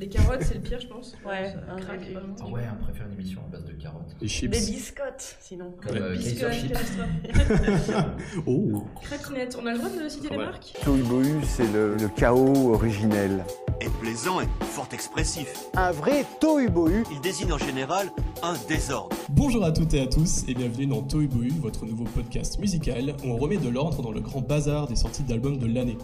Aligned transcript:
Les 0.00 0.08
carottes, 0.08 0.40
c'est 0.42 0.54
le 0.54 0.60
pire, 0.60 0.80
je 0.80 0.86
pense. 0.86 1.14
Ouais, 1.26 1.54
un 1.70 1.76
craque. 1.78 2.00
Ah 2.40 2.46
ouais, 2.46 2.62
on 2.80 2.82
préfère 2.84 3.06
une 3.06 3.12
émission 3.12 3.42
à 3.46 3.52
base 3.52 3.66
de 3.66 3.72
carottes. 3.72 4.16
Les 4.22 4.28
chips. 4.28 4.50
Des 4.50 4.58
biscottes, 4.72 5.36
sinon. 5.40 5.74
Comme 5.86 5.94
euh, 5.98 6.16
Biscotte, 6.16 6.50
Kaiser 6.52 6.60
Chips. 6.68 6.72
catastrophe. 6.72 8.06
Oh 8.46 8.82
Craquinette, 9.02 9.58
on 9.60 9.66
a 9.66 9.72
le 9.72 9.78
droit 9.78 9.90
de 9.90 10.08
citer 10.08 10.28
Ah 10.30 10.32
des 10.34 10.38
ouais. 10.38 10.44
marques? 10.46 10.72
Tohubohu, 10.82 11.40
c'est 11.44 11.70
le, 11.70 11.96
le 11.96 12.08
chaos 12.08 12.72
originel. 12.72 13.44
est 13.80 13.90
plaisant 14.00 14.40
et 14.40 14.46
fort 14.64 14.88
expressif. 14.92 15.66
Un 15.76 15.90
vrai 15.92 16.24
tohubohu. 16.40 17.04
Il 17.12 17.20
désigne 17.20 17.52
en 17.52 17.58
général 17.58 18.08
un 18.42 18.54
désordre. 18.68 19.14
Bonjour 19.28 19.62
à 19.66 19.70
toutes 19.72 19.92
et 19.92 20.00
à 20.00 20.06
tous 20.06 20.44
et 20.48 20.54
bienvenue 20.54 20.86
dans 20.86 21.02
Toy 21.02 21.26
Bohu, 21.26 21.50
votre 21.60 21.84
nouveau 21.84 22.04
podcast 22.04 22.58
musical 22.58 23.14
où 23.22 23.28
on 23.28 23.36
remet 23.36 23.58
de 23.58 23.68
l'ordre 23.68 24.00
dans 24.00 24.12
le 24.12 24.20
grand 24.20 24.40
bazar 24.40 24.86
des 24.88 24.96
sorties 24.96 25.24
d'albums 25.24 25.58
de 25.58 25.66
l'année. 25.66 25.98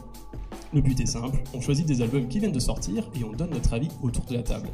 Le 0.76 0.82
but 0.82 1.00
est 1.00 1.06
simple, 1.06 1.38
on 1.54 1.62
choisit 1.62 1.86
des 1.86 2.02
albums 2.02 2.28
qui 2.28 2.38
viennent 2.38 2.52
de 2.52 2.60
sortir 2.60 3.08
et 3.18 3.24
on 3.24 3.32
donne 3.32 3.48
notre 3.48 3.72
avis 3.72 3.88
autour 4.02 4.26
de 4.26 4.34
la 4.34 4.42
table. 4.42 4.68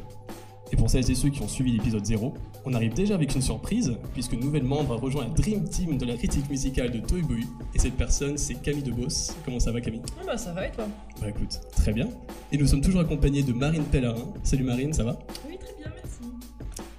Et 0.73 0.75
pour 0.75 0.89
celles 0.89 1.09
et 1.09 1.15
ceux 1.15 1.29
qui 1.29 1.41
ont 1.41 1.47
suivi 1.47 1.71
l'épisode 1.71 2.05
0, 2.05 2.33
on 2.65 2.73
arrive 2.73 2.93
déjà 2.93 3.15
avec 3.15 3.33
une 3.35 3.41
surprise, 3.41 3.95
puisque 4.11 4.33
nouvelle 4.33 4.63
membre 4.63 4.95
a 4.95 4.97
rejoint 4.97 5.23
la 5.23 5.29
Dream 5.29 5.63
Team 5.63 5.97
de 5.97 6.05
la 6.05 6.17
critique 6.17 6.49
musicale 6.49 6.91
de 6.91 6.99
Toy 6.99 7.21
Bohu, 7.21 7.47
et 7.73 7.79
cette 7.79 7.93
personne 7.93 8.37
c'est 8.37 8.55
Camille 8.55 8.83
Debos. 8.83 9.31
Comment 9.45 9.61
ça 9.61 9.71
va 9.71 9.79
Camille? 9.79 10.01
Ah 10.19 10.25
bah 10.25 10.37
ça 10.37 10.51
va 10.51 10.67
et 10.67 10.71
toi? 10.71 10.89
Bah 11.21 11.29
écoute, 11.29 11.61
très 11.71 11.93
bien. 11.93 12.09
Et 12.51 12.57
nous 12.57 12.67
sommes 12.67 12.81
toujours 12.81 12.99
accompagnés 12.99 13.43
de 13.43 13.53
Marine 13.53 13.85
Pellarin. 13.85 14.25
Salut 14.43 14.65
Marine, 14.65 14.91
ça 14.91 15.05
va? 15.05 15.17
Oui. 15.47 15.52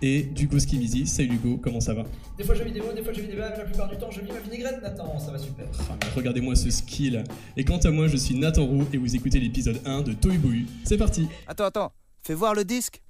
Et 0.06 0.20
d'Hugo 0.20 0.58
Skivisi. 0.58 1.06
Salut 1.06 1.36
Hugo, 1.36 1.56
comment 1.56 1.80
ça 1.80 1.94
va? 1.94 2.04
Des 2.36 2.44
fois 2.44 2.54
je 2.54 2.62
vis 2.62 2.72
des 2.72 2.80
mots, 2.80 2.92
des 2.94 3.02
fois 3.02 3.14
je 3.14 3.22
vis 3.22 3.26
des 3.26 3.36
blagues, 3.36 3.56
la 3.56 3.64
plupart 3.64 3.88
du 3.88 3.96
temps 3.96 4.10
je 4.10 4.20
vis 4.20 4.30
ma 4.30 4.38
vinaigrette, 4.38 4.82
Nathan, 4.82 5.18
ça 5.18 5.32
va 5.32 5.38
super. 5.38 5.64
Ah, 5.88 5.96
Regardez-moi 6.14 6.54
ce 6.56 6.68
skill. 6.68 7.24
Et 7.56 7.64
quant 7.64 7.78
à 7.78 7.90
moi, 7.90 8.06
je 8.06 8.18
suis 8.18 8.34
Nathan 8.34 8.66
Roux 8.66 8.84
et 8.92 8.98
vous 8.98 9.16
écoutez 9.16 9.40
l'épisode 9.40 9.80
1 9.86 10.02
de 10.02 10.12
Toy 10.12 10.36
Bohu. 10.36 10.66
C'est 10.84 10.98
parti 10.98 11.26
Attends, 11.46 11.64
attends, 11.64 11.92
fais 12.20 12.34
voir 12.34 12.54
le 12.54 12.66
disque. 12.66 13.00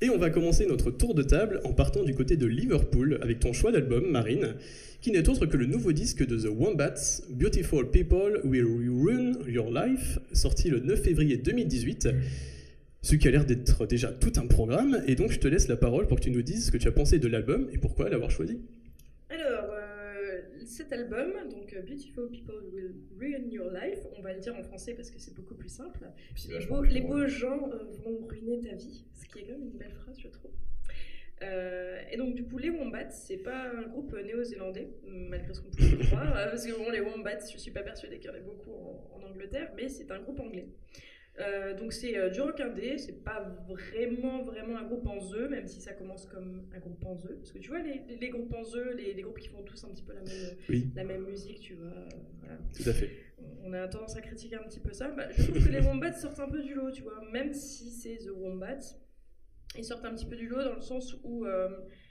Et 0.00 0.10
on 0.10 0.18
va 0.18 0.28
commencer 0.30 0.66
notre 0.66 0.90
tour 0.90 1.14
de 1.14 1.22
table 1.22 1.60
en 1.62 1.72
partant 1.72 2.02
du 2.02 2.16
côté 2.16 2.36
de 2.36 2.46
Liverpool 2.46 3.20
avec 3.22 3.38
ton 3.38 3.52
choix 3.52 3.70
d'album, 3.70 4.10
Marine, 4.10 4.56
qui 5.02 5.12
n'est 5.12 5.28
autre 5.28 5.46
que 5.46 5.56
le 5.56 5.66
nouveau 5.66 5.92
disque 5.92 6.26
de 6.26 6.36
The 6.36 6.50
Wombats, 6.52 7.22
Beautiful 7.30 7.92
People 7.92 8.40
Will 8.42 8.64
Ruin 8.64 9.34
Your 9.46 9.70
Life, 9.70 10.18
sorti 10.32 10.68
le 10.68 10.80
9 10.80 11.00
février 11.00 11.36
2018. 11.36 12.08
Ce 13.02 13.16
qui 13.16 13.26
a 13.26 13.32
l'air 13.32 13.44
d'être 13.44 13.84
déjà 13.86 14.12
tout 14.12 14.32
un 14.36 14.46
programme, 14.46 15.02
et 15.08 15.16
donc 15.16 15.32
je 15.32 15.40
te 15.40 15.48
laisse 15.48 15.66
la 15.66 15.76
parole 15.76 16.06
pour 16.06 16.18
que 16.18 16.22
tu 16.22 16.30
nous 16.30 16.42
dises 16.42 16.66
ce 16.66 16.70
que 16.70 16.76
tu 16.76 16.86
as 16.86 16.92
pensé 16.92 17.18
de 17.18 17.26
l'album 17.26 17.68
et 17.72 17.78
pourquoi 17.78 18.08
l'avoir 18.08 18.30
choisi. 18.30 18.60
Alors, 19.28 19.70
euh, 19.72 20.40
cet 20.64 20.92
album, 20.92 21.32
donc 21.50 21.74
euh, 21.74 21.82
Beautiful 21.82 22.30
People 22.30 22.62
Will 22.72 22.94
Ruin 23.18 23.50
Your 23.50 23.72
Life, 23.72 23.98
on 24.16 24.22
va 24.22 24.32
le 24.32 24.38
dire 24.38 24.54
en 24.56 24.62
français 24.62 24.94
parce 24.94 25.10
que 25.10 25.18
c'est 25.18 25.34
beaucoup 25.34 25.56
plus 25.56 25.68
simple. 25.68 25.98
Les 26.48 27.00
beaux, 27.00 27.18
les 27.18 27.28
gens 27.28 27.68
euh, 27.72 27.84
vont 28.04 28.24
ruiner 28.24 28.60
ta 28.60 28.74
vie, 28.76 29.04
ce 29.14 29.26
qui 29.26 29.40
est 29.40 29.42
quand 29.46 29.58
même 29.58 29.64
une 29.72 29.78
belle 29.78 29.94
phrase, 29.94 30.20
je 30.20 30.28
trouve. 30.28 30.52
Euh, 31.42 32.00
et 32.12 32.16
donc, 32.16 32.36
du 32.36 32.44
coup, 32.44 32.58
les 32.58 32.70
Wombats, 32.70 33.10
c'est 33.10 33.38
pas 33.38 33.72
un 33.76 33.82
groupe 33.82 34.14
néo-zélandais, 34.14 34.88
malgré 35.08 35.52
ce 35.52 35.60
qu'on 35.60 35.70
peut 35.70 36.04
croire, 36.06 36.32
parce 36.34 36.64
que 36.64 36.72
bon, 36.72 36.88
les 36.88 37.00
Wombats, 37.00 37.40
je 37.52 37.58
suis 37.58 37.72
pas 37.72 37.82
persuadée 37.82 38.18
qu'il 38.20 38.30
y 38.30 38.32
en 38.32 38.36
ait 38.36 38.40
beaucoup 38.42 38.70
en, 38.70 39.10
en 39.16 39.28
Angleterre, 39.28 39.72
mais 39.76 39.88
c'est 39.88 40.08
un 40.12 40.20
groupe 40.20 40.38
anglais. 40.38 40.68
Euh, 41.40 41.72
donc 41.74 41.94
c'est 41.94 42.18
euh, 42.18 42.28
du 42.28 42.42
rock 42.42 42.60
indé, 42.60 42.98
c'est 42.98 43.24
pas 43.24 43.40
vraiment 43.66 44.42
vraiment 44.44 44.76
un 44.76 44.84
groupe 44.84 45.06
en 45.06 45.18
eux, 45.34 45.48
même 45.48 45.66
si 45.66 45.80
ça 45.80 45.94
commence 45.94 46.26
comme 46.26 46.68
un 46.74 46.78
groupe 46.78 47.02
en 47.06 47.16
eux. 47.24 47.36
Parce 47.38 47.52
que 47.52 47.58
tu 47.58 47.70
vois 47.70 47.80
les, 47.80 48.02
les, 48.20 48.28
groupes 48.28 48.52
en 48.52 48.62
eux, 48.76 48.92
les, 48.94 49.14
les 49.14 49.22
groupes 49.22 49.38
qui 49.38 49.48
font 49.48 49.62
tous 49.62 49.82
un 49.84 49.88
petit 49.88 50.02
peu 50.02 50.12
la 50.12 50.20
même, 50.20 50.56
Oui. 50.68 50.90
la 50.94 51.04
même 51.04 51.24
musique, 51.24 51.60
tu 51.60 51.74
vois. 51.74 51.86
euh, 51.86 52.08
voilà. 52.40 52.58
Tout 52.76 52.88
à 52.88 52.92
fait. 52.92 53.10
On 53.64 53.72
a 53.72 53.88
tendance 53.88 54.14
à 54.16 54.20
critiquer 54.20 54.56
un 54.56 54.62
petit 54.64 54.80
peu 54.80 54.92
ça. 54.92 55.08
Bah, 55.08 55.30
je 55.30 55.42
trouve 55.50 55.64
que 55.64 55.70
les 55.72 55.80
Wombats 55.80 56.12
sortent 56.12 56.38
un 56.40 56.48
peu 56.50 56.62
du 56.62 56.74
lot, 56.74 56.90
tu 56.90 57.02
vois. 57.02 57.18
Même 57.32 57.54
si 57.54 57.90
c'est 57.90 58.18
The 58.18 58.30
Wombats, 58.30 58.94
ils 59.78 59.84
sortent 59.84 60.04
un 60.04 60.14
petit 60.14 60.26
peu 60.26 60.36
du 60.36 60.48
lot 60.48 60.62
dans 60.62 60.74
le 60.74 60.80
sens 60.82 61.16
où 61.24 61.46
euh, 61.46 61.70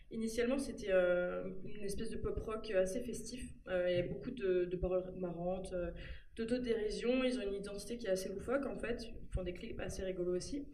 initialement 0.10 0.58
c'était 0.58 0.90
euh, 0.92 1.44
une 1.64 1.84
espèce 1.84 2.10
de 2.10 2.18
pop 2.18 2.38
rock 2.40 2.72
assez 2.72 3.02
festif. 3.02 3.54
Euh, 3.68 3.86
il 3.88 3.96
y 3.96 4.00
avait 4.00 4.10
beaucoup 4.10 4.32
de, 4.32 4.66
de 4.66 4.76
paroles 4.78 5.04
marrantes, 5.20 5.72
euh, 5.74 5.92
d'autodérision. 6.36 7.24
Ils 7.24 7.38
ont 7.40 7.42
une 7.44 7.54
identité 7.54 7.98
qui 7.98 8.08
est 8.08 8.12
assez 8.12 8.30
loufoque 8.30 8.66
en 8.66 8.78
fait. 8.78 9.04
Ils 9.06 9.28
font 9.34 9.44
des 9.44 9.54
clips 9.54 9.80
assez 9.80 10.04
rigolos 10.04 10.36
aussi. 10.36 10.68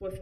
Bref, 0.00 0.20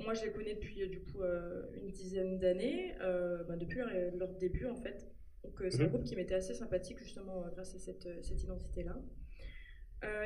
moi 0.00 0.14
je 0.14 0.24
les 0.24 0.32
connais 0.32 0.54
depuis 0.54 0.82
euh, 0.82 0.88
du 0.88 1.00
coup 1.00 1.22
euh, 1.22 1.62
une 1.74 1.90
dizaine 1.90 2.38
d'années, 2.38 2.94
euh, 3.00 3.44
bah, 3.44 3.56
depuis 3.56 3.78
leur, 3.78 3.88
leur 4.16 4.34
début 4.36 4.66
en 4.66 4.76
fait. 4.76 5.06
Donc 5.44 5.60
euh, 5.62 5.70
c'est 5.70 5.82
un 5.82 5.86
Mhm. 5.86 5.90
groupe 5.90 6.04
qui 6.04 6.16
m'était 6.16 6.34
assez 6.34 6.54
sympathique 6.54 6.98
justement 6.98 7.42
grâce 7.54 7.74
à 7.74 7.78
cette, 7.78 8.08
cette 8.22 8.42
identité-là. 8.42 8.96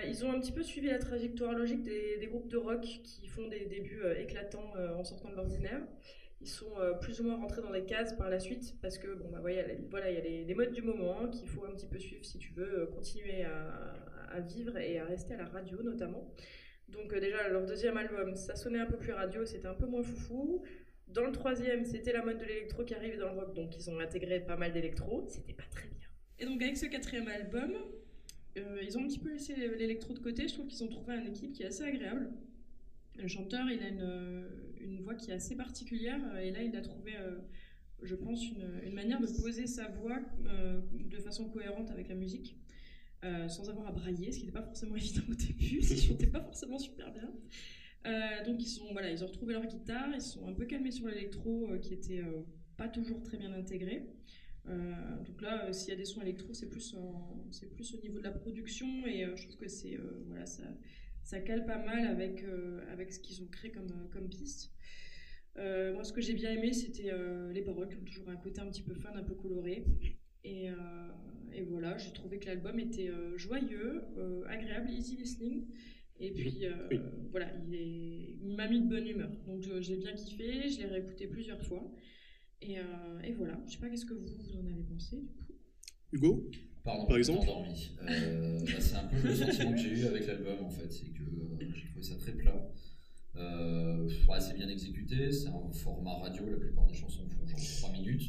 Ils 0.09 0.25
ont 0.25 0.33
un 0.33 0.41
petit 0.41 0.53
peu 0.53 0.63
suivi 0.63 0.87
la 0.89 0.99
trajectoire 0.99 1.53
logique 1.53 1.83
des, 1.83 2.17
des 2.19 2.27
groupes 2.29 2.49
de 2.49 2.57
rock 2.57 2.81
qui 2.81 3.27
font 3.27 3.47
des 3.47 3.67
débuts 3.67 4.01
éclatants 4.19 4.73
en 4.97 5.05
sortant 5.05 5.29
de 5.31 5.35
l'ordinaire. 5.35 5.87
Ils 6.41 6.49
sont 6.49 6.79
euh, 6.79 6.93
plus 6.93 7.21
ou 7.21 7.25
moins 7.25 7.37
rentrés 7.37 7.63
dans 7.63 7.73
les 7.73 7.85
cases 7.85 8.13
par 8.15 8.29
la 8.29 8.39
suite 8.39 8.75
parce 8.83 8.99
que 8.99 9.15
bon 9.15 9.31
bah 9.31 9.39
voilà, 9.41 10.11
il 10.11 10.15
y 10.15 10.19
a 10.19 10.21
les, 10.21 10.55
modes 10.55 10.73
du 10.73 10.83
moment 10.83 11.29
qu'il 11.29 11.49
faut 11.49 11.65
un 11.65 11.71
petit 11.71 11.87
peu 11.87 11.99
suivre 11.99 12.25
si 12.25 12.39
tu 12.39 12.53
veux 12.53 12.81
euh, 12.81 12.87
continuer 12.87 13.45
à, 13.45 14.41
vivre 14.41 14.77
et 14.77 14.99
à 14.99 15.07
rester 15.07 15.33
à 15.35 15.39
la 15.39 15.47
radio 15.47 15.83
notamment. 15.83 16.31
Donc 16.89 17.13
euh, 17.13 17.21
déjà 17.21 17.49
leur 17.49 17.65
deuxième 17.65 17.97
album, 17.97 18.35
ça 18.35 18.55
sonnait 18.55 18.81
un 18.81 18.87
peu 18.87 18.99
plus 18.99 19.13
radio, 19.13 19.47
c'était 19.47 19.67
un 19.67 19.75
peu 19.75 19.87
moins 19.87 20.03
foufou. 20.03 20.63
Dans 21.09 21.25
le 21.25 21.33
troisième, 21.33 21.85
c'était 21.85 22.13
la 22.13 22.23
mode 22.23 22.39
de 22.39 22.45
l'électro 22.45 22.85
qui 22.85 22.95
arrive 22.95 23.19
dans 23.19 23.33
le 23.33 23.41
rock, 23.41 23.55
donc 23.55 23.77
ils 23.77 23.89
ont 23.89 23.99
intégré 23.99 24.41
pas 24.41 24.57
mal 24.57 24.73
d'électro, 24.73 25.25
c'était 25.29 25.55
pas 25.55 25.67
très 25.71 25.89
bien. 25.89 26.09
Et 26.39 26.45
donc 26.45 26.61
avec 26.61 26.77
ce 26.77 26.87
quatrième 26.87 27.29
album, 27.29 27.73
ils 28.83 28.99
ont 28.99 29.05
un 29.05 29.07
petit 29.07 29.19
peu 29.19 29.31
laissé 29.31 29.55
l'électro 29.55 30.13
de 30.13 30.19
côté. 30.19 30.49
Je 30.49 30.55
trouve 30.55 30.67
qu'ils 30.67 30.83
ont 30.85 30.89
trouvé 30.89 31.17
une 31.17 31.29
équipe 31.29 31.53
qui 31.53 31.63
est 31.63 31.67
assez 31.67 31.85
agréable. 31.85 32.31
Le 33.19 33.29
chanteur, 33.29 33.69
il 33.71 33.83
a 33.83 33.89
une, 33.89 34.01
euh, 34.03 34.49
une 34.81 35.01
voix 35.01 35.15
qui 35.15 35.31
est 35.31 35.35
assez 35.35 35.57
particulière. 35.57 36.21
euh, 36.35 36.41
Et 36.41 36.51
là, 36.51 36.63
il 36.63 36.75
a 36.77 36.81
trouvé, 36.81 37.17
euh, 37.17 37.39
je 38.03 38.15
pense, 38.15 38.45
une, 38.85 38.93
manière 38.95 39.21
de 39.21 39.27
poser 39.27 39.67
sa 39.67 39.89
voix 39.89 40.21
de 40.93 41.19
façon 41.19 41.49
cohérente 41.49 41.91
avec 41.91 42.09
la 42.09 42.15
musique, 42.15 42.57
sans 43.49 43.69
avoir 43.69 43.89
à 43.89 43.93
brailler, 43.93 44.33
ce 44.33 44.39
qui 44.39 44.47
n'était 44.47 44.59
pas 44.59 44.65
forcément 44.65 44.97
évident 44.97 45.23
au 45.29 45.35
début. 45.35 45.79
Ils 45.81 46.01
chantaient 46.01 46.27
pas 46.27 46.41
forcément 46.41 46.79
super 46.79 47.13
bien. 47.13 47.33
Donc, 48.45 48.63
ils, 48.63 48.83
ont 48.83 49.27
retrouvé 49.27 49.53
leur 49.53 49.67
guitare. 49.67 50.11
Ils 50.15 50.21
sont 50.21 50.47
un 50.47 50.55
peu 50.55 50.67
calmés 50.67 50.93
sur 50.93 51.09
l'électro, 51.09 51.71
qui 51.83 51.95
était 51.95 52.23
pas 52.77 52.89
toujours 52.89 53.23
très 53.23 53.37
bien 53.37 53.53
intégré. 53.53 54.07
Donc 54.67 55.43
là, 55.43 55.73
s'il 55.73 55.91
y 55.91 55.93
a 55.93 55.97
des 55.97 56.05
sons 56.05 56.23
électro, 56.23 56.55
c'est 56.55 56.69
plus, 56.69 56.97
c'est 57.51 57.73
plus 57.75 57.95
au 57.95 58.01
niveau 58.01 58.19
de 58.19 58.25
la 58.25 58.33
production 58.33 59.07
et 59.07 59.27
je 59.35 59.43
trouve 59.43 59.57
que 59.57 59.69
c'est 59.69 59.99
voilà, 60.27 60.47
ça, 60.47 60.63
ça 61.27 61.41
cale 61.41 61.67
pas 61.67 61.77
mal 61.79 62.07
avec, 62.07 62.45
euh, 62.45 62.81
avec 62.93 63.13
ce 63.13 63.19
qu'ils 63.19 63.43
ont 63.43 63.49
créé 63.49 63.73
comme, 63.73 63.91
euh, 63.91 64.09
comme 64.13 64.29
piste. 64.29 64.73
Euh, 65.57 65.93
moi, 65.93 66.05
ce 66.05 66.13
que 66.13 66.21
j'ai 66.21 66.35
bien 66.35 66.53
aimé, 66.53 66.73
c'était 66.73 67.11
les 67.53 67.63
paroles 67.63 67.89
qui 67.89 67.97
ont 67.97 68.05
toujours 68.05 68.29
un 68.29 68.37
côté 68.37 68.61
un 68.61 68.67
petit 68.69 68.83
peu 68.83 68.95
fun, 68.95 69.11
un 69.15 69.23
peu 69.25 69.35
coloré. 69.35 69.85
Et, 70.45 70.67
et 71.55 71.63
voilà, 71.63 71.97
j'ai 71.97 72.13
trouvé 72.13 72.39
que 72.39 72.45
l'album 72.47 72.79
était 72.79 73.11
joyeux, 73.37 74.03
agréable, 74.47 74.91
easy 74.91 75.17
listening. 75.17 75.65
Et 76.21 76.31
puis 76.31 76.65
Oui. 76.91 77.01
voilà, 77.31 77.49
il, 77.67 77.75
est- 77.75 78.37
il 78.43 78.55
m'a 78.55 78.69
mis 78.69 78.81
de 78.83 78.87
bonne 78.87 79.09
humeur. 79.09 79.31
Donc 79.47 79.63
j'ai 79.81 79.97
bien 79.97 80.13
kiffé, 80.13 80.69
je 80.69 80.81
l'ai 80.81 80.87
réécouté 80.87 81.27
plusieurs 81.27 81.63
fois. 81.63 81.91
Et, 82.61 82.79
euh, 82.79 83.21
et 83.25 83.33
voilà, 83.33 83.59
je 83.67 83.73
sais 83.73 83.79
pas 83.79 83.89
qu'est-ce 83.89 84.05
que 84.07 84.15
vous, 84.15 84.27
vous 84.27 84.57
en 84.59 84.67
avez 84.67 84.83
pensé 84.83 85.17
du 85.17 85.33
coup? 85.35 85.55
Hugo? 86.13 86.51
Pardon, 86.87 87.05
Par 87.07 87.17
exemple 87.19 87.41
endormi. 87.41 87.91
Euh, 88.09 88.61
bah, 88.61 88.73
c'est 88.79 88.95
un 88.95 89.07
peu 89.07 89.17
le 89.27 89.35
sentiment 89.35 89.73
que 89.73 89.79
j'ai 89.79 89.89
eu 89.89 90.07
avec 90.07 90.27
l'album 90.27 90.65
en 90.65 90.71
fait, 90.71 90.91
c'est 90.91 91.09
que 91.09 91.23
euh, 91.23 91.69
j'ai 91.75 91.89
trouvé 91.89 92.03
ça 92.03 92.15
très 92.15 92.33
plat. 92.33 92.71
Euh, 93.35 94.09
ouais, 94.29 94.41
c'est 94.41 94.55
bien 94.55 94.69
exécuté, 94.69 95.31
c'est 95.33 95.49
un 95.49 95.73
format 95.73 96.15
radio, 96.15 96.49
la 96.49 96.57
plupart 96.57 96.87
des 96.87 96.95
chansons 96.95 97.29
font 97.29 97.47
genre 97.47 97.61
3 97.81 97.93
minutes. 97.93 98.23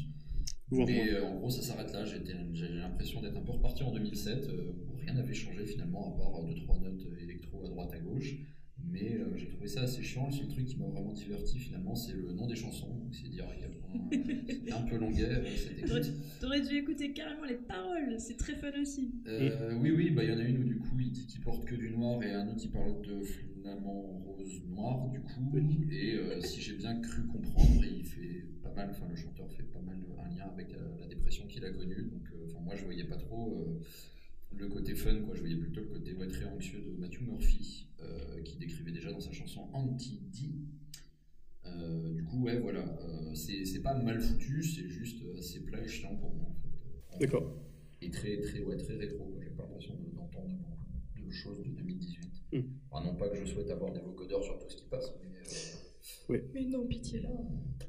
Mais 0.70 1.08
euh, 1.10 1.24
en 1.24 1.36
gros, 1.36 1.50
ça 1.50 1.62
s'arrête 1.62 1.92
là. 1.92 2.04
J'ai 2.04 2.68
l'impression 2.68 3.22
d'être 3.22 3.36
un 3.36 3.42
peu 3.42 3.52
reparti 3.52 3.84
en 3.84 3.92
2007, 3.92 4.48
euh, 4.48 4.72
où 4.86 4.96
rien 4.96 5.14
n'avait 5.14 5.32
changé 5.32 5.64
finalement, 5.64 6.14
à 6.14 6.18
part 6.18 6.44
2-3 6.44 6.82
notes 6.82 7.06
électro 7.22 7.64
à 7.64 7.68
droite 7.68 7.92
à 7.94 7.98
gauche. 8.00 8.34
Mais 8.84 9.12
euh, 9.14 9.36
j'ai 9.36 9.48
trouvé 9.48 9.68
ça 9.68 9.82
assez 9.82 10.02
chiant. 10.02 10.26
Le 10.26 10.32
seul 10.32 10.48
truc 10.48 10.64
qui 10.64 10.76
m'a 10.76 10.86
vraiment 10.86 11.12
diverti 11.12 11.58
finalement, 11.58 11.94
c'est 11.94 12.14
le 12.14 12.32
nom 12.32 12.46
des 12.46 12.56
chansons. 12.56 12.88
Donc, 12.88 13.14
C'est 13.14 13.28
dire 13.28 13.44
à 13.46 13.54
quel 13.54 13.70
point 13.72 14.00
c'était 14.48 14.72
un 14.72 14.82
peu 14.82 14.96
longuet 14.96 15.24
euh, 15.24 15.44
cette 15.56 15.78
écoute. 15.84 16.12
T'aurais 16.40 16.60
dû 16.60 16.76
écouter 16.76 17.12
carrément 17.12 17.44
les 17.44 17.56
paroles, 17.56 18.14
c'est 18.18 18.36
très 18.36 18.54
fun 18.54 18.70
aussi. 18.80 19.12
Euh, 19.26 19.74
oui, 19.80 19.90
oui, 19.90 20.10
bah, 20.10 20.24
il 20.24 20.30
y 20.30 20.32
en 20.32 20.38
a 20.38 20.42
une 20.42 20.58
où 20.58 20.64
du 20.64 20.78
coup 20.78 20.98
il 21.00 21.10
dit 21.12 21.26
qu'il 21.26 21.40
porte 21.42 21.64
que 21.64 21.74
du 21.74 21.90
noir 21.90 22.22
et 22.22 22.32
un 22.32 22.48
autre 22.48 22.60
il 22.64 22.70
parle 22.70 23.00
de 23.02 23.20
flamant 23.22 24.00
rose 24.24 24.62
noir 24.68 25.08
du 25.10 25.20
coup. 25.20 25.52
Et 25.90 26.14
euh, 26.14 26.40
si 26.40 26.60
j'ai 26.60 26.74
bien 26.74 27.00
cru 27.00 27.26
comprendre, 27.26 27.84
il 27.84 28.04
fait 28.04 28.46
pas 28.62 28.72
mal, 28.74 28.88
enfin 28.90 29.06
le 29.08 29.16
chanteur 29.16 29.50
fait 29.52 29.64
pas 29.64 29.80
mal 29.80 29.96
un 30.24 30.34
lien 30.34 30.46
avec 30.52 30.72
la, 30.72 30.78
la 31.00 31.06
dépression 31.06 31.46
qu'il 31.46 31.64
a 31.64 31.70
connue. 31.70 32.08
Donc 32.10 32.22
euh, 32.32 32.46
enfin 32.46 32.60
moi 32.64 32.74
je 32.76 32.84
voyais 32.84 33.04
pas 33.04 33.16
trop 33.16 33.52
euh, 33.54 33.80
le 34.56 34.68
côté 34.68 34.94
fun, 34.94 35.20
quoi. 35.22 35.34
je 35.34 35.40
voyais 35.40 35.56
plutôt 35.56 35.80
le 35.80 35.86
côté 35.88 36.14
ouais, 36.14 36.26
très 36.28 36.44
anxieux 36.46 36.80
de 36.80 36.96
Matthew 36.98 37.22
Murphy 37.22 37.88
euh, 38.00 38.40
qui 38.42 38.56
décrivait 38.56 38.92
déjà 38.92 39.12
dans 39.12 39.20
sa 39.20 39.32
chanson 39.32 39.68
Anti-D. 39.72 40.52
Euh, 41.66 42.14
du 42.14 42.24
coup, 42.24 42.42
ouais, 42.42 42.58
voilà, 42.58 42.80
euh, 43.02 43.34
c'est 43.34 43.64
c'est 43.64 43.82
pas 43.82 43.94
mal 43.94 44.20
foutu, 44.20 44.62
c'est 44.62 44.88
juste 44.88 45.22
assez 45.38 45.64
plat 45.64 45.82
et 45.82 45.88
chiant 45.88 46.16
pour 46.16 46.34
moi 46.34 46.48
en 46.50 46.54
fait. 46.54 47.18
D'accord. 47.26 47.54
Et 48.00 48.10
très, 48.10 48.40
très, 48.40 48.60
ouais, 48.62 48.76
très 48.76 48.94
rétro. 48.96 49.36
J'ai 49.42 49.50
pas 49.50 49.64
l'impression 49.64 49.94
de- 49.96 50.14
d'entendre 50.16 50.48
beaucoup 51.14 51.26
de 51.26 51.30
choses 51.32 51.62
de 51.62 51.68
2018. 51.70 52.30
Hmm. 52.52 52.60
Enfin, 52.90 53.04
non 53.04 53.16
pas 53.16 53.28
que 53.28 53.36
je 53.36 53.44
souhaite 53.44 53.70
avoir 53.70 53.92
des 53.92 54.00
vocodeurs 54.00 54.42
sur 54.42 54.58
tout 54.58 54.68
ce 54.70 54.76
qui 54.76 54.86
passe, 54.86 55.12
mais. 55.20 56.36
euh, 56.36 56.40
Mais 56.54 56.64
non, 56.64 56.86
pitié. 56.86 57.22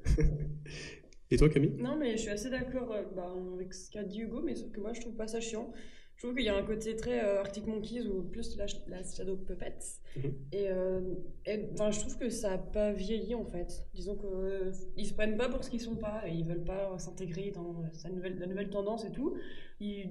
Et 1.32 1.38
toi, 1.38 1.48
Camille? 1.48 1.76
Non, 1.78 1.96
mais 1.96 2.14
je 2.18 2.22
suis 2.24 2.30
assez 2.32 2.50
d'accord 2.50 2.92
euh, 2.92 3.04
bah, 3.16 3.32
avec 3.54 3.74
ce 3.74 3.92
qu'a 3.92 4.04
dit 4.04 4.22
Hugo, 4.22 4.42
mais 4.42 4.56
sauf 4.56 4.72
que 4.72 4.80
moi, 4.82 4.94
je 4.94 5.02
trouve 5.02 5.16
pas 5.16 5.28
ça 5.28 5.40
chiant. 5.40 5.72
Je 6.20 6.26
trouve 6.26 6.36
qu'il 6.36 6.46
y 6.46 6.50
a 6.50 6.58
un 6.58 6.64
côté 6.64 6.98
très 6.98 7.24
euh, 7.24 7.40
Arctic 7.40 7.66
Monkeys 7.66 8.06
ou 8.06 8.24
plus 8.24 8.58
la, 8.58 8.66
la 8.90 9.02
Shadow 9.04 9.38
Puppets. 9.38 10.02
Mhm. 10.18 10.34
Et, 10.52 10.68
euh, 10.70 11.00
et, 11.46 11.70
enfin, 11.72 11.92
je 11.92 12.02
trouve 12.02 12.18
que 12.18 12.30
ça 12.30 12.52
a 12.52 12.58
pas 12.58 12.92
vieilli 12.92 13.34
en 13.36 13.46
fait. 13.46 13.86
Disons 13.94 14.18
qu'ils 14.18 14.28
euh, 14.34 14.72
ils 14.98 15.06
se 15.08 15.14
prennent 15.14 15.38
pas 15.38 15.48
pour 15.48 15.64
ce 15.64 15.70
qu'ils 15.70 15.80
sont 15.80 15.96
pas 15.96 16.24
et 16.28 16.32
ils 16.34 16.44
veulent 16.46 16.66
pas 16.66 17.00
s'intégrer 17.00 17.52
dans 17.52 17.86
sa 17.94 18.10
nouvelle, 18.10 18.38
la 18.38 18.48
nouvelle 18.48 18.70
tendance 18.70 19.06
et 19.06 19.12
tout. 19.12 19.38
Ils, 19.80 20.10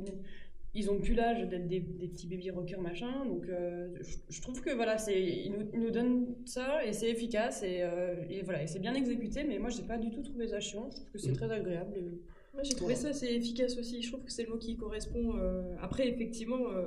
ils 0.73 0.91
ont 0.91 0.99
plus 0.99 1.13
l'âge 1.13 1.47
d'être 1.47 1.69
des, 1.69 1.81
des 1.81 2.09
petits 2.09 2.27
baby 2.27 2.49
rockers 2.53 2.81
machin. 2.81 3.27
Donc 3.27 3.45
je, 3.47 4.17
je 4.31 4.41
trouve 4.41 4.63
que 4.63 4.71
voilà, 4.71 4.97
ils, 5.11 5.53
nous, 5.53 5.69
ils 5.75 5.81
nous 5.81 5.91
donnent 5.91 6.37
ça 6.47 6.87
et 6.87 6.95
c'est 6.95 7.11
efficace 7.11 7.63
et, 7.63 7.87
et 8.31 8.41
voilà, 8.45 8.63
et 8.63 8.67
c'est 8.67 8.79
bien 8.79 8.95
exécuté. 8.95 9.45
Mais 9.45 9.59
moi, 9.59 9.69
j'ai 9.69 9.83
pas 9.83 9.99
du 9.99 10.11
tout 10.11 10.23
trouvé 10.23 10.49
ça 10.49 10.59
chiant. 10.59 10.89
Je 10.91 10.97
trouve 10.97 11.11
que 11.11 11.19
c'est 11.19 11.33
Mhm. 11.33 11.37
très 11.37 11.51
agréable. 11.53 11.95
et- 11.99 12.19
Moi, 12.55 12.63
j'ai 12.65 12.75
trouvé 12.75 12.95
ça 12.95 13.09
assez 13.09 13.27
efficace 13.27 13.77
aussi. 13.79 14.03
Je 14.03 14.09
trouve 14.11 14.25
que 14.25 14.33
c'est 14.33 14.45
le 14.45 14.51
mot 14.51 14.59
qui 14.59 14.77
correspond. 14.77 15.37
euh, 15.39 15.75
Après, 15.81 16.09
effectivement, 16.09 16.71
euh, 16.75 16.87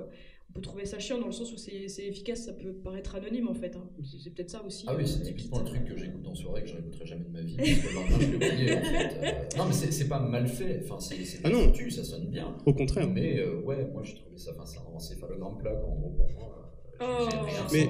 on 0.49 0.53
peut 0.53 0.61
trouver 0.61 0.83
ça 0.85 0.99
chiant 0.99 1.17
dans 1.17 1.27
le 1.27 1.31
sens 1.31 1.53
où 1.53 1.57
c'est 1.57 1.87
c'est 1.87 2.05
efficace, 2.05 2.43
ça 2.43 2.51
peut 2.53 2.73
paraître 2.73 3.15
anonyme 3.15 3.47
en 3.47 3.53
fait. 3.53 3.73
hein. 3.77 3.89
C'est 4.03 4.19
c'est 4.19 4.31
peut-être 4.31 4.49
ça 4.49 4.65
aussi. 4.65 4.83
Ah 4.87 4.95
oui, 4.97 5.07
c'est 5.07 5.21
euh, 5.21 5.25
typiquement 5.25 5.59
le 5.59 5.65
truc 5.65 5.85
que 5.85 5.95
j'écoute 5.95 6.27
en 6.27 6.35
soirée 6.35 6.63
que 6.63 6.67
je 6.67 6.73
réécouterai 6.73 7.05
jamais 7.05 7.23
de 7.23 7.29
ma 7.29 7.41
vie. 7.41 7.55
Parce 7.55 7.69
que 7.69 7.87
le 7.87 7.93
lendemain, 7.93 8.17
je 8.19 8.27
l'ai 8.27 8.35
oublié 8.35 8.77
en 8.77 8.81
fait. 8.81 9.47
Non, 9.57 9.65
mais 9.67 9.73
c'est 9.73 9.91
c'est 9.91 10.07
pas 10.09 10.19
mal 10.19 10.47
fait. 10.47 10.81
Enfin, 10.83 10.99
c'est 10.99 11.23
c'est 11.23 11.39
Ah 11.45 11.49
non. 11.49 11.67
foutu, 11.71 11.89
ça 11.89 12.03
sonne 12.03 12.27
bien. 12.29 12.57
Au 12.65 12.73
contraire. 12.73 13.07
Mais 13.09 13.39
euh, 13.39 13.61
ouais, 13.61 13.87
moi 13.93 14.03
j'ai 14.03 14.15
trouvé 14.15 14.37
ça. 14.37 14.51
Enfin, 14.53 14.65
c'est 14.65 14.79
un 14.79 14.93
encéphalogramme 14.93 15.57
plat 15.57 15.71
en 15.73 15.95
gros 15.95 16.09
pour 16.17 16.27
moi. 16.33 16.57
J'ai 16.99 17.05
Oh. 17.07 17.29
Mais-. 17.73 17.89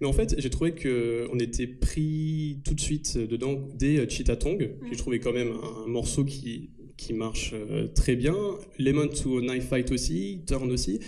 Mais 0.00 0.06
en 0.06 0.12
fait, 0.12 0.34
j'ai 0.38 0.50
trouvé 0.50 0.72
que 0.72 1.28
on 1.32 1.38
était 1.38 1.66
pris 1.66 2.60
tout 2.64 2.74
de 2.74 2.80
suite 2.80 3.18
dedans 3.18 3.54
dès 3.74 4.08
Cheetah 4.08 4.36
Tongue. 4.36 4.76
J'ai 4.88 4.96
trouvé 4.96 5.18
quand 5.18 5.32
même 5.32 5.52
un 5.84 5.86
morceau 5.88 6.24
qui, 6.24 6.70
qui 6.96 7.12
marche 7.12 7.52
euh, 7.54 7.88
très 7.88 8.16
bien. 8.16 8.36
Lemon 8.78 9.08
to 9.08 9.40
Knife 9.40 9.68
Fight 9.68 9.90
aussi, 9.90 10.42
Turn 10.46 10.70
aussi. 10.70 11.00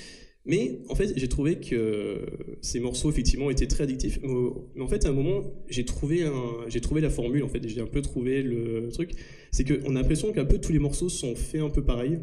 Mais 0.44 0.80
en 0.88 0.94
fait, 0.94 1.12
j'ai 1.16 1.28
trouvé 1.28 1.56
que 1.56 2.24
ces 2.62 2.80
morceaux 2.80 3.10
effectivement 3.10 3.50
étaient 3.50 3.66
très 3.66 3.84
addictifs. 3.84 4.18
Mais 4.22 4.82
en 4.82 4.88
fait, 4.88 5.04
à 5.04 5.10
un 5.10 5.12
moment, 5.12 5.42
j'ai 5.68 5.84
trouvé, 5.84 6.22
un, 6.24 6.80
trouvé 6.80 7.02
la 7.02 7.10
formule. 7.10 7.42
En 7.44 7.48
fait, 7.48 7.68
j'ai 7.68 7.80
un 7.82 7.86
peu 7.86 8.00
trouvé 8.00 8.42
le 8.42 8.88
truc. 8.90 9.10
C'est 9.50 9.64
qu'on 9.64 9.94
a 9.94 10.00
l'impression 10.00 10.32
qu'un 10.32 10.46
peu 10.46 10.58
tous 10.58 10.72
les 10.72 10.78
morceaux 10.78 11.10
sont 11.10 11.34
faits 11.36 11.60
un 11.60 11.68
peu 11.68 11.84
pareil. 11.84 12.18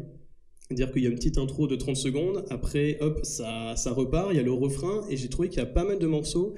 C'est-à-dire 0.68 0.90
qu'il 0.92 1.04
y 1.04 1.06
a 1.06 1.10
une 1.10 1.16
petite 1.16 1.38
intro 1.38 1.68
de 1.68 1.76
30 1.76 1.94
secondes, 1.94 2.44
après, 2.50 2.98
hop, 3.00 3.20
ça, 3.22 3.76
ça 3.76 3.92
repart, 3.92 4.30
il 4.32 4.36
y 4.36 4.40
a 4.40 4.42
le 4.42 4.52
refrain, 4.52 5.04
et 5.08 5.16
j'ai 5.16 5.28
trouvé 5.28 5.48
qu'il 5.48 5.58
y 5.58 5.62
a 5.62 5.66
pas 5.66 5.84
mal 5.84 6.00
de 6.00 6.06
morceaux 6.08 6.54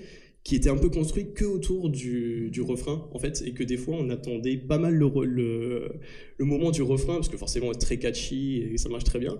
qui 0.48 0.56
étaient 0.56 0.70
un 0.70 0.78
peu 0.78 0.88
construits 0.88 1.34
que 1.34 1.44
autour 1.44 1.90
du, 1.90 2.48
du 2.50 2.62
refrain, 2.62 3.06
en 3.12 3.18
fait, 3.18 3.42
et 3.44 3.52
que 3.52 3.62
des 3.62 3.76
fois, 3.76 3.96
on 4.00 4.08
attendait 4.08 4.56
pas 4.56 4.78
mal 4.78 4.94
le, 4.94 5.10
le, 5.26 5.88
le 6.38 6.44
moment 6.46 6.70
du 6.70 6.80
refrain, 6.80 7.16
parce 7.16 7.28
que 7.28 7.36
forcément, 7.36 7.70
c'est 7.74 7.80
très 7.80 7.98
catchy, 7.98 8.62
et 8.62 8.78
ça 8.78 8.88
marche 8.88 9.04
très 9.04 9.18
bien. 9.18 9.36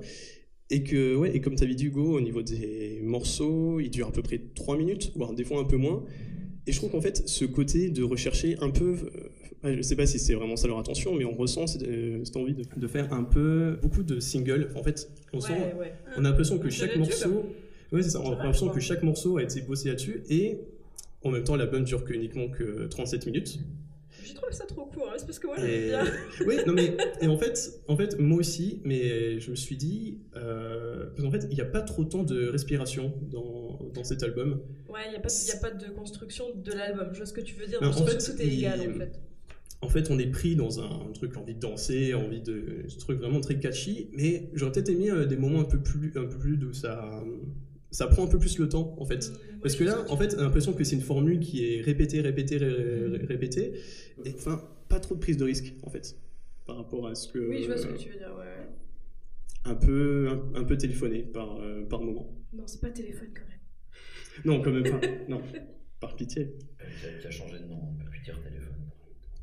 Et 0.68 0.82
que, 0.82 1.16
ouais, 1.16 1.34
et 1.34 1.40
comme 1.40 1.54
tu 1.54 1.64
avais 1.64 1.74
dit, 1.74 1.86
Hugo, 1.86 2.18
au 2.18 2.20
niveau 2.20 2.42
des 2.42 3.00
morceaux, 3.02 3.80
ils 3.80 3.88
durent 3.88 4.08
à 4.08 4.12
peu 4.12 4.20
près 4.20 4.38
3 4.54 4.76
minutes, 4.76 5.12
voire 5.16 5.32
des 5.32 5.44
fois 5.44 5.58
un 5.60 5.64
peu 5.64 5.78
moins. 5.78 6.04
Et 6.66 6.72
je 6.72 6.76
trouve 6.76 6.90
qu'en 6.90 7.00
fait, 7.00 7.26
ce 7.26 7.46
côté 7.46 7.88
de 7.88 8.02
rechercher 8.02 8.56
un 8.60 8.68
peu, 8.68 8.96
euh, 9.64 9.76
je 9.78 9.80
sais 9.80 9.96
pas 9.96 10.04
si 10.04 10.18
c'est 10.18 10.34
vraiment 10.34 10.56
ça 10.56 10.68
leur 10.68 10.78
attention, 10.78 11.14
mais 11.14 11.24
on 11.24 11.32
ressent 11.34 11.66
cette, 11.66 11.84
euh, 11.84 12.22
cette 12.22 12.36
envie 12.36 12.52
de, 12.52 12.64
de 12.76 12.86
faire 12.86 13.14
un 13.14 13.24
peu 13.24 13.78
beaucoup 13.80 14.02
de 14.02 14.20
singles. 14.20 14.72
En 14.76 14.82
fait, 14.82 15.10
on 15.32 15.40
sent, 15.40 15.54
Ouais, 15.80 15.94
on 16.18 16.24
a 16.26 16.28
l'impression 16.28 16.58
que 16.58 16.68
chaque 16.68 16.96
morceau, 16.98 17.46
ouais, 17.92 18.02
c'est 18.02 18.10
ça, 18.10 18.20
on 18.20 18.26
a 18.26 18.30
l'impression 18.32 18.68
que 18.68 18.80
chaque 18.80 19.02
morceau 19.02 19.38
a 19.38 19.42
été 19.42 19.62
bossé 19.62 19.88
là-dessus 19.88 20.22
et 20.28 20.58
en 21.22 21.30
même 21.30 21.44
temps, 21.44 21.56
l'album 21.56 21.84
dure 21.84 22.04
que 22.04 22.12
uniquement 22.12 22.48
que 22.48 22.86
37 22.86 23.26
minutes. 23.26 23.58
J'ai 24.24 24.34
trouvé 24.34 24.52
ça 24.52 24.66
trop 24.66 24.86
court, 24.86 25.08
hein, 25.10 25.14
c'est 25.16 25.26
parce 25.26 25.38
que 25.38 25.46
moi 25.46 25.56
j'aime 25.58 25.88
bien. 25.88 26.04
oui, 26.46 26.56
non 26.66 26.72
mais 26.72 26.96
et 27.20 27.28
en 27.28 27.38
fait, 27.38 27.82
en 27.88 27.96
fait, 27.96 28.18
moi 28.18 28.38
aussi, 28.38 28.80
mais 28.84 29.40
je 29.40 29.50
me 29.50 29.56
suis 29.56 29.76
dit, 29.76 30.20
euh, 30.36 31.06
parce 31.06 31.22
qu'en 31.22 31.30
fait, 31.30 31.46
il 31.50 31.54
n'y 31.54 31.60
a 31.60 31.66
pas 31.66 31.82
trop 31.82 32.04
de 32.04 32.08
temps 32.08 32.24
de 32.24 32.48
respiration 32.48 33.14
dans, 33.30 33.78
dans 33.94 34.04
cet 34.04 34.22
album. 34.22 34.60
Ouais, 34.88 35.00
il 35.06 35.10
n'y 35.10 35.16
a, 35.16 35.20
a 35.20 35.60
pas 35.60 35.70
de 35.70 35.90
construction 35.92 36.46
de 36.54 36.72
l'album. 36.72 37.08
Je 37.12 37.18
vois 37.18 37.26
ce 37.26 37.32
que 37.32 37.40
tu 37.40 37.54
veux 37.54 37.66
dire, 37.66 37.78
en 37.82 37.92
fait, 37.92 38.18
tout 38.18 38.42
est 38.42 38.46
égal 38.46 38.80
en 38.80 38.98
fait. 38.98 39.20
En 39.80 39.88
fait, 39.88 40.10
on 40.10 40.18
est 40.18 40.26
pris 40.26 40.56
dans 40.56 40.80
un 40.80 41.12
truc 41.14 41.36
envie 41.36 41.54
de 41.54 41.60
danser, 41.60 42.12
envie 42.12 42.42
de 42.42 42.84
ce 42.88 42.98
truc 42.98 43.20
vraiment 43.20 43.40
très 43.40 43.60
catchy, 43.60 44.10
mais 44.12 44.50
j'aurais 44.52 44.72
peut-être 44.72 44.88
aimé 44.88 45.08
euh, 45.08 45.24
des 45.24 45.36
moments 45.36 45.60
un 45.60 45.64
peu 45.64 45.80
plus, 45.80 46.12
un 46.16 46.24
peu 46.24 46.36
plus 46.36 46.58
où 46.64 46.72
ça, 46.72 47.22
ça 47.90 48.06
prend 48.06 48.24
un 48.24 48.28
peu 48.28 48.38
plus 48.38 48.58
le 48.58 48.68
temps 48.68 48.94
en 48.98 49.04
fait. 49.04 49.30
Mm, 49.30 49.60
Parce 49.60 49.76
que 49.76 49.84
là, 49.84 50.04
en 50.10 50.16
fait, 50.16 50.28
tu 50.28 50.36
on 50.36 50.40
a 50.40 50.42
l'impression 50.42 50.72
que 50.72 50.84
c'est 50.84 50.96
une 50.96 51.02
formule 51.02 51.40
qui 51.40 51.64
est 51.74 51.80
répétée, 51.80 52.20
répétée, 52.20 52.58
ré- 52.58 52.68
ré- 53.06 53.24
répétée, 53.26 53.72
et 54.24 54.32
enfin, 54.34 54.62
pas 54.88 55.00
trop 55.00 55.14
de 55.14 55.20
prise 55.20 55.36
de 55.36 55.44
risque 55.44 55.74
en 55.82 55.90
fait, 55.90 56.16
par 56.66 56.76
rapport 56.76 57.06
à 57.08 57.14
ce 57.14 57.28
que. 57.32 57.38
Oui, 57.38 57.62
je 57.62 57.66
vois 57.66 57.76
ce 57.78 57.86
que 57.86 57.96
tu 57.98 58.10
veux 58.10 58.18
dire, 58.18 58.34
ouais. 58.38 58.68
Un 59.64 59.74
peu, 59.74 60.28
un, 60.30 60.60
un 60.60 60.64
peu 60.64 60.76
téléphoné 60.78 61.22
par, 61.22 61.60
euh, 61.60 61.84
par 61.86 62.00
moment. 62.00 62.30
Non, 62.52 62.62
c'est 62.66 62.80
pas 62.80 62.90
téléphone 62.90 63.28
quand 63.34 63.42
même. 63.48 63.58
Non, 64.44 64.62
quand 64.62 64.70
même 64.72 64.84
pas. 65.00 65.00
non, 65.28 65.42
par 66.00 66.14
pitié. 66.16 66.42
Euh, 66.80 66.84
Qui 67.00 67.06
a, 67.06 67.18
qui 67.20 67.26
a 67.26 67.30
changé 67.30 67.58
de 67.58 67.64
nom, 67.64 67.78
on 67.90 67.94
peut 68.02 68.08
plus 68.08 68.20
dire 68.20 68.40
téléphone. 68.42 68.64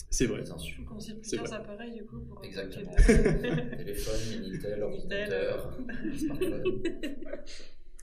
C'est 0.09 0.27
vrai. 0.27 0.45
Sait 0.45 0.53
C'est 0.99 1.19
plusieurs 1.19 1.53
appareils 1.53 1.93
du 1.93 2.05
coup 2.05 2.21
pour 2.21 2.41
Exactement. 2.43 2.91
Téléphone, 2.95 4.15
Minitel, 4.31 4.39
Minitel, 4.39 4.83
ordinateur, 4.83 5.77
smartphone. 6.17 6.81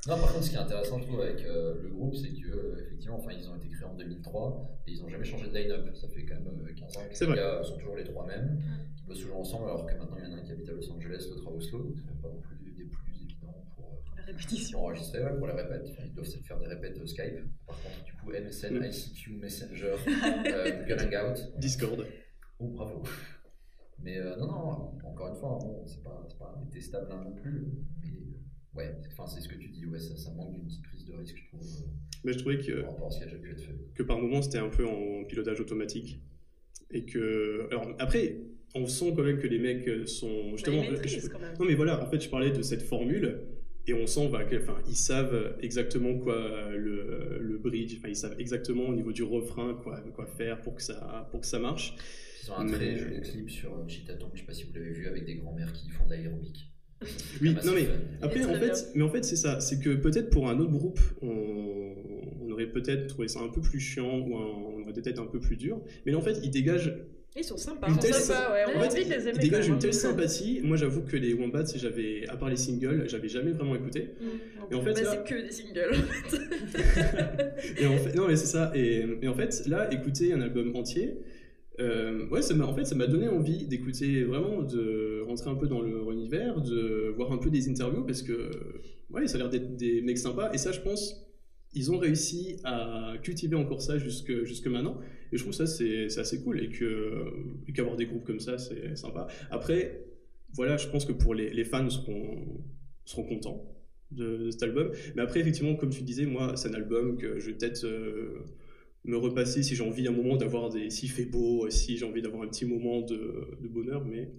Non, 0.09 0.17
par 0.19 0.33
contre, 0.33 0.45
ce 0.45 0.51
qui 0.51 0.57
est 0.57 0.59
intéressant, 0.59 0.99
je 0.99 1.07
trouve, 1.07 1.21
avec 1.21 1.45
euh, 1.45 1.81
le 1.81 1.89
groupe, 1.91 2.15
c'est 2.17 2.33
que, 2.33 2.49
euh, 2.49 2.77
effectivement, 2.87 3.19
enfin, 3.19 3.31
ils 3.39 3.49
ont 3.49 3.55
été 3.57 3.69
créés 3.69 3.85
en 3.85 3.95
2003 3.95 4.81
et 4.89 4.93
ils 4.93 5.01
n'ont 5.01 5.09
jamais 5.09 5.25
changé 5.25 5.49
de 5.49 5.55
line-up. 5.57 5.95
Ça 5.95 6.09
fait 6.09 6.25
quand 6.25 6.35
même 6.35 6.49
euh, 6.69 6.75
15 6.75 6.97
ans 6.97 7.01
que 7.09 7.15
C'est 7.17 7.25
les 7.27 7.31
vrai. 7.33 7.37
gars 7.41 7.63
sont 7.63 7.77
toujours 7.77 7.95
les 7.95 8.03
trois 8.05 8.27
mêmes, 8.27 8.61
qui 8.97 9.05
bossent 9.05 9.21
toujours 9.21 9.39
ensemble, 9.39 9.67
alors 9.67 9.87
que 9.87 9.95
maintenant 9.97 10.17
il 10.19 10.25
y 10.29 10.33
en 10.33 10.37
a 10.37 10.41
un 10.41 10.43
qui 10.43 10.51
habite 10.51 10.69
à 10.69 10.73
Los 10.73 10.91
Angeles, 10.91 11.25
l'autre 11.31 11.49
à 11.49 11.53
Oslo, 11.53 11.79
donc 11.85 11.95
c'est 11.97 12.07
même 12.07 12.21
pas 12.21 12.29
non 12.29 12.41
plus 12.41 12.57
des, 12.65 12.71
des 12.73 12.91
plus 12.91 13.15
évidents 13.23 13.65
pour, 13.77 13.85
euh, 13.85 13.97
pour 14.05 14.17
la 14.17 14.25
répétition. 14.25 14.79
pour 14.79 14.89
enregistrer, 14.89 15.23
ouais, 15.23 15.37
pour 15.39 15.47
les 15.47 15.53
répètes. 15.53 15.87
Enfin, 15.89 16.03
ils 16.05 16.15
doivent 16.15 16.27
se 16.27 16.39
faire 16.39 16.59
des 16.59 16.67
répètes 16.67 16.99
euh, 16.99 17.07
Skype. 17.07 17.39
Par 17.69 17.77
contre, 17.81 18.05
du 18.05 18.13
coup, 18.15 18.31
MSN. 18.33 18.83
ICQ, 18.85 19.35
Messenger, 19.37 19.95
euh, 20.47 20.83
Google 20.85 21.15
Hangout. 21.15 21.59
Discord. 21.59 22.05
Oh, 22.59 22.69
bravo. 22.71 23.05
Mais 24.01 24.19
euh, 24.19 24.35
non, 24.37 24.47
non, 24.49 24.99
encore 25.05 25.29
une 25.29 25.37
fois, 25.37 25.59
bon, 25.63 25.87
c'est 25.87 26.03
pas, 26.03 26.27
c'est 26.29 26.39
pas 26.39 26.61
détestable 26.65 27.07
hein, 27.13 27.23
non 27.25 27.33
plus. 27.37 27.69
Mais 28.01 28.09
euh, 28.09 28.37
ouais, 28.75 28.95
enfin, 29.13 29.27
c'est 29.27 29.41
ce 29.41 29.49
que 29.49 29.57
tu 29.57 29.69
dis, 29.69 29.87
ouais, 29.87 29.99
ça, 29.99 30.17
ça 30.17 30.31
manque 30.33 30.55
d'une 30.55 30.65
petite 30.67 30.83
prise 30.83 31.05
de 31.05 31.15
risque, 31.15 31.37
je 31.37 31.47
trouve, 31.49 31.67
euh, 31.67 31.87
Mais 32.25 32.33
je 32.33 32.39
trouvais 32.39 32.59
que 32.59 32.81
par 32.83 32.91
rapport 32.93 33.07
à 33.09 33.11
ce 33.11 33.19
qui 33.19 33.23
a 33.25 33.27
déjà 33.27 33.39
pu 33.39 33.51
être 33.51 33.61
fait. 33.61 33.75
que 33.95 34.03
par 34.03 34.19
moments 34.21 34.43
c'était 34.43 34.59
un 34.59 34.69
peu 34.69 34.87
en 34.87 35.25
pilotage 35.25 35.61
automatique 35.61 36.21
et 36.91 37.05
que 37.05 37.67
alors 37.71 37.95
après 37.99 38.37
on 38.75 38.87
sent 38.87 39.13
quand 39.17 39.23
même 39.25 39.39
que 39.39 39.47
les 39.49 39.59
mecs 39.59 40.09
sont 40.09 40.45
Bah, 40.45 40.51
justement 40.57 40.83
je- 40.85 41.29
quand 41.29 41.39
même. 41.41 41.55
non 41.59 41.65
mais 41.67 41.75
voilà 41.75 42.03
en 42.03 42.07
fait 42.11 42.21
je 42.21 42.29
parlais 42.29 42.51
de 42.53 42.63
cette 42.63 42.83
formule 42.83 43.41
et 43.89 43.95
on 43.95 44.07
sent 44.07 44.29
bah, 44.31 44.45
que- 44.45 44.57
enfin 44.57 44.77
ils 44.89 44.95
savent 44.97 45.57
exactement 45.61 46.17
quoi 46.19 46.71
le, 46.71 47.39
le 47.41 47.59
bridge 47.59 47.97
enfin 47.99 48.09
ils 48.09 48.17
savent 48.17 48.37
exactement 48.39 48.85
au 48.85 48.95
niveau 48.95 49.13
du 49.13 49.23
refrain 49.25 49.75
quoi 49.83 50.01
quoi 50.15 50.27
faire 50.27 50.61
pour 50.63 50.75
que 50.77 50.83
ça 50.83 51.27
pour 51.33 51.41
que 51.41 51.47
ça 51.47 51.59
marche 51.59 51.95
Ils 52.45 52.51
ont 52.53 52.57
un 52.59 52.67
très 52.67 52.79
Mais- 52.79 52.99
joli 52.99 53.21
clip 53.23 53.51
sur 53.51 53.89
Cheetah 53.89 54.15
Tongue, 54.15 54.31
je 54.35 54.41
sais 54.41 54.47
pas 54.47 54.55
si 54.55 54.65
vous 54.65 54.73
l'avez 54.75 54.93
vu, 54.93 55.07
avec 55.09 55.25
des 55.27 55.35
grands-mères 55.37 55.73
qui 55.73 55.89
font 55.91 56.05
de 56.07 56.11
l'aérobic. 56.11 56.69
Oui 57.41 57.55
Comme 57.55 57.65
non 57.67 57.73
assez 57.73 57.83
mais. 57.83 57.89
Après, 58.23 58.45
en 58.45 58.55
fait, 58.55 58.89
mais 58.95 59.03
en 59.03 59.09
fait, 59.11 59.25
c'est 59.25 59.37
ça. 59.37 59.61
C'est 59.61 59.81
que 59.81 59.91
peut-être 59.95 60.31
pour 60.31 60.49
un 60.49 60.59
autre 60.59 60.71
groupe, 60.73 61.01
on, 61.23 61.95
on 62.43 62.51
aurait 62.51 62.67
peut-être 62.67 63.07
trouvé 63.09 63.29
ça 63.29 63.41
un 63.41 63.49
peu 63.49 63.61
plus 63.61 63.81
chiant 63.81 64.19
ou 64.21 64.37
un- 64.37 64.75
on 64.77 64.83
aurait 64.83 64.93
peut-être 64.93 65.21
un 65.21 65.27
peu 65.27 65.41
plus 65.41 65.57
dur. 65.57 65.81
Mais 66.07 66.13
là, 66.13 66.19
en 66.19 66.23
fait, 66.23 66.39
ils 66.43 66.51
dégagent, 66.51 66.95
Ils 67.37 67.45
sont 67.45 67.57
sympas. 67.57 67.89
Une 67.89 67.95
on 67.95 67.97
telle- 67.97 68.13
sait 68.15 68.21
sympa, 68.21 68.41
pas. 68.43 68.53
ouais, 68.53 68.63
on 68.75 68.79
en 68.79 68.83
a 68.83 68.91
fait, 68.91 69.05
les 69.05 69.29
ils 69.29 69.39
dégagent 69.39 69.69
une 69.69 69.79
telle 69.79 69.95
sympathie. 69.95 70.61
Moi, 70.63 70.77
j'avoue 70.77 71.01
que 71.03 71.17
les 71.17 71.33
Wombats, 71.35 71.65
j'avais, 71.77 72.27
à 72.29 72.37
part 72.37 72.51
les 72.51 72.57
singles, 72.57 73.05
j'avais 73.09 73.29
jamais 73.29 73.53
vraiment 73.53 73.75
écouté. 73.75 74.11
Et 74.71 74.75
en 74.75 74.83
fait, 74.83 74.93
Bah, 74.93 75.01
là- 75.03 75.11
c'est 75.27 75.35
que 75.35 75.41
des 75.43 75.51
singles. 75.51 75.95
Et 77.79 77.87
en 77.87 77.97
fait, 77.99 78.15
non, 78.15 78.29
mais 78.29 78.37
c'est 78.37 78.47
ça. 78.47 78.73
Et, 78.75 79.05
et 79.23 79.29
en 79.29 79.35
fait, 79.35 79.63
là, 79.67 79.93
écouter 79.93 80.33
un 80.33 80.41
album 80.41 80.75
entier, 80.77 81.15
euh, 81.81 82.29
ouais, 82.29 82.43
ça 82.43 82.55
en 82.55 82.75
fait, 82.75 82.85
ça 82.85 82.95
m'a 82.95 83.07
donné 83.07 83.29
envie 83.29 83.67
d'écouter 83.67 84.25
vraiment, 84.25 84.63
de 84.63 85.23
rentrer 85.27 85.51
un 85.51 85.55
peu 85.55 85.67
dans 85.67 85.81
leur 85.81 86.11
univers, 86.13 86.61
de 86.61 87.13
voir 87.17 87.33
un 87.33 87.39
peu 87.39 87.51
des 87.51 87.69
interviews, 87.69 88.05
parce 88.05 88.23
que, 88.23 88.51
ouais, 89.11 89.27
ça 89.27 89.37
a 89.37 89.39
l'air 89.39 89.51
d'être 89.51 89.77
des 89.77 90.03
mecs 90.03 90.19
sympas. 90.19 90.53
Et 90.53 90.59
ça, 90.59 90.73
je 90.73 90.81
pense, 90.81 91.27
ils 91.73 91.91
ont 91.91 91.99
réussi 91.99 92.57
à 92.65 93.15
cultiver 93.23 93.57
encore 93.57 93.81
ça 93.81 93.99
jusque, 93.99 94.45
jusque 94.45 94.67
maintenant. 94.67 94.99
Et 95.33 95.39
je 95.39 95.43
trouve 95.43 95.55
ça, 95.55 95.67
c'est, 95.67 96.19
assez 96.19 96.43
cool. 96.43 96.61
Et, 96.61 96.71
qu'avoir 97.73 97.97
des 97.97 98.07
groupes 98.07 98.25
comme 98.25 98.41
ça, 98.41 98.59
c'est 98.59 98.97
sympa. 98.97 99.27
Après, 99.51 100.05
voilà, 100.55 100.77
je 100.77 100.89
pense 100.89 101.07
que 101.07 101.13
pour 101.13 101.35
les, 101.35 101.65
fans 101.65 101.89
seront, 101.89 102.63
seront 103.07 103.25
contents 103.25 103.75
de, 104.11 104.37
de 104.37 104.51
cet 104.51 104.63
album. 104.65 104.91
Mais 105.17 105.23
après, 105.23 105.41
effectivement, 105.41 105.75
comme 105.75 105.91
tu 105.91 106.03
disais, 106.03 106.27
moi, 106.27 106.55
c'est 106.57 106.69
un 106.69 106.75
album 106.75 107.17
que 107.17 107.39
je 107.41 107.47
vais 107.47 107.57
peut-être 107.57 107.85
euh, 107.85 108.45
me 109.05 109.17
repasser 109.17 109.63
si 109.63 109.75
j'ai 109.75 109.83
envie 109.85 110.07
un 110.07 110.13
moment 110.13 110.37
d'avoir 110.37 110.71
des. 110.71 110.91
S'il 110.91 111.11
fait 111.11 111.25
beau, 111.27 111.69
si 111.71 111.97
j'ai 111.97 112.05
envie 112.05 112.23
d'avoir 112.23 112.43
un 112.43 112.49
petit 112.49 112.65
moment 112.67 113.01
de, 113.01 113.57
de 113.61 113.69
bonheur, 113.69 114.05
mais 114.05 114.31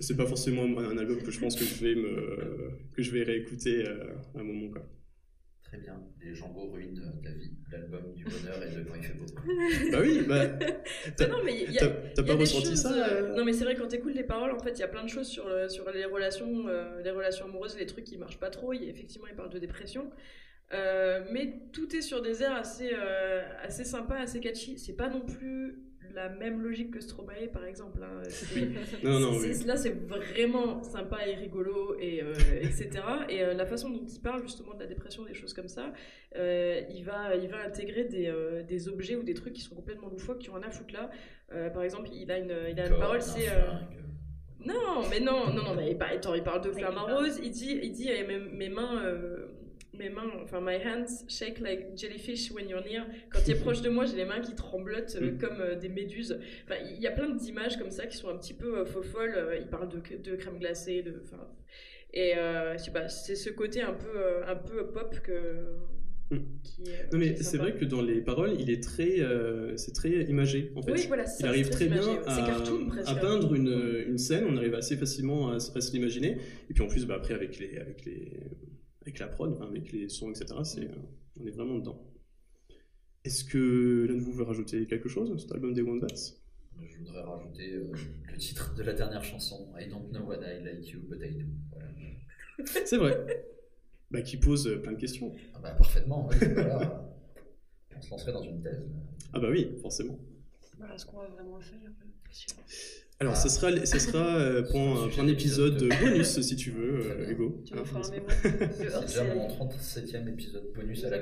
c'est 0.00 0.16
pas 0.16 0.26
forcément 0.26 0.62
un 0.78 0.98
album 0.98 1.22
que 1.22 1.30
je 1.30 1.38
pense 1.40 1.54
que 1.56 1.64
je 1.64 1.74
vais, 1.84 1.94
me, 1.94 2.70
que 2.94 3.02
je 3.02 3.10
vais 3.12 3.22
réécouter 3.22 3.86
euh, 3.86 4.14
à 4.34 4.40
un 4.40 4.44
moment. 4.44 4.70
Quoi. 4.70 4.82
Très 5.62 5.78
bien. 5.78 6.00
Les 6.24 6.34
jambons 6.34 6.70
ruinent 6.70 7.00
euh, 7.04 7.22
ta 7.22 7.30
vie. 7.32 7.50
L'album 7.72 8.14
du 8.14 8.24
bonheur 8.24 8.62
et 8.62 8.74
de 8.74 8.82
quand 8.88 8.94
il 8.94 9.02
fait 9.02 9.14
beau. 9.14 9.24
Bah 9.92 9.98
oui, 10.00 10.22
bah. 10.26 10.46
T'as 11.16 11.26
non, 11.28 11.38
mais 11.44 11.64
il 11.64 11.72
y 11.72 11.78
a- 11.78 11.88
pas 12.22 12.34
ressenti 12.34 12.66
choses, 12.68 12.82
ça 12.82 12.92
euh, 13.08 13.34
Non, 13.36 13.44
mais 13.44 13.52
c'est 13.52 13.64
vrai, 13.64 13.74
quand 13.74 13.88
t'écoutes 13.88 14.14
les 14.14 14.22
paroles, 14.24 14.52
en 14.52 14.58
fait, 14.60 14.70
il 14.72 14.78
y 14.80 14.84
a 14.84 14.88
plein 14.88 15.02
de 15.04 15.08
choses 15.08 15.26
sur, 15.26 15.48
le- 15.48 15.68
sur 15.68 15.90
les 15.90 16.04
relations, 16.04 16.68
euh, 16.68 17.02
les 17.02 17.10
relations 17.10 17.46
amoureuses, 17.46 17.76
les 17.78 17.86
trucs 17.86 18.04
qui 18.04 18.16
marchent 18.16 18.38
pas 18.40 18.50
trop. 18.50 18.72
Il 18.72 18.84
y 18.84 18.86
a- 18.86 18.90
effectivement, 18.90 19.26
il 19.28 19.34
parle 19.36 19.50
de 19.50 19.58
dépression. 19.58 20.08
Euh, 20.74 21.24
mais 21.32 21.60
tout 21.72 21.94
est 21.94 22.00
sur 22.02 22.22
des 22.22 22.42
airs 22.42 22.56
assez, 22.56 22.90
euh, 22.92 23.42
assez 23.62 23.84
sympas, 23.84 24.16
assez 24.16 24.40
catchy. 24.40 24.78
C'est 24.78 24.94
pas 24.96 25.08
non 25.08 25.20
plus 25.20 25.78
la 26.14 26.28
même 26.30 26.62
logique 26.62 26.92
que 26.92 27.00
Stromae, 27.00 27.46
par 27.52 27.64
exemple. 27.66 28.00
hein. 28.02 28.22
Non, 29.04 29.20
non, 29.20 29.36
oui. 29.38 29.52
Là, 29.66 29.76
c'est 29.76 29.90
vraiment 30.08 30.82
sympa 30.82 31.26
et 31.26 31.34
rigolo, 31.34 31.94
et, 32.00 32.22
euh, 32.22 32.32
etc. 32.62 32.88
Et 33.28 33.42
euh, 33.44 33.52
la 33.54 33.66
façon 33.66 33.90
dont 33.90 34.04
il 34.06 34.20
parle 34.20 34.40
justement 34.42 34.72
de 34.74 34.80
la 34.80 34.86
dépression, 34.86 35.24
des 35.24 35.34
choses 35.34 35.52
comme 35.52 35.68
ça, 35.68 35.92
euh, 36.36 36.80
il, 36.90 37.04
va, 37.04 37.36
il 37.36 37.48
va 37.48 37.58
intégrer 37.64 38.04
des, 38.04 38.28
euh, 38.28 38.62
des 38.62 38.88
objets 38.88 39.14
ou 39.14 39.22
des 39.22 39.34
trucs 39.34 39.52
qui 39.52 39.60
sont 39.60 39.74
complètement 39.74 40.08
loufoques, 40.08 40.38
qui 40.38 40.48
ont 40.50 40.54
rien 40.54 40.66
à 40.66 40.70
foutre 40.70 40.94
là. 40.94 41.10
Euh, 41.52 41.68
par 41.70 41.82
exemple, 41.82 42.08
il 42.12 42.30
a 42.32 42.38
une, 42.38 42.54
il 42.70 42.80
a 42.80 42.86
une 42.88 42.98
parole, 42.98 43.20
c'est... 43.22 43.48
euh, 43.50 43.72
non, 44.64 45.06
mais 45.10 45.20
non, 45.20 45.52
non, 45.52 45.62
non, 45.62 45.74
mais 45.76 45.90
il 45.92 45.98
parle, 45.98 46.18
il 46.34 46.42
parle 46.42 46.62
de 46.62 46.70
Oui, 46.70 46.80
flamme 46.80 46.98
rose. 46.98 47.38
Il 47.42 47.50
dit, 47.50 47.78
il 47.82 47.92
dit, 47.92 48.08
eh, 48.10 48.24
mes, 48.24 48.38
mes 48.38 48.68
mains, 48.68 49.00
euh, 49.04 49.45
mes 49.98 50.08
mains, 50.10 50.30
enfin, 50.42 50.60
my 50.60 50.76
hands 50.76 51.24
shake 51.28 51.60
like 51.60 51.96
jellyfish 51.96 52.50
when 52.52 52.68
you're 52.68 52.84
near. 52.84 53.04
Quand 53.30 53.40
tu 53.44 53.50
es 53.52 53.54
proche 53.54 53.80
de 53.82 53.88
moi, 53.88 54.04
j'ai 54.06 54.16
les 54.16 54.24
mains 54.24 54.40
qui 54.40 54.54
tremblotent 54.54 55.16
euh, 55.20 55.32
Mm. 55.32 55.38
comme 55.38 55.60
euh, 55.60 55.74
des 55.76 55.88
méduses. 55.88 56.38
Enfin, 56.64 56.76
il 56.94 57.00
y 57.00 57.06
a 57.06 57.10
plein 57.12 57.30
d'images 57.30 57.76
comme 57.78 57.90
ça 57.90 58.06
qui 58.06 58.16
sont 58.16 58.28
un 58.28 58.36
petit 58.36 58.54
peu 58.54 58.78
euh, 58.78 58.84
faux 58.84 59.02
folles. 59.02 59.34
Euh, 59.36 59.58
Il 59.60 59.66
parle 59.68 59.88
de, 59.88 60.00
de 60.16 60.36
crème 60.36 60.58
glacée, 60.58 61.02
de, 61.02 61.20
enfin, 61.24 61.42
et 62.14 62.36
euh, 62.36 62.78
je 62.78 62.84
sais 62.84 62.90
pas, 62.92 63.08
c'est 63.08 63.34
ce 63.36 63.50
côté 63.50 63.82
un 63.82 63.92
peu, 63.92 64.16
euh, 64.16 64.46
un 64.46 64.56
peu 64.56 64.86
pop 64.88 65.18
que. 65.22 65.76
Mm. 66.30 66.38
Qui 66.64 66.82
est, 66.90 67.12
Non, 67.12 67.18
mais 67.18 67.36
c'est 67.36 67.56
vrai 67.56 67.74
que 67.74 67.84
dans 67.84 68.02
les 68.02 68.20
paroles, 68.20 68.54
il 68.58 68.68
est 68.70 68.82
très, 68.82 69.20
euh, 69.20 69.76
c'est 69.76 69.92
très 69.94 70.10
imagé 70.24 70.72
en 70.74 70.82
fait. 70.82 70.90
Oui, 70.92 71.04
voilà, 71.06 71.24
c'est 71.26 71.40
il 71.40 71.42
ça, 71.42 71.48
arrive 71.50 71.68
très 71.70 71.86
bien 71.86 72.02
imagé, 72.02 72.18
à, 72.26 72.46
cartoon 72.46 72.88
à 73.06 73.14
peindre 73.14 73.54
une, 73.54 74.04
une 74.08 74.18
scène, 74.18 74.44
on 74.48 74.56
arrive 74.56 74.74
assez 74.74 74.96
facilement 74.96 75.50
à, 75.52 75.56
à 75.56 75.60
se 75.60 75.92
l'imaginer. 75.92 76.38
Et 76.68 76.74
puis 76.74 76.82
en 76.82 76.88
plus, 76.88 77.06
bah, 77.06 77.14
après, 77.16 77.34
avec, 77.34 77.60
les, 77.60 77.78
avec, 77.78 78.04
les, 78.06 78.32
avec 79.06 79.20
la 79.20 79.28
prod, 79.28 79.52
enfin, 79.52 79.66
avec 79.68 79.92
les 79.92 80.08
sons, 80.08 80.30
etc., 80.30 80.46
c'est, 80.64 80.84
euh, 80.84 80.94
on 81.40 81.46
est 81.46 81.52
vraiment 81.52 81.76
dedans. 81.78 82.02
Est-ce 83.24 83.44
que 83.44 84.06
l'un 84.08 84.16
de 84.16 84.20
vous 84.20 84.32
veut 84.32 84.42
rajouter 84.42 84.84
quelque 84.86 85.08
chose 85.08 85.28
sur 85.28 85.40
cet 85.40 85.52
album 85.52 85.74
des 85.74 85.82
Wombats 85.82 86.06
Je 86.82 86.98
voudrais 86.98 87.22
rajouter 87.22 87.72
euh, 87.74 87.92
le 88.32 88.36
titre 88.36 88.74
de 88.74 88.82
la 88.82 88.92
dernière 88.92 89.22
chanson 89.22 89.72
I 89.78 89.88
don't 89.88 90.10
know 90.10 90.24
what 90.24 90.38
I 90.42 90.60
like 90.60 90.88
you, 90.88 91.00
but 91.08 91.20
I 91.22 91.34
do. 91.34 91.44
Voilà. 91.70 91.88
C'est 92.84 92.96
vrai. 92.96 93.44
bah, 94.10 94.22
qui 94.22 94.38
pose 94.38 94.66
euh, 94.66 94.82
plein 94.82 94.92
de 94.92 95.00
questions. 95.00 95.32
Ah 95.54 95.60
bah, 95.60 95.70
parfaitement, 95.72 96.28
voilà. 96.54 97.08
On 97.96 98.02
se 98.02 98.10
lancerait 98.10 98.32
dans 98.32 98.42
une 98.42 98.60
thèse. 98.60 98.82
Ah 99.32 99.38
bah 99.38 99.48
oui, 99.50 99.76
forcément. 99.80 100.18
Voilà 100.78 100.98
ce 100.98 101.06
qu'on 101.06 101.18
va 101.18 101.28
vraiment 101.28 101.60
faire. 101.60 101.78
Alors, 103.18 103.32
Ah. 103.34 103.36
ce 103.36 103.48
sera, 103.48 103.86
ce 103.86 103.98
sera 103.98 104.36
euh, 104.36 104.62
pour, 104.62 104.78
un, 104.78 105.04
Sujet 105.04 105.14
pour 105.16 105.24
un 105.24 105.28
épisode 105.28 105.76
d'épisode. 105.78 106.00
bonus, 106.02 106.40
si 106.40 106.56
tu 106.56 106.70
veux, 106.70 107.00
euh. 107.00 107.30
Hugo. 107.30 107.62
Tu 107.64 107.74
veux 107.74 107.84
faire 107.84 107.96
un 107.96 108.00
n'est-ce 108.00 108.10
mémo 108.10 108.26
pas 108.26 108.70
C'est 108.76 109.06
déjà 109.06 109.34
mon 109.34 109.48
37e 109.48 110.28
épisode 110.28 110.64
bonus 110.74 111.04
à 111.04 111.10
la 111.10 111.18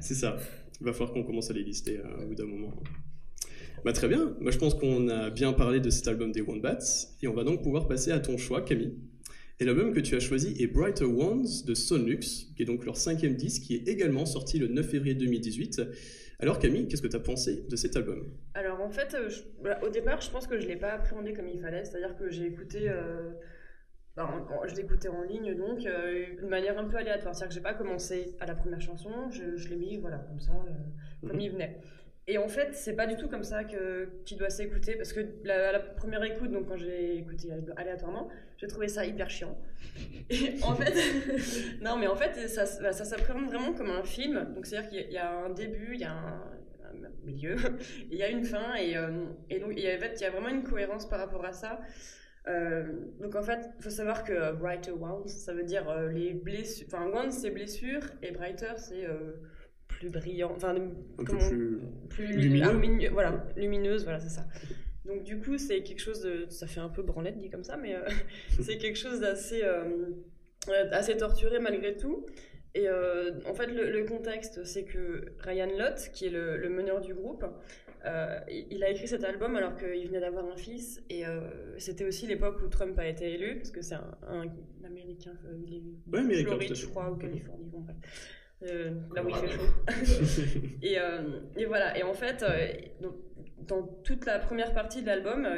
C'est 0.00 0.14
ça. 0.14 0.36
Il 0.80 0.84
va 0.84 0.92
falloir 0.92 1.12
qu'on 1.12 1.24
commence 1.24 1.50
à 1.50 1.54
les 1.54 1.64
lister 1.64 1.98
euh, 1.98 2.22
au 2.22 2.28
bout 2.28 2.34
d'un 2.36 2.46
moment. 2.46 2.72
Bah, 3.84 3.92
très 3.92 4.06
bien. 4.06 4.36
Moi, 4.40 4.52
je 4.52 4.58
pense 4.58 4.74
qu'on 4.74 5.08
a 5.08 5.30
bien 5.30 5.52
parlé 5.52 5.80
de 5.80 5.90
cet 5.90 6.06
album 6.06 6.30
des 6.30 6.42
Wombats. 6.42 6.78
Et 7.22 7.26
on 7.26 7.34
va 7.34 7.42
donc 7.42 7.62
pouvoir 7.62 7.88
passer 7.88 8.12
à 8.12 8.20
ton 8.20 8.36
choix, 8.36 8.62
Camille. 8.62 8.94
Et 9.58 9.64
l'album 9.64 9.92
que 9.92 10.00
tu 10.00 10.14
as 10.14 10.20
choisi 10.20 10.54
est 10.62 10.68
Brighter 10.68 11.04
Ones 11.04 11.46
de 11.66 11.74
Sonlux, 11.74 12.20
qui 12.56 12.62
est 12.62 12.66
donc 12.66 12.86
leur 12.86 12.96
cinquième 12.96 13.34
disque, 13.34 13.62
qui 13.62 13.74
est 13.74 13.88
également 13.88 14.26
sorti 14.26 14.58
le 14.58 14.68
9 14.68 14.88
février 14.88 15.14
2018. 15.14 15.82
Alors, 16.40 16.58
Camille, 16.58 16.88
qu'est-ce 16.88 17.02
que 17.02 17.06
tu 17.08 17.16
as 17.16 17.20
pensé 17.20 17.66
de 17.68 17.76
cet 17.76 17.96
album? 17.96 18.26
Alors 18.54 18.80
en 18.80 18.90
fait, 18.90 19.14
euh, 19.14 19.28
je- 19.28 19.42
voilà, 19.60 19.82
au 19.84 19.88
départ, 19.90 20.20
je 20.20 20.30
pense 20.30 20.46
que 20.46 20.58
je 20.58 20.66
l'ai 20.66 20.76
pas 20.76 20.92
appréhendé 20.92 21.32
comme 21.34 21.48
il 21.48 21.60
fallait. 21.60 21.84
C'est-à-dire 21.84 22.16
que 22.16 22.30
j'ai 22.30 22.46
écouté, 22.46 22.88
euh, 22.88 23.30
ben, 24.16 24.24
en- 24.24 24.66
je 24.66 24.74
l'ai 24.74 24.80
écouté 24.82 25.08
en 25.08 25.22
ligne, 25.22 25.54
donc 25.54 25.84
euh, 25.86 26.36
de 26.40 26.46
manière 26.46 26.78
un 26.78 26.84
peu 26.84 26.96
aléatoire. 26.96 27.34
C'est-à-dire 27.34 27.48
que 27.48 27.54
j'ai 27.54 27.60
pas 27.62 27.74
commencé 27.74 28.36
à 28.40 28.46
la 28.46 28.54
première 28.54 28.80
chanson, 28.80 29.30
je, 29.30 29.56
je 29.56 29.68
l'ai 29.68 29.76
mis, 29.76 29.98
voilà, 29.98 30.18
comme 30.18 30.40
ça, 30.40 30.52
euh, 30.52 31.26
comme 31.28 31.36
Mhm. 31.36 31.42
il 31.42 31.50
venait. 31.52 31.80
Et 32.32 32.38
en 32.38 32.48
fait, 32.48 32.70
c'est 32.74 32.94
pas 32.94 33.06
du 33.06 33.16
tout 33.16 33.28
comme 33.28 33.42
ça 33.44 33.64
que 33.64 34.08
qu'il 34.24 34.38
doit 34.38 34.50
s'écouter, 34.50 34.94
parce 34.96 35.12
que 35.12 35.20
la, 35.44 35.72
la 35.72 35.80
première 35.80 36.22
écoute, 36.24 36.50
donc 36.52 36.68
quand 36.68 36.76
j'ai 36.76 37.16
écouté 37.16 37.48
aléatoirement, 37.76 38.28
j'ai 38.58 38.66
trouvé 38.68 38.88
ça 38.88 39.04
hyper 39.04 39.28
chiant. 39.30 39.56
Et 40.30 40.54
en 40.62 40.74
fait, 40.76 40.94
non, 41.82 41.96
mais 41.98 42.06
en 42.06 42.14
fait, 42.16 42.34
ça, 42.48 42.66
ça, 42.66 42.92
ça 42.92 43.04
s'appréhende 43.04 43.46
vraiment 43.46 43.72
comme 43.72 43.90
un 43.90 44.04
film. 44.04 44.52
Donc 44.54 44.66
c'est-à-dire 44.66 44.90
qu'il 44.90 45.12
y 45.12 45.18
a- 45.18 45.30
un 45.46 45.50
début, 45.50 45.90
il 45.94 46.00
y 46.00 46.04
a 46.04 46.12
un, 46.12 46.42
milieu, 47.24 47.56
il 48.10 48.16
y 48.18 48.22
a 48.22 48.28
une 48.28 48.44
fin, 48.44 48.74
et, 48.76 48.96
euh, 48.96 49.24
et 49.50 49.58
donc 49.60 49.72
a, 49.76 49.96
en 49.96 50.00
fait, 50.00 50.14
il 50.16 50.22
y 50.22 50.26
a 50.26 50.30
vraiment 50.30 50.48
une 50.48 50.62
cohérence 50.64 51.08
par 51.08 51.18
rapport 51.18 51.44
à 51.44 51.52
ça. 51.52 51.80
Euh, 52.48 52.84
donc 53.20 53.34
en 53.36 53.42
fait, 53.42 53.70
il 53.78 53.82
faut 53.82 53.90
savoir 53.90 54.24
que 54.24 54.52
brighter 54.52 54.92
wounds, 54.92 55.28
ça 55.28 55.52
veut 55.52 55.64
dire 55.64 55.88
euh, 55.90 56.08
les 56.10 56.32
blessures. 56.32 56.86
Enfin, 56.88 57.06
wounds 57.06 57.32
c'est 57.32 57.50
blessure, 57.50 58.02
et 58.22 58.30
brighter 58.32 58.72
c'est 58.78 59.06
plus 60.00 60.10
brillant. 60.10 60.52
Enfin, 60.56 60.74
Un 60.74 60.80
peu 61.18 61.24
comment- 61.24 61.38
plus. 62.08 62.36
luminu- 62.36 63.10
voilà, 63.10 63.46
lumineuse, 63.56 64.02
voilà, 64.04 64.18
c'est 64.18 64.28
ça. 64.30 64.46
Donc 65.04 65.22
du 65.24 65.38
coup, 65.38 65.58
c'est 65.58 65.82
quelque 65.82 66.00
chose 66.00 66.20
de, 66.22 66.46
ça 66.48 66.66
fait 66.66 66.80
un 66.80 66.88
peu 66.88 67.02
branlette 67.02 67.36
dit 67.38 67.50
comme 67.50 67.64
ça, 67.64 67.76
mais 67.76 67.94
euh, 67.94 68.00
c'est 68.60 68.78
quelque 68.78 68.98
chose 68.98 69.20
d'assez, 69.20 69.62
euh, 69.62 69.84
euh, 70.68 70.88
assez 70.92 71.16
torturé 71.16 71.58
malgré 71.60 71.96
tout. 71.96 72.26
Et 72.74 72.88
euh, 72.88 73.32
en 73.48 73.54
fait, 73.54 73.66
le, 73.66 73.90
le 73.90 74.04
contexte, 74.04 74.64
c'est 74.64 74.84
que 74.84 75.32
Ryan 75.40 75.68
Lott, 75.76 76.10
qui 76.12 76.26
est 76.26 76.30
le, 76.30 76.56
le 76.56 76.68
meneur 76.70 77.00
du 77.00 77.14
groupe, 77.14 77.44
euh, 78.06 78.38
il 78.48 78.82
a 78.84 78.90
écrit 78.90 79.08
cet 79.08 79.24
album 79.24 79.56
alors 79.56 79.76
qu'il 79.76 80.06
venait 80.06 80.20
d'avoir 80.20 80.44
un 80.46 80.56
fils, 80.56 81.02
et 81.10 81.26
euh, 81.26 81.40
c'était 81.78 82.04
aussi 82.06 82.26
l'époque 82.28 82.60
où 82.64 82.68
Trump 82.68 82.96
a 82.98 83.08
été 83.08 83.34
élu, 83.34 83.56
parce 83.56 83.72
que 83.72 83.82
c'est 83.82 83.96
un, 83.96 84.16
un 84.28 84.44
Américain, 84.86 85.32
il 85.66 85.74
est 85.74 85.82
Ouais, 86.16 86.42
Floride, 86.44 86.74
je 86.74 86.86
crois, 86.86 87.10
ou 87.10 87.16
Californie, 87.16 87.66
bon 87.66 87.80
bref. 87.80 87.96
Euh, 88.62 88.90
là 89.14 89.24
où 89.24 89.28
il 89.30 89.34
fait 89.36 89.48
chaud. 89.48 89.62
Et, 90.82 90.98
euh, 91.00 91.40
et 91.56 91.64
voilà, 91.64 91.96
et 91.96 92.02
en 92.02 92.12
fait, 92.12 92.42
euh, 92.42 92.68
donc, 93.00 93.14
dans 93.58 93.82
toute 94.04 94.26
la 94.26 94.38
première 94.38 94.74
partie 94.74 95.00
de 95.02 95.06
l'album, 95.06 95.48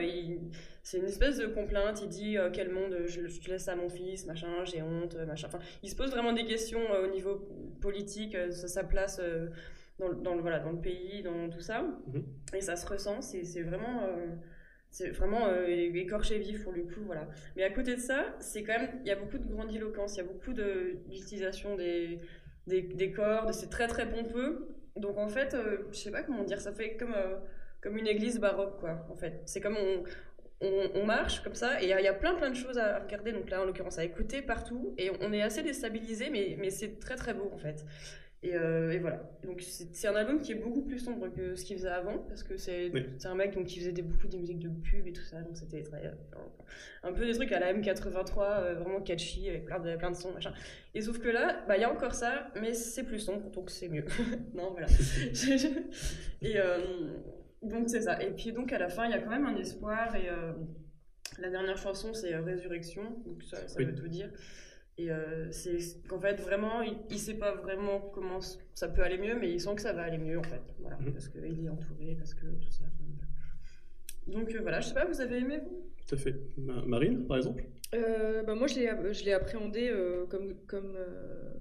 c'est 0.85 0.99
une 0.99 1.07
espèce 1.07 1.39
de 1.39 1.47
complainte. 1.47 2.01
Il 2.03 2.09
dit 2.09 2.39
euh, 2.39 2.51
quel 2.53 2.71
monde 2.71 2.97
je, 3.07 3.27
je 3.27 3.51
laisse 3.51 3.67
à 3.69 3.75
mon 3.75 3.89
fils, 3.89 4.27
machin, 4.27 4.65
j'ai 4.65 4.83
honte, 4.83 5.17
machin. 5.27 5.49
Enfin, 5.49 5.59
il 5.83 5.91
se 5.91 5.97
pose 5.97 6.11
vraiment 6.11 6.33
des 6.33 6.45
questions 6.45 6.81
euh, 6.93 7.07
au 7.07 7.11
niveau 7.11 7.49
politique, 7.81 8.35
euh, 8.37 8.51
sa, 8.51 8.85
place 8.85 9.21
dans, 9.99 10.09
le- 10.09 10.17
dans 10.17 10.35
le, 10.35 10.41
voilà, 10.41 10.59
dans 10.61 10.71
le 10.73 10.81
pays, 10.81 11.23
dans 11.23 11.49
tout 11.49 11.61
ça. 11.61 11.83
Mhm. 12.13 12.25
Et 12.55 12.61
ça 12.61 12.77
se 12.77 12.87
ressent, 12.87 13.21
c'est 13.21 13.63
vraiment. 13.63 14.07
c'est 14.91 15.11
vraiment 15.11 15.49
écorché 15.95 16.39
vif 16.39 16.63
pour 16.65 16.73
le 16.73 16.83
coup, 16.83 17.01
voilà. 17.07 17.27
Mais 17.57 17.63
à 17.65 17.71
côté 17.71 17.95
de 17.97 18.01
ça, 18.01 18.37
c'est 18.41 18.63
quand 18.63 18.79
même, 18.79 18.91
il 19.03 19.09
y 19.09 19.11
a 19.11 19.17
beaucoup 19.17 19.39
de 19.39 19.47
grandiloquence, 19.47 20.15
il 20.17 20.19
y 20.19 20.21
a 20.21 20.25
beaucoup 20.25 20.53
de- 20.53 20.99
d'utilisation 21.09 21.77
des, 21.77 22.19
des, 22.67 22.83
des 22.83 23.13
cordes, 23.13 23.53
c'est 23.53 23.71
très 23.71 23.89
très 23.89 24.09
pompeux. 24.09 24.69
Donc 24.97 25.19
en 25.19 25.29
fait, 25.29 25.55
euh, 25.55 25.79
je 25.93 25.97
sais 25.99 26.11
pas 26.11 26.23
comment 26.23 26.45
dire, 26.45 26.61
ça 26.61 26.73
fait 26.73 26.97
comme, 26.97 27.15
euh, 27.15 27.37
comme 27.81 27.97
une 27.99 28.07
église 28.07 28.39
baroque, 28.41 28.79
quoi, 28.81 29.07
en 29.11 29.17
fait. 29.17 29.43
C'est 29.47 29.61
comme 29.61 29.77
on, 29.77 30.05
on, 30.95 31.05
marche 31.05 31.43
comme 31.43 31.55
ça, 31.55 31.81
et 31.83 31.85
il 31.87 31.89
y, 31.89 31.93
a- 31.93 32.01
il 32.01 32.05
y 32.05 32.09
a 32.09 32.13
plein 32.15 32.35
plein 32.35 32.51
de 32.51 32.55
choses 32.57 32.79
à 32.79 33.01
regarder, 33.01 33.33
donc 33.33 33.51
là 33.51 33.63
en 33.63 33.65
l'occurrence 33.65 33.99
à 33.99 34.05
écouter 34.05 34.43
partout, 34.43 34.95
et 34.97 35.11
on 35.21 35.33
est 35.33 35.43
assez 35.43 35.63
déstabilisé, 35.63 36.31
mais, 36.31 36.57
mais 36.59 36.71
c'est 36.71 37.01
très 37.01 37.17
très 37.17 37.35
beau 37.35 37.51
en 37.53 37.59
fait. 37.59 37.85
Et, 38.45 38.57
euh, 38.57 38.91
et 38.91 38.99
voilà. 38.99 39.23
Donc 39.45 39.61
c'est 39.61 40.09
un 40.09 40.17
album 40.17 40.41
qui 40.43 40.51
est 40.51 40.57
beaucoup 40.57 40.83
plus 40.83 40.99
sombre 40.99 41.29
que 41.29 41.55
ce 41.55 41.65
qu'il 41.65 41.77
faisait 41.77 41.89
avant, 41.89 42.19
parce 42.19 42.43
que 42.43 42.57
c'est 42.57 42.91
Oui. 42.93 43.07
un 43.25 43.35
mec 43.37 43.55
donc, 43.55 43.67
qui 43.67 43.79
faisait 43.79 43.93
des, 43.93 44.03
beaucoup 44.03 44.27
des 44.27 44.39
musiques 44.39 44.59
de 44.59 44.69
pub 44.69 45.07
et 45.07 45.13
tout 45.13 45.23
ça, 45.23 45.41
donc 45.43 45.57
c'était 45.57 45.83
très. 45.85 46.07
euh, 46.07 46.11
un 47.05 47.13
peu 47.13 47.25
des 47.25 47.35
trucs 47.35 47.53
à 47.53 47.61
la 47.61 47.73
M83, 47.73 48.41
euh, 48.41 48.75
vraiment 48.75 49.01
catchy, 49.01 49.49
avec 49.49 49.67
plein 49.67 49.79
de, 49.79 49.95
plein 49.97 50.11
de 50.11 50.17
sons, 50.17 50.33
machin. 50.33 50.53
Et 50.95 51.01
sauf 51.03 51.21
que 51.21 51.29
là, 51.29 51.65
bah, 51.69 51.77
il 51.77 51.83
y 51.83 51.85
a 51.85 51.93
encore 51.93 52.15
ça, 52.15 52.51
mais 52.61 52.75
c'est 52.75 53.05
plus 53.05 53.21
sombre, 53.21 53.49
donc 53.53 53.71
c'est 53.71 53.89
mieux. 53.89 54.05
non, 54.55 54.73
voilà. 54.73 54.89
et 56.43 56.59
euh, 56.59 56.79
donc 57.63 57.89
c'est 57.89 58.01
ça. 58.03 58.21
Et 58.23 58.31
puis 58.33 58.53
donc 58.53 58.73
à 58.73 58.79
la 58.79 58.89
fin, 58.89 59.05
il 59.07 59.13
y 59.13 59.15
a 59.15 59.19
quand 59.21 59.31
même 59.31 59.47
un 59.47 59.57
espoir, 59.57 60.17
et 60.17 60.29
euh, 60.29 60.53
la 61.39 61.49
dernière 61.49 61.77
chanson, 61.79 62.13
c'est 62.13 62.35
Résurrection, 62.37 63.03
donc 63.25 63.43
ça, 63.45 63.69
ça 63.69 63.79
Oui. 63.79 63.85
veut 63.85 63.95
tout 63.95 64.09
dire. 64.09 64.31
Et 64.99 65.11
euh, 65.11 65.51
c'est 65.53 65.79
qu'en 66.09 66.21
fait, 66.21 66.41
vraiment, 66.41 66.83
il, 66.83 66.97
il 67.11 67.19
sait 67.19 67.35
pas 67.35 67.55
vraiment 67.55 67.99
comment 68.13 68.41
ça 68.75 68.89
peut 68.89 69.03
aller 69.03 69.19
mieux, 69.19 69.35
mais 69.39 69.51
il 69.51 69.61
sent 69.61 69.75
que 69.75 69.81
ça 69.83 69.93
va 69.93 70.03
aller 70.03 70.19
mieux, 70.19 70.39
en 70.39 70.43
fait. 70.43 70.61
Voilà, 70.81 70.99
Mhm. 70.99 71.13
parce 71.13 71.29
qu'il 71.29 71.65
est 71.65 71.69
entouré, 71.69 72.15
parce 72.19 72.35
que 72.35 72.47
tout 72.47 72.71
ça. 72.71 72.85
Donc 74.27 74.55
euh, 74.55 74.61
voilà, 74.61 74.81
je 74.81 74.89
sais 74.89 74.95
pas, 74.95 75.05
vous 75.05 75.21
avez 75.21 75.39
aimé 75.39 75.59
vous? 75.59 75.91
Tout 76.07 76.15
à 76.15 76.19
fait. 76.19 76.37
Ma- 76.57 76.85
Marine, 76.85 77.27
par 77.27 77.37
exemple? 77.39 77.65
Euh, 77.95 78.43
bah 78.45 78.55
moi, 78.55 78.67
je 78.69 78.77
l'ai, 78.77 79.13
je 79.13 79.25
l'ai 79.25 79.33
appréhendé 79.33 79.89
euh, 79.89 80.27
comme, 80.27 80.55
comme, 80.67 80.95
euh, 80.97 81.53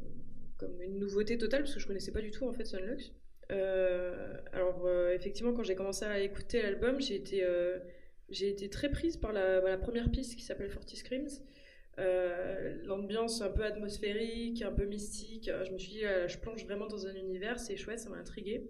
comme 0.58 0.80
une 0.82 1.00
nouveauté 1.00 1.38
totale, 1.38 1.64
parce 1.64 1.74
que 1.74 1.80
je 1.80 1.88
connaissais 1.88 2.12
pas 2.12 2.22
du 2.22 2.30
tout 2.32 2.46
en 2.46 2.54
fait 2.54 2.66
Sunlux. 2.66 3.12
Euh, 3.52 4.38
alors, 4.54 4.84
euh, 4.86 5.12
effectivement, 5.14 5.54
quand 5.54 5.64
j'ai 5.64 5.76
commencé 5.76 6.06
à 6.06 6.20
écouter 6.20 6.62
l'album, 6.62 7.02
j'ai 7.02 7.16
été, 7.16 7.44
euh, 7.44 7.80
j'ai 8.30 8.50
été 8.50 8.70
très 8.70 8.90
prise 8.92 9.18
par 9.18 9.34
la, 9.34 9.60
la 9.62 9.78
première 9.78 10.10
piste 10.12 10.36
qui 10.36 10.44
s'appelle 10.44 10.70
Forty 10.70 10.96
Screams. 10.98 11.28
Euh, 12.00 12.78
L'ambiance 12.86 13.42
un 13.42 13.50
peu 13.52 13.64
atmosphérique, 13.66 14.62
un 14.62 14.72
peu 14.72 14.86
mystique. 14.86 15.50
euh, 15.50 15.64
Je 15.66 15.72
me 15.72 15.78
suis 15.78 15.92
dit, 15.92 16.06
euh, 16.06 16.28
je 16.28 16.38
plonge 16.38 16.64
vraiment 16.66 16.88
dans 16.88 17.08
un 17.08 17.16
univers, 17.16 17.60
c'est 17.60 17.76
chouette, 17.78 18.00
ça 18.00 18.10
m'a 18.10 18.18
intrigué. 18.18 18.68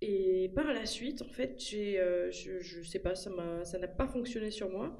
Et 0.00 0.50
par 0.54 0.72
la 0.72 0.86
suite, 0.86 1.22
en 1.22 1.28
fait, 1.28 1.58
j'ai, 1.60 2.00
euh, 2.00 2.30
je, 2.30 2.60
je 2.60 2.82
sais 2.82 3.00
pas, 3.00 3.14
ça 3.14 3.30
m'a, 3.30 3.64
ça 3.64 3.78
n'a 3.78 3.88
pas 3.88 4.06
fonctionné 4.06 4.50
sur 4.50 4.68
moi. 4.70 4.98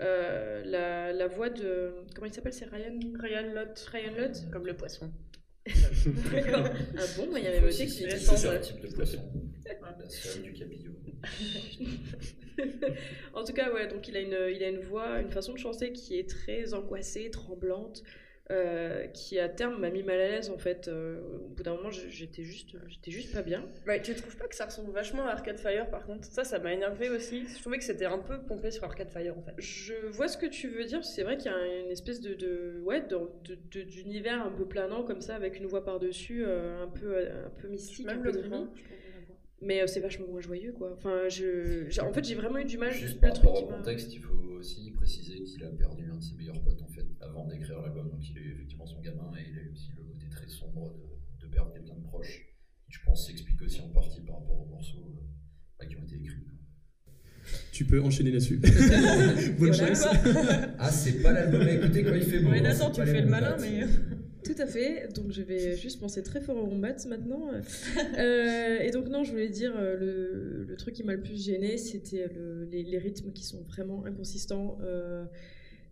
La, 0.00 1.12
la 1.12 1.28
voix 1.28 1.48
de, 1.50 1.94
comment 2.14 2.26
il 2.26 2.32
s'appelle, 2.34 2.52
c'est 2.52 2.64
Ryan, 2.66 2.98
Ryan 3.20 3.52
Lott. 3.54 3.78
Ryan 3.92 4.12
Lott. 4.16 4.50
Comme 4.52 4.66
le 4.66 4.76
poisson. 4.76 5.12
D'accord. 5.66 6.66
Ah 6.98 7.02
bon, 7.16 7.30
moi 7.30 7.38
il 7.38 7.44
y 7.44 7.48
avait 7.48 7.60
noté 7.60 7.86
que 7.86 7.90
C'est 7.90 8.04
c'était 8.04 8.18
c'est 8.18 8.36
sans, 8.36 8.46
un 8.46 8.58
type 8.58 8.80
de 8.80 8.88
poisson. 8.88 9.20
La 9.64 10.08
seule 10.08 10.42
du 10.42 10.52
cabillaud. 10.52 10.92
en 13.34 13.44
tout 13.44 13.52
cas, 13.52 13.72
ouais, 13.72 13.86
donc 13.86 14.08
il 14.08 14.16
a, 14.16 14.20
une, 14.20 14.54
il 14.54 14.62
a 14.62 14.68
une 14.68 14.80
voix, 14.80 15.20
une 15.20 15.30
façon 15.30 15.52
de 15.52 15.58
chanter 15.58 15.92
qui 15.92 16.18
est 16.18 16.28
très 16.28 16.74
angoissée, 16.74 17.30
tremblante, 17.30 18.02
euh, 18.50 19.06
qui 19.06 19.38
à 19.38 19.48
terme 19.48 19.80
m'a 19.80 19.90
mis 19.90 20.02
mal 20.02 20.20
à 20.20 20.28
l'aise 20.28 20.50
en 20.50 20.58
fait. 20.58 20.88
Euh, 20.88 21.20
au 21.44 21.48
bout 21.48 21.62
d'un 21.62 21.74
moment, 21.74 21.90
j'étais 21.90 22.42
juste, 22.42 22.76
j'étais 22.88 23.10
juste 23.10 23.32
pas 23.32 23.42
bien. 23.42 23.64
Ouais, 23.86 24.02
tu 24.02 24.14
trouves 24.14 24.36
pas 24.36 24.48
que 24.48 24.54
ça 24.56 24.66
ressemble 24.66 24.90
vachement 24.92 25.26
à 25.26 25.30
Arcade 25.30 25.58
Fire 25.58 25.88
par 25.88 26.04
contre? 26.06 26.24
Ça, 26.24 26.44
ça 26.44 26.58
m'a 26.58 26.72
énervé 26.72 27.08
aussi. 27.08 27.46
Je 27.46 27.60
trouvais 27.60 27.78
que 27.78 27.84
c'était 27.84 28.04
un 28.06 28.18
peu 28.18 28.42
pompé 28.42 28.70
sur 28.70 28.84
Arcade 28.84 29.10
Fire 29.10 29.38
en 29.38 29.42
fait. 29.42 29.54
Je 29.58 29.94
vois 30.08 30.28
ce 30.28 30.36
que 30.36 30.46
tu 30.46 30.68
veux 30.68 30.84
dire, 30.84 31.04
c'est 31.04 31.22
vrai 31.22 31.36
qu'il 31.36 31.52
y 31.52 31.54
a 31.54 31.80
une 31.84 31.90
espèce 31.90 32.20
de, 32.20 32.34
de 32.34 32.80
ouais, 32.84 33.02
d'univers 33.70 34.44
un 34.44 34.50
peu 34.50 34.66
planant 34.66 35.04
comme 35.04 35.20
ça, 35.20 35.36
avec 35.36 35.58
une 35.58 35.66
voix 35.66 35.84
par-dessus, 35.84 36.44
euh, 36.44 36.82
un, 36.82 36.88
peu, 36.88 37.16
un 37.18 37.50
peu 37.60 37.68
mystique, 37.68 38.08
un 38.08 38.18
peu 38.18 38.32
le 38.32 38.42
Mais 39.62 39.80
euh, 39.82 39.86
c'est 39.86 40.00
vachement 40.00 40.26
moins 40.26 40.40
joyeux 40.40 40.72
quoi. 40.72 40.92
Enfin, 40.92 41.28
je, 41.28 42.00
en 42.00 42.12
fait, 42.12 42.24
j'ai 42.24 42.34
vraiment 42.34 42.58
eu 42.58 42.64
du 42.64 42.78
mal. 42.78 42.92
Juste 42.92 43.14
le 43.14 43.20
par 43.20 43.32
truc 43.32 43.46
rapport 43.48 43.64
au 43.64 43.66
contexte, 43.68 44.12
il 44.12 44.20
faut 44.20 44.34
aussi 44.58 44.90
préciser 44.92 45.42
qu'il 45.42 45.62
a 45.64 45.70
perdu 45.70 46.10
un 46.10 46.16
de 46.16 46.22
ses 46.22 46.34
meilleurs 46.34 46.60
potes 46.62 46.82
en 46.82 46.88
fait 46.88 47.06
avant 47.20 47.46
d'écrire 47.46 47.80
l'album. 47.80 48.10
Donc 48.10 48.28
il 48.28 48.36
a 48.38 48.40
eu 48.40 48.52
effectivement 48.52 48.86
son 48.86 49.00
gamin 49.00 49.30
et 49.38 49.48
il 49.50 49.58
a 49.58 49.62
eu 49.62 49.70
aussi 49.72 49.92
le 49.96 50.02
côté 50.02 50.28
très 50.30 50.48
sombre 50.48 50.92
de, 50.94 51.46
de 51.46 51.50
perdre 51.50 51.72
quelqu'un 51.72 51.94
de 51.94 52.02
proche. 52.02 52.46
Qui, 52.84 52.92
je 52.92 52.98
pense 53.04 53.26
s'explique 53.26 53.62
aussi 53.62 53.80
en 53.80 53.88
partie 53.88 54.20
par 54.22 54.40
rapport 54.40 54.60
aux 54.60 54.66
morceaux 54.66 55.16
euh, 55.16 55.24
bah, 55.78 55.86
qui 55.86 55.96
ont 55.96 56.02
été 56.02 56.16
écrits. 56.16 56.42
Tu 57.72 57.84
peux 57.84 58.00
enchaîner 58.02 58.30
là-dessus. 58.30 58.58
Bonne 59.58 59.74
chance. 59.74 60.06
Ah, 60.78 60.90
c'est 60.90 61.22
pas 61.22 61.32
l'album 61.32 61.62
à 61.62 61.72
écouter 61.72 62.04
quand 62.04 62.14
il 62.14 62.22
fait 62.22 62.40
beau. 62.40 62.50
Ouais, 62.50 62.58
hein, 62.58 62.62
Nathan, 62.62 62.92
c'est 62.92 63.04
tu 63.04 63.10
fais 63.10 63.20
le 63.22 63.28
malin, 63.28 63.56
mais. 63.60 63.80
Tout 64.44 64.54
à 64.58 64.66
fait, 64.66 65.06
donc 65.14 65.30
je 65.30 65.40
vais 65.40 65.76
juste 65.76 66.00
penser 66.00 66.20
très 66.24 66.40
fort 66.40 66.56
au 66.56 66.64
rombat 66.64 66.96
maintenant. 67.08 67.50
Euh, 68.18 68.80
et 68.80 68.90
donc 68.90 69.08
non, 69.08 69.22
je 69.24 69.30
voulais 69.30 69.48
dire, 69.48 69.72
euh, 69.76 69.96
le, 69.96 70.64
le 70.64 70.76
truc 70.76 70.94
qui 70.94 71.04
m'a 71.04 71.14
le 71.14 71.20
plus 71.20 71.42
gêné, 71.42 71.78
c'était 71.78 72.26
le- 72.34 72.64
les, 72.64 72.82
les 72.82 72.98
rythmes 72.98 73.32
qui 73.32 73.44
sont 73.44 73.62
vraiment 73.62 74.04
inconsistants. 74.04 74.78
Euh, 74.82 75.24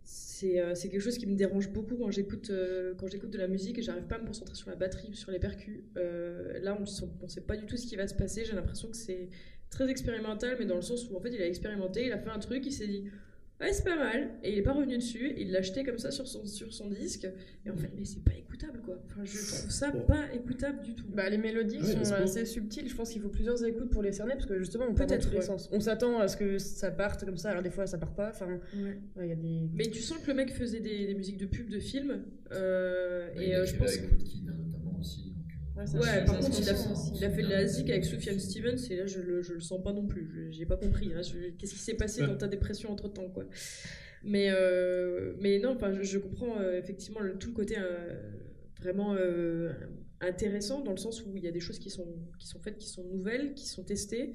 c'est 0.03 0.59
euh, 0.59 0.75
c'est 0.75 0.89
quelque 0.89 1.01
chose 1.01 1.17
qui 1.17 1.27
me 1.27 1.35
dérange 1.35 1.69
beaucoup 1.71 1.95
quand 1.95 2.11
j'écoute 2.11 2.49
euh, 2.49 2.93
quand 2.97 3.07
j'écoute 3.07 3.29
de 3.31 3.37
la 3.37 3.47
musique 3.47 3.77
et 3.79 3.81
j'arrive 3.81 4.05
pas 4.05 4.15
à 4.15 4.19
me 4.19 4.27
concentrer 4.27 4.55
sur 4.55 4.69
la 4.69 4.75
batterie, 4.75 5.15
sur 5.15 5.31
les 5.31 5.39
percus. 5.39 5.81
Euh, 5.97 6.59
là, 6.61 6.75
on 6.77 6.81
ne 6.81 7.27
sait 7.29 7.41
pas 7.41 7.55
du 7.57 7.65
tout 7.65 7.77
ce 7.77 7.87
qui 7.87 7.95
va 7.95 8.07
se 8.07 8.15
passer. 8.15 8.43
J'ai 8.45 8.53
l'impression 8.53 8.89
que 8.89 8.97
c'est 8.97 9.29
très 9.69 9.89
expérimental, 9.89 10.55
mais 10.59 10.65
dans 10.65 10.75
le 10.75 10.81
sens 10.81 11.09
où 11.09 11.15
en 11.15 11.21
fait 11.21 11.29
il 11.29 11.41
a 11.41 11.47
expérimenté, 11.47 12.05
il 12.07 12.11
a 12.11 12.17
fait 12.19 12.29
un 12.29 12.39
truc, 12.39 12.65
il 12.65 12.71
s'est 12.73 12.87
dit 12.87 13.05
ouais 13.61 13.71
c'est 13.73 13.83
pas 13.85 13.95
mal, 13.95 14.31
et 14.43 14.51
il 14.51 14.57
est 14.57 14.61
pas 14.63 14.73
revenu 14.73 14.97
dessus, 14.97 15.33
il 15.37 15.51
l'a 15.51 15.59
acheté 15.59 15.83
comme 15.83 15.97
ça 15.99 16.11
sur 16.11 16.27
son, 16.27 16.45
sur 16.45 16.73
son 16.73 16.89
disque, 16.89 17.27
et 17.65 17.69
en 17.69 17.77
fait 17.77 17.89
mais 17.97 18.05
c'est 18.05 18.23
pas 18.23 18.33
écoutable 18.33 18.81
quoi. 18.81 19.01
Enfin 19.05 19.21
je 19.23 19.31
trouve 19.37 19.71
ça 19.71 19.91
Bon. 19.91 20.01
pas 20.05 20.33
écoutable 20.33 20.81
du 20.83 20.95
tout. 20.95 21.05
Bah, 21.13 21.29
les 21.29 21.37
mélodies 21.37 21.77
Ouais, 21.79 22.03
sont 22.05 22.13
assez 22.15 22.45
subtiles. 22.45 22.87
Je 22.89 22.95
pense 22.95 23.09
qu'il 23.11 23.21
faut 23.21 23.29
plusieurs 23.29 23.63
écoutes 23.65 23.89
pour 23.89 24.01
les 24.03 24.11
cerner 24.11 24.33
parce 24.33 24.45
que 24.45 24.57
justement, 24.59 24.85
on 24.89 24.93
tous 24.93 25.29
les 25.31 25.37
ouais. 25.37 25.41
sens. 25.41 25.69
On 25.71 25.79
s'attend 25.79 26.19
à 26.19 26.27
ce 26.27 26.37
que 26.37 26.57
ça 26.57 26.91
parte 26.91 27.25
comme 27.25 27.37
ça, 27.37 27.49
alors 27.51 27.63
des 27.63 27.69
fois 27.71 27.87
ça 27.87 27.97
part 27.97 28.13
pas. 28.13 28.29
Enfin, 28.29 28.47
Ouais. 28.75 28.97
ouais, 29.15 29.25
il 29.25 29.29
y 29.29 29.31
a 29.31 29.35
des. 29.35 29.69
Mais 29.73 29.85
tu 29.89 30.01
sens 30.01 30.17
que 30.19 30.27
le 30.27 30.33
mec 30.35 30.51
faisait 30.53 30.79
des, 30.79 31.07
des 31.07 31.13
musiques 31.15 31.37
de 31.37 31.45
pub, 31.45 31.69
de 31.69 31.79
films, 31.79 32.23
euh, 32.51 33.29
et 33.35 33.49
il 33.49 33.53
euh, 33.55 33.65
je 33.65 33.75
pense 33.77 33.97
notamment 34.43 34.97
aussi. 34.99 35.33
Ouais, 35.77 35.83
Ouais, 35.99 36.25
par 36.25 36.37
contre, 36.39 36.59
il 36.59 36.69
a, 36.69 36.73
il 37.15 37.23
a 37.25 37.29
fait 37.29 37.43
de 37.43 37.47
la 37.49 37.65
zik 37.65 37.89
avec 37.89 38.03
Sufjan 38.05 38.37
Stevens, 38.37 38.77
et 38.89 38.97
là, 38.97 39.05
je 39.07 39.19
le, 39.21 39.41
je 39.41 39.53
le 39.53 39.61
sens 39.61 39.81
pas 39.81 39.93
non 39.93 40.05
plus. 40.05 40.29
Je- 40.33 40.51
J'ai 40.51 40.65
pas 40.65 40.75
compris. 40.77 41.11
hein. 41.13 41.21
Qu'est-ce 41.57 41.73
qui 41.73 41.79
s'est 41.79 41.93
passé 41.95 42.21
Ouais. 42.21 42.27
dans 42.27 42.35
ta 42.37 42.47
dépression 42.47 42.91
entre 42.91 43.07
temps, 43.07 43.29
quoi. 43.29 43.45
Mais, 44.23 44.49
euh, 44.51 45.33
mais 45.39 45.59
non, 45.59 45.71
enfin, 45.71 45.91
je, 45.93 46.03
je 46.03 46.17
comprends 46.19 46.59
euh, 46.59 46.77
effectivement 46.77 47.21
le- 47.21 47.37
tout 47.37 47.49
le 47.49 47.55
côté 47.55 47.75
euh, 47.79 48.19
vraiment 48.81 49.15
euh, 49.15 49.71
intéressant, 50.19 50.81
dans 50.81 50.91
le 50.91 50.97
sens 50.97 51.25
où 51.25 51.35
il 51.37 51.43
y 51.43 51.47
a 51.47 51.51
des 51.51 51.59
choses 51.61 51.79
qui 51.79 51.89
sont, 51.89 52.05
qui 52.37 52.47
sont 52.47 52.59
faites, 52.59 52.77
qui 52.77 52.89
sont 52.89 53.03
nouvelles, 53.05 53.53
qui 53.55 53.65
sont 53.67 53.83
testées. 53.83 54.33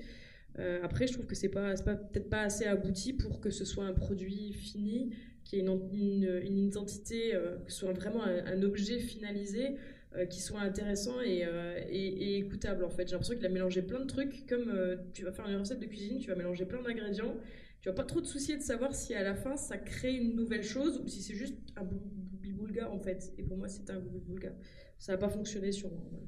Euh, 0.59 0.81
après, 0.83 1.07
je 1.07 1.12
trouve 1.12 1.27
que 1.27 1.35
c'est 1.37 1.51
pas, 1.51 1.77
c'est 1.77 1.85
pas 1.85 1.94
peut-être 1.96 2.31
pas 2.31 2.40
assez 2.42 2.64
abouti 2.64 3.12
pour 3.12 3.40
que 3.40 3.51
ce 3.51 3.64
soit 3.66 3.85
un 3.85 3.92
produit 3.92 4.55
fini, 4.55 5.11
qui 5.44 5.57
ait 5.57 5.61
une, 5.61 5.79
une, 5.92 6.40
une 6.44 6.59
identité, 6.59 7.35
euh, 7.35 7.59
que 7.59 7.70
ce 7.70 7.79
soit 7.81 7.92
vraiment 7.92 8.25
un, 8.25 8.44
un 8.46 8.62
objet 8.62 8.99
finalisé 8.99 9.66
euh, 9.68 9.75
qui 10.24 10.40
soit 10.40 10.61
intéressant 10.61 11.20
et, 11.20 11.44
euh, 11.44 11.79
et, 11.90 12.07
et 12.07 12.38
écoutable 12.38 12.85
en 12.85 12.90
fait. 12.90 13.07
J'ai 13.07 13.12
l'impression 13.12 13.35
qu'il 13.37 13.44
a 13.44 13.50
mélangé 13.50 13.83
plein 13.83 14.00
de 14.00 14.07
trucs, 14.07 14.46
comme 14.46 14.70
euh, 14.70 14.96
tu 15.12 15.24
vas 15.24 15.33
faire 15.33 15.46
une 15.48 15.57
recette 15.57 15.81
de 15.81 15.87
cuisine, 15.87 16.18
tu 16.18 16.29
vas 16.29 16.37
mélanger 16.37 16.64
plein 16.64 16.81
d'ingrédients, 16.83 17.35
tu 17.83 17.88
vas 17.90 17.94
pas 17.94 18.05
trop 18.05 18.20
te 18.22 18.26
soucier 18.26 18.57
de 18.57 18.62
savoir 18.62 18.94
si 18.94 19.12
à 19.14 19.22
la 19.22 19.35
fin 19.35 19.57
ça 19.57 19.76
crée 19.76 20.14
une 20.14 20.35
nouvelle 20.37 20.62
chose 20.64 21.02
ou 21.05 21.09
si 21.09 21.20
c'est 21.22 21.35
juste 21.35 21.59
un 21.76 21.85
boulga 21.85 22.90
en 22.90 22.98
fait. 22.98 23.33
Et 23.37 23.42
pour 23.42 23.59
moi 23.59 23.68
c'était 23.68 23.92
un 23.92 24.00
boulga. 24.00 24.52
Ça 24.98 25.12
n'a 25.12 25.18
pas 25.18 25.29
fonctionné 25.29 25.72
sur 25.72 25.90
moi. 25.90 26.02
voilà. 26.11 26.24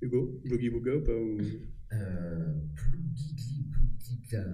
Hugo, 0.00 0.40
Boogie 0.46 0.70
Booga 0.70 0.96
ou 0.96 1.02
pas 1.02 1.12
ou- 1.12 1.38
Euh. 1.92 2.54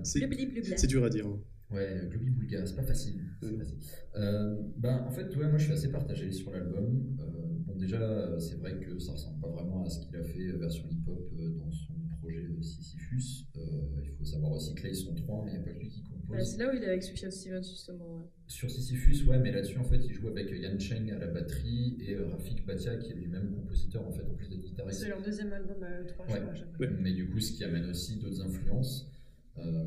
C'est 0.02 0.86
dur 0.86 1.04
à 1.04 1.08
dire. 1.10 1.26
hein. 1.26 1.38
Ouais, 1.70 2.00
Globi 2.08 2.30
Boulga, 2.30 2.64
c'est 2.66 2.74
pas 2.76 2.82
facile. 2.82 3.20
Ouais, 3.42 3.50
non. 3.52 3.58
facile. 3.58 3.76
Euh, 4.16 4.56
ben, 4.78 5.04
en 5.06 5.10
fait, 5.10 5.36
ouais, 5.36 5.48
moi 5.48 5.58
je 5.58 5.64
suis 5.64 5.72
assez 5.72 5.90
partagé 5.90 6.32
sur 6.32 6.50
l'album. 6.50 7.16
Euh, 7.20 7.57
déjà, 7.78 8.00
euh, 8.00 8.38
c'est 8.38 8.56
vrai 8.56 8.78
que 8.78 8.98
ça 8.98 9.12
ressemble 9.12 9.40
pas 9.40 9.48
vraiment 9.48 9.84
à 9.84 9.88
ce 9.90 10.00
qu'il 10.06 10.16
a 10.16 10.22
fait 10.22 10.48
euh, 10.48 10.58
version 10.58 10.84
hip-hop 10.90 11.30
euh, 11.38 11.50
dans 11.56 11.70
son 11.70 11.94
projet 12.20 12.38
euh, 12.44 12.60
Sisyphus. 12.62 13.46
Euh, 13.56 13.60
il 14.04 14.10
faut 14.12 14.24
savoir 14.24 14.52
aussi 14.52 14.74
que 14.74 14.82
là 14.82 14.88
ils 14.90 14.96
sont 14.96 15.14
trois, 15.14 15.44
mais 15.44 15.52
il 15.52 15.54
n'y 15.54 15.60
a 15.60 15.64
pas 15.64 15.72
que 15.72 15.78
lui 15.78 15.88
qui 15.88 16.02
Bah, 16.02 16.08
compose. 16.36 16.46
c'est 16.50 16.58
là 16.58 16.70
où 16.72 16.76
il 16.76 16.82
est 16.82 16.88
avec 16.88 17.02
Sufjan 17.02 17.30
Stevens 17.30 17.62
justement. 17.62 18.16
ouais. 18.18 18.24
Sur 18.46 18.70
Sisyphus, 18.70 19.24
ouais, 19.26 19.38
mais 19.38 19.52
là-dessus, 19.52 19.78
en 19.78 19.84
fait, 19.84 19.98
il 20.04 20.12
joue 20.12 20.28
avec 20.28 20.50
Yan 20.50 20.78
Cheng 20.78 21.10
à 21.12 21.18
la 21.18 21.26
batterie 21.28 21.96
et 22.00 22.14
euh, 22.14 22.28
Rafik 22.28 22.64
Batia, 22.66 22.96
qui 22.96 23.10
est 23.12 23.14
lui-même 23.14 23.50
compositeur, 23.54 24.06
en 24.06 24.12
fait, 24.12 24.22
en 24.22 24.34
plus 24.34 24.48
d'être 24.48 24.60
guitariste. 24.62 25.00
C'est 25.00 25.08
leur 25.08 25.22
deuxième 25.22 25.52
album 25.52 25.82
à 25.82 26.00
eux 26.00 26.06
trois, 26.06 26.26
je 26.28 26.32
Ouais. 26.34 26.40
crois. 26.40 26.86
Ouais. 26.86 26.92
Mais 27.00 27.12
du 27.12 27.28
coup, 27.30 27.40
ce 27.40 27.52
qui 27.52 27.64
amène 27.64 27.84
aussi 27.90 28.16
d'autres 28.18 28.40
influences. 28.42 29.10
Euh, 29.58 29.84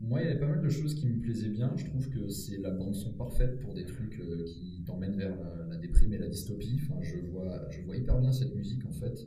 moi, 0.00 0.20
il 0.22 0.26
y 0.26 0.30
avait 0.30 0.38
pas 0.40 0.46
mal 0.48 0.62
de 0.62 0.68
choses 0.68 0.94
qui 0.94 1.06
me 1.08 1.20
plaisaient 1.20 1.48
bien. 1.48 1.72
Je 1.76 1.84
trouve 1.86 2.08
que 2.08 2.28
c'est 2.28 2.58
la 2.58 2.70
bande-son 2.70 3.12
parfaite 3.14 3.58
pour 3.60 3.74
des 3.74 3.84
trucs 3.84 4.18
euh, 4.20 4.44
qui 4.44 4.82
t'emmènent 4.86 5.16
vers 5.16 5.36
la, 5.36 5.66
la 5.70 5.76
déprime 5.76 6.12
et 6.14 6.18
la 6.18 6.28
dystopie. 6.28 6.78
Enfin, 6.82 7.00
je, 7.02 7.16
vois, 7.30 7.68
je 7.70 7.82
vois 7.82 7.96
hyper 7.96 8.18
bien 8.18 8.32
cette 8.32 8.54
musique, 8.54 8.84
en 8.86 8.92
fait, 8.92 9.26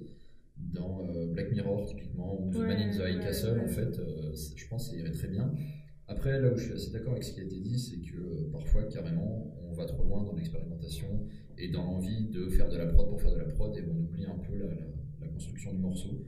dans 0.57 1.07
euh, 1.09 1.27
Black 1.27 1.51
Mirror, 1.51 1.85
typiquement, 1.87 2.41
ou 2.41 2.51
The 2.51 2.55
Ouais, 2.57 2.67
Man 2.67 2.77
in 2.77 2.91
the 2.91 2.95
High 2.95 3.17
ouais, 3.17 3.23
Castle, 3.23 3.57
ouais. 3.57 3.63
en 3.65 3.67
fait. 3.67 3.99
euh, 3.99 4.33
je 4.55 4.67
pense 4.67 4.85
que 4.89 4.95
ça 4.95 4.97
irait 5.01 5.11
très 5.11 5.27
bien. 5.27 5.53
Après, 6.07 6.39
là 6.41 6.51
où 6.51 6.57
je 6.57 6.63
suis 6.65 6.73
assez 6.73 6.91
d'accord 6.91 7.13
avec 7.13 7.23
ce 7.23 7.33
qui 7.33 7.39
a 7.39 7.43
été 7.43 7.59
dit, 7.59 7.79
c'est 7.79 7.97
que 7.97 8.49
parfois, 8.51 8.83
carrément, 8.83 9.55
on 9.69 9.73
va 9.73 9.85
trop 9.85 10.03
loin 10.03 10.23
dans 10.23 10.35
l'expérimentation 10.35 11.07
et 11.57 11.69
dans 11.69 11.83
l'envie 11.83 12.27
de 12.29 12.47
faire 12.49 12.69
de 12.69 12.77
la 12.77 12.85
prod 12.87 13.07
pour 13.09 13.21
faire 13.21 13.31
de 13.33 13.37
la 13.37 13.45
prod 13.45 13.75
et 13.77 13.83
on 13.89 13.97
oublie 13.97 14.25
un 14.25 14.37
peu 14.37 14.57
la, 14.57 14.65
la- 14.65 14.75
la 15.21 15.27
construction 15.27 15.71
du 15.73 15.79
morceau. 15.79 16.23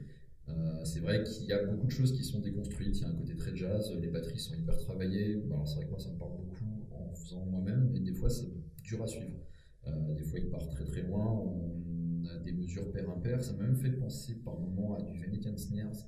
Euh, 0.48 0.84
c'est 0.84 1.00
vrai 1.00 1.22
qu'il 1.24 1.46
y 1.46 1.52
a 1.52 1.64
beaucoup 1.64 1.86
de 1.86 1.92
choses 1.92 2.12
qui 2.12 2.24
sont 2.24 2.40
déconstruites. 2.40 2.98
Il 2.98 3.02
y 3.02 3.04
a 3.04 3.08
un 3.08 3.14
côté 3.14 3.34
très 3.34 3.56
jazz, 3.56 3.92
les 4.00 4.08
batteries 4.08 4.38
sont 4.38 4.54
hyper 4.54 4.76
travaillées. 4.78 5.42
Alors, 5.50 5.66
c'est 5.66 5.76
vrai 5.76 5.86
que 5.86 5.90
moi, 5.90 5.98
ça 5.98 6.10
me 6.10 6.18
parle 6.18 6.32
beaucoup 6.36 6.64
en 6.92 7.14
faisant 7.14 7.44
moi-même, 7.46 7.90
mais 7.92 8.00
des 8.00 8.12
fois, 8.12 8.28
c'est 8.28 8.48
dur 8.82 9.02
à 9.02 9.06
suivre. 9.06 9.38
Euh, 9.86 10.14
des 10.14 10.22
fois, 10.22 10.38
il 10.38 10.50
part 10.50 10.68
très 10.68 10.84
très 10.84 11.02
loin. 11.02 11.24
On 11.24 12.24
a 12.26 12.38
des 12.38 12.52
mesures 12.52 12.90
pair-impair. 12.92 13.42
Ça 13.42 13.52
m'a 13.54 13.64
même 13.64 13.76
fait 13.76 13.92
penser 13.92 14.34
par 14.44 14.58
moments 14.58 14.96
à 14.96 15.02
du 15.02 15.18
Venetian 15.18 15.56
Snares, 15.56 16.06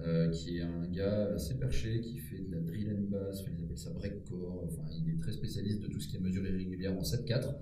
euh, 0.00 0.30
qui 0.30 0.58
est 0.58 0.62
un 0.62 0.86
gars 0.86 1.32
assez 1.34 1.58
perché 1.58 2.00
qui 2.00 2.18
fait 2.18 2.38
de 2.38 2.52
la 2.52 2.60
drill 2.60 2.90
and 2.90 3.10
bass. 3.10 3.40
Enfin, 3.40 3.50
ils 3.56 3.64
appellent 3.64 3.78
ça 3.78 3.90
breakcore. 3.90 4.64
Enfin, 4.64 4.88
il 4.96 5.14
est 5.14 5.18
très 5.18 5.32
spécialiste 5.32 5.80
de 5.82 5.88
tout 5.88 6.00
ce 6.00 6.08
qui 6.08 6.16
est 6.16 6.20
mesure 6.20 6.46
irrégulière 6.46 6.92
en 6.92 7.02
7-4. 7.02 7.54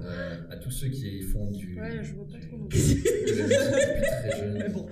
Euh, 0.00 0.36
à 0.50 0.56
tous 0.56 0.70
ceux 0.70 0.88
qui 0.88 1.20
font 1.20 1.50
du. 1.50 1.78
Ouais, 1.78 2.02
je 2.02 2.14
vois 2.14 2.26
pas 2.26 2.38
trop 2.38 2.66
très 2.68 4.38
jeune. 4.38 4.54
Mais 4.54 4.68
bon. 4.70 4.86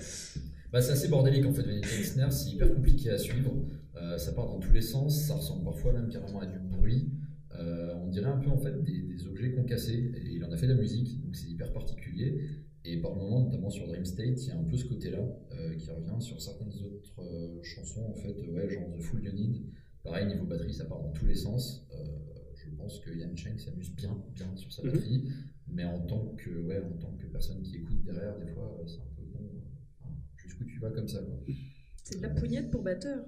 Bah, 0.72 0.80
c'est 0.80 0.92
assez 0.92 1.08
bordélique 1.08 1.46
en 1.46 1.52
fait, 1.52 1.62
Venetian 1.62 2.04
Snare, 2.04 2.32
c'est 2.32 2.50
hyper 2.50 2.72
compliqué 2.74 3.10
à 3.10 3.18
suivre. 3.18 3.52
Euh, 3.96 4.16
ça 4.18 4.32
part 4.32 4.46
dans 4.46 4.60
tous 4.60 4.72
les 4.72 4.80
sens, 4.82 5.20
ça 5.26 5.34
ressemble 5.34 5.64
parfois 5.64 5.92
même 5.92 6.08
carrément 6.08 6.40
à 6.40 6.46
du 6.46 6.58
bruit. 6.58 7.10
Euh, 7.58 7.92
on 7.96 8.08
dirait 8.08 8.30
un 8.30 8.38
peu 8.38 8.50
en 8.50 8.56
fait 8.56 8.82
des, 8.84 9.02
des 9.02 9.26
objets 9.26 9.50
concassés. 9.52 10.12
Et 10.16 10.34
il 10.34 10.44
en 10.44 10.52
a 10.52 10.56
fait 10.56 10.68
de 10.68 10.74
la 10.74 10.80
musique, 10.80 11.20
donc 11.22 11.34
c'est 11.34 11.48
hyper 11.48 11.72
particulier. 11.72 12.40
Et 12.84 12.98
par 13.00 13.14
moments, 13.14 13.40
notamment 13.44 13.68
sur 13.68 13.86
Dream 13.88 14.04
State, 14.04 14.42
il 14.42 14.48
y 14.48 14.50
a 14.52 14.58
un 14.58 14.62
peu 14.64 14.76
ce 14.76 14.84
côté-là 14.86 15.18
euh, 15.52 15.74
qui 15.74 15.90
revient 15.90 16.20
sur 16.20 16.40
certaines 16.40 16.72
autres 16.84 17.60
chansons 17.62 18.06
en 18.08 18.14
fait, 18.14 18.46
ouais, 18.48 18.68
genre 18.70 18.88
The 18.96 19.00
Full 19.02 19.24
You 19.24 19.32
Need. 19.32 19.62
Pareil, 20.02 20.26
niveau 20.28 20.46
batterie, 20.46 20.72
ça 20.72 20.84
part 20.84 21.02
dans 21.02 21.12
tous 21.12 21.26
les 21.26 21.34
sens. 21.34 21.86
Je 22.54 22.70
pense 22.76 23.00
que 23.00 23.10
Yan 23.10 23.34
Cheng 23.36 23.58
s'amuse 23.58 23.90
bien, 23.94 24.16
bien 24.34 24.54
sur 24.56 24.72
sa 24.72 24.82
Mhm. 24.82 24.92
batterie, 24.92 25.28
mais 25.66 25.84
en 25.84 26.00
tant 26.06 26.34
que, 26.38 26.50
ouais, 26.62 26.80
en 26.80 26.96
tant 26.98 27.12
que 27.18 27.26
personne 27.26 27.60
qui 27.62 27.76
écoute 27.76 28.02
derrière, 28.04 28.38
des 28.38 28.46
fois, 28.46 28.82
c'est 28.86 29.00
un 29.00 29.10
peu 29.16 29.19
tu 30.80 30.86
vas 30.86 30.90
comme 30.92 31.08
ça 31.08 31.18
quoi. 31.22 31.38
C'est 32.04 32.16
de 32.18 32.22
la 32.22 32.30
pougnette 32.30 32.70
pour 32.70 32.82
batteur. 32.82 33.24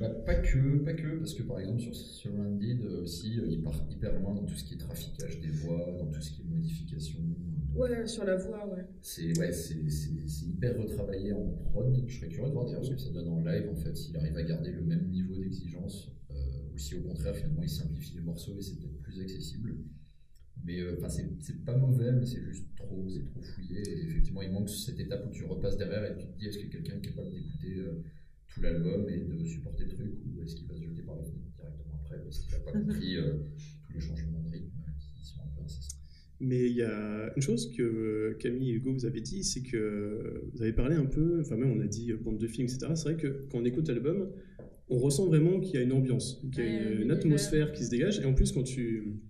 Bah, 0.00 0.08
pas 0.08 0.36
que, 0.36 0.78
pas 0.78 0.94
que, 0.94 1.18
parce 1.18 1.34
que 1.34 1.42
par 1.42 1.60
exemple 1.60 1.80
sur 1.82 1.94
Surrounded 1.94 2.80
euh, 2.84 3.02
aussi, 3.02 3.38
euh, 3.38 3.46
il 3.50 3.60
part 3.62 3.78
hyper 3.90 4.18
loin 4.18 4.34
dans 4.34 4.44
tout 4.44 4.54
ce 4.54 4.64
qui 4.64 4.74
est 4.74 4.78
traficage 4.78 5.40
des 5.40 5.48
voix, 5.50 5.94
dans 5.98 6.06
tout 6.10 6.20
ce 6.22 6.30
qui 6.32 6.42
est 6.42 6.44
modification. 6.46 7.18
Donc, 7.20 7.36
Ouais, 7.76 8.06
sur 8.06 8.24
la 8.24 8.36
voix, 8.36 8.66
ouais. 8.72 8.86
C'est 9.02 9.36
ouais, 9.38 9.52
c'est 9.52 9.90
c'est- 9.90 10.26
c'est 10.26 10.46
hyper 10.46 10.78
retravaillé 10.80 11.32
en 11.32 11.48
prod. 11.70 12.04
Je 12.06 12.16
serais 12.18 12.28
curieux 12.28 12.48
de 12.48 12.52
voir 12.54 12.66
d'ailleurs 12.66 12.84
ce 12.84 12.92
que 12.92 12.98
ça 13.00 13.10
donne 13.10 13.28
en 13.28 13.40
live 13.40 13.68
en 13.70 13.74
fait, 13.76 13.94
s'il 13.96 14.16
arrive 14.16 14.36
à 14.36 14.42
garder 14.42 14.70
le 14.72 14.82
même 14.82 15.08
niveau 15.10 15.36
d'exigence, 15.36 16.10
euh, 16.30 16.34
ou 16.72 16.78
si 16.78 16.94
au 16.94 17.02
contraire 17.02 17.34
finalement 17.34 17.62
il 17.62 17.68
simplifie 17.68 18.14
les 18.14 18.22
morceaux 18.22 18.56
et 18.58 18.62
c'est 18.62 18.76
peut-être 18.78 19.02
plus 19.02 19.20
accessible. 19.20 19.74
Mais 20.64 20.80
euh, 20.80 20.94
enfin 20.96 21.08
c'est 21.08 21.28
c'est 21.40 21.64
pas 21.64 21.76
mauvais, 21.76 22.10
mais 22.12 22.24
c'est 22.24 22.42
juste 22.42 22.64
trop, 22.76 23.06
c'est 23.08 23.24
trop 23.24 23.42
fouillé. 23.42 23.82
Et 23.86 24.04
effectivement, 24.04 24.42
il 24.42 24.50
manque 24.50 24.70
cette 24.70 24.98
étape 24.98 25.26
où 25.28 25.30
tu 25.30 25.44
repasses 25.44 25.76
derrière 25.76 26.04
et 26.04 26.16
tu 26.16 26.26
te 26.26 26.38
dis 26.38 26.46
est-ce 26.46 26.58
que 26.58 26.66
quelqu'un 26.68 26.94
est 26.96 27.06
capable 27.06 27.30
d'écouter 27.30 27.76
euh, 27.78 28.02
tout 28.48 28.62
l'album 28.62 29.06
et 29.10 29.18
de 29.18 29.44
supporter 29.44 29.84
le 29.84 29.90
truc 29.90 30.12
ou 30.26 30.42
est-ce 30.42 30.56
qu'il 30.56 30.66
va 30.66 30.74
se 30.74 30.82
jeter 30.82 31.02
par 31.02 31.16
la 31.16 31.22
fenêtre 31.22 31.52
directement 31.58 32.00
après 32.02 32.22
parce 32.22 32.38
qu'il 32.38 32.52
n'a 32.52 32.60
pas 32.60 32.72
compris 32.72 33.16
euh, 33.16 33.34
tous 33.86 33.92
les 33.92 34.00
changements 34.00 34.40
de 34.40 34.50
rythme 34.50 34.70
qui 34.98 35.26
sont 35.26 35.40
un 35.40 35.54
peu 35.54 35.62
incessants. 35.62 35.98
Mais 36.40 36.70
il 36.70 36.76
y 36.76 36.82
a 36.82 37.32
une 37.36 37.42
chose 37.42 37.70
que 37.76 38.34
Camille 38.40 38.70
et 38.70 38.74
Hugo 38.74 38.92
vous 38.92 39.04
avez 39.04 39.20
dit, 39.20 39.44
c'est 39.44 39.62
que 39.62 40.48
vous 40.54 40.62
avez 40.62 40.72
parlé 40.72 40.96
un 40.96 41.06
peu, 41.06 41.40
enfin 41.40 41.56
même 41.56 41.72
on 41.72 41.80
a 41.80 41.86
dit 41.86 42.10
euh, 42.10 42.16
bande 42.16 42.38
de 42.38 42.46
films, 42.46 42.68
etc. 42.68 42.92
C'est 42.94 43.12
vrai 43.12 43.16
que 43.16 43.46
quand 43.50 43.58
on 43.58 43.64
écoute 43.66 43.86
l'album, 43.88 44.30
on 44.88 44.98
ressent 44.98 45.26
vraiment 45.26 45.60
qu'il 45.60 45.74
y 45.74 45.78
a 45.78 45.82
une 45.82 45.92
ambiance, 45.92 46.42
qu'il 46.52 46.64
y 46.64 46.68
a 46.68 46.70
une, 46.70 46.98
un 46.98 47.02
une 47.02 47.10
atmosphère 47.10 47.72
qui 47.72 47.84
se 47.84 47.90
dégage. 47.90 48.18
Et 48.20 48.24
en 48.24 48.34
plus, 48.34 48.52
quand 48.52 48.62
tu, 48.62 49.20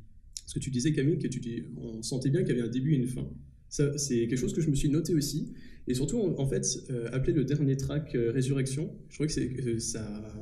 ce 0.47 0.55
que 0.55 0.61
tu 0.61 0.71
disais 0.71 0.93
Camille, 0.93 1.19
que 1.19 1.29
on 1.77 2.03
sentait 2.03 2.31
bien 2.31 2.43
qu'il 2.43 2.55
y 2.55 2.59
avait 2.59 2.69
un 2.69 2.71
début 2.71 2.95
et 2.95 2.97
une 2.97 3.07
fin. 3.07 3.29
C'est 3.69 4.29
quelque 4.29 4.37
chose 4.37 4.55
que 4.55 4.61
je 4.61 4.71
me 4.71 4.75
suis 4.75 4.89
noté 4.89 5.15
aussi. 5.15 5.53
Et 5.87 5.95
surtout, 5.95 6.19
en, 6.19 6.47
fait, 6.47 6.67
euh, 6.91 7.09
appelé 7.13 7.33
le 7.35 7.45
dernier 7.45 7.77
track 7.77 8.15
euh, 8.15 8.31
Résurrection, 8.33 8.91
je 9.11 9.17
trouvais 9.17 9.29
que, 9.29 9.63
que 9.63 9.79
ça, 9.79 10.35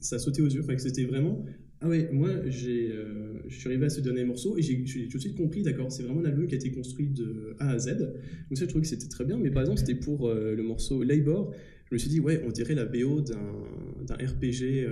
ça 0.00 0.20
sautait 0.20 0.40
aux 0.40 0.48
yeux, 0.48 0.60
enfin 0.60 0.76
que 0.76 0.82
c'était 0.82 1.04
vraiment 1.04 1.44
ah 1.80 1.88
ouais, 1.88 2.08
moi 2.12 2.30
j'ai, 2.46 2.90
euh, 2.90 3.40
je 3.46 3.56
suis 3.56 3.68
arrivé 3.68 3.86
à 3.86 3.88
ce 3.88 4.00
dernier 4.00 4.24
morceau 4.24 4.58
et 4.58 4.62
j'ai 4.62 5.06
tout 5.08 5.16
de 5.16 5.22
suite 5.22 5.36
compris, 5.36 5.62
d'accord, 5.62 5.92
c'est 5.92 6.02
vraiment 6.02 6.20
un 6.20 6.24
album 6.24 6.48
qui 6.48 6.54
a 6.54 6.56
été 6.56 6.72
construit 6.72 7.06
de 7.06 7.54
A 7.60 7.70
à 7.70 7.78
Z. 7.78 7.98
Donc 7.98 8.58
ça, 8.58 8.64
je 8.64 8.64
trouvais 8.64 8.82
que 8.82 8.88
c'était 8.88 9.06
très 9.06 9.24
bien. 9.24 9.38
Mais 9.38 9.50
par 9.50 9.62
exemple, 9.62 9.78
c'était 9.78 9.94
pour 9.94 10.28
euh, 10.28 10.56
le 10.56 10.62
morceau 10.64 11.04
Labor. 11.04 11.54
Je 11.88 11.94
me 11.94 11.98
suis 11.98 12.10
dit, 12.10 12.18
ouais, 12.18 12.42
on 12.44 12.50
dirait 12.50 12.74
la 12.74 12.84
BO 12.84 13.20
d'un 13.20 14.14
RPG. 14.14 14.86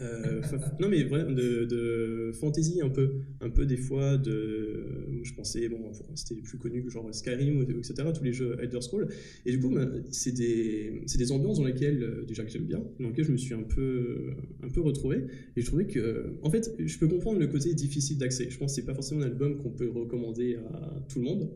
Euh, 0.00 0.40
euh, 0.52 0.58
non 0.80 0.88
mais 0.88 1.02
vraiment 1.04 1.32
de, 1.32 1.64
de 1.64 2.32
fantasy 2.32 2.80
un 2.82 2.88
peu. 2.88 3.14
Un 3.40 3.50
peu 3.50 3.66
des 3.66 3.76
fois 3.76 4.16
de 4.16 4.84
je 5.22 5.34
pensais 5.34 5.68
bon 5.68 5.90
c'était 6.14 6.40
plus 6.40 6.58
connu 6.58 6.82
que 6.84 6.90
genre 6.90 7.12
Skyrim 7.12 7.62
etc 7.62 8.08
tous 8.14 8.24
les 8.24 8.32
jeux 8.32 8.56
Elder 8.60 8.80
Scrolls. 8.80 9.08
Et 9.46 9.52
du 9.52 9.60
coup 9.60 9.70
ben, 9.70 10.02
c'est 10.10 10.32
des 10.32 11.02
des 11.06 11.32
ambiances 11.32 11.58
dans 11.58 11.64
lesquelles 11.64 12.02
euh, 12.02 12.24
déjà 12.26 12.44
que 12.44 12.50
j'aime 12.50 12.66
bien 12.66 12.82
dans 13.00 13.08
lesquelles 13.08 13.26
je 13.26 13.32
me 13.32 13.36
suis 13.36 13.54
un 13.54 13.62
peu 13.62 14.30
un 14.62 14.68
peu 14.68 14.80
retrouvé. 14.80 15.24
Et 15.56 15.60
je 15.62 15.66
trouvais 15.66 15.86
que 15.86 16.34
en 16.42 16.50
fait 16.50 16.74
je 16.78 16.98
peux 16.98 17.08
comprendre 17.08 17.40
le 17.40 17.46
côté 17.48 17.74
difficile 17.74 18.18
d'accès. 18.18 18.48
Je 18.50 18.58
pense 18.58 18.72
que 18.72 18.80
c'est 18.80 18.86
pas 18.86 18.94
forcément 18.94 19.22
un 19.22 19.26
album 19.26 19.56
qu'on 19.58 19.70
peut 19.70 19.88
recommander 19.88 20.56
à 20.56 21.04
tout 21.08 21.18
le 21.18 21.24
monde. 21.24 21.50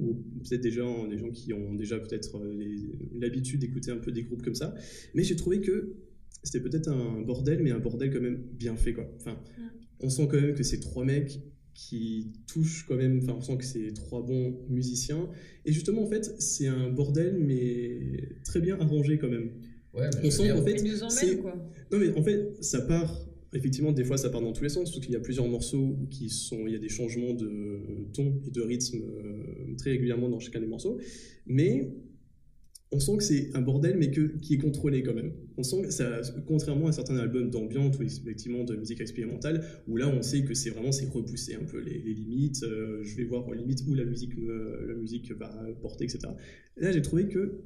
Ou 0.00 0.14
peut-être 0.14 0.68
gens, 0.68 1.06
des 1.06 1.16
gens 1.16 1.30
qui 1.30 1.52
ont 1.52 1.72
déjà 1.74 1.98
peut-être 2.00 2.36
euh, 2.38 2.52
les- 2.58 3.20
l'habitude 3.20 3.60
d'écouter 3.60 3.92
un 3.92 3.98
peu 3.98 4.10
des 4.10 4.24
groupes 4.24 4.42
comme 4.42 4.56
ça. 4.56 4.74
Mais 5.14 5.22
j'ai 5.22 5.36
trouvé 5.36 5.60
que 5.60 5.94
c'était 6.46 6.60
peut-être 6.60 6.88
un 6.88 7.20
bordel, 7.22 7.60
mais 7.62 7.70
un 7.72 7.78
bordel 7.78 8.12
quand 8.12 8.20
même 8.20 8.40
bien 8.52 8.76
fait. 8.76 8.92
Quoi. 8.92 9.10
Enfin, 9.18 9.38
on 10.00 10.08
sent 10.08 10.28
quand 10.30 10.40
même 10.40 10.54
que 10.54 10.62
c'est 10.62 10.80
trois 10.80 11.04
mecs 11.04 11.40
qui 11.74 12.32
touchent 12.46 12.86
quand 12.88 12.96
même, 12.96 13.18
enfin 13.22 13.34
on 13.36 13.40
sent 13.42 13.56
que 13.58 13.64
c'est 13.64 13.92
trois 13.92 14.22
bons 14.24 14.56
musiciens. 14.70 15.28
Et 15.66 15.72
justement, 15.72 16.02
en 16.04 16.06
fait, 16.06 16.34
c'est 16.38 16.68
un 16.68 16.88
bordel, 16.90 17.36
mais 17.38 18.36
très 18.44 18.60
bien 18.60 18.78
arrangé 18.80 19.18
quand 19.18 19.28
même. 19.28 19.50
Ouais, 19.92 20.08
mais 20.22 20.28
On 20.28 20.30
sent 20.30 20.48
qu'en 20.48 20.62
fait, 20.62 20.82
nous 20.82 21.08
c'est- 21.10 21.26
emmène, 21.26 21.38
quoi. 21.42 21.70
non, 21.92 21.98
mais 21.98 22.10
en 22.16 22.22
fait, 22.22 22.62
ça 22.62 22.80
part. 22.82 23.28
Effectivement, 23.52 23.92
des 23.92 24.04
fois, 24.04 24.18
ça 24.18 24.28
part 24.28 24.42
dans 24.42 24.52
tous 24.52 24.64
les 24.64 24.68
sens, 24.68 24.90
parce 24.90 25.02
qu'il 25.02 25.14
y 25.14 25.16
a 25.16 25.20
plusieurs 25.20 25.48
morceaux 25.48 25.96
qui 26.10 26.28
sont. 26.28 26.66
Il 26.66 26.72
y 26.72 26.76
a 26.76 26.78
des 26.78 26.88
changements 26.90 27.32
de 27.32 27.80
ton 28.12 28.40
et 28.46 28.50
de 28.50 28.60
rythme 28.60 28.98
euh, 28.98 29.74
très 29.78 29.90
régulièrement 29.92 30.28
dans 30.28 30.40
chacun 30.40 30.60
des 30.60 30.66
morceaux. 30.66 30.98
Mais 31.46 31.90
on 32.92 33.00
sent 33.00 33.16
que 33.16 33.22
c'est 33.24 33.50
un 33.54 33.60
bordel, 33.62 33.96
mais 33.98 34.10
que, 34.10 34.36
qui 34.38 34.54
est 34.54 34.58
contrôlé 34.58 35.02
quand 35.02 35.14
même. 35.14 35.32
On 35.56 35.62
sent 35.62 35.82
que 35.82 35.90
ça, 35.90 36.20
contrairement 36.46 36.86
à 36.86 36.92
certains 36.92 37.16
albums 37.16 37.50
d'ambiance 37.50 37.98
ou 37.98 38.02
effectivement 38.02 38.62
de 38.64 38.76
musique 38.76 39.00
expérimentale, 39.00 39.64
où 39.88 39.96
là 39.96 40.08
on 40.08 40.22
sait 40.22 40.44
que 40.44 40.54
c'est 40.54 40.70
vraiment 40.70 40.92
c'est 40.92 41.06
repousser 41.08 41.56
un 41.56 41.64
peu 41.64 41.80
les, 41.80 41.98
les 41.98 42.14
limites. 42.14 42.62
euh, 42.62 43.02
je 43.02 43.16
vais 43.16 43.24
voir 43.24 43.52
limite 43.54 43.82
où 43.88 43.94
la 43.94 44.04
musique, 44.04 44.36
me- 44.38 44.86
la 44.86 44.94
musique 44.94 45.30
va 45.32 45.50
porter, 45.82 46.04
etc. 46.04 46.20
Là, 46.76 46.92
j'ai 46.92 47.02
trouvé 47.02 47.26
que 47.28 47.60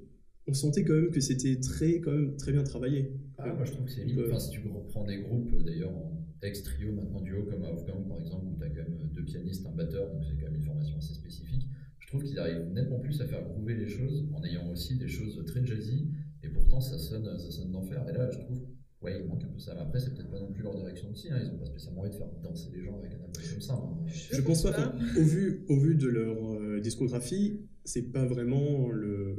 on 0.47 0.55
sentait 0.55 0.85
quand 0.85 0.95
même 0.95 1.11
que 1.11 1.21
c'était 1.21 1.61
très, 1.61 2.01
quand 2.01 2.13
même 2.13 2.37
très 2.37 2.53
bien 2.53 2.65
travaillé. 2.65 3.13
Ah, 3.39 3.53
moi 3.55 3.65
je 3.65 3.73
trouve 3.73 3.85
que 3.85 3.93
c'est 3.93 4.05
peut- 4.07 4.27
Enfin, 4.27 4.39
si 4.41 4.51
tu 4.51 4.61
reprends 4.69 5.05
des 5.05 5.19
groupes, 5.19 5.53
euh, 5.55 5.63
d'ailleurs, 5.63 5.91
en 5.91 6.27
ex-trio, 6.43 6.93
maintenant 6.93 7.21
duo, 7.21 7.43
comme 7.45 7.63
à 7.63 7.71
Wolfgang 7.71 8.09
par 8.09 8.19
exemple, 8.21 8.47
où 8.47 8.57
tu 8.59 8.65
as 8.65 8.71
quand 8.71 8.89
même 8.89 9.11
deux 9.13 9.23
pianistes, 9.25 9.67
un 9.67 9.77
batteur, 9.77 10.11
donc 10.13 10.23
c'est 10.25 10.35
quand 10.43 10.51
même 10.51 10.59
une 10.59 10.67
formation 10.67 10.97
assez 10.97 11.13
spécifique, 11.15 11.67
trouve 12.11 12.23
qu'ils 12.25 12.39
arrivent 12.39 12.69
nettement 12.73 12.99
plus 12.99 13.21
à 13.21 13.27
faire 13.27 13.43
groover 13.43 13.75
les 13.75 13.87
choses 13.89 14.29
en 14.35 14.45
ayant 14.45 14.69
aussi 14.71 14.97
des 14.97 15.09
choses 15.09 15.43
très 15.47 15.65
jazzy, 15.65 16.09
et 16.43 16.49
pourtant 16.49 16.81
ça 16.81 16.99
sonne, 16.99 17.25
ça 17.39 17.51
sonne 17.51 17.71
d'enfer. 17.73 18.05
Et 18.09 18.13
là, 18.13 18.29
je 18.31 18.39
trouve, 18.39 18.61
ouais, 19.03 19.21
il 19.21 19.27
manque 19.27 19.45
un 19.45 19.49
peu 19.49 19.59
ça. 19.59 19.75
Mais 19.75 19.81
après, 19.81 20.01
c'est 20.01 20.13
peut-être 20.15 20.31
pas 20.31 20.41
non 20.41 20.53
plus 20.53 20.63
leur 20.63 20.77
direction 20.77 21.11
aussi, 21.11 21.31
hein. 21.31 21.39
ils 21.43 21.51
ont 21.51 21.59
pas 21.59 21.67
spécialement 21.67 22.01
envie 22.03 22.11
de 22.11 22.17
faire 22.17 22.29
danser 22.43 22.71
les 22.75 22.83
gens 22.83 22.99
avec 22.99 23.13
un 23.13 23.25
album 23.25 23.31
comme 23.53 23.61
ça. 23.61 23.75
hein. 23.75 23.97
Je, 24.09 24.41
pense 24.41 24.63
pas. 24.63 24.95
au, 25.19 25.23
vu, 25.23 25.65
au 25.69 25.77
vu 25.79 25.95
de 25.95 26.09
leur 26.09 26.55
euh, 26.55 26.81
discographie, 26.81 27.61
c'est 27.85 28.11
pas 28.13 28.25
vraiment 28.27 28.91
le. 28.91 29.37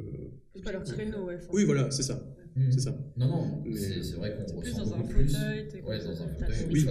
C'est 0.54 0.62
pas 0.64 0.72
leur 0.72 0.82
créneau, 0.84 1.26
ouais. 1.26 1.36
enfin. 1.36 1.48
Oui, 1.52 1.64
voilà, 1.64 1.90
c'est 1.90 2.02
ça. 2.02 2.26
Hmm. 2.54 2.70
C'est 2.70 2.80
ça. 2.80 2.98
Non, 3.16 3.28
non, 3.28 3.62
Mais- 3.64 3.74
c'est 3.76 4.02
c'est 4.02 4.16
vrai 4.16 4.36
qu'on 4.36 4.46
C'est 4.46 4.60
plus 4.60 4.72
ressent 4.72 4.84
dans 4.84 4.94
un 4.94 4.98
beaucoup 4.98 5.12
plus. 5.14 5.28
fauteuil, 5.28 5.68
t'es 5.68 5.80
Ouais, 5.82 5.98
dans 6.04 6.22
un 6.22 6.28
fauteuil, 6.28 6.66
oui. 6.70 6.86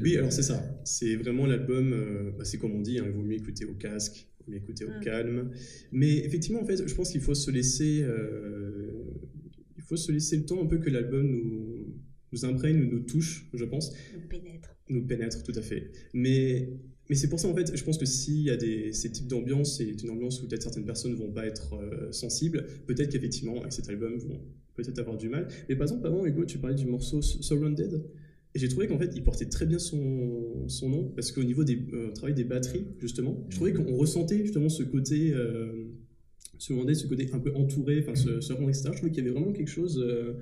Oui, 0.00 0.16
alors 0.16 0.32
c'est 0.32 0.42
ça. 0.44 0.62
C'est 0.84 1.16
vraiment 1.16 1.44
l'album. 1.46 1.92
euh, 1.92 2.30
bah, 2.38 2.44
c'est 2.44 2.56
comme 2.58 2.72
on 2.76 2.80
dit, 2.80 3.00
hein, 3.00 3.04
il 3.06 3.10
vaut 3.12 3.22
mieux 3.22 3.34
écouter 3.34 3.64
au 3.64 3.74
casque, 3.74 4.28
il 4.42 4.46
vaut 4.46 4.52
mieux 4.52 4.56
écouter 4.58 4.84
au 4.84 4.90
Mm. 4.90 5.00
calme. 5.04 5.50
Mais 5.92 6.18
effectivement, 6.18 6.60
en 6.62 6.64
fait, 6.66 6.86
je 6.86 6.94
pense 6.94 7.10
qu'il 7.10 7.20
faut 7.20 7.34
se 7.34 7.50
laisser. 7.50 8.02
euh, 8.02 8.90
il 9.76 9.82
faut 9.82 9.96
se 9.96 10.12
laisser 10.12 10.36
le 10.36 10.44
temps 10.44 10.62
un 10.62 10.66
peu 10.66 10.78
que 10.78 10.90
l'album 10.90 11.26
nous, 11.26 11.86
nous 12.32 12.44
imprègne 12.44 12.80
ou 12.82 12.86
nous 12.86 13.00
touche, 13.00 13.48
je 13.52 13.64
pense. 13.64 13.92
Nous 14.14 14.20
pénètre. 14.28 14.76
nous 14.88 15.06
pénètre 15.06 15.42
tout 15.42 15.52
à 15.54 15.60
fait. 15.62 15.90
Mais, 16.14 16.70
mais 17.10 17.16
c'est 17.16 17.28
pour 17.28 17.38
ça, 17.40 17.48
en 17.48 17.54
fait, 17.54 17.76
je 17.76 17.84
pense 17.84 17.98
que 17.98 18.06
s'il 18.06 18.42
y 18.42 18.50
a 18.50 18.56
des, 18.56 18.92
ces 18.92 19.10
types 19.12 19.26
d'ambiance, 19.26 19.76
c'est 19.78 20.02
une 20.02 20.10
ambiance 20.10 20.40
où 20.42 20.46
peut-être 20.48 20.62
certaines 20.62 20.86
personnes 20.86 21.14
vont 21.14 21.30
pas 21.30 21.46
être 21.46 21.74
euh, 21.74 22.10
sensibles, 22.12 22.66
peut-être 22.86 23.10
qu'effectivement, 23.10 23.60
avec 23.60 23.72
cet 23.72 23.88
album, 23.90 24.16
vont 24.18 24.40
peut-être 24.76 24.98
avoir 24.98 25.16
du 25.18 25.28
mal. 25.28 25.48
Mais 25.68 25.76
par 25.76 25.82
exemple, 25.84 26.06
avant, 26.06 26.24
Hugo, 26.24 26.44
tu 26.46 26.58
parlais 26.58 26.76
du 26.76 26.86
morceau 26.86 27.20
Surrounded, 27.20 28.02
et 28.54 28.58
j'ai 28.58 28.68
trouvé 28.68 28.86
qu'en 28.86 28.98
fait, 28.98 29.10
il 29.14 29.22
portait 29.24 29.46
très 29.46 29.66
bien 29.66 29.78
son, 29.78 30.68
son 30.68 30.88
nom, 30.88 31.04
parce 31.14 31.32
qu'au 31.32 31.42
niveau 31.44 31.64
des 31.64 31.78
euh, 31.92 32.12
travail 32.12 32.34
des 32.34 32.44
batteries, 32.44 32.86
justement, 32.98 33.44
je 33.48 33.56
trouvais 33.56 33.72
qu'on 33.72 33.96
ressentait 33.96 34.38
justement 34.42 34.68
ce 34.68 34.82
côté... 34.82 35.32
Euh, 35.34 35.88
Surrounded, 36.58 36.94
ce 36.94 37.08
côté 37.08 37.28
un 37.32 37.40
peu 37.40 37.52
entouré, 37.56 38.04
enfin 38.06 38.14
ce, 38.14 38.40
ce 38.40 38.52
rond, 38.52 38.68
etc. 38.68 38.90
Je 38.92 38.96
trouvais 38.98 39.10
qu'il 39.10 39.24
y 39.24 39.26
avait 39.26 39.36
vraiment 39.36 39.52
quelque 39.52 39.70
chose... 39.70 39.98
euh, 39.98 40.34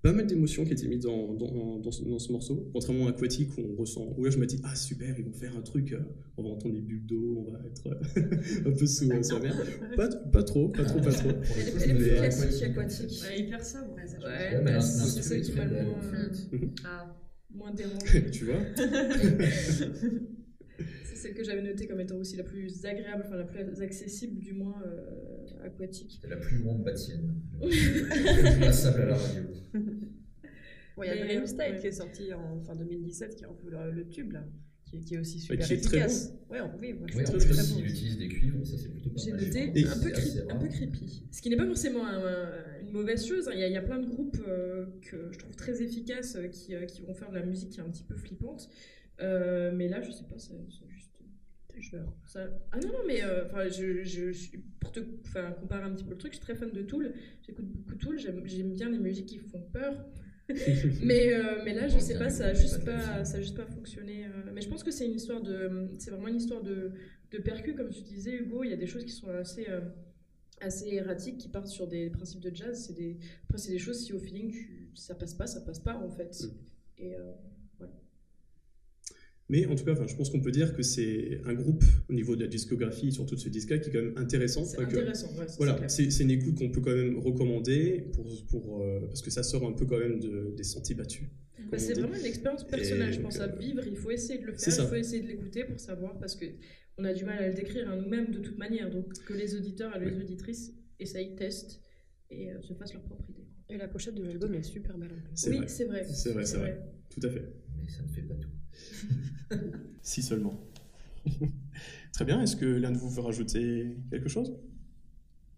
pas 0.00 0.12
mal 0.12 0.26
d'émotions 0.26 0.64
qui 0.64 0.72
étaient 0.72 0.86
mises 0.86 1.00
dans, 1.00 1.34
dans, 1.34 1.78
dans, 1.80 1.90
ce, 1.90 2.04
dans 2.04 2.20
ce 2.20 2.30
morceau, 2.32 2.70
contrairement 2.72 3.08
à 3.08 3.10
Aquatic 3.10 3.50
où 3.58 3.62
on 3.72 3.74
ressent, 3.74 4.14
où 4.16 4.24
là 4.24 4.30
je 4.30 4.38
me 4.38 4.46
dis, 4.46 4.60
ah 4.62 4.74
super, 4.76 5.12
ils 5.18 5.24
vont 5.24 5.32
faire 5.32 5.54
un 5.56 5.60
truc, 5.60 5.92
euh, 5.92 5.98
on 6.36 6.44
va 6.44 6.50
entendre 6.50 6.74
des 6.76 6.80
bulles 6.80 7.04
d'eau, 7.04 7.44
on 7.48 7.50
va 7.52 7.58
être 7.66 7.88
un 8.66 8.70
peu 8.70 8.86
sous 8.86 9.08
sa 9.22 9.40
mère. 9.40 9.56
Pas, 9.96 10.08
pas 10.08 10.44
trop, 10.44 10.68
pas 10.68 10.84
trop, 10.84 11.00
pas 11.00 11.10
trop. 11.12 11.30
Elle 11.84 11.90
est- 11.90 11.94
plus 11.96 12.04
classique, 12.16 12.62
aquatique. 12.62 13.20
Ouais, 13.28 13.40
hyper 13.40 13.64
sobre, 13.64 13.94
ouais, 13.96 14.06
ça. 14.06 14.18
Ouais, 14.20 14.56
Ouais, 14.56 14.64
bah, 14.64 14.70
l'instru 14.74 15.08
c'est 15.10 15.22
ça 15.22 15.36
est 15.36 15.40
qui 15.42 15.52
m'a 15.52 15.64
le 15.64 15.82
moins, 15.82 15.98
en 15.98 16.00
fait. 16.00 16.48
Ah. 16.84 17.07
Moins 17.50 17.72
dérangé. 17.72 18.30
tu 18.30 18.44
vois 18.46 18.60
C'est 21.04 21.16
celle 21.16 21.34
que 21.34 21.42
j'avais 21.42 21.62
notée 21.62 21.86
comme 21.88 22.00
étant 22.00 22.16
aussi 22.16 22.36
la 22.36 22.44
plus 22.44 22.84
agréable, 22.84 23.24
enfin 23.26 23.36
la 23.36 23.44
plus 23.44 23.82
accessible 23.82 24.38
du 24.38 24.52
moins 24.52 24.80
euh, 24.86 25.64
aquatique. 25.64 26.20
La 26.28 26.36
plus 26.36 26.60
grande 26.60 26.84
bâtienne. 26.84 27.34
Passable 28.60 29.02
à 29.02 29.06
la 29.06 29.16
radio. 29.16 29.42
Il 31.00 31.04
y 31.04 31.08
a 31.08 31.14
Mais, 31.14 31.24
Dream 31.34 31.46
Style 31.46 31.60
ouais. 31.60 31.78
qui 31.80 31.86
est 31.88 31.92
sorti 31.92 32.32
en 32.32 32.60
fin 32.60 32.74
2017, 32.76 33.36
qui 33.36 33.44
est 33.44 33.46
un 33.46 33.54
peu 33.54 33.70
le, 33.70 33.90
le 33.92 34.08
tube, 34.08 34.32
là. 34.32 34.44
Qui, 34.90 35.00
qui 35.00 35.14
est 35.14 35.18
aussi 35.18 35.38
super 35.40 35.66
qui 35.66 35.74
est 35.74 35.80
très 35.80 35.96
efficace. 35.98 36.32
Ouais, 36.48 36.60
on- 36.60 36.78
oui, 36.80 36.94
Oui, 36.98 37.24
trouve 37.24 37.36
en 37.36 37.38
plus, 37.38 37.48
très 37.50 37.62
bon. 37.62 37.76
il 37.78 37.86
utilise 37.90 38.16
des 38.18 38.28
cuivres, 38.28 38.66
ça 38.66 38.78
c'est 38.78 38.88
plutôt 38.88 39.10
pas 39.10 39.20
J'ai 39.22 39.32
noté 39.32 39.84
un, 39.86 39.98
peu 39.98 40.08
un 40.64 40.68
creepy. 40.68 41.24
Ce 41.30 41.42
qui 41.42 41.50
n'est 41.50 41.56
pas 41.56 41.66
forcément 41.66 42.06
un- 42.06 42.80
une 42.80 42.90
mauvaise 42.92 43.26
chose. 43.26 43.48
hein. 43.48 43.52
Il 43.54 43.60
y, 43.60 43.62
a, 43.64 43.66
il 43.66 43.72
y 43.72 43.76
a 43.76 43.82
plein 43.82 43.98
de 43.98 44.06
groupes 44.06 44.38
euh, 44.48 44.86
que 45.02 45.30
je 45.30 45.38
trouve 45.38 45.54
très 45.56 45.82
efficaces 45.82 46.36
euh, 46.36 46.48
qui, 46.48 46.74
euh, 46.74 46.86
qui 46.86 47.02
vont 47.02 47.12
faire 47.14 47.28
de 47.30 47.34
la 47.36 47.44
musique 47.44 47.70
qui 47.70 47.80
est 47.80 47.82
un 47.82 47.90
petit 47.90 48.04
peu 48.04 48.16
flippante. 48.16 48.70
Euh, 49.20 49.72
mais 49.74 49.88
là, 49.88 50.00
je 50.00 50.10
sais 50.10 50.24
pas, 50.24 50.38
c'est 50.38 50.54
c'est 50.70 50.88
juste. 50.88 51.04
Ça... 52.26 52.48
Ah 52.72 52.78
non, 52.80 52.88
non, 52.88 52.98
mais 53.06 53.22
euh, 53.22 53.44
enfin, 53.46 53.68
je, 53.68 54.02
je, 54.02 54.32
suis- 54.32 54.58
pour 54.80 54.90
te 54.90 54.98
comparer 55.60 55.84
un 55.84 55.94
petit 55.94 56.02
peu 56.02 56.10
le 56.10 56.18
truc, 56.18 56.32
je 56.32 56.38
suis 56.38 56.44
très 56.44 56.56
fan 56.56 56.72
de 56.72 56.82
Tool. 56.82 57.12
J'écoute 57.46 57.66
beaucoup 57.66 57.94
Tool, 57.94 58.18
j'aime 58.18 58.42
j'aime 58.46 58.72
bien 58.74 58.90
les 58.90 58.98
musiques 58.98 59.26
qui 59.26 59.38
font 59.38 59.60
peur. 59.72 59.94
mais, 61.02 61.34
euh, 61.34 61.62
mais 61.64 61.74
là, 61.74 61.88
je 61.88 61.98
sais 61.98 62.18
pas, 62.18 62.30
ça 62.30 62.46
a 62.46 62.54
juste 62.54 62.84
pas, 62.84 63.24
ça 63.24 63.36
a 63.36 63.40
juste 63.40 63.56
pas 63.56 63.66
fonctionné. 63.66 64.24
euh. 64.24 64.50
Mais 64.54 64.62
je 64.62 64.68
pense 64.68 64.82
que 64.82 64.90
c'est 64.90 65.06
une 65.06 65.14
histoire 65.14 65.42
de, 65.42 65.88
c'est 65.98 66.10
vraiment 66.10 66.28
une 66.28 66.36
histoire 66.36 66.62
de, 66.62 66.92
de 67.30 67.38
percu, 67.38 67.74
comme 67.74 67.90
tu 67.90 68.02
disais, 68.02 68.34
Hugo. 68.34 68.64
Il 68.64 68.70
y 68.70 68.72
a 68.72 68.76
des 68.76 68.86
choses 68.86 69.04
qui 69.04 69.12
sont 69.12 69.28
assez, 69.28 69.68
euh, 69.68 69.80
assez 70.60 70.88
erratiques 70.94 71.38
qui 71.38 71.48
partent 71.48 71.68
sur 71.68 71.86
des 71.86 72.08
principes 72.08 72.40
de 72.40 72.54
jazz. 72.54 72.86
C'est 72.86 72.94
des, 72.94 73.18
après, 73.44 73.58
c'est 73.58 73.72
des 73.72 73.78
choses, 73.78 73.98
si 74.04 74.12
au 74.14 74.18
feeling, 74.18 74.50
tu, 74.50 74.90
ça 74.94 75.14
passe 75.14 75.34
pas, 75.34 75.46
ça 75.46 75.60
passe 75.60 75.80
pas 75.80 75.96
en 75.96 76.08
fait. 76.08 76.34
Mm. 76.42 77.02
Et 77.02 77.14
Mais 79.50 79.64
en 79.66 79.74
tout 79.74 79.84
cas, 79.84 79.92
enfin, 79.92 80.06
je 80.06 80.14
pense 80.14 80.28
qu'on 80.30 80.40
peut 80.40 80.50
dire 80.50 80.74
que 80.76 80.82
c'est 80.82 81.40
un 81.46 81.54
groupe 81.54 81.82
au 82.10 82.12
niveau 82.12 82.36
de 82.36 82.42
la 82.42 82.48
discographie, 82.48 83.12
surtout 83.12 83.34
de 83.34 83.40
ce 83.40 83.48
disque-là, 83.48 83.78
qui 83.78 83.88
est 83.88 83.92
quand 83.92 84.02
même 84.02 84.16
intéressant. 84.18 84.64
c'est 84.64 84.76
que- 84.76 84.82
intéressant. 84.82 85.28
ouais, 85.38 85.46
ça, 85.46 85.48
c'est 85.48 85.56
Voilà, 85.56 85.88
c'est 85.88 86.10
c'est 86.10 86.24
une 86.24 86.30
écoute 86.32 86.56
qu'on 86.56 86.70
peut 86.70 86.82
quand 86.82 86.94
même 86.94 87.18
recommander 87.18 88.10
pour, 88.12 88.26
pour, 88.46 88.82
euh, 88.82 89.00
parce 89.06 89.22
que 89.22 89.30
ça 89.30 89.42
sort 89.42 89.66
un 89.66 89.72
peu 89.72 89.86
quand 89.86 89.98
même 89.98 90.20
de- 90.20 90.52
des 90.56 90.64
sentiers 90.64 90.94
battus. 90.94 91.28
Bah, 91.70 91.78
c'est 91.78 91.94
vraiment 91.94 92.14
une 92.14 92.24
expérience 92.26 92.64
personnelle, 92.66 93.10
Et 93.10 93.12
je 93.14 93.20
pense, 93.20 93.40
à 93.40 93.44
euh, 93.44 93.56
vivre. 93.58 93.82
Il 93.86 93.96
faut 93.96 94.10
essayer 94.10 94.38
de 94.38 94.44
le 94.46 94.52
faire, 94.54 94.74
il 94.78 94.86
faut 94.86 94.94
essayer 94.94 95.22
de 95.22 95.28
l'écouter 95.28 95.64
pour 95.64 95.80
savoir, 95.80 96.18
parce 96.18 96.34
que 96.36 96.44
on 96.98 97.04
a 97.04 97.14
du 97.14 97.24
mal 97.24 97.38
à 97.42 97.48
le 97.48 97.54
décrire 97.54 97.90
à 97.90 97.96
nous-mêmes 97.96 98.30
de 98.30 98.38
toute 98.40 98.58
manière. 98.58 98.90
Donc 98.90 99.12
que 99.24 99.32
les 99.32 99.54
auditeurs 99.54 99.96
et 99.96 100.00
les 100.04 100.14
Oui. 100.16 100.22
auditrices 100.22 100.72
essayent, 101.00 101.34
testent 101.36 101.80
et 102.30 102.52
euh, 102.52 102.60
se 102.60 102.74
fassent 102.74 102.92
leur 102.92 103.02
propre 103.04 103.24
idée. 103.30 103.46
Et 103.70 103.76
la 103.78 103.88
pochette 103.88 104.14
de 104.14 104.24
l'album 104.24 104.52
est 104.54 104.62
super 104.62 104.96
belle 104.98 105.08
plus. 105.08 105.22
C'est 105.34 105.50
Oui, 105.50 105.56
vrai. 105.58 105.68
c'est 105.68 105.84
vrai. 105.84 106.04
C'est 106.04 106.32
vrai, 106.32 106.44
c'est 106.44 106.56
vrai. 106.58 106.82
Tout 107.08 107.20
à 107.26 107.30
fait. 107.30 107.44
Mais 107.80 107.88
ça 107.88 108.02
ne 108.02 108.08
fait 108.08 108.22
pas 108.22 108.34
tout. 108.34 108.48
Si 110.02 110.22
seulement. 110.22 110.58
Très 112.12 112.24
bien. 112.24 112.40
Est-ce 112.42 112.56
que 112.56 112.64
l'un 112.64 112.90
de 112.90 112.96
vous 112.96 113.10
veut 113.10 113.20
rajouter 113.20 113.96
quelque 114.10 114.28
chose? 114.28 114.56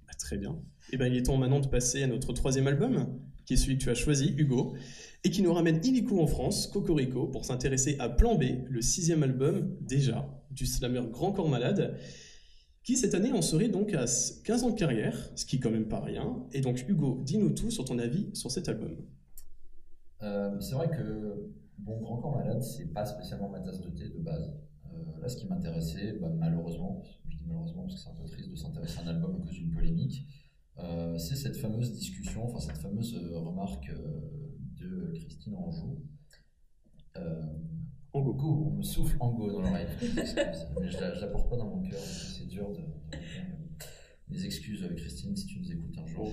Ah, 0.09 0.15
Très 0.19 0.39
bien. 0.39 0.61
Et 0.93 0.97
ben, 0.97 1.07
il 1.07 1.17
est 1.17 1.23
temps 1.23 1.37
maintenant 1.37 1.61
de 1.61 1.69
passer 1.69 2.03
à 2.03 2.07
notre 2.07 2.33
troisième 2.33 2.67
album, 2.67 3.21
qui 3.47 3.55
est 3.55 3.57
celui 3.57 3.79
que 3.79 3.85
tu 3.85 3.91
as 3.91 3.95
choisi, 3.95 4.35
Hugo, 4.37 4.75
et 5.25 5.31
qui 5.31 5.43
nous 5.43 5.53
ramène 5.53 5.81
illico 5.85 6.21
en 6.21 6.27
France, 6.27 6.67
Cocorico, 6.67 7.27
pour 7.29 7.45
s'intéresser 7.45 7.97
à 7.99 8.09
Plan 8.09 8.37
B, 8.37 8.45
le 8.69 8.83
sixième 8.83 9.23
album, 9.23 9.77
déjà, 9.81 10.29
du 10.51 10.67
slammer 10.67 11.03
Grand 11.11 11.33
Corps 11.33 11.49
Malade, 11.49 11.97
qui 12.83 12.97
cette 12.97 13.15
année 13.15 13.33
en 13.33 13.43
serait 13.43 13.69
donc 13.69 13.95
à 13.95 14.07
15 14.45 14.65
ans 14.65 14.71
de 14.71 14.79
carrière, 14.79 15.31
ce 15.37 15.45
qui 15.45 15.57
est 15.57 15.59
quand 15.61 15.71
même 15.71 15.89
pas 15.89 16.01
rien. 16.01 16.45
Et 16.53 16.61
donc, 16.61 16.85
Hugo, 16.89 17.23
dis-nous 17.25 17.51
tout 17.51 17.71
sur 17.71 17.85
ton 17.85 17.99
avis 17.99 18.31
sur 18.35 18.51
cet 18.51 18.69
album. 18.69 18.97
Euh, 20.23 20.59
c'est 20.61 20.75
vrai 20.75 20.89
que 20.89 21.51
bon, 21.85 22.01
Grand 22.01 22.19
Corps 22.19 22.37
Malade, 22.37 22.63
c'est 22.63 22.93
pas 22.93 23.05
spécialement 23.05 23.49
ma 23.49 23.61
tasse 23.61 23.81
de 23.81 23.91
thé 23.91 24.09
de 24.09 24.21
base. 24.21 24.53
Euh, 24.93 25.21
là, 25.21 25.29
ce 25.29 25.37
qui 25.37 25.47
m'intéressait, 25.47 26.19
bah, 26.21 26.31
malheureusement, 26.37 27.03
je 27.29 27.37
dis 27.37 27.45
malheureusement 27.47 27.83
parce 27.83 27.95
que 27.95 28.01
c'est 28.01 28.11
un 28.11 28.15
peu 28.15 28.29
triste 28.29 28.51
de 28.51 28.57
s'intéresser 28.57 28.99
à 29.01 29.05
un 29.05 29.09
album 29.09 29.37
à 29.37 29.39
cause 29.45 29.55
d'une 29.55 29.73
polémique, 29.73 30.27
euh, 30.79 31.19
c'est 31.19 31.37
cette 31.37 31.57
fameuse 31.57 31.93
discussion, 31.93 32.45
enfin 32.45 32.59
cette 32.59 32.79
fameuse 32.79 33.15
euh, 33.15 33.39
remarque 33.39 33.91
euh, 33.91 34.21
de 34.81 35.13
Christine 35.15 35.55
Anjou. 35.55 35.99
Euh, 37.17 37.43
Ango. 38.13 38.35
Go, 38.35 38.73
on 38.73 38.77
me 38.79 38.83
souffle 38.83 39.17
Ango 39.21 39.53
dans 39.53 39.61
l'oreille. 39.61 39.87
Mais 40.01 40.27
je 40.27 40.99
la, 40.99 41.15
je 41.15 41.21
la 41.21 41.29
porte 41.29 41.49
pas 41.49 41.57
dans 41.57 41.69
mon 41.69 41.83
cœur, 41.83 42.01
donc 42.01 42.09
c'est 42.09 42.47
dur 42.47 42.73
de. 42.73 42.81
Mes 44.29 44.45
excuses, 44.45 44.83
euh, 44.85 44.95
Christine, 44.95 45.37
si 45.37 45.47
tu 45.47 45.59
nous 45.59 45.73
écoutes 45.73 45.99
un 45.99 46.07
jour. 46.07 46.31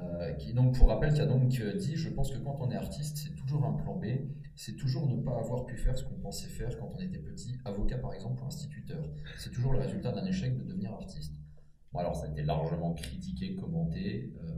Euh, 0.00 0.32
qui 0.34 0.52
donc 0.54 0.76
pour 0.78 0.86
rappel 0.88 1.12
qui 1.12 1.20
a 1.20 1.26
donc 1.26 1.58
euh, 1.60 1.74
dit 1.74 1.96
je 1.96 2.08
pense 2.10 2.30
que 2.30 2.38
quand 2.38 2.56
on 2.60 2.70
est 2.70 2.76
artiste 2.76 3.16
c'est 3.16 3.34
toujours 3.34 3.64
un 3.64 3.72
plan 3.72 3.96
B 3.96 4.04
c'est 4.54 4.76
toujours 4.76 5.08
ne 5.08 5.20
pas 5.22 5.36
avoir 5.38 5.64
pu 5.66 5.76
faire 5.76 5.98
ce 5.98 6.04
qu'on 6.04 6.14
pensait 6.20 6.46
faire 6.48 6.70
quand 6.78 6.92
on 6.94 7.00
était 7.00 7.18
petit 7.18 7.58
avocat 7.64 7.98
par 7.98 8.14
exemple 8.14 8.40
ou 8.42 8.46
instituteur 8.46 9.02
c'est 9.36 9.50
toujours 9.50 9.72
le 9.72 9.80
résultat 9.80 10.12
d'un 10.12 10.24
échec 10.24 10.56
de 10.56 10.62
devenir 10.62 10.92
artiste 10.92 11.32
bon 11.92 11.98
alors 11.98 12.14
ça 12.14 12.26
a 12.26 12.30
été 12.30 12.42
largement 12.42 12.92
critiqué 12.94 13.56
commenté 13.56 14.32
euh, 14.44 14.52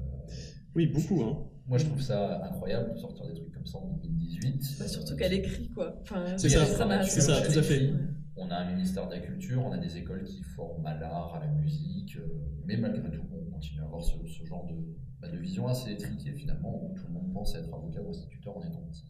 Oui, 0.75 0.89
beaucoup, 0.89 1.23
hein. 1.23 1.39
moi 1.67 1.79
je 1.79 1.87
trouve 1.87 2.03
ça 2.03 2.45
incroyable 2.45 2.93
de 2.93 2.99
sortir 2.99 3.27
des 3.27 3.35
trucs 3.35 3.53
comme 3.55 3.67
ça 3.67 3.79
en 3.79 3.87
2018 4.03 4.77
Bah, 4.79 4.89
surtout 4.89 5.13
Euh, 5.15 5.17
qu'elle 5.17 5.33
écrit 5.33 5.71
quoi. 5.71 5.97
Enfin, 6.03 6.37
C'est 6.37 6.51
ça, 6.51 6.67
c'est 6.67 7.21
ça, 7.23 7.41
tout 7.41 7.59
à 7.59 7.63
fait. 7.63 7.85
écrit. 7.85 7.97
On 8.37 8.51
a 8.51 8.57
un 8.57 8.73
ministère 8.75 9.07
de 9.09 9.15
la 9.15 9.21
Culture, 9.21 9.65
on 9.65 9.73
a 9.73 9.79
des 9.79 9.97
écoles 9.97 10.25
qui 10.25 10.43
forment 10.43 10.85
à 10.87 10.99
l'art, 10.99 11.35
à 11.35 11.41
la 11.41 11.49
musique, 11.53 12.17
euh, 12.17 12.27
mais 12.67 12.77
malgré 12.77 13.11
tout, 13.11 13.23
on 13.33 13.51
continue 13.51 13.81
à 13.81 13.85
avoir 13.85 14.03
ce, 14.03 14.17
ce 14.27 14.45
genre 14.47 14.67
de, 14.67 14.75
bah, 15.21 15.29
de 15.29 15.37
vision 15.37 15.69
assez 15.69 15.91
étriquée 15.93 16.33
finalement, 16.33 16.83
où 16.83 16.95
tout 16.95 17.07
le 17.07 17.13
monde 17.13 17.33
pense 17.33 17.55
être 17.55 17.73
avocat 17.73 18.01
ou 18.03 18.11
instituteur 18.11 18.57
en 18.57 18.63
étant 18.63 18.81
petit. 18.83 19.05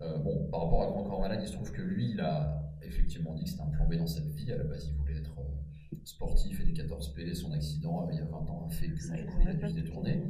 Euh, 0.00 0.18
bon, 0.18 0.48
par 0.50 0.64
rapport 0.64 0.82
à 0.82 0.86
Grand 0.86 1.04
Corps 1.04 1.20
Malade, 1.20 1.40
il 1.42 1.48
se 1.48 1.52
trouve 1.52 1.70
que 1.70 1.82
lui, 1.82 2.10
il 2.10 2.20
a 2.20 2.72
effectivement 2.82 3.34
dit 3.34 3.44
que 3.44 3.50
c'était 3.50 3.62
un 3.62 3.70
plan 3.70 3.86
B 3.86 3.94
dans 3.94 4.06
sa 4.06 4.20
vie. 4.20 4.50
À 4.52 4.58
la 4.58 4.64
base, 4.64 4.88
il 4.88 4.94
voulait 4.96 5.18
être 5.18 5.38
euh, 5.38 5.96
sportif 6.04 6.60
et 6.60 6.64
des 6.64 6.72
14P. 6.72 7.34
Son 7.34 7.52
accident, 7.52 8.08
euh, 8.08 8.12
il 8.12 8.18
y 8.18 8.20
a 8.20 8.24
20 8.24 8.38
ans, 8.38 8.66
a 8.66 8.70
fait 8.70 8.88
que 8.88 9.00
Ça 9.00 9.16
du 9.16 9.24
coup, 9.26 9.38
il 9.40 9.48
a 9.48 9.54
dû 9.54 9.68
se 9.68 9.74
détourner. 9.74 10.22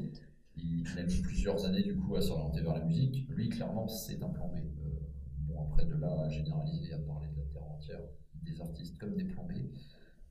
Il, 0.56 0.80
il 0.80 0.98
a 0.98 1.02
mis 1.04 1.20
plusieurs 1.22 1.64
années 1.64 1.82
du 1.82 1.96
coup 1.96 2.14
à 2.16 2.20
s'orienter 2.20 2.60
vers 2.60 2.74
la 2.74 2.84
musique. 2.84 3.26
Lui, 3.30 3.48
clairement, 3.48 3.88
c'est 3.88 4.22
un 4.22 4.28
plan 4.28 4.48
B. 4.48 4.56
Euh, 4.56 4.90
bon, 5.38 5.62
après, 5.64 5.86
de 5.86 5.94
là 5.94 6.24
à 6.24 6.28
généraliser, 6.28 6.92
à 6.92 6.98
parler 6.98 7.28
de 7.28 7.38
la 7.38 7.46
terre 7.46 7.64
entière, 7.64 8.00
des 8.42 8.60
artistes 8.60 8.98
comme 8.98 9.16
des 9.16 9.24
plans 9.24 9.44
B, 9.44 9.52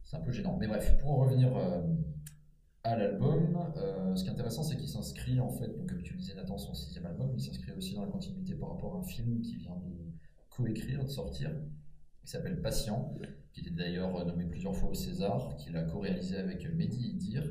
c'est 0.03 0.17
un 0.17 0.21
peu 0.21 0.31
gênant. 0.31 0.57
Mais 0.59 0.67
bref, 0.67 0.97
pour 0.99 1.11
en 1.11 1.15
revenir 1.25 1.51
à 2.83 2.95
l'album, 2.95 3.57
euh, 3.77 4.15
ce 4.15 4.23
qui 4.23 4.29
est 4.29 4.33
intéressant, 4.33 4.63
c'est 4.63 4.75
qu'il 4.75 4.87
s'inscrit 4.87 5.39
en 5.39 5.49
fait, 5.49 5.67
donc 5.67 5.87
comme 5.87 6.01
tu 6.01 6.15
disais, 6.15 6.33
Nathan, 6.33 6.57
son 6.57 6.73
sixième 6.73 7.05
album, 7.05 7.31
il 7.35 7.41
s'inscrit 7.41 7.73
aussi 7.73 7.93
dans 7.93 8.05
la 8.05 8.11
continuité 8.11 8.55
par 8.55 8.69
rapport 8.69 8.95
à 8.95 8.99
un 8.99 9.03
film 9.03 9.41
qui 9.41 9.55
vient 9.55 9.75
de 9.75 10.11
coécrire, 10.49 11.03
de 11.03 11.09
sortir, 11.09 11.51
qui 12.23 12.27
s'appelle 12.31 12.61
Patient, 12.61 13.13
qui 13.53 13.61
était 13.61 13.71
d'ailleurs 13.71 14.25
nommé 14.25 14.45
plusieurs 14.45 14.75
fois 14.75 14.89
au 14.89 14.93
César, 14.93 15.55
qu'il 15.57 15.75
a 15.77 15.83
co-réalisé 15.83 16.37
avec 16.37 16.67
Mehdi 16.73 17.09
Idir, 17.09 17.43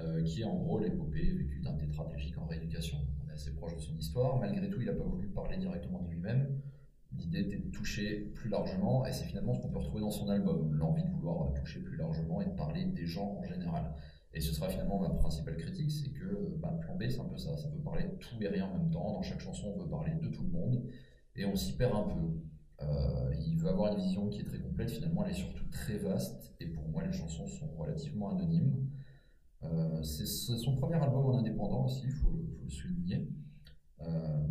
euh, 0.00 0.22
qui 0.24 0.42
est 0.42 0.44
en 0.44 0.56
gros 0.56 0.80
l'épopée 0.80 1.32
vécue 1.32 1.60
d'un 1.60 1.74
tétraplégique 1.74 2.36
en 2.38 2.46
rééducation. 2.46 2.98
On 3.24 3.30
est 3.30 3.32
assez 3.32 3.54
proche 3.54 3.74
de 3.76 3.80
son 3.80 3.96
histoire. 3.96 4.38
Malgré 4.38 4.68
tout, 4.68 4.80
il 4.80 4.86
n'a 4.86 4.92
pas 4.92 5.04
voulu 5.04 5.28
parler 5.28 5.56
directement 5.56 6.02
de 6.02 6.10
lui-même. 6.10 6.60
L'idée 7.12 7.40
était 7.40 7.58
de 7.58 7.70
toucher 7.70 8.32
plus 8.34 8.50
largement, 8.50 9.06
et 9.06 9.12
c'est 9.12 9.24
finalement 9.24 9.54
ce 9.54 9.60
qu'on 9.60 9.68
peut 9.68 9.78
retrouver 9.78 10.00
dans 10.00 10.10
son 10.10 10.28
album, 10.28 10.74
l'envie 10.74 11.04
de 11.04 11.10
vouloir 11.10 11.52
toucher 11.52 11.78
plus 11.80 11.96
largement 11.96 12.40
et 12.40 12.46
de 12.46 12.50
parler 12.56 12.84
des 12.86 13.06
gens 13.06 13.36
en 13.38 13.44
général. 13.44 13.94
Et 14.34 14.40
ce 14.40 14.52
sera 14.52 14.68
finalement 14.68 15.00
ma 15.00 15.10
principale 15.10 15.56
critique, 15.56 15.90
c'est 15.90 16.10
que 16.10 16.56
bah, 16.60 16.76
Plan 16.80 16.96
B, 16.96 17.04
c'est 17.08 17.20
un 17.20 17.24
peu 17.24 17.36
ça, 17.38 17.56
ça 17.56 17.68
peut 17.68 17.78
parler 17.78 18.04
de 18.04 18.16
tout 18.16 18.34
et 18.40 18.48
rien 18.48 18.66
en 18.66 18.78
même 18.78 18.90
temps. 18.90 19.12
Dans 19.12 19.22
chaque 19.22 19.40
chanson, 19.40 19.72
on 19.76 19.82
veut 19.82 19.88
parler 19.88 20.12
de 20.20 20.28
tout 20.28 20.42
le 20.42 20.50
monde, 20.50 20.82
et 21.36 21.44
on 21.46 21.54
s'y 21.54 21.76
perd 21.76 21.94
un 21.94 22.02
peu. 22.02 22.40
Euh, 22.82 23.34
il 23.46 23.56
veut 23.56 23.68
avoir 23.68 23.96
une 23.96 24.02
vision 24.02 24.28
qui 24.28 24.40
est 24.40 24.44
très 24.44 24.58
complète, 24.58 24.90
finalement 24.90 25.24
elle 25.24 25.30
est 25.30 25.34
surtout 25.34 25.64
très 25.70 25.96
vaste, 25.98 26.52
et 26.60 26.66
pour 26.66 26.88
moi 26.88 27.04
les 27.04 27.12
chansons 27.12 27.46
sont 27.46 27.68
relativement 27.78 28.30
anonymes. 28.30 28.88
Euh, 29.62 30.02
c'est 30.02 30.26
son 30.26 30.74
premier 30.76 30.96
album 30.96 31.26
en 31.26 31.38
indépendant 31.38 31.84
aussi, 31.86 32.02
il 32.04 32.12
faut, 32.12 32.30
le- 32.32 32.68
souligner. 32.68 33.28
Euh, 34.00 34.46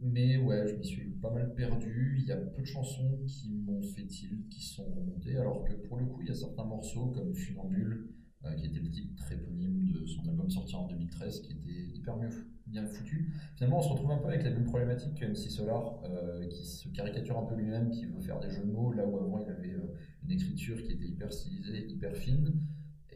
mais 0.00 0.36
ouais, 0.38 0.66
je 0.68 0.76
m'y 0.76 0.84
suis 0.84 1.10
pas 1.10 1.30
mal 1.30 1.54
perdu. 1.54 2.18
Il 2.20 2.26
y 2.26 2.32
a 2.32 2.36
peu 2.36 2.62
de 2.62 2.66
chansons 2.66 3.18
qui 3.26 3.50
m'ont 3.50 3.82
fait 3.82 4.06
tilt, 4.06 4.48
qui 4.48 4.62
sont 4.62 4.84
remontées, 4.84 5.36
alors 5.36 5.64
que 5.64 5.72
pour 5.86 5.98
le 5.98 6.06
coup, 6.06 6.22
il 6.22 6.28
y 6.28 6.30
a 6.30 6.34
certains 6.34 6.64
morceaux 6.64 7.06
comme 7.08 7.34
Funambule, 7.34 8.08
qui 8.56 8.66
était 8.66 8.80
le 8.80 8.90
titre 8.90 9.32
éponyme 9.32 9.92
de 9.92 10.06
son 10.06 10.28
album 10.28 10.50
sorti 10.50 10.74
en 10.76 10.86
2013, 10.86 11.42
qui 11.42 11.52
était 11.52 11.96
hyper 11.96 12.16
mieux, 12.16 12.30
bien 12.66 12.86
foutu. 12.86 13.32
Finalement, 13.56 13.78
on 13.78 13.82
se 13.82 13.88
retrouve 13.88 14.10
un 14.12 14.18
peu 14.18 14.28
avec 14.28 14.44
la 14.44 14.50
même 14.50 14.64
problématique 14.64 15.14
que 15.14 15.24
MC 15.24 15.50
Solar, 15.50 16.02
euh, 16.04 16.46
qui 16.48 16.64
se 16.64 16.88
caricature 16.88 17.38
un 17.38 17.46
peu 17.46 17.54
lui-même, 17.54 17.90
qui 17.90 18.06
veut 18.06 18.20
faire 18.20 18.40
des 18.40 18.50
jeux 18.50 18.64
de 18.64 18.70
mots, 18.70 18.92
là 18.92 19.06
où 19.06 19.18
avant 19.18 19.38
il 19.38 19.50
avait 19.50 19.74
euh, 19.74 19.94
une 20.24 20.32
écriture 20.32 20.82
qui 20.82 20.92
était 20.92 21.06
hyper 21.06 21.32
stylisée, 21.32 21.86
hyper 21.88 22.14
fine. 22.16 22.60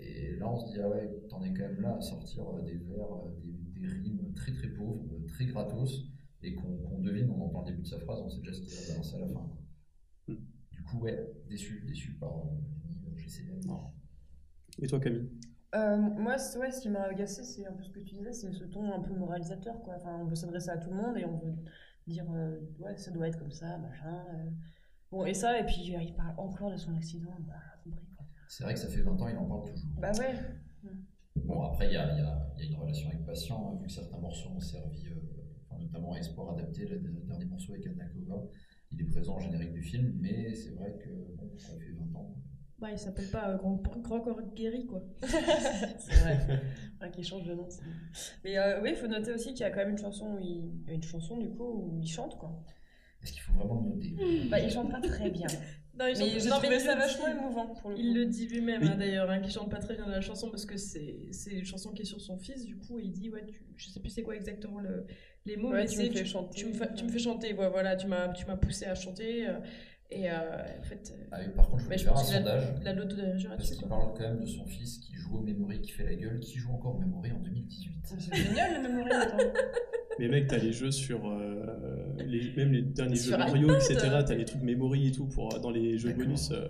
Et 0.00 0.36
là, 0.36 0.48
on 0.48 0.56
se 0.56 0.72
dit, 0.72 0.80
ah 0.80 0.88
ouais, 0.88 1.10
t'en 1.28 1.42
es 1.42 1.52
quand 1.52 1.64
même 1.64 1.80
là 1.80 1.96
à 1.96 2.00
sortir 2.00 2.44
euh, 2.48 2.62
des 2.62 2.76
vers, 2.76 3.12
euh, 3.12 3.40
des, 3.42 3.80
des 3.80 3.86
rimes 3.86 4.32
très 4.34 4.52
très 4.52 4.68
pauvres, 4.68 5.04
euh, 5.12 5.26
très 5.26 5.46
gratos, 5.46 6.08
et 6.42 6.54
qu'on 6.54 7.00
devine, 7.00 7.30
on 7.30 7.46
entend 7.46 7.64
le 7.64 7.72
début 7.72 7.82
de 7.82 7.88
sa 7.88 7.98
phrase, 7.98 8.20
on 8.20 8.28
sait 8.28 8.38
déjà 8.38 8.52
ce 8.52 8.60
qu'il 8.60 8.72
va 8.72 8.92
balancer 8.92 9.16
à 9.16 9.20
la 9.20 9.28
fin. 9.28 9.50
Mm. 10.28 10.34
Du 10.72 10.82
coup, 10.82 10.98
ouais, 10.98 11.32
déçu, 11.48 11.84
déçu 11.86 12.12
par 12.14 12.38
euh, 12.38 12.50
euh, 13.06 13.16
GCM. 13.16 13.60
Et 14.80 14.86
toi, 14.86 15.00
Camille 15.00 15.28
Euh, 15.74 15.96
moi, 15.98 16.36
ouais, 16.58 16.70
ce 16.70 16.80
qui 16.80 16.88
m'a 16.88 17.02
agacé, 17.02 17.42
c'est 17.42 17.66
un 17.66 17.72
peu 17.72 17.82
ce 17.82 17.90
que 17.90 18.00
tu 18.00 18.14
disais, 18.14 18.32
c'est 18.32 18.52
ce 18.52 18.64
ton 18.64 18.92
un 18.92 19.00
peu 19.00 19.12
moralisateur, 19.14 19.80
quoi. 19.82 19.94
Enfin, 19.96 20.16
on 20.20 20.24
veut 20.24 20.34
s'adresser 20.34 20.70
à 20.70 20.78
tout 20.78 20.90
le 20.90 20.96
monde 20.96 21.16
et 21.18 21.24
on 21.26 21.36
veut 21.36 21.54
dire, 22.06 22.24
euh, 22.32 22.58
ouais, 22.78 22.96
ça 22.96 23.10
doit 23.10 23.28
être 23.28 23.38
comme 23.38 23.50
ça, 23.52 23.76
machin. 23.78 24.24
euh. 24.34 24.50
Bon, 25.10 25.24
et 25.26 25.34
ça, 25.34 25.58
et 25.58 25.64
puis 25.64 25.76
il 25.82 26.14
parle 26.14 26.34
encore 26.38 26.70
de 26.70 26.76
son 26.76 26.94
accident, 26.96 27.34
bah, 27.40 27.54
j'ai 27.84 27.90
compris, 27.90 28.06
quoi. 28.16 28.26
C'est 28.48 28.64
vrai 28.64 28.74
que 28.74 28.80
ça 28.80 28.88
fait 28.88 29.02
20 29.02 29.20
ans, 29.20 29.28
il 29.28 29.36
en 29.36 29.46
parle 29.46 29.70
toujours. 29.70 29.90
Bah 29.98 30.12
ouais. 30.18 30.34
Bon, 31.36 31.62
après, 31.62 31.86
il 31.86 31.92
y 31.92 31.96
a, 31.96 32.12
il 32.12 32.18
y 32.18 32.22
a- 32.22 32.46
il 32.58 32.64
y 32.64 32.66
a 32.68 32.70
une 32.70 32.76
relation 32.80 33.08
avec 33.10 33.24
Patient, 33.24 33.72
hein, 33.72 33.78
vu 33.80 33.86
que 33.86 33.92
certains 33.92 34.18
morceaux 34.18 34.50
ont 34.50 34.60
servi, 34.60 35.06
euh, 35.08 35.14
enfin, 35.70 35.80
notamment 35.82 36.12
à 36.12 36.18
Espoir 36.18 36.50
adapté, 36.50 36.86
le 36.86 36.96
le 36.98 37.10
dernier 37.26 37.44
morceau 37.46 37.72
avec 37.74 37.86
Anna 37.86 38.04
Kova. 38.06 38.44
Il 38.90 39.00
est 39.00 39.04
présent 39.04 39.36
en 39.36 39.40
générique 39.40 39.72
du 39.72 39.82
film, 39.82 40.14
mais 40.20 40.54
c'est 40.54 40.70
vrai 40.70 40.96
que 40.98 41.10
bon, 41.36 41.50
ça 41.58 41.74
fait 41.78 41.92
20 41.92 42.14
ans. 42.18 42.34
Bah, 42.80 42.88
il 42.92 42.98
s'appelle 42.98 43.28
pas 43.30 43.50
euh, 43.50 43.56
Grand, 43.56 43.74
Grand 44.00 44.20
Corps 44.20 44.40
Guéri, 44.54 44.86
quoi. 44.86 45.02
c'est 45.22 46.14
vrai. 46.20 46.62
Ouais, 47.00 47.10
qu'il 47.10 47.24
change 47.24 47.42
de 47.44 47.54
nom. 47.54 47.66
Mais 48.44 48.56
euh, 48.58 48.80
oui, 48.82 48.90
il 48.90 48.96
faut 48.96 49.08
noter 49.08 49.32
aussi 49.32 49.48
qu'il 49.48 49.60
y 49.60 49.64
a 49.64 49.70
quand 49.70 49.80
même 49.80 49.90
une 49.90 49.98
chanson 49.98 50.34
où 50.34 50.38
il... 50.38 50.70
une 50.86 51.02
chanson, 51.02 51.36
du 51.38 51.48
coup, 51.50 51.64
où 51.64 51.98
il 52.00 52.06
chante, 52.08 52.38
quoi. 52.38 52.52
Est-ce 53.22 53.32
qu'il 53.32 53.40
faut 53.42 53.52
vraiment 53.54 53.80
le 53.80 53.88
noter 53.96 54.14
Bah, 54.48 54.60
il 54.60 54.70
chante 54.70 54.90
pas 54.92 55.00
très 55.00 55.28
bien. 55.30 55.48
Non, 55.98 56.06
il 56.06 56.16
Mais 56.20 56.38
j'ai 56.38 56.48
trouvé 56.50 56.78
ça 56.78 56.94
le 56.94 57.00
vachement 57.00 57.24
dit- 57.26 57.32
émouvant, 57.32 57.66
pour 57.74 57.90
le 57.90 57.96
coup. 57.96 58.00
Il 58.00 58.14
le 58.14 58.26
dit 58.26 58.46
lui-même, 58.46 58.82
Oui. 58.82 58.88
hein, 58.92 58.96
d'ailleurs, 58.96 59.28
hein, 59.28 59.40
qui 59.40 59.50
chante 59.50 59.68
pas 59.72 59.78
très 59.80 59.94
bien 59.96 60.04
dans 60.04 60.12
la 60.12 60.20
chanson 60.20 60.48
parce 60.48 60.64
que 60.64 60.76
c'est 60.76 61.26
c'est 61.32 61.50
une 61.54 61.64
chanson 61.64 61.90
qui 61.92 62.02
est 62.02 62.04
sur 62.04 62.20
son 62.20 62.38
fils, 62.38 62.64
du 62.64 62.76
coup, 62.76 63.00
et 63.00 63.02
il 63.02 63.10
dit, 63.12 63.28
ouais, 63.30 63.44
tu, 63.44 63.60
je 63.76 63.88
sais 63.88 63.98
plus 63.98 64.10
c'est 64.10 64.22
quoi 64.22 64.36
exactement 64.36 64.78
le, 64.78 65.04
les 65.46 65.56
mots, 65.56 65.70
Ouais, 65.72 65.78
mais 65.82 65.86
tu 65.88 65.98
me 65.98 66.10
fais 66.10 66.24
chanter. 66.24 66.54
Tu 66.60 66.66
me, 66.66 66.72
fa- 66.74 66.86
tu 66.86 67.04
me 67.04 67.08
fais 67.10 67.18
chanter, 67.18 67.52
ouais, 67.54 67.68
voilà, 67.70 67.96
tu 67.96 68.06
m'as 68.06 68.28
tu 68.28 68.46
m'as 68.46 68.56
poussé 68.56 68.84
à 68.86 68.94
chanter. 68.94 69.48
euh, 69.48 69.58
Et 70.10 70.30
euh, 70.30 70.34
en 70.80 70.82
fait, 70.82 71.12
euh, 71.14 71.24
Ah 71.30 71.38
oui, 71.40 71.52
par 71.54 71.68
contre, 71.68 71.82
je 71.90 71.98
je 71.98 72.04
faire 72.04 72.16
un 72.16 72.24
sondage. 72.24 72.64
il 72.80 72.88
a 72.88 72.94
de 72.94 72.98
l'autodérision 73.00 73.50
Parce 73.50 73.70
qu'il 73.72 73.86
parle 73.88 74.14
quand 74.16 74.20
même 74.20 74.40
de 74.40 74.46
son 74.46 74.64
fils 74.64 74.98
qui 74.98 75.12
joue 75.14 75.36
au 75.36 75.40
Memory, 75.42 75.82
qui 75.82 75.90
fait 75.90 76.04
la 76.04 76.14
gueule, 76.14 76.40
qui 76.40 76.56
joue 76.58 76.72
encore 76.72 76.96
au 76.96 76.98
Memory 76.98 77.32
en 77.32 77.40
2018. 77.40 77.92
C'est 78.04 78.34
génial 78.34 78.82
le 78.82 78.88
memory, 78.88 79.10
attends. 79.12 79.36
Mais 80.18 80.28
mec, 80.28 80.46
t'as 80.48 80.56
les 80.56 80.72
jeux 80.72 80.90
sur. 80.90 81.28
euh, 81.30 82.14
les, 82.26 82.52
même 82.56 82.72
les 82.72 82.80
derniers 82.82 83.16
jeux 83.16 83.36
Mario, 83.36 83.68
iPad. 83.68 83.82
etc. 83.82 84.08
T'as 84.26 84.34
les 84.34 84.44
trucs 84.46 84.62
memory 84.62 85.08
et 85.08 85.12
tout 85.12 85.26
pour, 85.26 85.60
dans 85.60 85.70
les 85.70 85.98
jeux 85.98 86.12
bonus. 86.14 86.50
euh, 86.52 86.66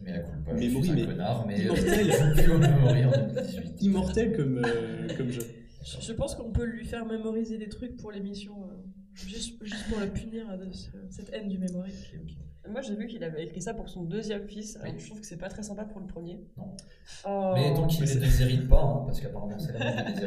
Mais 0.00 0.12
à 0.12 0.18
coup 0.20 0.30
pas, 0.44 0.52
Memory, 0.54 0.90
mais 0.92 1.04
connard, 1.06 1.44
mais 1.46 1.58
immortel. 1.60 2.06
il 2.06 2.12
joue 2.12 2.32
plus 2.34 2.52
au 2.52 2.58
Memory 2.58 3.04
en 3.04 3.10
2018. 3.10 3.82
immortel 3.82 4.36
comme, 4.36 4.62
euh, 4.64 5.08
comme 5.16 5.30
jeu. 5.30 5.42
Je, 5.84 6.00
je 6.00 6.12
pense 6.12 6.36
qu'on 6.36 6.52
peut 6.52 6.64
lui 6.64 6.84
faire 6.84 7.04
mémoriser 7.04 7.58
des 7.58 7.68
trucs 7.68 7.96
pour 7.96 8.12
l'émission, 8.12 8.54
euh, 8.64 8.74
juste, 9.14 9.62
juste 9.64 9.88
pour 9.90 9.98
le 10.00 10.06
punir 10.08 10.56
de 10.56 10.70
ce- 10.72 10.90
cette 11.10 11.30
haine 11.32 11.48
du 11.48 11.58
memory. 11.58 11.90
Ok, 11.90 12.20
ok. 12.22 12.34
Moi, 12.70 12.80
j'ai 12.82 12.94
vu 12.96 13.06
qu'il 13.06 13.22
avait 13.24 13.44
écrit 13.44 13.60
ça 13.62 13.74
pour 13.74 13.88
son 13.88 14.02
deuxième 14.04 14.46
fils. 14.46 14.76
Alors, 14.82 14.98
je 14.98 15.06
trouve 15.06 15.20
que 15.20 15.26
c'est 15.26 15.38
pas 15.38 15.48
très 15.48 15.62
sympa 15.62 15.84
pour 15.84 16.00
le 16.00 16.06
premier. 16.06 16.40
Oh. 16.56 17.52
Mais 17.54 17.74
tant 17.74 17.86
qu'il 17.86 18.00
mais 18.04 18.08
ne 18.08 18.14
les 18.14 18.20
déshérite 18.20 18.68
pas, 18.68 18.82
hein, 18.82 19.02
parce 19.06 19.20
qu'apparemment 19.20 19.58
c'est 19.58 19.72
la 19.72 20.02
mode 20.04 20.14
de 20.14 20.20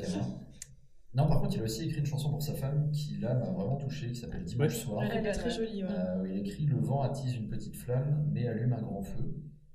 caméra. 0.00 0.26
Non, 1.14 1.28
par 1.28 1.40
contre, 1.40 1.54
il 1.56 1.60
a 1.60 1.64
aussi 1.64 1.84
écrit 1.84 2.00
une 2.00 2.06
chanson 2.06 2.28
pour 2.30 2.42
sa 2.42 2.54
femme 2.54 2.90
qui, 2.90 3.18
là, 3.18 3.34
m'a 3.34 3.50
vraiment 3.52 3.76
touché, 3.76 4.08
qui 4.08 4.16
s'appelle 4.16 4.42
Dimanche 4.42 4.74
soir. 4.74 5.04
Elle 5.12 5.24
est 5.24 5.32
très 5.32 5.50
jolie, 5.50 5.84
ouais. 5.84 5.88
Euh, 5.90 6.22
où 6.22 6.26
il 6.26 6.38
écrit 6.38 6.66
Le 6.66 6.76
vent 6.80 7.02
attise 7.02 7.36
une 7.36 7.48
petite 7.48 7.76
flamme, 7.76 8.28
mais 8.32 8.48
allume 8.48 8.72
un 8.72 8.82
grand 8.82 9.00
feu. 9.02 9.22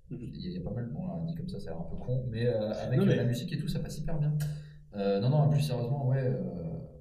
Mhm. 0.09 0.17
Il 0.19 0.41
y, 0.41 0.47
a, 0.47 0.49
il 0.49 0.53
y 0.55 0.57
a 0.57 0.61
pas 0.61 0.73
mal, 0.75 0.89
bon, 0.91 1.07
là, 1.07 1.13
dit 1.25 1.35
comme 1.35 1.47
ça, 1.47 1.59
ça 1.59 1.69
a 1.69 1.73
l'air 1.73 1.81
un 1.81 1.89
peu 1.89 1.95
con, 1.95 2.25
mais 2.29 2.45
euh, 2.45 2.71
avec 2.73 2.99
Non, 2.99 3.05
mais- 3.05 3.15
la 3.15 3.23
musique 3.23 3.53
et 3.53 3.57
tout, 3.57 3.69
ça 3.69 3.79
passe 3.79 3.99
hyper 3.99 4.19
bien. 4.19 4.35
Euh, 4.95 5.21
non, 5.21 5.29
non, 5.29 5.49
plus 5.49 5.61
sérieusement, 5.61 6.07
ouais, 6.07 6.25
euh, 6.25 6.41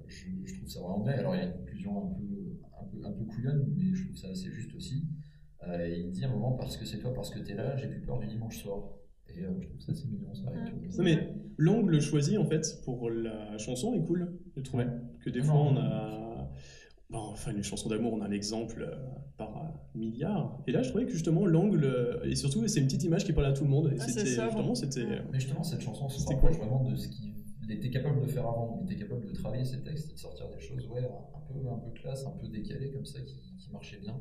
je, 0.07 0.27
je 0.45 0.55
trouve 0.55 0.69
ça 0.69 0.79
vraiment 0.79 0.99
bien. 0.99 1.13
Alors, 1.13 1.35
il 1.35 1.39
y 1.39 1.41
a 1.41 1.45
une 1.47 1.53
conclusion 1.53 1.97
un 1.97 2.13
peu, 2.13 2.23
peu, 3.01 3.07
un 3.07 3.11
peu 3.11 3.25
couillonne, 3.25 3.65
mais 3.75 3.93
je 3.93 4.03
trouve 4.05 4.17
ça 4.17 4.29
assez 4.29 4.51
juste 4.51 4.73
aussi. 4.75 5.03
Euh, 5.67 5.85
et 5.87 5.99
il 5.99 6.11
dit 6.11 6.23
à 6.23 6.29
un 6.29 6.31
moment, 6.31 6.53
parce 6.53 6.77
que 6.77 6.85
c'est 6.85 6.99
toi, 6.99 7.13
parce 7.13 7.29
que 7.29 7.39
t'es 7.39 7.53
là, 7.53 7.75
j'ai 7.75 7.87
plus 7.87 8.01
peur 8.01 8.19
du 8.19 8.27
dimanche 8.27 8.57
soir. 8.61 8.83
Et 9.27 9.43
euh, 9.43 9.51
je 9.59 9.67
trouve 9.67 9.79
ça 9.81 9.91
assez 9.91 10.07
mignon, 10.07 10.33
ça. 10.33 10.47
avec, 10.49 10.73
euh, 10.73 10.97
Non, 10.97 11.03
mais 11.03 11.33
l'angle 11.57 11.99
choisi 12.01 12.37
en 12.37 12.45
fait 12.45 12.81
pour 12.85 13.09
la 13.09 13.57
chanson 13.57 13.93
est 13.93 14.03
cool, 14.05 14.39
je 14.55 14.61
trouvais. 14.61 14.87
Que 15.23 15.29
des 15.29 15.39
Non. 15.39 15.45
fois 15.45 15.55
on 15.55 15.77
a. 15.77 16.51
Bon, 17.11 17.17
enfin, 17.31 17.51
les 17.53 17.63
chansons 17.63 17.89
d'amour, 17.89 18.13
on 18.13 18.21
a 18.21 18.27
un 18.27 18.31
exemple 18.31 18.83
euh, 18.87 18.95
par 19.35 19.73
milliard. 19.95 20.61
Et 20.67 20.71
là, 20.71 20.83
je 20.83 20.89
trouvais 20.89 21.05
que 21.05 21.11
justement 21.11 21.43
l'angle, 21.47 22.19
et 22.23 22.35
surtout, 22.35 22.67
c'est 22.67 22.79
une 22.81 22.85
petite 22.85 23.03
image 23.03 23.25
qui 23.25 23.33
parle 23.33 23.47
à 23.47 23.51
tout 23.53 23.63
le 23.63 23.69
monde. 23.71 23.91
Et 23.91 23.95
Ah, 23.99 24.03
c'est 24.05 24.11
c'était 24.11 24.25
sobre. 24.27 24.51
justement, 24.51 24.75
c'était. 24.75 25.05
Mais 25.31 25.39
justement, 25.39 25.63
cette 25.63 25.81
chanson 25.81 26.07
se 26.07 26.19
C'était 26.19 26.35
rapproche 26.35 26.57
cool. 26.59 26.67
vraiment 26.67 26.89
de 26.89 26.95
ce 26.95 27.07
qu'il 27.69 27.77
était 27.77 27.89
capable 27.91 28.21
de 28.21 28.27
faire 28.27 28.45
avant. 28.47 28.79
Il 28.81 28.91
était 28.91 29.03
capable 29.03 29.25
de 29.25 29.33
travailler 29.33 29.65
ses 29.65 29.81
textes 29.83 30.09
et 30.11 30.13
de 30.13 30.19
sortir 30.19 30.49
des 30.49 30.59
choses 30.59 30.87
ouais, 30.87 31.03
un, 31.03 31.39
peu, 31.53 31.69
un 31.69 31.77
peu 31.77 31.91
classe, 31.91 32.25
un 32.25 32.31
peu 32.31 32.47
décalées 32.47 32.91
comme 32.91 33.05
ça 33.05 33.21
qui, 33.21 33.55
qui 33.57 33.71
marchaient 33.71 33.99
bien. 33.99 34.19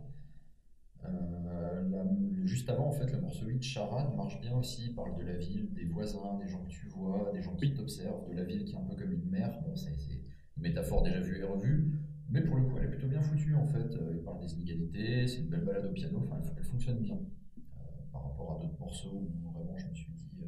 Euh, 1.05 1.89
la- 1.91 2.47
juste 2.47 2.69
avant, 2.71 2.89
en 2.89 2.93
fait, 2.93 3.11
le 3.13 3.21
morceau 3.21 3.47
8, 3.47 3.63
Charade, 3.63 4.15
marche 4.17 4.41
bien 4.41 4.57
aussi. 4.57 4.87
Il 4.89 4.95
parle 4.95 5.17
de 5.19 5.25
la 5.25 5.37
ville, 5.37 5.73
des 5.73 5.85
voisins, 5.85 6.39
des 6.39 6.49
gens 6.49 6.63
que 6.65 6.71
tu 6.71 6.87
vois, 6.89 7.31
des 7.33 7.41
gens 7.43 7.55
qui 7.57 7.73
t'observent, 7.75 8.29
de 8.29 8.35
la 8.35 8.45
ville 8.45 8.65
qui 8.65 8.73
est 8.75 8.79
un 8.79 8.83
peu 8.85 8.97
comme 8.97 9.13
une 9.13 9.29
mer. 9.31 9.59
Bon, 9.63 9.77
c'est 9.77 9.91
une 9.91 10.63
métaphore 10.63 11.03
déjà 11.03 11.21
vue 11.21 11.39
et 11.39 11.45
revue. 11.45 11.93
Mais 12.31 12.43
pour 12.43 12.57
le 12.57 12.65
coup, 12.65 12.77
elle 12.79 12.85
est 12.87 12.91
plutôt 12.91 13.09
bien 13.09 13.23
foutue 13.23 13.55
en 13.55 13.67
fait. 13.67 13.79
Euh, 13.97 14.15
Il 14.17 14.23
parle 14.23 14.41
des 14.41 14.53
inégalités, 14.55 15.27
c'est 15.27 15.39
une 15.41 15.49
belle 15.49 15.65
balade 15.65 15.87
au 15.87 15.93
piano, 15.93 16.19
enfin, 16.25 16.39
elle, 16.45 16.53
elle 16.59 16.65
fonctionne 16.65 16.99
bien 17.01 17.15
euh, 17.17 17.81
par 18.13 18.25
rapport 18.25 18.59
à 18.59 18.63
d'autres 18.63 18.79
morceaux 18.79 19.15
où 19.15 19.51
vraiment 19.53 19.77
je 19.79 19.87
me 19.89 19.95
suis 19.95 20.13
dit 20.13 20.43
euh, 20.43 20.47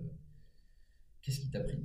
qu'est-ce 1.22 1.40
qui 1.40 1.50
t'a 1.50 1.60
pris? 1.60 1.78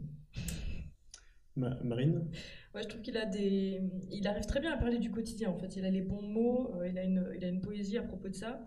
Ma- 1.56 1.78
Marine 1.84 2.28
Ouais, 2.74 2.84
je 2.84 2.88
trouve 2.90 3.02
qu'il 3.02 3.18
a 3.18 3.26
des. 3.26 3.82
Il 4.12 4.28
arrive 4.28 4.46
très 4.46 4.60
bien 4.60 4.74
à 4.74 4.78
parler 4.78 4.98
du 5.00 5.10
quotidien, 5.12 5.50
en 5.50 5.58
fait. 5.58 5.76
Il 5.78 5.86
a 5.86 5.90
les 5.90 6.02
bons 6.02 6.22
mots, 6.22 6.74
euh, 6.76 6.88
il, 6.88 6.98
a 6.98 7.04
une, 7.04 7.30
il 7.36 7.44
a 7.46 7.48
une 7.48 7.62
poésie 7.62 7.98
à 7.98 8.04
propos 8.04 8.28
de 8.28 8.34
ça. 8.36 8.66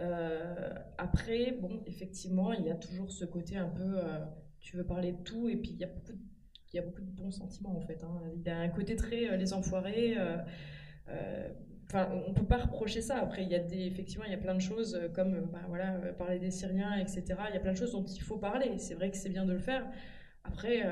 Euh, 0.00 0.74
après, 0.98 1.52
bon, 1.60 1.82
effectivement, 1.86 2.52
il 2.52 2.64
y 2.66 2.70
a 2.70 2.76
toujours 2.76 3.12
ce 3.12 3.24
côté 3.26 3.56
un 3.56 3.68
peu. 3.68 3.82
euh, 3.98 4.20
tu 4.60 4.76
veux 4.76 4.84
parler 4.86 5.12
de 5.12 5.22
tout, 5.22 5.48
et 5.48 5.56
puis 5.56 5.70
il 5.72 5.78
y 5.78 5.84
a 5.84 5.88
beaucoup 5.88 6.12
de, 6.12 6.18
il 6.72 6.76
y 6.76 6.78
a 6.78 6.82
beaucoup 6.82 7.02
de 7.02 7.10
bons 7.10 7.30
sentiments, 7.32 7.76
en 7.76 7.80
fait. 7.82 8.02
hein. 8.04 8.20
Il 8.36 8.48
a 8.48 8.58
un 8.60 8.68
côté 8.70 8.96
très 8.96 9.36
les 9.36 9.52
enfoirés. 9.54 10.16
Enfin, 11.88 12.08
on 12.26 12.32
peut 12.32 12.46
pas 12.46 12.56
reprocher 12.58 13.02
ça. 13.02 13.16
Après, 13.18 13.42
il 13.42 13.48
y 13.50 13.54
a 13.54 13.58
des, 13.58 13.86
effectivement, 13.86 14.24
il 14.24 14.30
y 14.30 14.34
a 14.34 14.38
plein 14.38 14.54
de 14.54 14.60
choses 14.60 14.98
comme, 15.14 15.50
bah, 15.52 15.60
voilà, 15.68 15.92
parler 16.18 16.38
des 16.38 16.50
Syriens, 16.50 16.96
etc. 16.96 17.48
Il 17.50 17.54
y 17.54 17.58
a 17.58 17.60
plein 17.60 17.72
de 17.72 17.76
choses 17.76 17.92
dont 17.92 18.04
il 18.04 18.22
faut 18.22 18.38
parler. 18.38 18.78
C'est 18.78 18.94
vrai 18.94 19.10
que 19.10 19.16
c'est 19.16 19.28
bien 19.28 19.44
de 19.44 19.52
le 19.52 19.58
faire. 19.58 19.84
Après, 20.44 20.84
euh, 20.86 20.90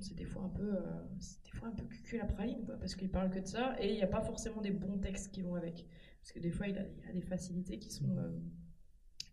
c'est 0.00 0.14
des 0.14 0.24
fois 0.26 0.42
un 0.42 0.48
peu, 0.50 0.74
euh, 0.76 0.80
c'est 1.18 1.42
des 1.44 1.50
fois 1.58 1.68
un 1.68 1.72
peu 1.72 1.84
cucul 1.84 2.18
la 2.18 2.26
praline, 2.26 2.64
quoi, 2.64 2.76
parce 2.78 2.94
qu'il 2.94 3.10
parle 3.10 3.30
que 3.30 3.38
de 3.40 3.46
ça, 3.46 3.74
et 3.80 3.88
il 3.88 3.94
n'y 3.96 4.02
a 4.02 4.06
pas 4.06 4.20
forcément 4.20 4.60
des 4.60 4.70
bons 4.70 4.98
textes 4.98 5.32
qui 5.32 5.42
vont 5.42 5.54
avec, 5.54 5.86
parce 6.22 6.32
que 6.32 6.38
des 6.40 6.50
fois 6.50 6.68
il 6.68 6.76
a, 6.78 6.82
il 6.82 7.08
a 7.08 7.12
des 7.12 7.22
facilités 7.22 7.78
qui 7.78 7.90
sont, 7.90 8.10
euh, 8.16 8.30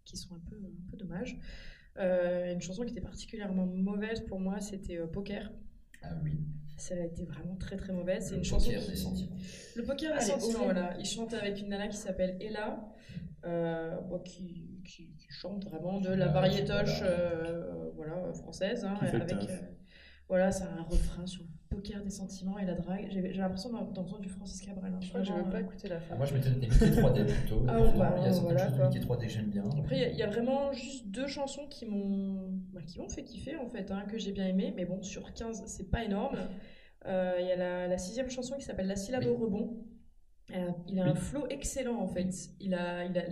qui 0.05 0.15
sont 0.17 0.33
un 0.35 0.39
peu, 0.49 0.55
un 0.55 0.89
peu 0.91 0.97
dommages. 0.97 1.37
Euh, 1.97 2.53
une 2.53 2.61
chanson 2.61 2.83
qui 2.83 2.91
était 2.91 3.01
particulièrement 3.01 3.65
mauvaise 3.65 4.21
pour 4.21 4.39
moi, 4.39 4.59
c'était 4.61 4.97
euh, 4.97 5.07
Poker. 5.07 5.51
Ah 6.03 6.15
oui, 6.23 6.37
Celle 6.77 6.99
a 6.99 7.05
été 7.05 7.25
vraiment 7.25 7.55
très 7.55 7.75
très 7.75 7.91
mauvaise. 7.91 8.25
C'est 8.25 8.31
le 8.33 8.37
une 8.37 8.43
chanson 8.45 8.67
poker 8.69 8.83
qui- 8.83 8.89
des 8.91 8.95
sentiments. 8.95 9.35
le 9.75 9.83
poker 9.83 10.17
des 10.17 10.23
Elle 10.25 10.29
est 10.31 10.53
voilà. 10.63 10.95
Il 10.99 11.05
chante 11.05 11.33
avec 11.33 11.59
une 11.59 11.69
nana 11.69 11.87
qui 11.87 11.97
s'appelle 11.97 12.37
Ella, 12.39 12.87
euh, 13.45 13.99
bon, 14.01 14.19
qui, 14.19 14.76
qui, 14.87 15.13
qui 15.17 15.27
chante 15.29 15.65
vraiment 15.65 15.99
de 15.99 16.09
la 16.09 16.27
Ouais, 16.27 16.33
variétoche 16.33 16.99
voilà. 16.99 17.13
euh, 17.13 17.91
voilà, 17.95 18.33
française. 18.33 18.85
hein, 18.85 18.95
avec, 19.01 19.31
euh, 19.33 19.57
voilà, 20.29 20.51
c'est 20.51 20.63
un 20.63 20.83
refrain 20.83 21.25
sur 21.25 21.43
le 21.43 21.49
poker 21.75 22.01
des 22.03 22.09
sentiments 22.09 22.57
et 22.57 22.65
la 22.65 22.73
drague. 22.73 23.07
J'ai 23.11 23.21
l'impression 23.33 23.69
d'en- 23.71 23.91
d'entendre 23.91 24.21
du 24.21 24.29
Francis 24.29 24.61
Cabrel. 24.61 24.91
hein, 24.93 24.99
Je 25.01 25.09
crois 25.09 25.21
que 25.21 25.27
je 25.27 25.33
vais 25.33 25.43
pas 25.43 25.57
euh. 25.57 25.61
écouter 25.61 25.87
la 25.89 25.99
fin. 25.99 26.13
Ah, 26.13 26.17
moi 26.17 26.25
je 26.25 26.33
m'étais 26.33 26.49
Mickey 26.51 26.67
3D 26.75 27.25
plutôt. 27.25 27.65
Ah, 27.67 27.75
pourtant, 27.77 27.97
bah, 27.99 28.15
il 28.17 28.23
y 28.23 28.27
a 28.27 28.31
certaines 28.33 28.43
voilà, 28.43 28.63
choses 28.65 28.71
de 28.73 28.77
quoi. 28.77 28.87
Mickey 28.89 28.99
3D 29.05 29.21
que 29.27 29.29
j'aime 29.33 29.49
bien. 29.49 29.63
Après, 29.77 29.95
il 29.97 30.01
y 30.01 30.05
a- 30.05 30.09
y, 30.11 30.23
a 30.23 30.27
vraiment 30.27 30.71
juste 30.73 31.07
deux 31.07 31.27
chansons 31.27 31.67
qui 31.69 31.85
m'ont 31.85 32.49
bah, 32.73 32.81
qui 32.87 32.99
m'ont 32.99 33.09
fait 33.09 33.23
kiffer, 33.23 33.55
en 33.57 33.67
fait, 33.67 33.91
hein, 33.91 34.05
que 34.09 34.17
j'ai 34.17 34.31
bien 34.31 34.47
aimé. 34.47 34.73
Mais 34.75 34.85
bon, 34.85 35.01
sur 35.03 35.33
15, 35.33 35.63
c'est 35.67 35.89
pas 35.91 36.03
énorme. 36.03 36.37
Euh, 37.05 37.37
Il 37.39 37.45
y 37.47 37.51
a 37.51 37.55
la, 37.55 37.87
la 37.87 37.97
sixième 37.97 38.29
chanson 38.29 38.55
qui 38.57 38.63
s'appelle 38.65 38.87
La 38.87 38.95
syllabe 38.95 39.23
Oui. 39.23 39.29
au 39.29 39.37
rebond. 39.37 39.77
Euh, 40.55 40.71
il 40.87 40.99
a 40.99 41.05
un 41.05 41.15
flow 41.15 41.45
excellent, 41.49 41.99
en 41.99 42.07
fait. 42.07 42.29
Il 42.59 42.73
a, 42.73 43.05
il 43.05 43.17
a, 43.17 43.23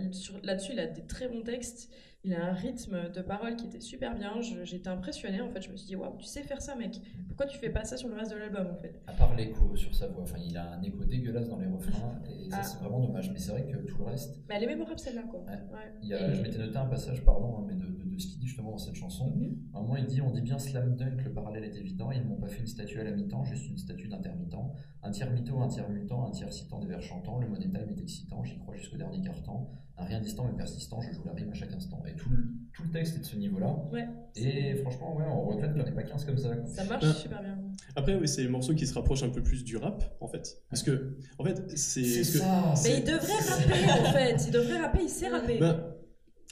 Là-dessus, 0.42 0.72
il 0.72 0.80
a 0.80 0.86
des 0.86 1.06
très 1.06 1.28
bons 1.28 1.42
textes. 1.42 1.90
Il 2.26 2.34
a 2.34 2.46
un 2.50 2.52
rythme 2.52 3.08
de 3.14 3.22
parole 3.22 3.54
qui 3.54 3.66
était 3.66 3.78
super 3.80 4.16
bien. 4.16 4.40
J'étais 4.64 4.88
impressionnée, 4.88 5.40
en 5.40 5.48
fait. 5.48 5.62
Je 5.62 5.70
me 5.70 5.76
suis 5.76 5.86
dit, 5.86 5.94
waouh, 5.96 6.16
tu 6.18 6.26
sais 6.26 6.42
faire 6.42 6.60
ça, 6.60 6.74
mec. 6.74 7.00
Pourquoi 7.28 7.46
tu 7.46 7.56
fais 7.58 7.70
pas 7.70 7.84
ça 7.84 7.96
sur 7.96 8.08
le 8.08 8.16
reste 8.16 8.32
de 8.32 8.36
l'album, 8.36 8.66
en 8.66 8.74
fait? 8.76 9.00
À 9.06 9.12
part 9.12 9.34
l'écho 9.36 9.76
sur 9.76 9.94
sa 9.94 10.08
voix, 10.08 10.22
enfin, 10.24 10.38
il 10.44 10.56
a 10.56 10.72
un 10.72 10.82
écho 10.82 11.04
dégueulasse 11.04 11.48
dans 11.48 11.58
les 11.60 11.68
refrains 11.68 12.20
et 12.28 12.50
ça 12.50 12.56
Ah. 12.60 12.62
c'est 12.64 12.78
vraiment 12.78 12.98
dommage. 13.00 13.30
Mais 13.32 13.38
c'est 13.38 13.52
vrai 13.52 13.64
que 13.66 13.76
tout 13.86 13.98
le 13.98 14.04
reste, 14.04 14.42
Mais 14.48 14.56
elle 14.56 14.64
est 14.64 14.66
mémorable, 14.66 14.98
celle-là, 14.98 15.22
quoi. 15.30 15.40
Ouais. 15.44 15.52
Ouais. 15.52 15.92
il 16.02 16.08
y 16.08 16.14
a, 16.14 16.28
Et- 16.28 16.34
je 16.34 16.42
m'étais 16.42 16.58
noté 16.58 16.76
un 16.76 16.86
passage, 16.86 17.24
pardon, 17.24 17.58
hein, 17.58 17.64
mais 17.68 17.74
de, 17.74 17.86
de- 17.86 18.10
de 18.10 18.18
ce 18.18 18.26
qu'il 18.26 18.40
dit 18.40 18.46
justement 18.46 18.72
dans 18.72 18.78
cette 18.78 18.94
chanson. 18.96 19.30
Mhm. 19.30 19.58
À 19.74 19.78
un 19.78 19.82
moment, 19.82 19.96
il 19.96 20.06
dit 20.06 20.20
On 20.20 20.30
dit 20.32 20.40
bien 20.40 20.58
slam 20.58 20.96
dunk, 20.96 21.22
le 21.22 21.32
parallèle 21.32 21.64
est 21.64 21.76
évident. 21.76 22.10
Ils 22.10 22.24
m'ont 22.24 22.36
pas 22.40 22.48
fait 22.48 22.60
une 22.60 22.66
statue 22.66 22.98
à 22.98 23.04
la 23.04 23.12
mi-temps, 23.12 23.44
juste 23.44 23.68
une 23.70 23.78
statue 23.78 24.08
d'intermittent. 24.08 24.56
Un 25.02 25.10
tiers 25.12 25.30
mytho, 25.30 25.60
un 25.60 25.68
tiers 25.68 25.88
mutant, 25.90 26.26
un 26.26 26.30
tiers 26.32 26.52
citant 26.52 26.80
des 26.80 26.86
vers 26.88 27.02
chantants. 27.02 27.38
Le 27.38 27.46
money 27.46 27.68
time 27.68 27.88
est 27.90 28.00
excitant, 28.00 28.42
j'y 28.42 28.58
crois 28.58 28.74
jusqu'au 28.74 28.96
dernier 28.96 29.20
carton. 29.20 29.68
Un 29.98 30.04
rien 30.04 30.20
distant 30.20 30.46
mais 30.46 30.56
persistant, 30.56 31.00
je 31.00 31.10
joue 31.14 31.22
la 31.24 31.32
rime 31.32 31.48
à 31.50 31.54
chaque 31.54 31.72
instant. 31.72 32.02
Et 32.06 32.14
tout 32.16 32.28
le, 32.28 32.48
tout 32.74 32.82
le 32.84 32.90
texte 32.90 33.16
est 33.16 33.20
de 33.20 33.24
ce 33.24 33.36
niveau-là. 33.36 33.74
Ouais. 33.90 34.06
Et 34.34 34.74
franchement, 34.76 35.16
ouais, 35.16 35.24
on 35.26 35.46
regrette 35.46 35.72
qu'il 35.72 35.82
n'y 35.82 35.88
en 35.88 35.90
ait 35.90 35.94
pas 35.94 36.02
15 36.02 36.24
comme 36.26 36.36
ça. 36.36 36.54
quoi. 36.54 36.66
Ça 36.66 36.84
marche 36.84 37.04
Ah. 37.06 37.12
super 37.14 37.42
bien. 37.42 37.58
Après, 37.94 38.14
oui, 38.14 38.28
c'est 38.28 38.42
les 38.42 38.48
morceaux 38.48 38.74
qui 38.74 38.86
se 38.86 38.92
rapprochent 38.92 39.22
un 39.22 39.30
peu 39.30 39.42
plus 39.42 39.64
du 39.64 39.76
rap, 39.78 40.02
en 40.20 40.28
fait. 40.28 40.62
Parce 40.68 40.82
que, 40.82 41.16
en 41.38 41.44
fait, 41.44 41.62
c'est. 41.76 42.04
C'est 42.04 42.24
ce 42.24 42.32
que- 42.34 42.38
ça 42.40 42.74
Mais 42.84 42.98
il 42.98 43.04
devrait 43.04 43.38
rapper, 43.48 43.90
en 44.08 44.12
fait. 44.12 44.36
Il 44.46 44.52
devrait 44.52 44.78
rapper, 44.78 44.98
il 45.02 45.08
sait 45.08 45.28
rapper. 45.28 45.58
Ben, 45.58 45.94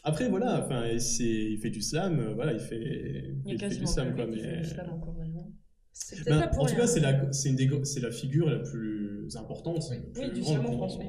après, 0.05 0.29
voilà, 0.31 0.65
enfin, 0.65 0.99
c'est- 0.99 1.25
il 1.25 1.59
fait 1.59 1.71
du 1.71 1.83
slam, 1.83 2.19
euh, 2.21 2.33
voilà, 2.35 2.53
il 2.55 2.61
fait, 2.61 3.35
Il 3.45 3.59
fait 3.61 3.69
du 3.69 3.87
slam, 3.87 4.15
quoi. 4.15 4.27
qui 4.27 4.41
fait 4.41 4.53
Mais... 4.57 4.63
du 4.63 4.69
slam 4.69 4.91
encore 4.91 5.15
Ben, 6.27 6.41
pas 6.41 6.49
pour 6.49 6.65
en 6.65 6.67
tout 6.67 6.75
cas, 6.77 6.87
c'est 6.87 7.01
la, 7.01 7.31
c'est 7.33 7.51
une 7.51 7.57
des, 7.57 7.69
c'est 7.85 8.01
la 8.01 8.11
figure 8.11 8.49
la 8.49 8.59
plus 8.61 9.37
importante. 9.37 9.83
Oui. 9.91 9.97
plus 10.13 10.23
Oui, 10.23 10.33
du 10.33 10.43
slam 10.43 10.65
en 10.67 10.73
France, 10.73 10.97
oui. 10.99 11.07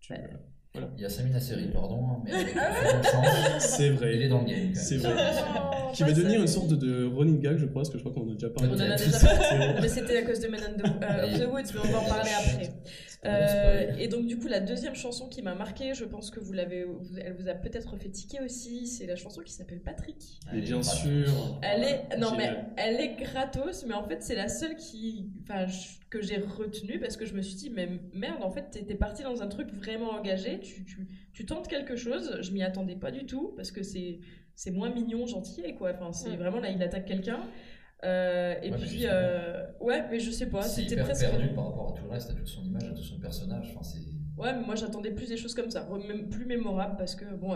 tu- 0.00 0.12
Ouais. 0.12 0.30
Il 0.96 1.02
y 1.02 1.04
a 1.04 1.08
Samina 1.08 1.38
Seri, 1.38 1.68
pardon, 1.72 2.04
hein, 2.04 2.22
mais 2.24 2.32
chance, 2.52 3.60
C'est 3.60 3.90
vrai. 3.90 4.16
il 4.16 4.22
est 4.22 4.28
dans 4.28 4.40
le 4.40 4.46
game. 4.46 4.74
C'est 4.74 4.96
vrai. 4.96 5.14
Non, 5.14 5.92
Qui 5.92 6.02
va 6.02 6.08
ça. 6.08 6.14
devenir 6.14 6.40
une 6.40 6.48
sorte 6.48 6.72
de 6.72 7.04
running 7.06 7.38
gag, 7.38 7.58
je 7.58 7.66
crois, 7.66 7.82
parce 7.82 7.90
que 7.90 7.98
je 7.98 8.02
crois 8.02 8.12
qu'on 8.12 8.28
en 8.28 8.32
a 8.32 8.34
déjà 8.34 8.50
parlé. 8.50 8.70
On 8.72 8.74
en 8.74 8.80
a 8.90 8.96
déjà 8.96 9.18
parlé. 9.20 9.74
Mais 9.80 9.88
c'était 9.88 10.16
à 10.16 10.22
cause 10.22 10.40
de 10.40 10.48
Men 10.48 10.60
in 10.64 10.72
the, 10.72 10.86
euh, 11.04 11.26
of 11.32 11.40
the 11.40 11.46
Woods, 11.46 11.72
mais 11.74 11.80
on 11.88 11.92
va 11.92 11.98
en 12.00 12.04
parler 12.08 12.30
après. 12.36 12.72
Euh, 13.26 13.92
et 13.98 14.08
donc 14.08 14.26
du 14.26 14.36
coup 14.36 14.48
la 14.48 14.60
deuxième 14.60 14.94
chanson 14.94 15.28
qui 15.28 15.40
m'a 15.40 15.54
marqué, 15.54 15.94
je 15.94 16.04
pense 16.04 16.30
que 16.30 16.40
vous 16.40 16.52
l'avez, 16.52 16.84
elle 17.24 17.32
vous 17.32 17.48
a 17.48 17.54
peut-être 17.54 17.96
fait 17.96 18.10
tiquer 18.10 18.40
aussi, 18.44 18.86
c'est 18.86 19.06
la 19.06 19.16
chanson 19.16 19.40
qui 19.40 19.52
s'appelle 19.54 19.80
Patrick. 19.80 20.40
Mais 20.52 20.60
bien 20.60 20.82
sûr. 20.82 21.32
Elle 21.62 21.84
est, 21.84 22.18
non 22.18 22.36
mais 22.36 22.50
elle 22.76 23.00
est 23.00 23.16
gratos, 23.16 23.86
mais 23.88 23.94
en 23.94 24.06
fait 24.06 24.22
c'est 24.22 24.34
la 24.34 24.48
seule 24.48 24.76
qui, 24.76 25.30
enfin 25.42 25.64
que 26.10 26.20
j'ai 26.20 26.36
retenue 26.36 27.00
parce 27.00 27.16
que 27.16 27.24
je 27.24 27.32
me 27.32 27.40
suis 27.40 27.54
dit 27.54 27.70
mais 27.70 27.88
merde 28.12 28.42
en 28.42 28.50
fait 28.50 28.84
t'es 28.86 28.94
parti 28.94 29.22
dans 29.22 29.40
un 29.42 29.46
truc 29.48 29.72
vraiment 29.72 30.10
engagé, 30.10 30.60
tu, 30.64 30.84
tu, 30.84 31.06
tu 31.32 31.46
tentes 31.46 31.68
quelque 31.68 31.96
chose, 31.96 32.38
je 32.40 32.50
m'y 32.52 32.62
attendais 32.62 32.96
pas 32.96 33.10
du 33.10 33.26
tout 33.26 33.52
parce 33.56 33.70
que 33.70 33.82
c'est 33.82 34.20
c'est 34.56 34.70
moins 34.70 34.88
mignon 34.92 35.26
gentil 35.26 35.74
quoi, 35.76 35.92
enfin 35.94 36.12
c'est 36.12 36.30
Ouais. 36.30 36.36
vraiment 36.36 36.60
là 36.60 36.70
il 36.70 36.82
attaque 36.82 37.06
quelqu'un. 37.06 37.40
Euh, 38.04 38.54
et 38.62 38.70
Ouais, 38.70 38.76
puis, 38.78 39.02
euh, 39.06 39.64
ouais, 39.80 40.04
mais 40.10 40.20
je 40.20 40.30
sais 40.30 40.50
pas, 40.50 40.60
C'est 40.62 40.82
c'était 40.82 40.94
hyper 40.94 41.06
presque. 41.06 41.22
perdu 41.26 41.48
par 41.54 41.66
rapport 41.68 41.92
à 41.94 41.98
tout 41.98 42.04
le 42.04 42.10
reste, 42.10 42.30
à 42.30 42.34
toute 42.34 42.46
son 42.48 42.62
image, 42.64 42.84
à 42.84 42.90
tout 42.92 43.02
son 43.02 43.18
personnage. 43.18 43.68
Enfin, 43.70 43.82
c'est 43.82 44.00
Ouais, 44.36 44.52
mais 44.52 44.66
moi 44.66 44.74
j'attendais 44.74 45.12
plus 45.12 45.28
des 45.28 45.36
choses 45.36 45.54
comme 45.54 45.70
ça, 45.70 45.88
même 46.08 46.28
plus 46.28 46.44
mémorables 46.44 46.96
parce 46.98 47.14
que 47.14 47.24
bon, 47.40 47.54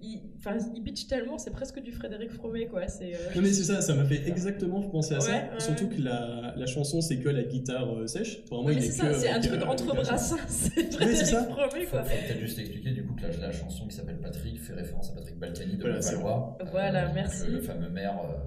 il, 0.00 0.20
enfin, 0.38 0.56
il 0.76 0.82
pitch 0.82 1.08
tellement, 1.08 1.38
c'est 1.38 1.50
presque 1.50 1.82
du 1.82 1.90
Frédéric 1.90 2.30
Fromet 2.30 2.66
quoi. 2.66 2.86
C'est. 2.86 3.14
euh, 3.14 3.34
Non 3.34 3.42
mais 3.42 3.52
c'est 3.52 3.64
ça, 3.64 3.80
ça 3.80 3.94
m'a 3.94 4.04
fait 4.04 4.28
exactement 4.28 4.80
penser 4.80 5.16
à 5.16 5.20
ça. 5.20 5.58
Surtout 5.58 5.88
que 5.88 6.00
la, 6.00 6.54
la 6.56 6.66
chanson 6.66 7.00
c'est 7.00 7.18
que 7.18 7.28
la 7.28 7.42
guitare 7.42 7.92
euh, 7.96 8.06
sèche. 8.06 8.44
Vraiment, 8.44 8.70
il 8.70 8.76
mais 8.78 8.84
est 8.86 8.90
c'est 8.90 9.02
ça, 9.02 9.08
que 9.08 9.14
c'est 9.14 9.28
un 9.30 9.40
truc 9.40 9.60
euh, 9.60 9.66
entre 9.66 9.86
brassins, 9.94 10.36
c'est 10.46 10.92
Frédéric 10.92 11.26
ça. 11.26 11.44
Fromet 11.46 11.84
Faut, 11.86 11.90
quoi. 11.96 12.04
faut 12.04 12.26
peut-être 12.26 12.40
juste 12.40 12.58
expliquer 12.60 12.92
du 12.92 13.04
coup 13.04 13.14
que 13.14 13.22
la, 13.22 13.36
la 13.48 13.52
chanson 13.52 13.88
qui 13.88 13.96
s'appelle 13.96 14.18
Patrick 14.18 14.60
fait 14.60 14.74
référence 14.74 15.10
à 15.10 15.14
Patrick 15.14 15.36
Balkany 15.36 15.76
de 15.78 15.82
Voilà, 15.82 16.00
c'est 16.00 16.12
Levallois. 16.12 16.58
Voilà, 16.70 17.06
donc, 17.06 17.14
merci. 17.16 17.46
Le, 17.48 17.54
le 17.54 17.60
fameux 17.60 17.88
maire, 17.90 18.16
euh, 18.24 18.38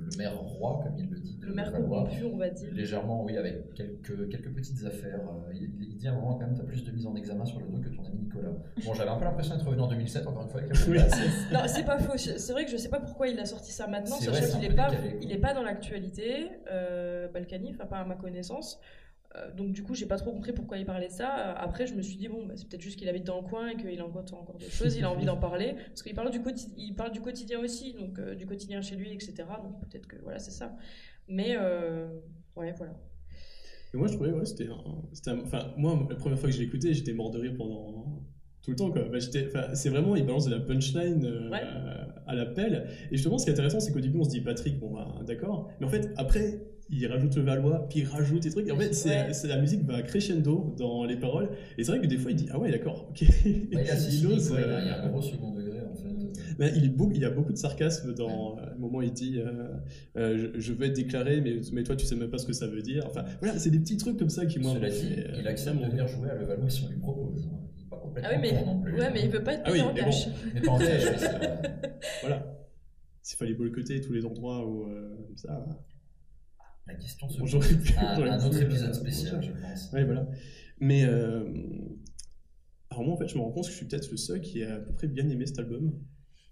le 0.00 0.16
maire 0.16 0.36
roi, 0.38 0.80
comme 0.82 0.96
il 0.98 1.08
le 1.08 1.18
dit, 1.18 1.36
de 1.36 1.46
Le 1.46 1.54
maire 1.54 1.72
corrompu, 1.72 2.24
on 2.24 2.36
va 2.36 2.48
dire. 2.50 2.72
Légèrement, 2.72 3.24
oui, 3.24 3.36
avec 3.36 3.74
quelques, 3.74 4.28
quelques 4.28 4.54
petites 4.54 4.84
affaires. 4.84 5.20
Euh, 5.20 5.52
Il, 5.54 5.70
il 5.80 5.96
dit 5.96 6.08
à 6.08 6.12
un 6.12 6.14
moment 6.14 6.34
quand 6.34 6.46
même, 6.46 6.56
t'as 6.56 6.64
plus 6.64 6.84
de 6.84 6.90
mise 6.92 7.06
en 7.06 7.14
examen 7.14 7.44
sur 7.44 7.60
le 7.60 7.66
dos 7.66 7.78
que 7.78 7.88
ton 7.88 8.04
ami 8.04 8.18
Nicolas. 8.18 8.50
Bon, 8.84 8.94
j'avais 8.94 9.10
un 9.10 9.16
peu 9.16 9.24
l'impression 9.24 9.54
d'être 9.54 9.66
revenu 9.66 9.82
en 9.82 9.88
2007, 9.88 10.26
encore 10.26 10.42
une 10.44 10.48
fois, 10.48 10.60
avec 10.60 10.72
la. 10.88 11.04
Non, 11.52 11.66
c'est 11.66 11.84
pas 11.84 11.98
faux. 11.98 12.16
C'est 12.16 12.52
vrai 12.52 12.64
que 12.64 12.70
je 12.70 12.76
sais 12.76 12.88
pas 12.88 13.00
pourquoi 13.00 13.28
il 13.28 13.38
a 13.38 13.44
sorti 13.44 13.72
ça 13.72 13.86
maintenant, 13.86 14.16
C'est 14.20 14.30
vrai, 14.30 14.42
sachant 14.42 14.58
qu'il 14.58 14.68
un 14.68 14.72
est 14.72 14.76
peu 14.76 14.76
pas, 14.76 14.90
il 15.20 15.32
est 15.32 15.38
pas 15.38 15.54
dans 15.54 15.62
l'actualité, 15.62 16.48
euh, 16.70 17.28
Balkany, 17.28 17.72
enfin 17.74 17.86
pas 17.86 17.98
à 17.98 18.04
ma 18.04 18.16
connaissance. 18.16 18.80
Euh, 19.36 19.52
donc 19.54 19.70
du 19.72 19.82
coup, 19.84 19.94
j'ai 19.94 20.06
pas 20.06 20.16
trop 20.16 20.32
compris 20.32 20.52
pourquoi 20.52 20.76
il 20.78 20.84
parlait 20.84 21.06
de 21.06 21.12
ça. 21.12 21.50
Euh, 21.50 21.54
Après, 21.56 21.86
je 21.86 21.94
me 21.94 22.02
suis 22.02 22.16
dit 22.16 22.26
bon, 22.28 22.46
bah, 22.46 22.54
c'est 22.56 22.68
peut-être 22.68 22.80
juste 22.80 22.98
qu'il 22.98 23.08
habite 23.08 23.24
dans 23.24 23.40
le 23.40 23.46
coin 23.46 23.68
et 23.68 23.76
qu'il 23.76 24.00
a 24.00 24.04
encore, 24.04 24.24
encore 24.32 24.56
des 24.58 24.68
choses, 24.68 24.96
il 24.96 25.04
a 25.04 25.10
envie 25.10 25.24
d'en 25.24 25.36
parler, 25.48 25.76
parce 25.88 26.02
qu'il 26.02 26.14
parle 26.14 26.30
du 26.32 26.40
il 26.76 26.94
parle 26.96 27.12
du 27.12 27.20
quotidien 27.20 27.60
aussi, 27.60 27.94
donc 27.94 28.18
euh, 28.18 28.34
du 28.34 28.44
quotidien 28.46 28.80
chez 28.82 28.96
lui, 28.96 29.12
etc. 29.12 29.34
Donc 29.62 29.80
peut-être 29.88 30.06
que 30.08 30.16
voilà, 30.22 30.38
c'est 30.40 30.50
ça. 30.50 30.76
Mais 31.28 31.54
euh, 31.56 32.08
ouais, 32.56 32.74
voilà. 32.76 32.94
Et 33.94 33.96
moi, 33.96 34.08
je 34.08 34.14
trouvais, 34.14 34.32
ouais, 34.32 34.44
c'était 34.44 34.68
Enfin, 35.44 35.74
moi, 35.76 36.06
la 36.08 36.16
première 36.16 36.38
fois 36.38 36.48
que 36.48 36.54
je 36.54 36.60
l'ai 36.60 36.66
écouté, 36.66 36.92
j'étais 36.94 37.12
mort 37.12 37.30
de 37.30 37.38
rire 37.38 37.54
pendant 37.56 38.22
tout 38.62 38.70
le 38.72 38.76
temps, 38.76 38.90
quoi. 38.90 39.02
Bah, 39.04 39.18
c'est 39.74 39.88
vraiment, 39.88 40.14
il 40.16 40.24
balance 40.26 40.46
de 40.46 40.54
la 40.54 40.60
punchline 40.60 41.24
euh, 41.24 41.50
Ouais. 41.50 41.62
à 42.26 42.34
l'appel. 42.34 42.88
Et 43.10 43.16
justement, 43.16 43.38
ce 43.38 43.44
qui 43.44 43.50
est 43.50 43.54
intéressant, 43.54 43.80
c'est 43.80 43.92
qu'au 43.92 44.00
début, 44.00 44.18
on 44.18 44.24
se 44.24 44.30
dit 44.30 44.40
Patrick, 44.42 44.78
bon, 44.78 44.92
bah, 44.94 45.08
d'accord. 45.26 45.70
Mais 45.80 45.86
en 45.86 45.88
fait, 45.88 46.12
après, 46.16 46.60
il 46.92 47.06
rajoute 47.06 47.36
le 47.36 47.42
Valois, 47.42 47.86
puis 47.88 48.00
il 48.00 48.04
rajoute 48.06 48.42
des 48.42 48.50
trucs. 48.50 48.66
Et 48.68 48.72
en 48.72 48.76
fait, 48.76 48.92
c'est, 48.94 49.08
Ouais. 49.10 49.32
c'est- 49.32 49.48
la 49.48 49.58
musique 49.60 49.82
va 49.84 50.02
crescendo 50.02 50.74
dans 50.78 51.04
les 51.04 51.16
paroles. 51.16 51.48
Et 51.78 51.84
c'est 51.84 51.92
vrai 51.92 52.00
que 52.00 52.06
des 52.06 52.18
fois, 52.18 52.30
il 52.30 52.36
dit, 52.36 52.48
ah 52.50 52.58
ouais, 52.58 52.70
d'accord, 52.70 53.06
ok. 53.10 53.22
Ouais, 53.22 53.28
il, 53.72 53.78
a 53.78 53.94
Il 54.10 54.26
ose, 54.26 54.50
ouais, 54.52 54.58
euh, 54.62 54.78
il 54.82 54.86
y 54.86 54.90
a 54.90 55.02
un 55.04 55.08
gros 55.08 55.22
second 55.22 55.52
degré 55.54 55.80
en 55.80 55.94
fait. 55.94 56.08
Ben, 56.58 56.70
il, 56.76 56.92
il 57.14 57.20
y 57.20 57.24
a 57.24 57.30
beaucoup 57.30 57.52
de 57.52 57.58
sarcasme 57.58 58.14
dans 58.14 58.58
euh, 58.58 58.62
le 58.74 58.78
moment 58.78 58.98
où 58.98 59.02
il 59.02 59.12
dit 59.12 59.38
euh, 59.38 59.68
euh, 60.16 60.50
je, 60.54 60.60
je 60.60 60.72
veux 60.72 60.84
être 60.86 60.96
déclaré, 60.96 61.40
mais, 61.40 61.60
mais 61.72 61.82
toi 61.84 61.96
tu 61.96 62.04
sais 62.06 62.16
même 62.16 62.28
pas 62.28 62.38
ce 62.38 62.46
que 62.46 62.52
ça 62.52 62.66
veut 62.66 62.82
dire. 62.82 63.04
Enfin 63.06 63.24
voilà, 63.40 63.58
c'est 63.58 63.70
des 63.70 63.78
petits 63.78 63.96
trucs 63.96 64.18
comme 64.18 64.28
ça 64.28 64.44
qui 64.46 64.58
moi 64.58 64.72
Cela 64.74 64.88
m'ont 64.88 64.92
dit, 64.94 65.00
fait, 65.14 65.20
euh, 65.28 65.36
il 65.40 65.48
accepte 65.48 65.80
de 65.80 65.86
venir 65.86 66.06
jouer 66.06 66.28
à 66.28 66.34
Levallois 66.34 66.68
si 66.68 66.84
on 66.84 66.88
lui 66.90 66.98
propose. 66.98 67.46
hein. 67.46 67.56
Il 67.78 67.88
pas 67.88 67.96
complètement 67.96 68.30
Ah 68.32 68.36
oui, 68.36 68.48
mais, 68.52 68.58
con 68.62 68.66
non 68.74 68.80
plus. 68.82 68.94
ouais, 68.98 69.10
mais 69.12 69.22
il 69.24 69.30
veut 69.30 69.42
pas 69.42 69.54
être 69.54 69.62
Ah 69.64 69.70
oui, 69.72 69.80
en 69.80 69.94
mais 69.94 70.00
cash. 70.00 70.28
Mais 70.54 70.60
pas 70.60 70.72
en 70.72 70.78
cash. 70.78 71.02
Voilà. 72.22 72.56
S'il 73.22 73.38
fallait 73.38 73.54
boycotter 73.54 74.00
tous 74.00 74.12
les 74.12 74.24
endroits 74.26 74.66
où 74.66 74.84
euh, 74.84 75.16
ça. 75.36 75.66
La 76.92 76.94
question 76.98 77.28
se 77.28 77.38
pose. 77.38 77.48
j'aurais 77.50 77.74
pu- 77.74 77.94
Un, 77.98 78.44
autre 78.46 78.60
épisode 78.62 78.94
spécial, 78.94 79.42
je 79.42 79.52
pense. 79.52 79.90
Voilà. 79.90 80.26
Mais 80.78 81.04
euh, 81.04 81.44
alors 82.90 83.04
moi 83.04 83.14
en 83.14 83.16
fait, 83.16 83.28
je 83.28 83.36
me 83.36 83.42
rends 83.42 83.52
compte 83.52 83.64
que 83.66 83.70
je 83.70 83.76
suis 83.76 83.86
peut-être 83.86 84.10
le 84.10 84.16
seul 84.16 84.40
qui 84.40 84.62
a 84.64 84.76
à 84.76 84.78
peu 84.78 84.92
près 84.92 85.06
bien 85.06 85.28
aimé 85.28 85.46
cet 85.46 85.58
album. 85.58 85.92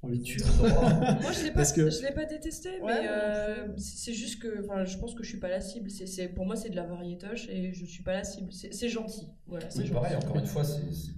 Mais 0.05 0.20
tu. 0.20 0.39
Moi, 0.61 1.32
je 1.32 1.43
l'ai 1.43 1.51
pas, 1.51 1.64
que- 1.72 1.91
je 1.91 2.03
l'ai 2.03 2.12
pas 2.14 2.24
détesté, 2.24 2.80
Ouais, 2.80 3.01
mais 3.03 3.09
euh, 3.11 3.76
c'est 3.78 4.12
juste 4.12 4.41
que, 4.41 4.64
enfin, 4.64 4.84
je 4.84 4.97
pense 4.97 5.12
que 5.16 5.24
je 5.24 5.28
suis 5.28 5.41
pas 5.41 5.49
la 5.49 5.61
cible. 5.61 5.91
C'est, 5.91 6.07
c'est- 6.07 6.28
pour 6.28 6.47
moi, 6.47 6.55
c'est 6.55 6.70
de 6.70 6.76
la 6.76 6.86
variétoche 6.86 7.49
et 7.49 7.72
je 7.72 7.84
suis 7.84 8.05
pas 8.05 8.12
la 8.12 8.22
cible. 8.22 8.53
C'est, 8.53 8.72
c'est 8.72 8.89
gentil, 8.89 9.26
voilà. 9.49 9.68
C'est 9.70 9.82
Oui, 9.82 9.91
pareil, 9.91 10.14
encore 10.14 10.36
une 10.39 10.47
fois, 10.47 10.62
c'est 10.62 10.93
c'est 10.93 11.14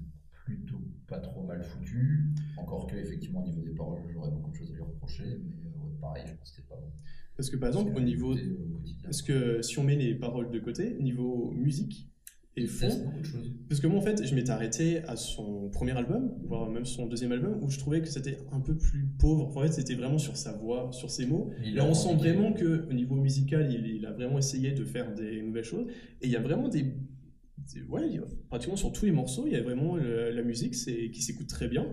plutôt 0.47 0.81
pas 1.07 1.19
trop 1.19 1.43
mal 1.43 1.63
foutu. 1.63 2.31
Encore 2.57 2.87
que, 2.87 2.97
effectivement, 2.97 3.43
au 3.45 3.49
niveau 3.49 3.61
des 3.61 3.75
paroles, 3.75 4.01
j'aurais 4.11 4.31
beaucoup 4.31 4.51
de 4.51 4.57
choses 4.57 4.71
à 4.71 4.75
lui 4.75 4.83
reprocher. 4.83 5.25
Mais 5.45 5.57
euh, 5.67 5.85
ouais, 5.85 5.93
pareil, 6.01 6.23
je 6.27 6.33
pense 6.33 6.51
que 6.51 6.57
c'était 6.57 6.69
pas 6.69 6.77
bon. 6.77 6.91
Parce 7.41 7.51
que 7.51 7.57
par 7.57 7.69
exemple, 7.69 7.93
au 7.97 8.01
niveau. 8.01 8.35
Parce 9.03 9.23
que 9.23 9.63
si 9.63 9.79
on 9.79 9.85
met 9.85 9.97
les 9.97 10.15
paroles 10.15 10.51
de 10.51 10.59
côté, 10.59 10.95
niveau 11.01 11.51
musique 11.53 12.07
et 12.57 12.67
fond. 12.67 12.89
Parce 13.69 13.81
que 13.81 13.87
moi, 13.87 13.99
en 13.99 14.03
fait, 14.03 14.25
je 14.27 14.35
m'étais 14.35 14.51
arrêté 14.51 14.99
à 15.05 15.17
son 15.17 15.69
premier 15.71 15.93
album, 15.93 16.33
voire 16.45 16.69
même 16.69 16.85
son 16.85 17.07
deuxième 17.07 17.33
album, 17.33 17.59
où 17.63 17.71
je 17.71 17.79
trouvais 17.79 18.01
que 18.03 18.09
c'était 18.09 18.39
un 18.53 18.61
peu 18.61 18.77
plus 18.77 19.07
pauvre. 19.19 19.57
En 19.57 19.63
fait, 19.63 19.73
c'était 19.73 19.95
vraiment 19.95 20.19
sur 20.19 20.37
sa 20.37 20.53
voix, 20.53 20.91
sur 20.93 21.11
ses 21.11 21.27
mots. 21.27 21.51
Là, 21.77 21.85
on 21.87 21.95
sent 21.95 22.09
vraiment 22.17 22.53
que 22.53 22.87
au 22.89 22.93
niveau 22.93 23.15
musical, 23.15 23.73
il, 23.73 23.87
il 23.87 24.05
a 24.07 24.13
vraiment 24.13 24.39
essayé 24.39 24.73
de 24.73 24.85
faire 24.85 25.15
des 25.15 25.43
nouvelles 25.43 25.65
choses. 25.65 25.87
Et 26.21 26.27
il 26.27 26.31
y 26.31 26.37
a 26.37 26.41
vraiment 26.41 26.69
des, 26.69 26.85
ouais, 27.89 28.21
pratiquement 28.49 28.77
sur 28.77 28.93
tous 28.93 29.07
les 29.07 29.13
morceaux, 29.13 29.45
il 29.47 29.53
y 29.53 29.57
a 29.57 29.63
vraiment 29.63 29.97
le- 29.97 30.31
la 30.31 30.43
musique, 30.43 30.75
c'est 30.75 31.11
qui 31.11 31.23
s'écoute 31.23 31.47
très 31.49 31.69
bien, 31.69 31.87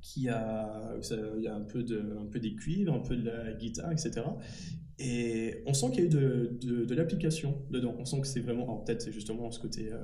qui 0.00 0.28
a, 0.28 0.94
il 1.36 1.42
y 1.42 1.48
a 1.48 1.54
un 1.54 1.62
peu 1.62 1.82
de, 1.82 2.16
un 2.20 2.26
peu 2.26 2.40
des 2.40 2.54
cuivres, 2.54 2.94
un 2.94 3.00
peu 3.00 3.16
de 3.16 3.24
la 3.24 3.52
guitare, 3.52 3.92
etc. 3.92 4.22
Et 4.98 5.62
on 5.66 5.74
sent 5.74 5.90
qu'il 5.90 6.00
y 6.00 6.02
a 6.02 6.06
eu 6.06 6.08
de, 6.08 6.58
de, 6.84 6.94
l'application 6.94 7.62
dedans. 7.70 7.94
On 7.98 8.04
sent 8.04 8.20
que 8.20 8.26
c'est 8.26 8.40
vraiment, 8.40 8.64
alors 8.64 8.84
peut-être 8.84 9.02
c'est 9.02 9.12
justement 9.12 9.50
ce 9.50 9.60
côté 9.60 9.92
euh, 9.92 9.98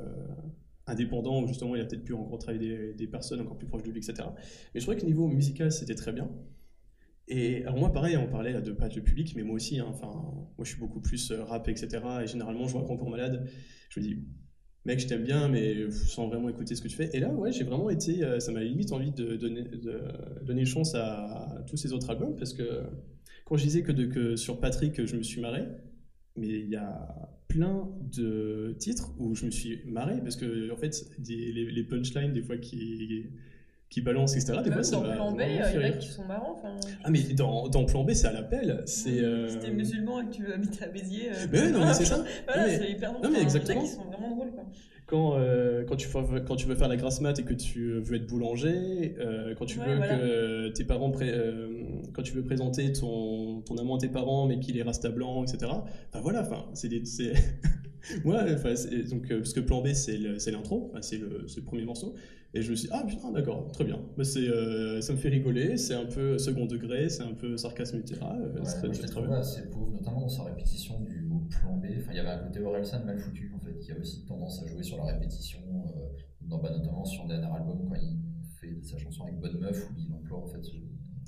indépendant 0.86 1.42
où 1.42 1.48
justement 1.48 1.74
il 1.74 1.80
a 1.80 1.84
peut-être 1.84 2.04
pu 2.04 2.14
travailler 2.38 2.58
des, 2.58 2.94
des 2.94 3.06
personnes 3.06 3.40
encore 3.40 3.58
plus 3.58 3.66
proches 3.66 3.82
de 3.82 3.90
lui, 3.90 3.98
etc. 3.98 4.28
Mais 4.72 4.80
je 4.80 4.86
trouvais 4.86 5.00
que 5.00 5.06
niveau 5.06 5.26
musical 5.26 5.72
c'était 5.72 5.96
très 5.96 6.12
bien. 6.12 6.30
Et 7.26 7.62
alors 7.62 7.78
moi 7.78 7.92
pareil, 7.92 8.16
on 8.16 8.28
parlait 8.28 8.60
de 8.60 8.72
pas 8.72 8.88
de 8.88 9.00
public, 9.00 9.34
mais 9.34 9.42
moi 9.42 9.56
aussi, 9.56 9.80
hein, 9.80 9.86
enfin 9.88 10.12
moi 10.12 10.64
je 10.64 10.70
suis 10.70 10.78
beaucoup 10.78 11.00
plus 11.00 11.30
euh, 11.30 11.42
rap, 11.42 11.68
etc. 11.68 12.02
Et 12.22 12.26
généralement 12.26 12.68
je 12.68 12.72
vois 12.72 12.84
Concours 12.84 13.10
Malade, 13.10 13.48
je 13.88 14.00
me 14.00 14.04
dis 14.04 14.18
mec 14.84 15.00
je 15.00 15.06
t'aime 15.06 15.24
bien, 15.24 15.48
mais 15.48 15.90
sans 15.90 16.28
vraiment 16.28 16.48
écouter 16.48 16.74
ce 16.74 16.82
que 16.82 16.88
tu 16.88 16.96
fais. 16.96 17.10
Et 17.14 17.20
là 17.20 17.28
ouais 17.30 17.52
j'ai 17.52 17.64
vraiment 17.64 17.90
été, 17.90 18.24
euh, 18.24 18.40
ça 18.40 18.52
m'a 18.52 18.62
limite 18.62 18.92
envie 18.92 19.12
de 19.12 19.36
donner, 19.36 19.62
de 19.62 20.00
donner 20.42 20.64
chance 20.64 20.94
à, 20.94 21.64
tous 21.68 21.76
ces 21.76 21.92
autres 21.92 22.10
albums 22.10 22.36
parce 22.36 22.52
que 22.52 22.82
quand 23.44 23.56
je 23.56 23.64
disais 23.64 23.82
que, 23.82 24.36
sur 24.36 24.60
Patrick 24.60 25.04
je 25.04 25.16
me 25.16 25.22
suis 25.22 25.40
marré, 25.40 25.64
mais 26.36 26.48
il 26.48 26.68
y 26.68 26.76
a 26.76 27.30
plein 27.48 27.88
de 28.12 28.74
titres 28.78 29.14
où 29.18 29.34
je 29.34 29.46
me 29.46 29.50
suis 29.50 29.80
marré 29.86 30.20
parce 30.22 30.36
que 30.36 30.72
en 30.72 30.76
fait 30.76 31.06
les 31.18 31.84
punchlines 31.84 32.32
des 32.32 32.42
fois 32.42 32.56
qui 32.56 33.26
qui 33.94 34.00
balancent 34.00 34.34
etc 34.36 34.54
des 34.58 34.70
Même 34.70 34.72
fois 34.72 34.82
ça 34.82 34.96
dans 34.96 35.02
m'a 35.02 35.14
Plan 35.14 35.32
B, 35.32 35.40
il 35.46 35.54
y 35.56 35.78
en 35.78 35.88
a 35.88 35.90
qui 35.92 36.08
sont 36.08 36.24
marrants. 36.24 36.56
Enfin, 36.58 36.74
ah 37.04 37.10
mais 37.10 37.20
dans, 37.34 37.68
dans 37.68 37.84
Plan 37.84 38.02
B 38.02 38.10
c'est 38.12 38.26
à 38.26 38.32
l'appel 38.32 38.82
c'est 38.86 39.20
euh, 39.20 39.48
Si 39.48 39.58
t'es 39.60 39.70
musulman 39.70 40.20
et 40.22 40.26
que 40.26 40.30
tu 40.32 40.42
veux 40.42 40.54
habiter 40.54 40.84
à 40.84 40.88
Béziers. 40.88 41.30
euh, 41.30 41.46
mais 41.52 41.60
ouais, 41.60 41.70
non 41.70 41.84
mais 41.86 41.94
c'est 41.94 42.04
ça 42.04 42.24
Voilà, 42.46 42.68
c'est 42.68 42.90
hyper 42.90 43.12
drôle. 43.12 43.24
non, 43.24 43.30
mais 43.32 43.40
exactement. 43.42 43.82
Il 43.82 43.86
y 43.86 43.88
en 43.88 43.92
a 43.92 43.94
qui 43.94 43.94
sont 43.96 44.10
vraiment 44.10 44.34
drôles. 44.34 44.50
Quoi. 44.50 44.64
quand, 45.06 45.36
euh, 45.38 45.84
quand, 45.86 45.96
tu 45.96 46.08
veux, 46.08 46.40
quand 46.40 46.56
tu 46.56 46.66
veux 46.66 46.74
faire 46.74 46.88
la 46.88 46.96
grasse 46.96 47.20
mat 47.20 47.38
et 47.38 47.44
que 47.44 47.54
tu 47.54 48.00
veux 48.00 48.16
être 48.16 48.26
boulanger, 48.26 49.14
euh, 49.20 49.54
quand 49.56 49.66
tu 49.66 49.78
Ouais, 49.78 49.86
veux 49.86 49.96
voilà. 49.96 50.16
que 50.18 50.68
tes 50.70 50.84
parents, 50.84 51.10
pré- 51.12 51.30
euh, 51.32 51.68
quand 52.12 52.22
tu 52.22 52.32
veux 52.32 52.42
présenter 52.42 52.92
ton, 52.92 53.60
ton 53.60 53.76
amant 53.76 53.96
à 53.96 54.00
tes 54.00 54.08
parents 54.08 54.46
mais 54.48 54.58
qu'il 54.58 54.76
est 54.76 54.82
rasta 54.82 55.10
blanc, 55.10 55.44
etc. 55.44 55.70
Enfin 56.08 56.20
voilà, 56.20 56.40
enfin 56.42 56.64
c'est 56.74 56.88
des, 56.88 57.04
c'est- 57.04 57.32
donc 58.24 59.28
parce 59.28 59.52
que 59.52 59.60
Plan 59.60 59.80
B 59.82 59.88
c'est 59.94 60.18
l'intro, 60.50 60.92
c'est 61.00 61.18
le, 61.18 61.44
c'est 61.48 61.60
le 61.60 61.66
premier 61.66 61.84
morceau, 61.84 62.14
et 62.54 62.62
je 62.62 62.70
me 62.70 62.76
suis 62.76 62.88
dit, 62.88 62.94
ah 62.96 63.04
putain 63.06 63.30
d'accord, 63.32 63.70
très 63.72 63.84
bien, 63.84 64.00
Bah, 64.16 64.24
c'est, 64.24 64.48
euh, 64.48 65.00
ça 65.00 65.12
me 65.12 65.18
fait 65.18 65.28
rigoler, 65.28 65.76
c'est 65.76 65.94
un 65.94 66.06
peu 66.06 66.38
second 66.38 66.66
degré, 66.66 67.08
c'est 67.08 67.22
un 67.22 67.34
peu 67.34 67.56
sarcasme, 67.56 67.98
etc. 67.98 68.20
euh, 68.22 68.52
Ouais, 68.54 68.60
c'est 68.64 68.76
très- 68.78 68.86
moi, 68.86 68.94
je 68.96 69.02
l'ai 69.02 69.08
trouvé 69.08 69.34
assez 69.34 69.70
pauvre, 69.70 69.90
notamment 69.92 70.20
dans 70.20 70.28
sa 70.28 70.44
répétition 70.44 71.00
du 71.00 71.20
mot 71.22 71.46
plan 71.50 71.76
B. 71.76 71.86
Enfin, 71.98 72.12
il 72.12 72.16
y 72.16 72.20
avait 72.20 72.28
un 72.30 72.38
côté 72.38 72.60
Orelsan 72.60 73.04
mal 73.04 73.18
foutu, 73.18 73.52
en 73.54 73.58
fait, 73.58 73.78
qui 73.78 73.92
a 73.92 73.98
aussi 73.98 74.24
tendance 74.24 74.62
à 74.62 74.66
jouer 74.66 74.82
sur 74.82 74.96
la 74.98 75.04
répétition, 75.12 75.60
euh, 75.88 76.00
dans, 76.42 76.58
bah, 76.58 76.70
notamment 76.70 77.04
sur 77.04 77.22
son 77.22 77.28
dernier 77.28 77.46
album, 77.54 77.86
quand 77.88 77.96
il 77.96 78.18
fait 78.60 78.82
sa 78.82 78.98
chanson 78.98 79.24
avec 79.24 79.38
Bonne 79.40 79.58
Meuf, 79.58 79.90
où 79.90 79.94
il 79.98 80.12
emploie 80.14 80.38
en 80.38 80.46
fait 80.46 80.62
ce 80.62 80.72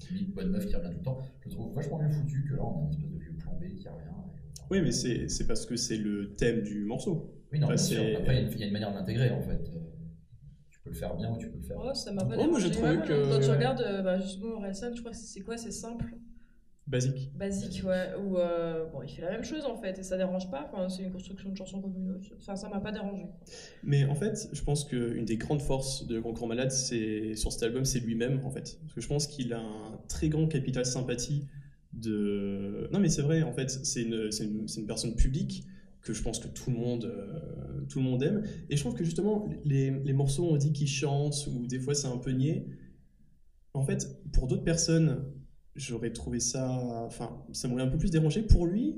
gimmick 0.09 0.35
Bonne 0.35 0.51
Meuf 0.51 0.67
qui 0.67 0.77
revient 0.77 0.91
tout 0.91 0.99
le 0.99 1.03
temps. 1.05 1.19
Je 1.41 1.49
le 1.49 1.55
trouve 1.55 1.75
vachement 1.75 1.99
mieux 2.03 2.11
foutu 2.11 2.45
que 2.49 2.55
là, 2.55 2.63
on 2.65 2.79
a 2.79 2.83
une 2.85 2.91
espèce 2.91 3.11
de 3.11 3.19
vieux 3.19 3.33
plan 3.39 3.53
B 3.55 3.75
qui 3.77 3.89
revient. 3.89 4.05
et- 4.05 4.71
Oui, 4.71 4.81
mais 4.83 4.91
c'est 4.93 5.29
c'est 5.29 5.47
parce 5.47 5.65
que 5.67 5.77
c'est 5.77 5.97
le 5.97 6.35
thème 6.35 6.63
du 6.63 6.85
morceau. 6.85 7.33
Oui, 7.53 7.59
non, 7.61 7.69
bien 7.69 7.77
sûr. 7.77 8.03
Après, 8.19 8.35
il 8.37 8.43
y 8.43 8.45
a 8.45 8.51
une- 8.53 8.63
une 8.63 8.73
manière 8.73 8.91
de 8.91 8.97
l'intégrer, 8.97 9.31
en 9.31 9.41
fait. 9.43 9.61
Tu 10.87 10.91
peux 10.91 10.95
le 10.95 11.01
faire 11.01 11.17
bien 11.17 11.33
ou 11.33 11.37
tu 11.39 11.49
peux 11.51 11.57
le 11.57 11.63
faire. 11.65 11.77
Oh, 11.81 11.93
ça 11.95 12.13
m'a 12.13 12.25
pas 12.25 12.37
Oh, 12.39 12.49
moi, 12.49 12.61
j'ai 12.61 12.71
dérangé. 12.71 12.71
trouvé 12.71 12.97
Ouais, 12.99 13.07
que- 13.07 13.29
Quand 13.35 13.41
tu 13.45 13.51
regardes, 13.51 13.81
euh, 13.81 14.03
bah, 14.03 14.21
justement, 14.21 14.55
Orelsan, 14.57 14.95
je 14.95 15.01
crois 15.01 15.11
que 15.11 15.17
c'est 15.17 15.27
c'est 15.27 15.41
quoi 15.41 15.57
C'est 15.57 15.73
simple, 15.73 16.15
Basique. 16.87 17.33
basique, 17.37 17.83
ouais. 17.85 18.11
Ou 18.25 18.39
euh, 18.39 18.85
bon, 18.93 19.03
il 19.03 19.09
fait 19.09 19.23
la 19.23 19.33
même 19.33 19.43
chose 19.43 19.65
en 19.65 19.77
fait, 19.77 19.99
et 19.99 20.05
ça 20.05 20.17
dérange 20.17 20.49
pas. 20.49 20.71
Enfin, 20.73 20.89
c'est 20.89 21.03
une 21.03 21.11
construction 21.11 21.51
de 21.51 21.57
chanson 21.57 21.81
comme 21.81 21.97
une 21.97 22.13
autre. 22.13 22.29
Enfin, 22.39 22.55
ça 22.55 22.69
m'a 22.69 22.79
pas 22.79 22.93
dérangé. 22.93 23.27
Mais 23.83 24.05
en 24.05 24.15
fait, 24.15 24.49
je 24.53 24.63
pense 24.63 24.85
qu'une 24.85 25.25
des 25.25 25.37
grandes 25.37 25.61
forces 25.63 26.07
de 26.07 26.21
Concours 26.21 26.47
Malade, 26.47 26.71
c'est 26.71 27.35
sur 27.35 27.51
cet 27.51 27.65
album, 27.65 27.85
c'est 27.85 27.99
lui-même 27.99 28.41
en 28.45 28.51
fait. 28.51 28.79
Parce 28.83 28.93
que 28.95 29.01
je 29.01 29.09
pense 29.09 29.27
qu'il 29.27 29.53
a 29.53 29.59
un 29.59 29.99
très 30.07 30.29
grand 30.29 30.47
capital 30.47 30.87
sympathie 30.87 31.49
de. 31.93 32.89
Non, 32.93 33.01
mais 33.01 33.09
c'est 33.09 33.23
vrai, 33.23 33.43
en 33.43 33.53
fait, 33.53 33.69
c'est 33.71 34.03
une, 34.03 34.31
c'est 34.31 34.45
une, 34.45 34.69
c'est 34.69 34.81
une 34.81 34.87
personne 34.87 35.17
publique 35.17 35.65
que 36.07 36.13
je 36.13 36.23
pense 36.23 36.39
que 36.39 36.49
tout 36.49 36.71
le 36.71 36.77
monde, 36.77 37.05
euh, 37.05 37.85
tout 37.89 37.99
le 37.99 38.05
monde 38.05 38.23
aime. 38.23 38.45
Et 38.71 38.77
je 38.77 38.81
trouve 38.81 38.95
que 38.95 39.05
justement, 39.05 39.49
les, 39.65 39.91
les 39.91 40.13
morceaux, 40.13 40.45
on 40.45 40.57
dit 40.57 40.73
qu'ils 40.73 40.89
chantent 40.89 41.49
ou 41.53 41.67
des 41.67 41.81
fois 41.81 41.95
c'est 41.95 42.07
un 42.07 42.19
peu 42.19 42.31
niais. 42.31 42.67
En 43.75 43.85
fait, 43.85 44.23
pour 44.33 44.47
d'autres 44.47 44.65
personnes, 44.65 45.25
j'aurais 45.75 46.13
trouvé 46.13 46.41
ça. 46.41 46.71
Enfin, 47.05 47.45
ça 47.53 47.69
m'aurait 47.69 47.83
un 47.83 47.89
peu 47.89 47.99
plus 47.99 48.11
dérangé. 48.11 48.43
Pour 48.43 48.67
lui, 48.67 48.97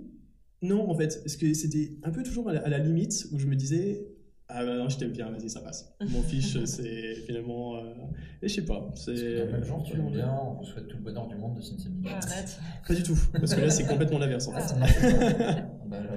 non, 0.62 0.88
en 0.88 0.94
fait, 0.94 1.20
parce 1.22 1.36
que 1.36 1.54
c'était 1.54 1.98
un 2.02 2.10
peu 2.10 2.22
toujours 2.22 2.48
à 2.50 2.52
la, 2.52 2.60
à 2.60 2.68
la 2.68 2.78
limite 2.78 3.26
où 3.32 3.38
je 3.38 3.46
me 3.46 3.56
disais, 3.56 4.06
Ah 4.50 4.64
bah 4.64 4.76
non, 4.76 4.88
je 4.88 4.96
t'aime 4.98 5.12
bien, 5.12 5.30
vas-y, 5.30 5.50
ça 5.50 5.60
passe. 5.60 5.94
Mon 6.00 6.22
fiche, 6.22 6.56
c'est 6.64 7.14
finalement. 7.26 7.76
euh, 7.76 7.92
Et 8.40 8.48
je 8.48 8.54
sais 8.54 8.64
pas, 8.64 8.90
c'est. 8.94 9.12
dans 9.38 9.44
le 9.44 9.52
même 9.52 9.64
genre, 9.64 9.82
tu 9.82 9.92
aimes 9.94 10.10
bien, 10.10 10.32
on 10.32 10.54
vous 10.54 10.64
souhaite 10.64 10.88
tout 10.88 10.96
le 10.96 11.02
bonheur 11.02 11.26
du 11.28 11.36
monde 11.36 11.56
de 11.56 11.60
Cynthia 11.60 11.90
Miguel. 11.90 12.12
Arrête. 12.14 12.58
Pas 12.86 12.94
du 12.94 13.02
tout, 13.02 13.18
parce 13.32 13.54
que 13.54 13.60
là, 13.60 13.68
c'est 13.70 13.84
complètement 13.86 14.18
l'inverse 14.18 14.48
en 14.48 14.52
Ah, 14.54 14.60
fait. 14.60 14.74
pas. 15.36 15.60
Bah, 15.88 15.96
alors, 16.00 16.16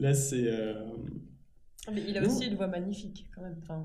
Là, 0.00 0.14
c'est. 0.14 0.44
euh, 0.46 0.74
Mais 1.92 2.02
il 2.08 2.16
a 2.16 2.20
Non. 2.20 2.28
aussi 2.28 2.46
une 2.46 2.54
voix 2.54 2.68
magnifique 2.68 3.26
quand 3.34 3.42
même. 3.42 3.56
Enfin, 3.62 3.84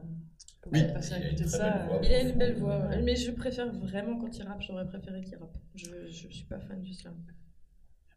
Oui. 0.72 0.82
passer 0.94 1.14
à 1.16 1.20
Il 1.20 1.26
a 1.26 1.30
une 1.32 1.48
ça. 1.48 1.70
belle 1.70 1.88
voix. 1.88 2.02
Il 2.04 2.14
a 2.14 2.22
une 2.22 2.38
belle 2.38 2.56
voix, 2.56 2.80
Ouais. 2.90 3.02
mais 3.02 3.16
je 3.16 3.32
préfère 3.32 3.72
vraiment 3.74 4.20
quand 4.20 4.36
il 4.38 4.44
rappe, 4.44 4.62
j'aurais 4.62 4.86
préféré 4.88 5.22
qu'il 5.24 5.38
rappe. 5.38 5.58
Je, 5.76 5.86
je 6.08 6.28
suis 6.28 6.46
pas 6.46 6.60
fan 6.60 6.82
du 6.82 6.94
slam. 6.94 7.16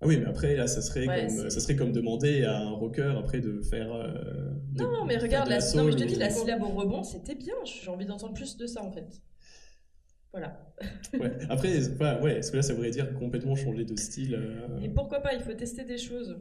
Ah 0.02 0.06
oui, 0.06 0.16
mais 0.18 0.26
après, 0.26 0.56
là, 0.56 0.66
ça 0.66 0.80
serait, 0.80 1.06
Ouais, 1.06 1.26
comme, 1.26 1.50
ça 1.50 1.60
serait 1.60 1.76
comme 1.76 1.92
demander 1.92 2.44
à 2.44 2.58
un 2.58 2.70
rocker 2.70 3.14
après 3.18 3.40
de 3.40 3.60
faire. 3.60 3.92
euh, 3.92 4.08
de- 4.72 4.82
Non, 4.82 5.04
mais 5.06 5.16
de 5.18 5.22
regarde, 5.22 5.48
la, 5.50 5.58
de 5.58 5.76
non, 5.76 5.84
mais 5.84 5.92
je 5.92 5.96
te 5.96 6.02
soul 6.02 6.08
dis, 6.08 6.14
la 6.16 6.30
syllabe 6.30 6.62
au 6.62 6.68
rebond, 6.68 7.02
c'était 7.02 7.34
bien. 7.34 7.54
J'ai 7.64 7.90
envie 7.90 8.06
d'entendre 8.06 8.32
plus 8.34 8.56
de 8.56 8.66
ça 8.66 8.82
en 8.82 8.90
fait. 8.90 9.20
Voilà. 10.32 10.72
Ouais. 11.18 11.32
Après, 11.50 11.70
enfin, 11.92 12.20
ouais, 12.22 12.34
parce 12.34 12.50
que 12.50 12.56
là, 12.56 12.62
ça 12.62 12.72
voudrait 12.72 12.90
dire 12.92 13.12
complètement 13.14 13.56
changer 13.56 13.84
de 13.84 13.96
style. 13.98 14.34
euh, 14.36 14.80
Et 14.80 14.88
pourquoi 14.88 15.20
pas 15.20 15.34
Il 15.34 15.40
faut 15.40 15.52
tester 15.52 15.84
des 15.84 15.98
choses. 15.98 16.38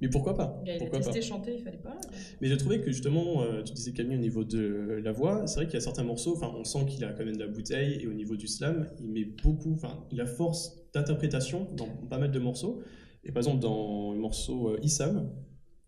Mais 0.00 0.08
pourquoi 0.08 0.34
pas 0.34 0.60
il 0.64 0.70
a 0.72 0.78
Pourquoi 0.78 0.98
pas 1.00 1.04
testé 1.06 1.22
chanter, 1.22 1.54
il 1.58 1.62
fallait 1.62 1.76
pas. 1.78 1.96
Mais 2.40 2.48
j'ai 2.48 2.56
trouvé 2.56 2.80
que 2.80 2.90
justement, 2.90 3.42
euh, 3.42 3.62
tu 3.62 3.72
disais 3.74 3.92
Camille 3.92 4.16
au 4.16 4.20
niveau 4.20 4.42
de 4.42 5.00
la 5.04 5.12
voix, 5.12 5.46
c'est 5.46 5.56
vrai 5.56 5.66
qu'il 5.66 5.74
y 5.74 5.76
a 5.76 5.80
certains 5.80 6.02
morceaux, 6.02 6.38
on 6.42 6.64
sent 6.64 6.86
qu'il 6.88 7.04
a 7.04 7.12
quand 7.12 7.24
même 7.24 7.36
de 7.36 7.40
la 7.44 7.46
bouteille, 7.46 8.00
et 8.02 8.06
au 8.06 8.12
niveau 8.12 8.34
du 8.36 8.48
slam, 8.48 8.86
il 9.00 9.10
met 9.10 9.24
beaucoup, 9.24 9.72
enfin, 9.74 10.04
il 10.10 10.20
a 10.20 10.26
force 10.26 10.81
d'interprétation 10.92 11.68
dans 11.72 11.88
pas 12.08 12.18
mal 12.18 12.30
de 12.30 12.38
morceaux. 12.38 12.82
Et 13.24 13.32
par 13.32 13.40
exemple, 13.40 13.60
dans 13.60 14.12
le 14.12 14.18
morceau 14.18 14.70
euh, 14.70 14.78
Issam, 14.82 15.30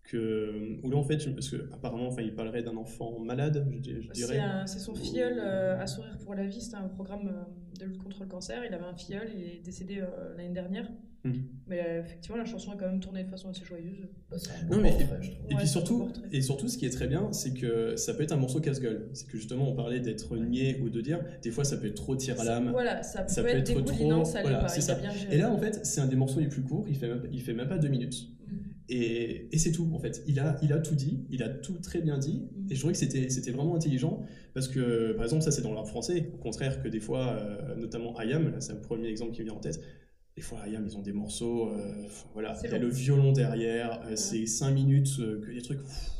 que, 0.09 0.77
où 0.83 0.89
là 0.89 0.97
en 0.97 1.03
fait, 1.03 1.19
je- 1.19 1.29
parce 1.31 1.49
que 1.49 1.67
apparemment, 1.73 2.07
enfin, 2.07 2.21
il 2.21 2.33
parlerait 2.33 2.61
d'un 2.63 2.77
enfant 2.77 3.19
malade, 3.19 3.67
je, 3.83 4.11
dirais. 4.11 4.39
c'est 4.65 4.79
son 4.79 4.93
filleul 4.95 5.37
euh, 5.39 5.79
à 5.79 5.87
Sourire 5.87 6.17
pour 6.23 6.35
la 6.35 6.45
vie, 6.45 6.61
c'était 6.61 6.77
un 6.77 6.87
programme 6.87 7.27
euh, 7.27 7.79
de 7.79 7.85
lutte 7.85 7.97
contre 8.03 8.21
le 8.21 8.27
cancer. 8.29 8.63
Il 8.67 8.73
avait 8.73 8.85
un 8.85 8.95
filleul, 8.95 9.29
il 9.35 9.41
est 9.43 9.61
décédé 9.63 9.99
euh, 10.01 10.35
l'année 10.37 10.53
dernière. 10.53 10.89
Mhm. 11.23 11.41
Mais 11.65 11.83
euh, 11.83 12.01
effectivement, 12.01 12.37
la 12.37 12.45
chanson 12.45 12.71
est 12.73 12.77
quand 12.77 12.85
même 12.85 12.99
tournée 12.99 13.23
de 13.23 13.29
façon 13.29 13.49
assez 13.49 13.65
joyeuse. 13.65 14.07
bah, 14.29 14.37
Non, 14.69 14.77
mais- 14.79 14.91
portrait, 14.91 15.17
je 15.21 15.31
trouve. 15.31 15.45
Et 15.49 15.53
Ouais, 15.53 15.57
puis 15.59 15.67
surtout, 15.67 16.07
et 16.31 16.41
surtout, 16.41 16.67
ce 16.67 16.77
qui 16.77 16.85
est 16.85 16.91
très 16.91 17.07
bien, 17.07 17.31
c'est 17.31 17.55
que 17.55 17.95
ça 17.95 18.13
peut 18.13 18.21
être 18.21 18.31
un 18.33 18.37
morceau 18.37 18.59
casse-gueule. 18.59 19.09
C'est 19.13 19.25
que 19.27 19.35
justement, 19.35 19.67
on 19.71 19.73
parlait 19.75 19.99
d'être 19.99 20.37
niais 20.37 20.79
ou 20.83 20.89
de 20.91 21.01
dire, 21.01 21.19
des 21.41 21.49
fois, 21.49 21.63
ça 21.63 21.77
peut 21.77 21.87
être 21.87 21.95
trop 21.95 22.15
tir 22.15 22.39
à 22.39 22.43
l'âme. 22.43 22.69
Voilà, 22.69 23.01
ça 23.01 23.23
peut, 23.23 23.29
Ça 23.33 23.41
peut 23.41 23.49
être 23.49 23.73
trop- 23.73 24.23
ça 24.23 24.41
voilà, 24.43 24.67
ça. 24.67 24.93
bien. 24.95 25.09
Et 25.31 25.37
là, 25.39 25.51
en 25.51 25.57
fait, 25.57 25.83
c'est 25.83 25.99
un 25.99 26.05
des 26.05 26.15
morceaux 26.15 26.41
les 26.41 26.47
plus 26.47 26.61
courts, 26.61 26.85
il 26.87 26.95
fait 26.95 27.07
même, 27.07 27.23
il 27.31 27.41
fait 27.41 27.53
même 27.53 27.67
pas 27.69 27.79
deux 27.79 27.87
minutes. 27.89 28.29
Et, 28.89 29.47
et 29.53 29.57
c'est 29.57 29.71
tout, 29.71 29.89
en 29.93 29.99
fait. 29.99 30.23
Il 30.27 30.39
a, 30.39 30.57
il 30.61 30.71
a 30.71 30.79
tout 30.79 30.95
dit, 30.95 31.25
il 31.31 31.41
a 31.43 31.49
tout 31.49 31.73
très 31.79 32.01
bien 32.01 32.17
dit, 32.19 32.43
Mhm. 32.55 32.67
et 32.71 32.75
je 32.75 32.79
trouvais 32.79 32.93
que 32.93 32.99
c'était, 32.99 33.29
c'était 33.29 33.51
vraiment 33.51 33.75
intelligent, 33.75 34.23
parce 34.53 34.67
que, 34.67 35.13
par 35.13 35.23
exemple, 35.23 35.41
ça 35.43 35.51
c'est 35.51 35.61
dans 35.63 35.71
le 35.71 35.77
rap 35.77 35.87
français, 35.87 36.29
au 36.33 36.37
contraire 36.37 36.81
que 36.83 36.87
des 36.87 36.99
fois, 36.99 37.37
euh, 37.39 37.75
notamment 37.75 38.15
Ayam, 38.17 38.51
là 38.51 38.61
c'est 38.61 38.73
le 38.73 38.81
premier 38.81 39.07
exemple 39.07 39.31
qui 39.33 39.41
me 39.41 39.45
vient 39.45 39.55
en 39.55 39.59
tête, 39.59 39.81
des 40.35 40.41
fois 40.43 40.59
Ayam, 40.63 40.85
ils 40.85 40.97
ont 40.97 41.01
des 41.01 41.13
morceaux, 41.13 41.69
euh, 41.69 42.07
voilà, 42.33 42.55
il 42.63 42.69
y 42.69 42.73
a 42.73 42.77
le 42.77 42.89
violon 42.89 43.31
derrière, 43.31 44.01
euh, 44.05 44.15
c'est 44.15 44.45
cinq 44.45 44.71
minutes, 44.71 45.17
euh, 45.19 45.41
que 45.41 45.51
des 45.51 45.61
trucs... 45.61 45.81
pff, 45.81 46.11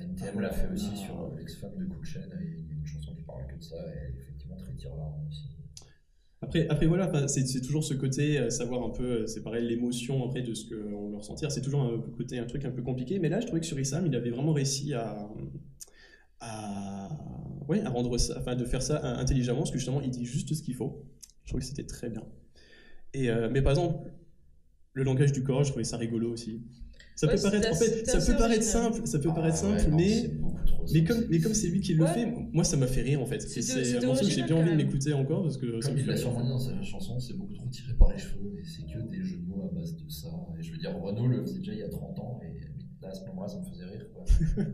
NTM 0.00 0.40
l'a 0.40 0.50
fait 0.50 0.72
aussi 0.72 0.96
sur 0.96 1.20
euh, 1.20 1.36
l'ex-femme 1.38 1.76
de 1.76 1.84
et 1.84 1.88
il 2.56 2.66
y 2.66 2.70
a 2.70 2.74
une 2.74 2.86
chanson 2.86 3.14
qui 3.14 3.22
parle 3.22 3.46
que 3.46 3.56
de 3.58 3.62
ça, 3.62 3.76
et 3.76 3.96
elle 3.96 4.14
est 4.16 4.20
effectivement 4.22 4.56
très 4.56 4.72
tire-larme 4.74 5.26
aussi. 5.28 5.57
Après, 6.40 6.68
après 6.68 6.86
voilà, 6.86 7.26
c'est 7.26 7.60
toujours 7.60 7.82
ce 7.82 7.94
côté, 7.94 8.38
euh, 8.38 8.50
savoir 8.50 8.84
un 8.84 8.90
peu, 8.90 9.22
euh, 9.22 9.26
c'est 9.26 9.42
pareil, 9.42 9.66
l'émotion 9.66 10.24
après 10.24 10.42
de 10.42 10.54
ce 10.54 10.66
qu'on 10.68 11.10
veut 11.10 11.16
ressentir. 11.16 11.50
C'est 11.50 11.60
toujours 11.62 11.82
un 11.82 11.98
côté, 12.16 12.38
un 12.38 12.46
truc 12.46 12.64
un 12.64 12.70
peu 12.70 12.82
compliqué. 12.82 13.18
Mais 13.18 13.28
là, 13.28 13.40
je 13.40 13.46
trouvais 13.46 13.60
que 13.60 13.66
sur 13.66 13.78
Issam, 13.80 14.06
il 14.06 14.14
avait 14.14 14.30
vraiment 14.30 14.52
réussi 14.52 14.94
à, 14.94 15.28
à, 16.40 17.08
ouais, 17.68 17.82
à 17.82 17.90
rendre 17.90 18.16
ça, 18.18 18.36
enfin, 18.38 18.54
de 18.54 18.64
faire 18.64 18.82
ça 18.82 19.18
intelligemment, 19.18 19.58
parce 19.60 19.70
que 19.70 19.78
justement, 19.78 20.00
il 20.00 20.10
dit 20.10 20.24
juste 20.24 20.54
ce 20.54 20.62
qu'il 20.62 20.74
faut. 20.74 21.04
Je 21.44 21.50
trouvais 21.50 21.60
que 21.62 21.68
c'était 21.68 21.86
très 21.86 22.08
bien. 22.10 22.22
Et, 23.14 23.30
euh, 23.30 23.48
mais 23.50 23.62
par 23.62 23.72
exemple, 23.72 24.10
le 24.92 25.02
langage 25.02 25.32
du 25.32 25.42
corps, 25.42 25.64
je 25.64 25.70
trouvais 25.70 25.84
ça 25.84 25.96
rigolo 25.96 26.30
aussi. 26.32 26.62
Ça 27.16 27.26
Ouais, 27.26 27.34
peut 27.34 27.42
paraître, 27.42 27.72
en 27.72 27.74
fait, 27.74 28.06
ça 28.06 28.18
peut 28.18 28.60
simple, 28.62 29.06
ça 29.06 29.18
peut 29.18 29.28
Ah 29.30 29.34
paraître 29.34 29.64
ouais, 29.64 29.78
simple, 29.78 29.90
non, 29.90 29.96
mais 29.96 30.30
trop 30.68 30.84
mais 30.92 31.04
comme, 31.04 31.24
mais 31.28 31.40
comme 31.40 31.54
c'est 31.54 31.68
lui 31.68 31.80
qui 31.80 31.94
le 31.94 32.04
Ouais. 32.04 32.12
fait, 32.14 32.26
moi 32.52 32.64
ça 32.64 32.76
m'a 32.76 32.86
fait 32.86 33.02
rire 33.02 33.20
en 33.20 33.26
fait. 33.26 33.40
C'est 33.40 33.96
un 33.98 34.06
morceau 34.06 34.24
que 34.24 34.30
j'ai 34.30 34.42
bien 34.44 34.56
envie 34.56 34.70
de 34.70 34.76
m'écouter 34.76 35.12
encore 35.12 35.42
parce 35.42 35.56
que 35.56 35.80
ça 35.80 35.88
Comme 35.88 35.96
me 35.96 36.02
il 36.02 36.06
l'a 36.06 36.12
rire. 36.14 36.22
sûrement 36.22 36.42
dit 36.42 36.48
dans 36.48 36.58
sa 36.58 36.82
chanson, 36.82 37.18
c'est 37.18 37.34
beaucoup 37.36 37.54
trop 37.54 37.68
tiré 37.68 37.92
par 37.94 38.10
les 38.12 38.18
cheveux, 38.18 38.56
et 38.58 38.64
c'est 38.64 38.82
que 38.82 38.98
des 39.10 39.22
jeux 39.22 39.38
de 39.38 39.46
mots 39.46 39.68
à 39.70 39.74
base 39.74 39.96
de 39.96 40.08
ça. 40.08 40.28
Et 40.58 40.62
je 40.62 40.72
veux 40.72 40.78
dire, 40.78 40.96
Renault 40.96 41.26
le 41.28 41.42
faisait 41.42 41.58
déjà 41.58 41.72
il 41.72 41.78
y 41.78 41.82
a 41.82 41.88
30 41.88 42.18
ans, 42.20 42.40
et 42.42 42.60
là, 43.02 43.08
à 43.08 43.14
ce 43.14 43.24
moment-là, 43.26 43.48
ça 43.48 43.58
me 43.60 43.64
faisait 43.64 43.84
rire. 43.84 44.06
Quoi. 44.14 44.24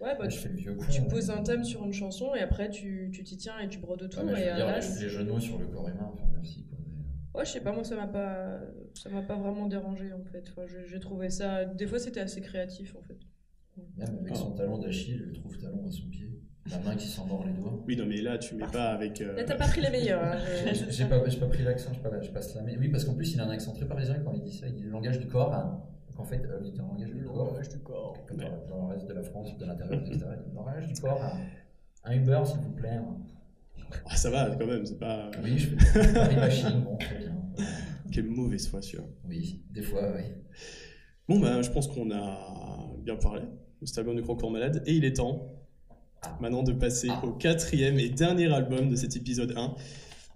Ouais, 0.00 0.10
bah, 0.18 0.24
Là, 0.24 0.28
tu, 0.28 0.38
fais 0.38 0.48
le 0.50 0.56
vieux 0.56 0.74
con. 0.74 0.84
tu 0.90 1.02
poses 1.02 1.30
un 1.30 1.42
thème 1.42 1.64
sur 1.64 1.82
une 1.84 1.92
chanson 1.92 2.34
et 2.34 2.40
après 2.40 2.68
tu 2.68 3.10
tu 3.12 3.22
t'y 3.22 3.36
tiens 3.38 3.58
et 3.60 3.68
tu 3.68 3.78
brodes 3.78 4.02
autour. 4.02 4.24
Ouais, 4.24 4.34
je 4.34 4.40
et 4.42 4.50
veux 4.50 4.56
dire, 4.56 4.66
là, 4.66 4.80
les, 5.24 5.24
mots 5.32 5.40
sur 5.40 5.58
le 5.58 5.66
corps 5.68 5.88
humain, 5.88 6.10
enfin, 6.12 6.24
merci. 6.34 6.64
Quoi. 6.68 6.76
Mais, 6.84 6.92
euh, 6.98 7.38
Ouais, 7.38 7.44
je 7.46 7.52
sais 7.52 7.60
pas, 7.60 7.72
moi 7.72 7.84
ça 7.84 7.96
m'a 7.96 8.08
pas, 8.08 8.60
ça 8.92 9.08
m'a 9.08 9.22
pas 9.22 9.36
vraiment 9.36 9.66
dérangé 9.66 10.12
en 10.12 10.22
fait. 10.24 10.44
Enfin, 10.50 10.66
j'ai 10.86 11.00
trouvé 11.00 11.30
ça, 11.30 11.64
des 11.64 11.86
fois 11.86 11.98
c'était 12.00 12.20
assez 12.20 12.40
créatif 12.42 12.94
en 12.96 13.02
fait. 13.02 13.16
Même 13.96 14.18
avec 14.20 14.32
Ah. 14.32 14.34
son 14.36 14.52
talon 14.52 14.78
d'Achille, 14.78 15.22
je 15.28 15.32
trouve 15.40 15.56
talon 15.58 15.86
à 15.86 15.90
son 15.90 16.08
pied. 16.08 16.30
La 16.70 16.78
main 16.78 16.96
qui 16.96 17.06
s'en 17.08 17.26
mord 17.26 17.44
les 17.44 17.52
doigts. 17.52 17.82
Oui, 17.86 17.94
non, 17.96 18.06
mais 18.06 18.22
là, 18.22 18.38
tu 18.38 18.54
mets 18.54 18.66
pas 18.66 18.90
avec. 18.92 19.20
euh, 19.20 19.34
Là 19.36 19.44
t'as 19.44 19.56
pas 19.56 19.66
pris 19.68 19.82
les 19.82 19.90
meilleurs. 19.90 20.22
hein, 20.22 20.38
je- 20.72 20.74
J'ai 20.86 20.90
j'ai 20.90 21.04
pas, 21.04 21.28
j'ai 21.28 21.38
pas 21.38 21.46
pris 21.48 21.62
l'accent, 21.62 21.92
je, 21.92 22.00
pas- 22.00 22.20
je 22.22 22.30
passe 22.30 22.54
la 22.54 22.62
main. 22.62 22.72
Oui, 22.78 22.88
parce 22.88 23.04
qu'en 23.04 23.14
plus, 23.14 23.34
il 23.34 23.40
a 23.40 23.44
un 23.44 23.50
accent 23.50 23.72
très 23.74 23.86
parisien 23.86 24.18
quand 24.24 24.32
il 24.32 24.42
dit 24.42 24.52
ça. 24.56 24.66
Il 24.68 24.74
dit 24.74 24.82
le 24.84 24.90
langage 24.90 25.18
du 25.18 25.26
corps. 25.26 25.52
hein. 25.54 25.82
Donc 26.10 26.20
en 26.20 26.24
fait, 26.24 26.42
euh, 26.46 26.60
il 26.64 26.72
dit 26.72 26.80
un 26.80 26.84
langage 26.86 27.10
du 27.10 27.22
corps. 27.24 27.58
du 27.68 27.78
corps. 27.82 28.24
Comme 28.26 28.38
dans, 28.38 28.66
dans 28.68 28.86
le 28.88 28.94
reste 28.94 29.06
de 29.08 29.12
la 29.12 29.22
France, 29.22 29.58
de 29.58 29.64
l'intérieur, 29.66 30.00
de 30.00 30.06
l'extérieur. 30.06 30.38
il 30.38 30.44
dit, 30.44 30.50
Le 30.50 30.54
langage 30.56 30.86
du 30.86 31.00
corps. 31.00 31.22
hein. 31.22 31.38
Un 32.04 32.12
Uber, 32.14 32.40
s'il 32.46 32.60
vous 32.60 32.72
plaît. 32.72 32.88
hein. 32.90 33.16
Ah, 34.06 34.16
ça 34.16 34.30
va 34.30 34.54
quand 34.56 34.66
même, 34.66 34.86
c'est 34.86 34.98
pas. 34.98 35.30
Oui, 35.42 35.58
je 35.58 35.76
fais 35.76 36.12
Paris 36.14 36.36
Machine, 36.36 36.80
bon, 36.82 36.96
très 36.96 37.16
bien. 37.18 37.36
Quelle 38.10 38.26
mauvaise 38.26 38.66
foi, 38.68 38.80
celui-là. 38.80 39.04
Oui, 39.28 39.62
des 39.70 39.82
fois, 39.82 40.12
oui. 40.16 40.22
Bon, 41.28 41.38
bah, 41.40 41.60
je 41.62 41.70
pense 41.70 41.88
qu'on 41.88 42.10
a 42.10 42.90
bien 43.02 43.16
parlé 43.16 43.42
cet 43.86 43.98
album 43.98 44.16
de 44.16 44.22
Croque 44.22 44.42
Malade 44.50 44.82
et 44.86 44.94
il 44.94 45.04
est 45.04 45.14
temps 45.14 45.50
maintenant 46.40 46.62
de 46.62 46.72
passer 46.72 47.08
Ah. 47.10 47.24
au 47.24 47.32
quatrième 47.32 47.98
et 47.98 48.08
dernier 48.08 48.52
album 48.52 48.88
de 48.88 48.96
cet 48.96 49.16
épisode 49.16 49.52
1. 49.56 49.74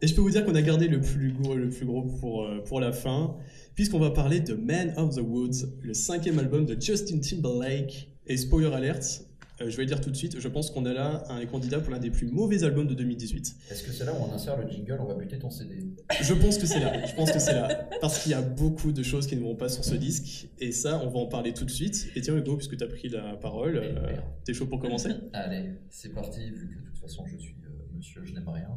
Et 0.01 0.07
je 0.07 0.15
peux 0.15 0.21
vous 0.21 0.31
dire 0.31 0.45
qu'on 0.45 0.55
a 0.55 0.63
gardé 0.63 0.87
le 0.87 1.01
plus 1.01 1.33
gros, 1.33 1.57
le 1.57 1.71
plus 1.71 1.85
gros 1.87 2.03
pour, 2.03 2.45
euh, 2.45 2.63
pour 2.65 2.79
la 2.81 2.93
fin, 2.93 3.37
puisqu'on 3.75 3.99
va 3.99 4.11
parler 4.11 4.41
de 4.41 4.55
Man 4.55 4.93
of 4.97 5.17
the 5.17 5.21
Woods, 5.23 5.67
le 5.81 5.95
cinquième 5.95 6.39
album 6.39 6.67
de 6.67 6.81
Justin 6.81 7.19
Timberlake. 7.19 8.09
Et 8.27 8.37
spoiler 8.37 8.73
alert, 8.75 9.25
je 9.61 9.77
vais 9.77 9.83
le 9.83 9.87
dire 9.87 10.01
tout 10.01 10.11
de 10.11 10.17
suite, 10.17 10.39
je 10.39 10.49
pense 10.49 10.71
qu'on 10.71 10.85
a 10.87 10.93
là 10.93 11.25
un 11.29 11.45
candidat 11.47 11.81
pour 11.81 11.91
l'un 11.93 11.99
des 11.99 12.11
plus 12.11 12.27
mauvais 12.27 12.63
albums 12.65 12.87
de 12.87 12.95
2018. 12.95 13.57
Est-ce 13.71 13.83
que 13.83 13.91
c'est 13.93 14.05
là 14.05 14.13
où 14.13 14.23
on 14.23 14.33
insère 14.33 14.57
le 14.57 14.69
jingle, 14.69 14.99
on 15.01 15.05
va 15.07 15.15
buter 15.15 15.39
ton 15.39 15.51
CD 15.51 15.85
Je 16.21 16.35
pense 16.35 16.59
que 16.59 16.67
c'est 16.67 16.81
là. 16.81 17.07
Je 17.07 17.15
pense 17.15 17.33
que 17.33 17.39
c'est 17.39 17.55
là. 17.55 17.89
Parce 18.01 18.23
qu'il 18.23 18.33
y 18.33 18.35
a 18.35 18.43
beaucoup 18.43 18.93
de 18.93 19.03
choses 19.03 19.27
qui 19.27 19.37
ne 19.37 19.43
vont 19.43 19.57
pas 19.57 19.69
sur 19.69 19.85
ce 19.85 19.95
disque. 19.95 20.49
Et 20.59 20.71
ça, 20.73 21.01
on 21.05 21.09
va 21.09 21.19
en 21.21 21.27
parler 21.27 21.53
tout 21.53 21.65
de 21.65 21.71
suite. 21.71 22.09
Et 22.15 22.21
tiens, 22.21 22.37
Hugo, 22.37 22.57
puisque 22.57 22.77
tu 22.77 22.85
as 22.85 22.89
pris 22.89 23.09
la 23.09 23.37
parole, 23.37 23.77
euh, 23.77 24.17
t'es 24.45 24.55
chaud 24.55 24.67
pour 24.67 24.79
commencer? 24.79 25.11
Allez, 25.33 25.73
c'est 25.91 26.13
parti, 26.13 26.51
vu 26.51 26.69
que 26.69 26.81
de 26.85 26.91
toute 26.91 26.99
façon 26.99 27.25
je 27.27 27.37
suis 27.37 27.57
euh, 27.65 27.97
monsieur, 27.97 28.25
je 28.25 28.33
n'aime 28.35 28.49
rien. 28.49 28.69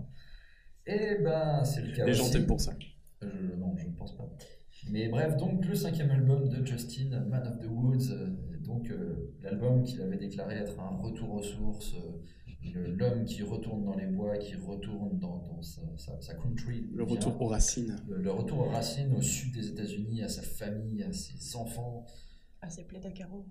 Et 0.87 1.17
ben, 1.23 1.63
c'est 1.63 1.81
le 1.81 1.95
cas 1.95 2.05
Les 2.05 2.13
gens 2.13 2.23
aussi. 2.23 2.31
t'aiment 2.33 2.47
pour 2.47 2.59
ça. 2.59 2.73
Euh, 3.23 3.27
non, 3.57 3.75
je 3.77 3.85
ne 3.85 3.93
pense 3.93 4.17
pas. 4.17 4.27
Mais 4.89 5.07
bref, 5.09 5.37
donc 5.37 5.65
le 5.65 5.75
cinquième 5.75 6.11
album 6.11 6.49
de 6.49 6.65
Justin, 6.65 7.19
Man 7.29 7.47
of 7.47 7.59
the 7.59 7.69
Woods, 7.69 8.11
euh, 8.11 8.27
donc 8.65 8.89
euh, 8.89 9.33
l'album 9.41 9.83
qu'il 9.83 10.01
avait 10.01 10.17
déclaré 10.17 10.55
être 10.55 10.79
un 10.79 10.97
retour 10.97 11.33
aux 11.33 11.43
sources, 11.43 11.95
euh, 12.75 12.87
l'homme 12.97 13.25
qui 13.25 13.43
retourne 13.43 13.83
dans 13.83 13.95
les 13.95 14.07
bois, 14.07 14.37
qui 14.37 14.55
retourne 14.55 15.17
dans, 15.19 15.37
dans 15.39 15.61
sa, 15.61 15.81
sa- 15.97 16.19
sa 16.21 16.33
country. 16.35 16.87
Le 16.93 17.03
retour 17.03 17.39
aux 17.41 17.47
racines. 17.47 17.95
Le, 18.07 18.17
le 18.21 18.31
retour 18.31 18.59
aux 18.59 18.69
racines 18.69 19.13
au 19.13 19.21
sud 19.21 19.53
des 19.53 19.67
États-Unis, 19.69 20.23
à 20.23 20.29
sa 20.29 20.41
famille, 20.41 21.03
à 21.03 21.11
ses 21.13 21.55
enfants. 21.55 22.05
Ah, 22.61 22.69
c'est 22.69 22.83
plaid 22.83 23.05
à 23.05 23.11
carreaux. 23.11 23.47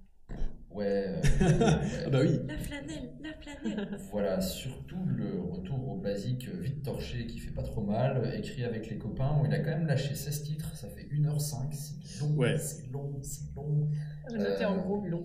Ouais. 0.72 0.86
euh, 0.86 1.20
ouais. 1.40 2.02
Ah 2.06 2.10
bah 2.10 2.18
oui. 2.22 2.38
La 2.46 2.56
flanelle, 2.58 3.10
la 3.22 3.32
flanelle. 3.34 3.88
Voilà, 4.12 4.40
surtout 4.40 4.98
le 5.04 5.40
retour 5.40 5.88
au 5.88 5.96
basique 5.96 6.48
euh, 6.48 6.60
vite 6.60 6.82
torché 6.84 7.26
qui 7.26 7.38
fait 7.38 7.50
pas 7.50 7.62
trop 7.64 7.82
mal, 7.82 8.18
euh, 8.18 8.38
écrit 8.38 8.62
avec 8.64 8.88
les 8.88 8.96
copains. 8.98 9.32
Bon, 9.36 9.44
il 9.46 9.52
a 9.52 9.58
quand 9.58 9.70
même 9.70 9.86
lâché 9.86 10.14
16 10.14 10.42
titres, 10.44 10.76
ça 10.76 10.88
fait 10.88 11.08
1h05, 11.12 11.72
c'est 11.72 12.20
long, 12.20 12.36
Ouais. 12.36 12.56
c'est 12.56 12.90
long, 12.92 13.18
c'est 13.22 13.54
long. 13.56 13.88
Euh, 14.32 14.64
en 14.64 14.76
gros 14.78 15.04
long. 15.06 15.24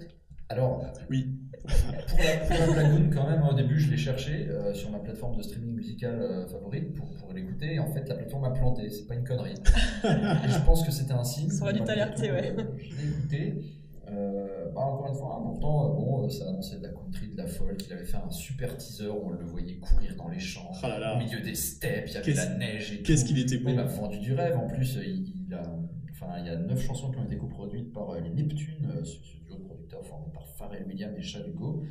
Alors, 0.49 0.83
Oui. 1.09 1.39
pour 1.63 2.19
la, 2.19 2.37
pour 2.65 2.75
la 2.75 2.83
quand 3.13 3.29
même, 3.29 3.43
au 3.43 3.53
début, 3.53 3.79
je 3.79 3.89
l'ai 3.89 3.97
cherché 3.97 4.47
euh, 4.47 4.73
sur 4.75 4.91
ma 4.91 4.99
plateforme 4.99 5.37
de 5.37 5.41
streaming 5.43 5.73
musical 5.75 6.19
euh, 6.21 6.47
favorite 6.47 6.93
pour, 6.93 7.11
pour 7.17 7.33
l'écouter. 7.33 7.75
Et 7.75 7.79
en 7.79 7.91
fait, 7.91 8.07
la 8.09 8.15
plateforme 8.15 8.45
a 8.45 8.51
planté, 8.51 8.89
c'est 8.89 9.07
pas 9.07 9.15
une 9.15 9.23
connerie. 9.23 9.53
Et 10.03 10.49
je 10.49 10.65
pense 10.65 10.83
que 10.85 10.91
c'était 10.91 11.13
un 11.13 11.23
signe. 11.23 11.49
Ça 11.49 11.63
aurait 11.63 11.73
dû 11.73 11.81
t'alerter, 11.83 12.31
ouais. 12.31 12.53
euh, 12.57 12.63
Je 12.77 12.95
l'ai 12.95 13.09
écouté. 13.09 13.63
Euh, 14.07 14.71
bah, 14.71 14.81
encore 14.81 15.07
une 15.07 15.15
fois, 15.15 15.35
hein, 15.37 15.43
pourtant, 15.43 15.85
euh, 15.91 15.93
bon, 15.95 16.25
euh, 16.25 16.29
ça 16.29 16.47
annonçait 16.47 16.77
de 16.77 16.83
la 16.83 16.89
country, 16.89 17.29
de 17.29 17.37
la 17.37 17.47
folk. 17.47 17.83
Il 17.87 17.93
avait 17.93 18.05
fait 18.05 18.17
un 18.17 18.29
super 18.29 18.77
teaser 18.77 19.07
où 19.07 19.25
on 19.25 19.29
le 19.29 19.43
voyait 19.45 19.77
courir 19.77 20.15
dans 20.15 20.27
les 20.27 20.39
champs, 20.39 20.71
Ah 20.83 20.89
là 20.89 20.99
là. 20.99 21.15
au 21.15 21.19
milieu 21.19 21.41
des 21.41 21.55
steppes, 21.55 22.05
il 22.07 22.13
y 22.13 22.17
avait 22.17 22.25
Qu'est-ce- 22.25 22.49
la 22.49 22.55
neige 22.57 22.91
et 22.93 23.01
Qu'est-ce 23.01 23.25
qu'il 23.25 23.39
était 23.39 23.55
Il 23.55 23.63
beau. 23.63 23.73
m'a 23.73 23.83
vendu 23.83 24.19
du 24.19 24.33
rêve. 24.33 24.57
En 24.57 24.67
plus, 24.67 24.99
il, 25.05 25.45
il 25.47 25.53
a, 25.53 25.63
enfin, 26.11 26.37
il 26.39 26.45
y 26.45 26.49
a 26.49 26.55
neuf 26.55 26.81
chansons 26.85 27.11
qui 27.11 27.17
ont 27.17 27.25
été 27.25 27.37
coproduites 27.37 27.91
par 27.93 28.11
euh, 28.11 28.19
les 28.19 28.29
Neptunes, 28.29 28.91
euh, 28.95 29.03
ce, 29.03 29.17
ce 29.23 29.37
duo 29.43 29.55
de 29.57 29.63
producteurs 29.63 30.05
formé 30.05 30.27
par 30.33 30.47
Pharrell 30.49 30.85
Williams 30.85 31.15
et 31.17 31.21
Chad 31.23 31.47
Hugo. 31.47 31.83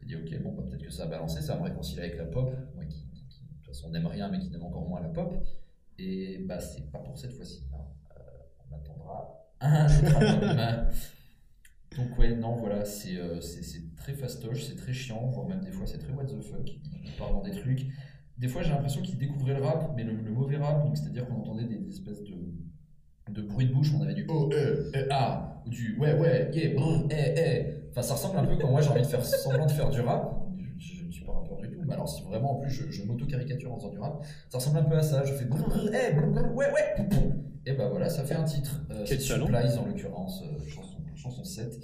J'ai 0.00 0.06
dit, 0.06 0.16
ok, 0.16 0.42
bon, 0.42 0.52
bah, 0.52 0.64
peut-être 0.68 0.82
que 0.82 0.90
ça 0.92 1.04
a 1.04 1.06
balancé, 1.06 1.40
ça 1.40 1.54
va 1.54 1.60
me 1.60 1.64
réconcilier 1.68 2.02
avec 2.02 2.18
la 2.18 2.24
pop, 2.24 2.50
moi 2.74 2.84
qui, 2.84 3.08
qui- 3.12 3.26
qui, 3.28 3.40
de 3.44 3.48
toute 3.56 3.66
façon 3.66 3.88
n'aime 3.90 4.06
rien, 4.06 4.28
mais 4.28 4.38
qui 4.40 4.50
n'aime 4.50 4.64
encore 4.64 4.86
moins 4.88 5.00
la 5.00 5.08
pop. 5.08 5.34
Et 5.98 6.38
bah, 6.46 6.58
c'est 6.60 6.90
pas 6.90 6.98
pour 6.98 7.16
cette 7.16 7.32
fois-ci. 7.32 7.62
hein. 7.72 7.84
On 8.70 8.74
attendra 8.76 9.38
un 9.60 9.86
autre 9.86 10.16
album. 10.16 10.86
Donc, 11.96 12.18
ouais, 12.18 12.34
non, 12.34 12.56
voilà, 12.56 12.84
c'est 12.84 13.16
euh, 13.16 13.40
très 13.96 14.14
fastoche, 14.14 14.64
c'est 14.64 14.76
très 14.76 14.92
chiant, 14.92 15.26
voire 15.30 15.46
même 15.46 15.60
des 15.60 15.70
fois 15.70 15.86
c'est 15.86 15.98
très 15.98 16.12
what 16.12 16.24
the 16.24 16.42
fuck. 16.42 16.68
Il 17.04 17.12
part 17.18 17.32
dans 17.32 17.42
des 17.42 17.52
trucs. 17.52 17.86
Des 18.38 18.48
fois, 18.48 18.62
j'ai 18.62 18.70
l'impression 18.70 19.02
qu'il 19.02 19.18
découvrait 19.18 19.54
le 19.54 19.62
rap, 19.62 19.92
mais 19.94 20.04
le, 20.04 20.14
le 20.14 20.30
mauvais 20.32 20.56
rap, 20.56 20.82
donc 20.84 20.96
c'est-à-dire 20.96 21.26
qu'on 21.26 21.36
entendait 21.36 21.64
des, 21.64 21.76
des 21.76 21.90
espèces 21.90 22.22
de, 22.24 22.34
de 23.30 23.42
bruit 23.42 23.66
de 23.66 23.72
bouche, 23.72 23.92
on 23.96 24.02
avait 24.02 24.14
du 24.14 24.26
oh, 24.28 24.50
euh, 24.52 24.90
euh, 24.96 25.06
ah, 25.10 25.62
ou 25.66 25.70
du 25.70 25.96
ouais, 25.98 26.18
ouais, 26.18 26.50
yeah, 26.52 26.74
brr, 26.74 27.06
eh, 27.10 27.34
eh. 27.36 27.88
Enfin, 27.90 28.02
ça 28.02 28.14
ressemble 28.14 28.38
un 28.38 28.46
peu 28.46 28.56
quand 28.56 28.70
moi 28.70 28.80
j'ai 28.80 28.88
envie 28.88 29.02
de 29.02 29.06
faire 29.06 29.24
semblant 29.24 29.66
de 29.66 29.70
faire 29.70 29.90
du 29.90 30.00
rap. 30.00 30.38
Je, 30.78 31.04
ne 31.04 31.12
suis 31.12 31.24
pas 31.24 31.32
rappeur 31.32 31.58
du 31.58 31.68
tout, 31.68 31.78
mais 31.84 31.92
alors 31.92 32.08
si 32.08 32.22
vraiment 32.22 32.58
en 32.58 32.60
plus 32.60 32.70
je, 32.70 32.90
je 32.90 33.04
m'auto-caricature 33.04 33.72
en 33.72 33.76
faisant 33.76 33.90
du 33.90 33.98
rap, 33.98 34.24
ça 34.48 34.58
ressemble 34.58 34.78
un 34.78 34.84
peu 34.84 34.96
à 34.96 35.02
ça. 35.02 35.24
Je 35.24 35.34
fais 35.34 35.46
eh, 35.46 36.18
ouais, 36.18 36.72
ouais, 36.72 37.06
et 37.64 37.74
bah 37.74 37.88
voilà, 37.88 38.08
ça 38.08 38.24
fait 38.24 38.34
un 38.34 38.44
titre. 38.44 38.82
Euh, 38.90 39.04
Quel. 39.06 39.20
Supplies 39.20 39.78
en 39.78 39.86
l'occurrence, 39.86 40.42
euh, 40.42 40.68
chanson, 40.68 40.91
chanson 41.22 41.44
7. 41.44 41.78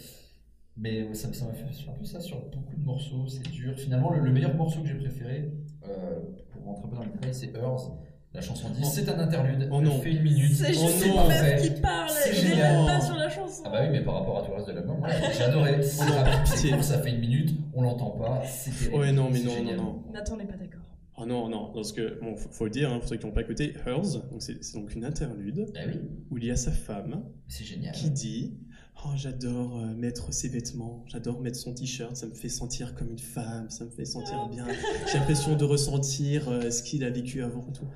Mais 0.76 1.02
ouais, 1.08 1.14
ça 1.14 1.32
ça 1.32 1.46
m'a 1.46 1.52
fait 1.54 1.64
un 1.64 1.92
peu 1.92 2.04
ça 2.04 2.20
sur 2.20 2.38
beaucoup 2.50 2.76
de 2.76 2.84
morceaux, 2.84 3.26
c'est 3.26 3.42
dur. 3.50 3.74
Finalement, 3.76 4.10
le, 4.12 4.20
le 4.20 4.30
meilleur 4.32 4.54
morceau 4.54 4.80
que 4.82 4.88
j'ai 4.88 4.94
préféré, 4.94 5.50
euh, 5.88 6.20
pour 6.52 6.64
rentrer 6.64 6.84
un 6.86 6.88
peu 6.90 6.96
dans 6.96 7.02
le 7.04 7.10
détail, 7.10 7.34
c'est 7.34 7.52
Earth. 7.56 7.90
La 8.34 8.42
chanson 8.42 8.68
10, 8.70 8.82
Oh. 8.84 8.88
c'est 8.92 9.08
un 9.08 9.18
interlude, 9.18 9.68
Oh 9.72 9.78
elle 9.80 9.86
non. 9.86 10.00
fait 10.00 10.12
une 10.12 10.22
minute. 10.22 10.52
C'est 10.54 10.68
Oh 10.76 10.86
juste 10.86 11.06
non. 11.06 11.22
une 11.22 11.28
meuf 11.28 11.40
Parfait. 11.40 11.74
qui 11.74 11.80
parle, 11.80 12.10
C'est 12.10 12.30
il 12.30 12.36
est 12.36 12.48
génial. 12.50 12.76
même 12.76 12.86
pas 12.86 13.00
sur 13.00 13.16
la 13.16 13.28
chanson. 13.30 13.62
Ah 13.64 13.70
bah 13.70 13.78
oui, 13.82 13.88
mais 13.90 14.04
par 14.04 14.14
rapport 14.20 14.38
à 14.38 14.42
tout 14.42 14.50
le 14.50 14.56
reste 14.56 14.68
de 14.68 14.72
l'album, 14.74 14.98
moi, 14.98 15.08
j'ai 15.36 15.42
adoré. 15.44 15.82
C'est 15.82 16.04
rapide, 16.04 16.40
c'est 16.44 16.54
pitié. 16.54 16.70
court, 16.72 16.84
ça 16.84 16.98
fait 17.00 17.10
une 17.10 17.20
minute, 17.20 17.50
on 17.74 17.82
l'entend 17.82 18.10
pas, 18.10 18.42
c'est. 18.44 18.90
Ouais, 18.92 19.10
non, 19.12 19.30
mais 19.30 19.38
non, 19.40 19.46
non, 19.46 19.56
génial. 19.56 19.76
non. 19.78 20.02
Nathan 20.12 20.36
n'est 20.36 20.44
pas 20.46 20.56
d'accord. 20.58 20.82
Oh 21.20 21.24
non, 21.26 21.48
non, 21.48 21.72
parce 21.74 21.92
que, 21.92 22.20
bon, 22.20 22.36
faut, 22.36 22.50
faut 22.50 22.64
le 22.66 22.70
dire, 22.70 22.92
hein, 22.92 22.98
pour 23.00 23.08
ceux 23.08 23.16
qui 23.16 23.26
n'ont 23.26 23.32
pas 23.32 23.40
écouté, 23.40 23.72
Hers, 23.86 24.02
donc 24.30 24.40
c'est 24.40 24.74
donc 24.74 24.94
une 24.94 25.04
interlude 25.04 25.66
Ah 25.74 25.80
oui, 25.88 25.98
où 26.30 26.36
il 26.38 26.44
y 26.44 26.50
a 26.52 26.56
sa 26.56 26.70
femme 26.70 27.24
génial. 27.48 27.92
qui 27.94 28.10
dit 28.10 28.58
Oh, 29.04 29.10
j'adore 29.14 29.78
euh, 29.78 29.94
mettre 29.94 30.32
ses 30.32 30.48
vêtements, 30.48 31.04
j'adore 31.06 31.40
mettre 31.40 31.56
son 31.56 31.72
t-shirt, 31.72 32.16
ça 32.16 32.26
me 32.26 32.34
fait 32.34 32.48
sentir 32.48 32.96
comme 32.96 33.12
une 33.12 33.18
femme, 33.18 33.70
ça 33.70 33.84
me 33.84 33.90
fait 33.90 34.04
sentir 34.04 34.48
bien. 34.48 34.66
J'ai 35.06 35.18
l'impression 35.18 35.54
de 35.54 35.64
ressentir 35.64 36.48
euh, 36.48 36.70
ce 36.70 36.82
qu'il 36.82 37.04
a 37.04 37.10
vécu 37.10 37.44
avant 37.44 37.62
tout. 37.62 37.86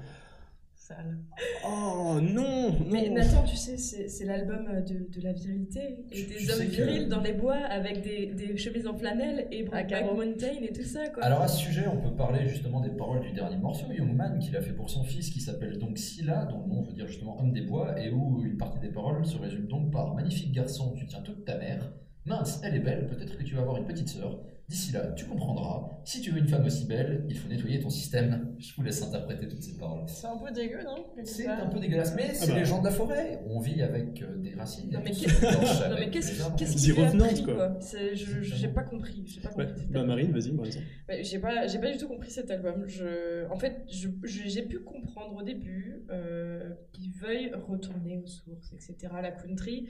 Oh 1.67 2.19
non, 2.21 2.73
Mais. 2.91 3.09
Nathan, 3.11 3.43
tu 3.45 3.57
sais, 3.57 3.77
c'est 3.79 4.25
l'album 4.25 4.67
de, 4.87 5.09
de 5.19 5.25
la 5.25 5.33
virilité 5.33 6.05
et 6.11 6.23
des 6.25 6.51
hommes 6.51 6.59
que- 6.67 6.71
virils 6.71 7.09
dans 7.09 7.21
les 7.21 7.33
bois 7.33 7.57
avec 7.57 8.03
des, 8.03 8.27
des 8.27 8.57
chemises 8.57 8.87
en 8.87 8.95
flanelle 8.97 9.47
et 9.51 9.63
Brokeback. 9.65 10.15
Mountain 10.15 10.63
et 10.63 10.73
tout 10.73 10.83
ça, 10.85 11.09
quoi. 11.09 11.23
Alors 11.25 11.43
à 11.43 11.49
ce 11.49 11.59
sujet, 11.59 11.85
on 11.89 11.97
peut 11.99 12.15
parler 12.15 12.47
justement 12.49 12.81
des 12.81 12.91
paroles 12.91 13.21
du 13.23 13.33
dernier 13.33 13.57
morceau, 13.57 13.87
Young 13.93 14.15
Man, 14.15 14.39
qu'il 14.39 14.57
a 14.57 14.61
fait 14.61 14.73
pour 14.73 14.91
son 14.91 15.03
fils, 15.05 15.31
qui 15.31 15.41
s'appelle 15.41 15.79
donc 15.79 15.99
Scylla, 15.99 16.45
dont 16.47 16.63
le 16.63 16.69
nom 16.75 16.83
veut 16.83 16.93
dire 16.93 17.07
justement 17.07 17.41
homme 17.41 17.53
des 17.53 17.63
bois, 17.63 17.99
et 18.01 18.11
où 18.11 18.43
une 18.45 18.57
partie 18.57 18.79
des 18.81 18.91
paroles 18.91 19.25
se 19.25 19.37
résume 19.39 19.67
donc 19.67 19.91
par 19.93 20.15
Magnifique 20.15 20.53
garçon, 20.53 20.93
tu 20.97 21.07
tiens 21.07 21.21
toute 21.23 21.45
ta 21.45 21.57
mère. 21.59 21.93
Mince, 22.25 22.61
elle 22.65 22.77
est 22.77 22.81
belle, 22.81 23.07
peut-être 23.09 23.37
que 23.37 23.43
tu 23.43 23.55
vas 23.55 23.63
avoir 23.63 23.77
une 23.79 23.87
petite 23.87 24.09
sœur. 24.09 24.41
D'ici 24.69 24.93
là, 24.93 25.13
tu 25.13 25.27
comprendras. 25.27 25.91
Si 26.05 26.21
tu 26.21 26.31
veux 26.31 26.39
une 26.39 26.47
femme 26.47 26.65
aussi 26.65 26.87
belle, 26.87 27.27
il 27.29 27.37
faut 27.37 27.49
nettoyer 27.49 27.81
ton 27.81 27.91
système. 27.91 28.55
Je 28.59 28.75
vous 28.75 28.83
laisse 28.83 29.03
interpréter 29.03 29.49
toutes 29.49 29.63
ces 29.63 29.77
paroles. 29.77 30.05
C'est 30.07 30.29
un 30.29 30.39
peu 30.39 30.51
dégueu, 30.53 30.83
non 30.85 31.05
C'est 31.25 31.47
un 31.49 31.67
peu 31.67 31.79
dégueulasse, 31.81 32.15
mais 32.15 32.33
c'est 32.33 32.53
bah. 32.53 32.59
les 32.59 32.65
gens 32.65 32.79
de 32.81 32.87
la 32.87 32.93
forêt. 32.93 33.43
On 33.49 33.59
vit 33.59 33.83
avec 33.83 34.23
euh, 34.23 34.37
des 34.39 34.55
racines. 34.55 34.91
Non, 34.91 35.01
mais 35.05 35.11
qu'est-ce 35.11 36.33
qui- 36.33 36.57
qu'est-ce 36.57 36.93
revenantes, 36.93 37.31
appris, 37.33 37.43
quoi. 37.43 37.55
quoi 37.55 37.79
J'ai 38.15 38.69
pas 38.69 38.85
compris. 38.85 39.25
Pas 39.43 39.51
Ouais, 39.51 39.67
compris. 39.67 39.81
cet 39.83 39.91
bah. 39.93 40.05
Marine, 40.05 40.31
vas-y, 40.33 40.53
exemple. 40.65 40.87
Ouais, 41.09 41.25
j'ai 41.25 41.39
pas, 41.41 41.67
j'ai 41.67 41.79
pas 41.81 41.91
du 41.91 41.99
tout 41.99 42.09
compris 42.09 42.31
cet 42.31 42.51
album. 42.51 42.85
Je, 42.87 43.47
en 43.51 43.57
fait, 43.57 43.85
j'ai 43.89 44.63
pu 44.63 44.79
comprendre 44.79 45.37
au 45.37 45.43
début 45.43 46.05
euh, 46.11 46.71
qu'ils 46.93 47.13
veuillent 47.13 47.53
retourner 47.69 48.17
aux 48.17 48.27
sources, 48.27 48.73
etc. 48.73 49.13
La 49.21 49.33
country. 49.33 49.89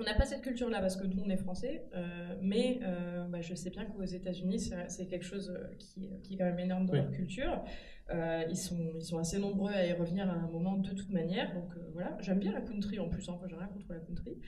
On 0.00 0.04
n'a 0.04 0.14
pas 0.14 0.24
cette 0.24 0.42
culture-là 0.42 0.80
parce 0.80 0.96
que 0.96 1.04
nous, 1.06 1.20
on 1.24 1.28
est 1.28 1.36
français, 1.36 1.82
euh, 1.94 2.36
mais 2.40 2.78
euh, 2.84 3.24
bah, 3.26 3.40
je 3.40 3.52
sais 3.54 3.70
bien 3.70 3.84
qu'aux 3.84 4.04
États-Unis, 4.04 4.70
c'est 4.86 5.06
quelque 5.06 5.24
chose 5.24 5.50
euh, 5.50 5.74
qui, 5.76 6.08
qui 6.22 6.34
est 6.34 6.36
quand 6.38 6.44
même 6.44 6.60
énorme 6.60 6.86
dans 6.86 6.92
Oui. 6.92 7.00
leur 7.00 7.10
culture. 7.10 7.64
Euh, 8.10 8.44
ils, 8.48 8.56
sont, 8.56 8.92
ils 8.96 9.04
sont 9.04 9.18
assez 9.18 9.38
nombreux 9.40 9.72
à 9.72 9.84
y 9.84 9.92
revenir 9.92 10.30
à 10.30 10.34
un 10.34 10.48
moment 10.50 10.76
de 10.76 10.90
toute 10.92 11.10
manière. 11.10 11.52
Donc 11.52 11.72
voilà, 11.92 12.16
j'aime 12.20 12.38
bien 12.38 12.52
la 12.52 12.60
country 12.60 13.00
en 13.00 13.08
plus, 13.08 13.28
hein, 13.28 13.40
j'ai 13.48 13.56
rien 13.56 13.66
contre 13.66 13.92
la 13.92 13.98
country. 13.98 14.38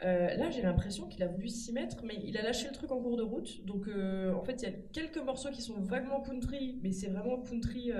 Là, 0.00 0.48
j'ai 0.50 0.62
l'impression 0.62 1.06
qu'il 1.08 1.22
a 1.22 1.26
voulu 1.28 1.48
s'y 1.48 1.72
mettre, 1.72 2.04
mais 2.04 2.14
il 2.24 2.38
a 2.38 2.42
lâché 2.42 2.68
le 2.68 2.72
truc 2.72 2.90
en 2.92 3.02
cours 3.02 3.16
de 3.16 3.22
route. 3.24 3.64
Donc, 3.66 3.88
en 3.88 4.42
fait, 4.44 4.62
il 4.62 4.68
y 4.68 4.72
a 4.72 4.76
quelques 4.92 5.18
morceaux 5.18 5.50
qui 5.50 5.60
sont 5.60 5.80
vaguement 5.82 6.22
country, 6.22 6.78
mais 6.82 6.92
c'est 6.92 7.08
vraiment 7.08 7.42
country. 7.42 7.90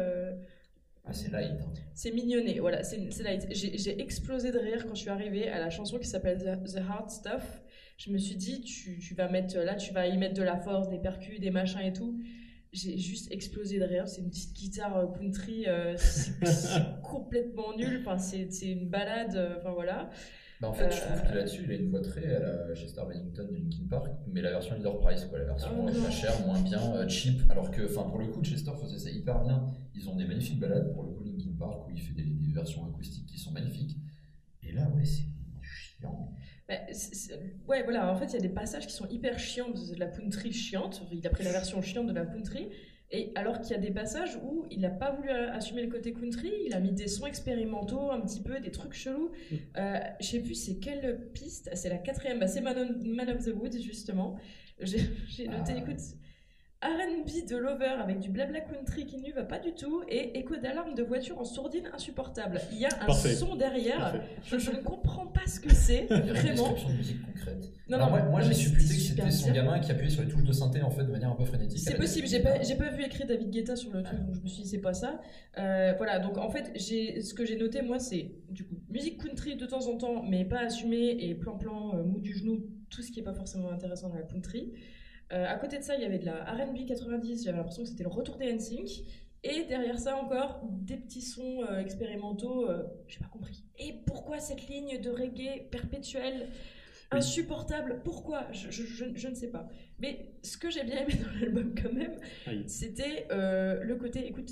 Ah, 1.08 1.12
c'est 1.12 1.30
light. 1.32 1.52
hein. 1.52 1.72
c'est 1.94 2.10
mignonné, 2.12 2.60
voilà, 2.60 2.82
c'est 2.84 2.98
light. 3.22 3.46
J'ai 3.50 4.00
explosé 4.00 4.52
de 4.52 4.58
rire 4.58 4.86
quand 4.86 4.94
je 4.94 5.00
suis 5.00 5.10
arrivée 5.10 5.48
à 5.48 5.58
la 5.58 5.70
chanson 5.70 5.98
qui 5.98 6.06
s'appelle 6.06 6.38
The, 6.38 6.70
The 6.74 6.78
Hard 6.88 7.10
Stuff. 7.10 7.62
Je 7.96 8.12
me 8.12 8.18
suis 8.18 8.36
dit, 8.36 8.60
tu, 8.60 8.98
tu 8.98 9.14
vas 9.14 9.28
mettre 9.28 9.56
là, 9.58 9.74
tu 9.74 9.92
vas 9.92 10.06
y 10.06 10.16
mettre 10.18 10.34
de 10.34 10.42
la 10.42 10.56
force, 10.58 10.88
des 10.88 10.98
percus, 10.98 11.40
des 11.40 11.50
machins 11.50 11.80
et 11.80 11.92
tout. 11.92 12.20
J'ai 12.72 12.98
juste 12.98 13.32
explosé 13.32 13.78
de 13.78 13.84
rire. 13.84 14.06
C'est 14.06 14.20
une 14.20 14.28
petite 14.28 14.52
guitare 14.54 14.96
euh, 14.98 15.06
country, 15.06 15.64
euh, 15.66 15.96
c'est 15.96 16.32
complètement 17.02 17.74
nul. 17.76 17.98
Enfin, 18.02 18.18
c'est 18.18 18.52
c'est 18.52 18.68
une 18.70 18.88
balade, 18.88 19.34
euh, 19.34 19.56
enfin 19.58 19.72
voilà. 19.72 20.10
Bah, 20.60 20.68
en 20.68 20.72
fait, 20.72 20.90
je 20.90 20.96
Euh, 21.02 21.06
trouve 21.06 21.22
que 21.30 21.34
là-dessus, 21.36 21.62
il 21.64 21.70
a 21.70 21.74
une 21.76 21.90
voix 21.90 22.00
très 22.00 22.34
à 22.34 22.40
la 22.40 22.74
Chester 22.74 23.00
Bennington 23.08 23.46
de 23.48 23.54
Linkin 23.54 23.86
Park, 23.88 24.08
mais 24.26 24.40
la 24.42 24.50
version 24.50 24.74
Leader 24.74 24.98
Price, 24.98 25.24
quoi, 25.26 25.38
la 25.38 25.44
version 25.44 25.70
Oh 25.78 25.88
euh, 25.88 25.92
non. 25.92 26.02
pas 26.02 26.10
chère, 26.10 26.46
moins 26.46 26.60
bien, 26.60 26.94
euh, 26.96 27.08
cheap. 27.08 27.42
Alors 27.50 27.70
que, 27.70 27.82
enfin, 27.84 28.08
pour 28.08 28.18
le 28.18 28.26
coup, 28.26 28.42
Chester 28.42 28.72
faisait 28.80 28.98
ça 28.98 29.10
hyper 29.10 29.40
bien. 29.44 29.64
Ils 29.94 30.08
ont 30.08 30.16
des 30.16 30.24
magnifiques 30.26 30.58
balades, 30.58 30.92
pour 30.92 31.04
le 31.04 31.10
coup, 31.10 31.22
Linkin 31.22 31.52
Park, 31.58 31.86
où 31.86 31.90
il 31.92 32.00
fait 32.00 32.14
des, 32.14 32.24
des 32.24 32.52
versions 32.52 32.84
acoustiques 32.86 33.26
qui 33.26 33.38
sont 33.38 33.52
magnifiques. 33.52 33.96
Et 34.64 34.72
là, 34.72 34.88
ouais, 34.96 35.04
c'est 35.04 35.24
chiant. 35.62 36.32
Bah, 36.68 36.74
ouais, 37.68 37.82
voilà, 37.84 38.12
en 38.12 38.16
fait, 38.16 38.26
il 38.26 38.32
y 38.34 38.36
a 38.36 38.40
des 38.40 38.48
passages 38.48 38.86
qui 38.86 38.92
sont 38.92 39.06
hyper 39.08 39.38
chiants, 39.38 39.70
de 39.70 39.94
la 39.98 40.06
country 40.06 40.52
chiante. 40.52 41.02
Il 41.12 41.26
a 41.26 41.30
pris 41.30 41.44
la 41.44 41.52
version 41.52 41.80
chiante 41.82 42.06
de 42.08 42.12
la 42.12 42.26
country. 42.26 42.68
Et 43.10 43.32
alors 43.36 43.60
qu'il 43.60 43.70
y 43.70 43.74
a 43.74 43.78
des 43.80 43.90
passages 43.90 44.36
où 44.44 44.66
il 44.70 44.80
n'a 44.80 44.90
pas 44.90 45.12
voulu 45.12 45.30
euh, 45.30 45.50
assumer 45.52 45.82
le 45.82 45.88
côté 45.90 46.12
country, 46.12 46.52
il 46.66 46.74
a 46.74 46.80
mis 46.80 46.92
des 46.92 47.08
sons 47.08 47.26
expérimentaux, 47.26 48.10
un 48.10 48.20
petit 48.20 48.40
peu, 48.42 48.60
des 48.60 48.70
trucs 48.70 48.92
chelous. 48.92 49.30
Euh, 49.78 49.98
je 50.20 50.26
sais 50.26 50.40
plus 50.40 50.54
c'est 50.54 50.78
quelle 50.78 51.30
piste, 51.32 51.70
c'est 51.74 51.88
la 51.88 51.96
quatrième, 51.98 52.38
bah, 52.38 52.46
c'est 52.48 52.60
Man, 52.60 53.30
of 53.30 53.44
the 53.44 53.54
Woods 53.54 53.80
justement. 53.80 54.36
J'ai 54.80 55.00
j'ai 55.26 55.48
noté, 55.48 55.72
Ah. 55.74 55.78
écoute, 55.78 56.00
RB 56.80 57.48
de 57.48 57.56
Lover 57.56 57.96
avec 58.00 58.20
du 58.20 58.30
blabla 58.30 58.60
country 58.60 59.04
qui 59.04 59.16
ne 59.18 59.32
va 59.32 59.42
pas 59.42 59.58
du 59.58 59.72
tout 59.74 60.02
et 60.08 60.38
écho 60.38 60.54
d'alarme 60.56 60.94
de 60.94 61.02
voiture 61.02 61.36
en 61.40 61.44
sourdine 61.44 61.88
insupportable. 61.92 62.60
Il 62.70 62.78
y 62.78 62.84
a 62.84 62.88
un 63.00 63.06
Parfait. 63.06 63.34
son 63.34 63.56
derrière, 63.56 64.22
je, 64.44 64.58
je 64.58 64.70
ne 64.70 64.76
comprends 64.76 65.26
pas 65.26 65.44
ce 65.48 65.58
que 65.58 65.74
c'est, 65.74 66.06
une 66.10 66.20
vraiment. 66.20 66.70
description 66.70 66.88
de 66.90 66.94
musique 66.94 67.22
concrète. 67.26 67.72
Non, 67.88 67.96
Alors, 67.96 68.10
non, 68.10 68.16
moi, 68.16 68.22
moi 68.30 68.40
j'ai 68.42 68.54
supputé 68.54 68.94
que 68.94 69.00
c'était 69.00 69.30
son 69.32 69.50
gamin 69.50 69.80
qui 69.80 69.90
appuyait 69.90 70.10
sur 70.10 70.22
les 70.22 70.28
touches 70.28 70.44
de 70.44 70.52
synthé 70.52 70.80
en 70.82 70.90
fait 70.90 71.02
de 71.04 71.10
manière 71.10 71.30
un 71.32 71.34
peu 71.34 71.44
frénétique. 71.44 71.80
C'est 71.80 71.96
possible, 71.96 72.28
j'ai 72.28 72.40
pas, 72.40 72.62
j'ai 72.62 72.76
pas 72.76 72.90
vu 72.90 73.02
écrit 73.02 73.24
David 73.24 73.50
Guetta 73.50 73.74
sur 73.74 73.92
le 73.92 74.04
truc, 74.04 74.20
donc 74.20 74.36
je 74.36 74.40
me 74.40 74.46
suis 74.46 74.62
dit 74.62 74.68
c'est 74.68 74.78
pas 74.80 74.94
ça. 74.94 75.20
Euh, 75.58 75.94
voilà, 75.96 76.20
donc 76.20 76.38
en 76.38 76.48
fait, 76.48 76.70
j'ai, 76.76 77.22
ce 77.22 77.34
que 77.34 77.44
j'ai 77.44 77.56
noté 77.56 77.82
moi, 77.82 77.98
c'est 77.98 78.30
du 78.50 78.64
coup 78.64 78.76
musique 78.88 79.20
country 79.20 79.56
de 79.56 79.66
temps 79.66 79.88
en 79.88 79.96
temps, 79.96 80.22
mais 80.22 80.44
pas 80.44 80.60
assumée 80.60 81.16
et 81.18 81.34
plan-plan, 81.34 81.96
euh, 81.96 82.04
mou 82.04 82.20
du 82.20 82.34
genou, 82.34 82.64
tout 82.88 83.02
ce 83.02 83.10
qui 83.10 83.18
est 83.18 83.24
pas 83.24 83.34
forcément 83.34 83.70
intéressant 83.72 84.10
dans 84.10 84.14
la 84.16 84.22
country. 84.22 84.72
Euh, 85.32 85.46
à 85.46 85.56
côté 85.56 85.78
de 85.78 85.82
ça, 85.82 85.94
il 85.94 86.02
y 86.02 86.04
avait 86.04 86.18
de 86.18 86.24
la 86.26 86.44
RB 86.44 86.86
90, 86.86 87.44
j'avais 87.44 87.56
l'impression 87.58 87.82
que 87.82 87.88
c'était 87.88 88.04
le 88.04 88.08
retour 88.08 88.36
des 88.36 88.52
NSYNC. 88.52 89.04
Et 89.44 89.64
derrière 89.64 89.98
ça 89.98 90.16
encore, 90.16 90.60
des 90.64 90.96
petits 90.96 91.22
sons 91.22 91.62
euh, 91.62 91.78
expérimentaux, 91.78 92.68
euh, 92.68 92.82
j'ai 93.06 93.20
pas 93.20 93.26
compris. 93.28 93.62
Et 93.78 93.92
pourquoi 94.06 94.40
cette 94.40 94.66
ligne 94.68 95.00
de 95.00 95.10
reggae 95.10 95.68
perpétuelle 95.70 96.48
insupportable? 97.10 98.00
Pourquoi? 98.04 98.46
Je, 98.52 98.70
je- 98.70 98.82
je- 98.84 99.14
je 99.14 99.28
ne 99.28 99.34
sais 99.34 99.48
pas. 99.50 99.68
Mais 100.00 100.32
ce 100.42 100.56
que 100.56 100.70
j'ai 100.70 100.82
bien 100.84 100.98
aimé 101.02 101.14
dans 101.22 101.30
l'album 101.40 101.74
quand 101.80 101.92
même, 101.92 102.16
c'était 102.66 103.26
euh, 103.30 103.82
le 103.84 103.96
côté, 103.96 104.26
écoute, 104.26 104.50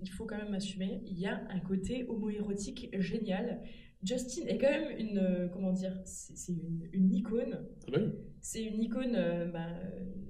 il 0.00 0.10
faut 0.10 0.26
quand 0.26 0.38
même 0.38 0.54
assumer, 0.54 1.00
il 1.06 1.18
y 1.18 1.26
a 1.26 1.40
un 1.50 1.60
côté 1.60 2.04
homoérotique 2.08 2.88
génial. 3.00 3.62
Justin 4.04 4.46
est 4.46 4.58
quand 4.58 4.70
même 4.70 4.90
une, 4.98 5.18
euh, 5.18 5.48
comment 5.48 5.72
dire, 5.72 5.98
c'est 6.04 6.52
une, 6.52 6.88
une 6.92 7.12
icône. 7.14 7.58
Ah 7.88 7.90
bah 7.92 7.98
oui. 8.00 8.12
C'est 8.40 8.62
une 8.62 8.82
icône 8.82 9.14
euh, 9.16 9.46
bah, 9.46 9.68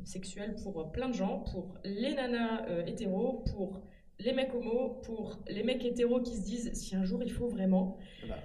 sexuelle 0.04 0.54
pour 0.62 0.80
euh, 0.80 0.84
plein 0.84 1.08
de 1.08 1.14
gens, 1.14 1.40
pour 1.52 1.78
les 1.84 2.14
nanas 2.14 2.66
euh, 2.68 2.84
hétéros, 2.86 3.42
pour 3.50 3.82
les 4.20 4.32
mecs 4.32 4.54
homos, 4.54 5.00
pour 5.04 5.42
les 5.48 5.62
mecs 5.64 5.84
hétéros 5.84 6.20
qui 6.20 6.36
se 6.36 6.44
disent 6.44 6.72
si 6.74 6.94
un 6.94 7.04
jour 7.04 7.22
il 7.24 7.32
faut 7.32 7.48
vraiment. 7.48 7.98
Ah 8.22 8.26
bah. 8.28 8.36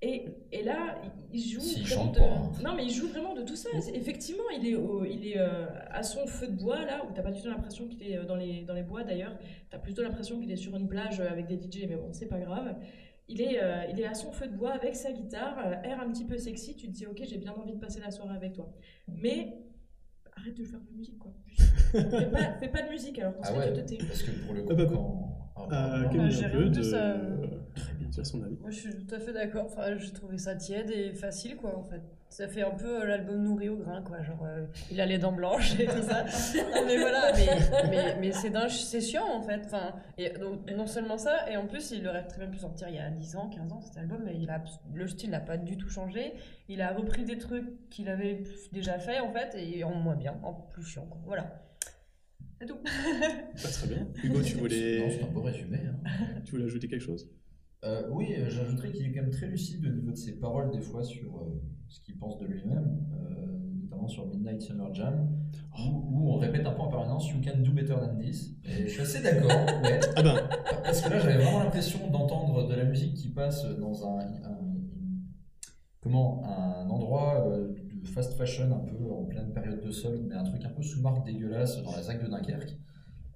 Et, 0.00 0.26
et 0.52 0.62
là, 0.62 1.02
il 1.32 1.40
joue 1.42 1.60
vraiment 1.60 2.12
de... 2.12 2.18
pas, 2.20 2.24
hein. 2.24 2.52
Non, 2.62 2.74
mais 2.76 2.84
il 2.84 2.90
joue 2.90 3.08
vraiment 3.08 3.34
de 3.34 3.42
tout 3.42 3.56
ça. 3.56 3.68
Effectivement, 3.94 4.44
il 4.56 4.64
est, 4.68 4.76
au- 4.76 5.04
il 5.04 5.26
est 5.26 5.38
euh, 5.38 5.66
à 5.90 6.04
son 6.04 6.24
feu 6.28 6.46
de 6.46 6.52
bois, 6.56 6.84
là, 6.84 7.04
où 7.04 7.12
t'as 7.12 7.22
pas 7.22 7.32
du 7.32 7.42
tout 7.42 7.48
l'impression 7.48 7.88
qu'il 7.88 8.04
est 8.04 8.24
dans 8.24 8.36
les, 8.36 8.62
dans 8.62 8.74
les 8.74 8.84
bois, 8.84 9.02
d'ailleurs. 9.02 9.36
T'as 9.70 9.78
plutôt 9.78 10.02
l'impression 10.04 10.38
qu'il 10.40 10.52
est 10.52 10.56
sur 10.56 10.76
une 10.76 10.86
plage 10.86 11.18
avec 11.20 11.48
des 11.48 11.56
DJ, 11.56 11.86
mais 11.88 11.96
bon, 11.96 12.12
c'est 12.12 12.28
pas 12.28 12.38
grave. 12.38 12.76
Il 13.28 13.42
est, 13.42 13.62
euh, 13.62 13.84
il 13.90 14.00
est 14.00 14.06
à 14.06 14.14
son 14.14 14.32
feu 14.32 14.46
de 14.46 14.56
bois 14.56 14.70
avec 14.70 14.96
sa 14.96 15.12
guitare, 15.12 15.58
euh, 15.58 15.82
air 15.82 16.00
un 16.00 16.10
petit 16.10 16.24
peu 16.24 16.38
sexy. 16.38 16.74
Tu 16.76 16.86
te 16.86 16.92
dis, 16.92 17.06
ok, 17.06 17.20
j'ai 17.28 17.36
bien 17.38 17.52
envie 17.52 17.74
de 17.74 17.78
passer 17.78 18.00
la 18.00 18.10
soirée 18.10 18.34
avec 18.34 18.54
toi. 18.54 18.72
Mais 19.06 19.58
arrête 20.34 20.56
de 20.56 20.64
faire 20.64 20.80
de 20.80 20.86
la 20.86 20.92
musique, 20.96 21.18
quoi. 21.18 21.34
Fais, 21.92 22.30
pas, 22.30 22.52
fais 22.58 22.68
pas 22.68 22.82
de 22.82 22.88
musique 22.90 23.18
alors 23.18 23.34
qu'on 23.34 23.42
Ah 23.44 23.52
ouais, 23.58 23.72
parce 23.72 24.22
que 24.22 24.30
pour 24.44 24.54
le 24.54 24.62
coup, 24.62 24.68
Ah 24.72 24.74
bah, 24.74 24.86
quand. 24.86 25.37
Ah, 25.70 25.94
Euh, 25.96 26.02
bah, 26.02 26.08
Camille, 26.10 26.30
j'ai 26.30 26.44
un 26.44 26.48
rien 26.48 26.58
peu 26.58 26.64
de 26.64 26.70
de. 26.70 26.82
ça. 26.82 27.14
Très 27.74 27.92
bien. 27.94 28.08
dire 28.08 28.26
son 28.26 28.42
avis. 28.42 28.56
Moi, 28.60 28.70
je 28.70 28.76
suis 28.78 28.94
tout 28.94 29.14
à 29.14 29.18
fait 29.18 29.32
d'accord. 29.32 29.66
Enfin, 29.66 29.96
j'ai 29.96 30.12
trouvé 30.12 30.38
ça 30.38 30.54
tiède 30.54 30.90
et 30.90 31.12
facile, 31.12 31.56
quoi, 31.56 31.76
en 31.76 31.84
fait. 31.84 32.00
Ça 32.30 32.46
fait 32.46 32.62
un 32.62 32.72
peu 32.72 33.00
euh, 33.02 33.06
l'album 33.06 33.42
nourri 33.42 33.70
au 33.70 33.76
grain, 33.76 34.02
quoi. 34.02 34.22
Genre, 34.22 34.44
euh, 34.44 34.66
il 34.90 35.00
a 35.00 35.06
les 35.06 35.16
dents 35.16 35.32
blanches 35.32 35.78
et 35.80 35.86
tout 35.86 36.02
ça. 36.02 36.24
non, 36.24 36.82
mais 36.86 36.98
voilà, 36.98 37.32
mais, 37.34 37.88
mais, 37.90 38.16
mais 38.20 38.32
c'est 38.32 38.50
dingue, 38.50 38.68
c'est 38.68 39.00
chiant, 39.00 39.26
en 39.26 39.40
fait. 39.40 39.62
Enfin, 39.64 39.94
et 40.18 40.30
donc, 40.30 40.70
non 40.70 40.86
seulement 40.86 41.16
ça, 41.16 41.50
et 41.50 41.56
en 41.56 41.66
plus, 41.66 41.90
il 41.92 42.06
aurait 42.06 42.26
très 42.26 42.40
bien 42.40 42.48
pu 42.48 42.58
sortir 42.58 42.88
il 42.88 42.96
y 42.96 42.98
a 42.98 43.08
10 43.10 43.36
ans, 43.36 43.48
15 43.48 43.72
ans, 43.72 43.80
cet 43.80 43.96
album, 43.96 44.22
mais 44.24 44.36
il 44.38 44.50
a, 44.50 44.62
le 44.92 45.08
style 45.08 45.30
n'a 45.30 45.40
pas 45.40 45.56
du 45.56 45.78
tout 45.78 45.88
changé. 45.88 46.34
Il 46.68 46.82
a 46.82 46.92
repris 46.92 47.24
des 47.24 47.38
trucs 47.38 47.88
qu'il 47.88 48.08
avait 48.10 48.42
déjà 48.72 48.98
fait, 48.98 49.20
en 49.20 49.32
fait, 49.32 49.54
et 49.56 49.84
en 49.84 49.94
moins 49.94 50.16
bien, 50.16 50.36
en 50.42 50.52
plus 50.52 50.82
chiant, 50.82 51.06
quoi. 51.06 51.18
Voilà. 51.24 51.67
C'est 52.60 52.66
tout. 52.66 52.78
Pas 52.82 53.68
très 53.68 53.86
bien. 53.88 54.06
Hugo, 54.24 54.42
tu 54.42 54.56
voulais, 54.56 54.98
Non, 55.00 55.10
c'est 55.10 55.22
un 55.24 55.32
beau 55.32 55.42
résumé. 55.42 55.78
hein. 55.86 56.10
tu 56.44 56.52
voulais 56.52 56.64
ajouter 56.64 56.88
quelque 56.88 57.02
chose? 57.04 57.30
Euh, 57.84 58.02
oui, 58.10 58.34
euh, 58.36 58.50
j'ajouterais 58.50 58.90
qu'il 58.90 59.06
est 59.06 59.12
quand 59.12 59.22
même 59.22 59.30
très 59.30 59.46
lucide 59.46 59.86
au 59.86 59.90
niveau 59.90 60.10
de 60.10 60.16
ses 60.16 60.32
paroles, 60.40 60.70
des 60.72 60.80
fois, 60.80 61.04
sur 61.04 61.36
euh, 61.36 61.62
ce 61.86 62.00
qu'il 62.00 62.16
pense 62.18 62.36
de 62.40 62.46
lui-même, 62.46 62.98
euh, 63.14 63.46
notamment 63.82 64.08
sur 64.08 64.26
Midnight 64.26 64.60
Summer 64.60 64.92
Jam, 64.92 65.28
où, 65.78 65.82
où 66.10 66.32
on 66.32 66.38
répète 66.38 66.66
un 66.66 66.72
peu 66.72 66.80
en 66.80 66.88
permanence 66.88 67.28
You 67.30 67.40
can 67.44 67.58
do 67.60 67.70
better 67.70 67.94
than 67.94 68.16
this. 68.18 68.56
Et 68.64 68.88
je 68.88 68.88
suis 68.88 69.02
assez 69.02 69.22
d'accord, 69.22 69.50
ouais. 69.84 70.00
Ah 70.16 70.22
ben, 70.24 70.48
Parce 70.82 71.00
que 71.02 71.10
là, 71.10 71.20
j'avais 71.20 71.40
vraiment 71.40 71.60
l'impression 71.62 72.10
d'entendre 72.10 72.66
de 72.66 72.74
la 72.74 72.84
musique 72.84 73.14
qui 73.14 73.28
passe 73.28 73.64
dans 73.78 74.04
un, 74.08 74.18
comment, 76.00 76.42
un 76.44 76.88
endroit 76.90 77.46
euh, 77.48 77.72
fast 78.08 78.34
fashion, 78.34 78.64
un 78.72 78.78
peu 78.78 79.10
en 79.12 79.24
pleine 79.24 79.52
période 79.52 79.80
de 79.80 79.90
solde, 79.90 80.24
mais 80.28 80.34
un 80.34 80.44
truc 80.44 80.64
un 80.64 80.70
peu 80.70 80.82
sous 80.82 81.00
marque 81.00 81.24
dégueulasse 81.24 81.82
dans 81.82 81.92
la 81.92 82.02
ZAC 82.02 82.24
de 82.24 82.28
Dunkerque. 82.28 82.76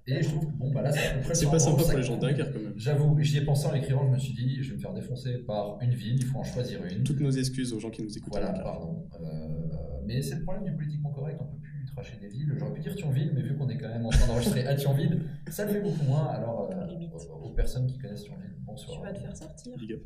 Et 0.05 0.21
je 0.21 0.27
trouve 0.27 0.45
que 0.47 0.51
bon, 0.51 0.69
bah 0.71 0.81
là, 0.81 0.91
c'est 0.91 1.07
à 1.07 1.13
peu 1.13 1.21
près 1.21 1.33
c'est 1.33 1.45
le 1.45 1.51
pas 1.51 1.59
sympa 1.59 1.83
pour 1.83 1.93
les 1.93 2.03
gens 2.03 2.17
de 2.17 2.21
Dunkerque 2.21 2.53
quand 2.53 2.59
même. 2.59 2.73
J'avoue, 2.75 3.17
j'y 3.21 3.37
ai 3.37 3.41
pensé 3.45 3.67
en 3.67 3.71
l'écrivant, 3.71 4.05
je 4.05 4.11
me 4.11 4.19
suis 4.19 4.33
dit, 4.33 4.61
je 4.61 4.71
vais 4.71 4.75
me 4.75 4.81
faire 4.81 4.93
défoncer 4.93 5.37
par 5.39 5.77
une 5.81 5.93
ville, 5.93 6.17
il 6.17 6.25
faut 6.25 6.39
en 6.39 6.43
choisir 6.43 6.83
une. 6.83 7.03
Toutes 7.03 7.21
nos 7.21 7.31
excuses 7.31 7.71
aux 7.73 7.79
gens 7.79 7.89
qui 7.89 8.03
nous 8.03 8.17
écoutent. 8.17 8.33
Voilà, 8.33 8.51
pardon. 8.51 9.07
Euh, 9.21 9.47
mais 10.05 10.21
c'est 10.21 10.35
le 10.35 10.43
problème 10.43 10.65
du 10.65 10.75
politiquement 10.75 11.11
correct, 11.11 11.37
on 11.39 11.45
peut 11.45 11.57
plus 11.61 11.85
tracher 11.85 12.17
des 12.19 12.27
villes. 12.27 12.53
J'aurais 12.57 12.73
pu 12.73 12.81
dire 12.81 12.95
Thionville, 12.95 13.31
mais 13.33 13.41
vu 13.41 13.55
qu'on 13.55 13.69
est 13.69 13.77
quand 13.77 13.87
même 13.87 14.05
en 14.05 14.09
train 14.09 14.27
d'enregistrer 14.27 14.67
à 14.67 14.75
Thionville, 14.75 15.21
ça 15.47 15.65
le 15.65 15.71
fait 15.71 15.81
beaucoup 15.81 16.03
moins. 16.03 16.25
Alors, 16.27 16.69
euh, 16.73 16.85
aux, 17.13 17.47
aux 17.47 17.53
personnes 17.53 17.87
qui 17.87 17.97
connaissent 17.97 18.25
Thionville, 18.25 18.55
bonsoir. 18.59 18.99
Tu 18.99 19.05
vas 19.05 19.13
te 19.13 19.19
faire 19.19 19.37
sortir. 19.37 19.73
Peut-être. 19.77 20.03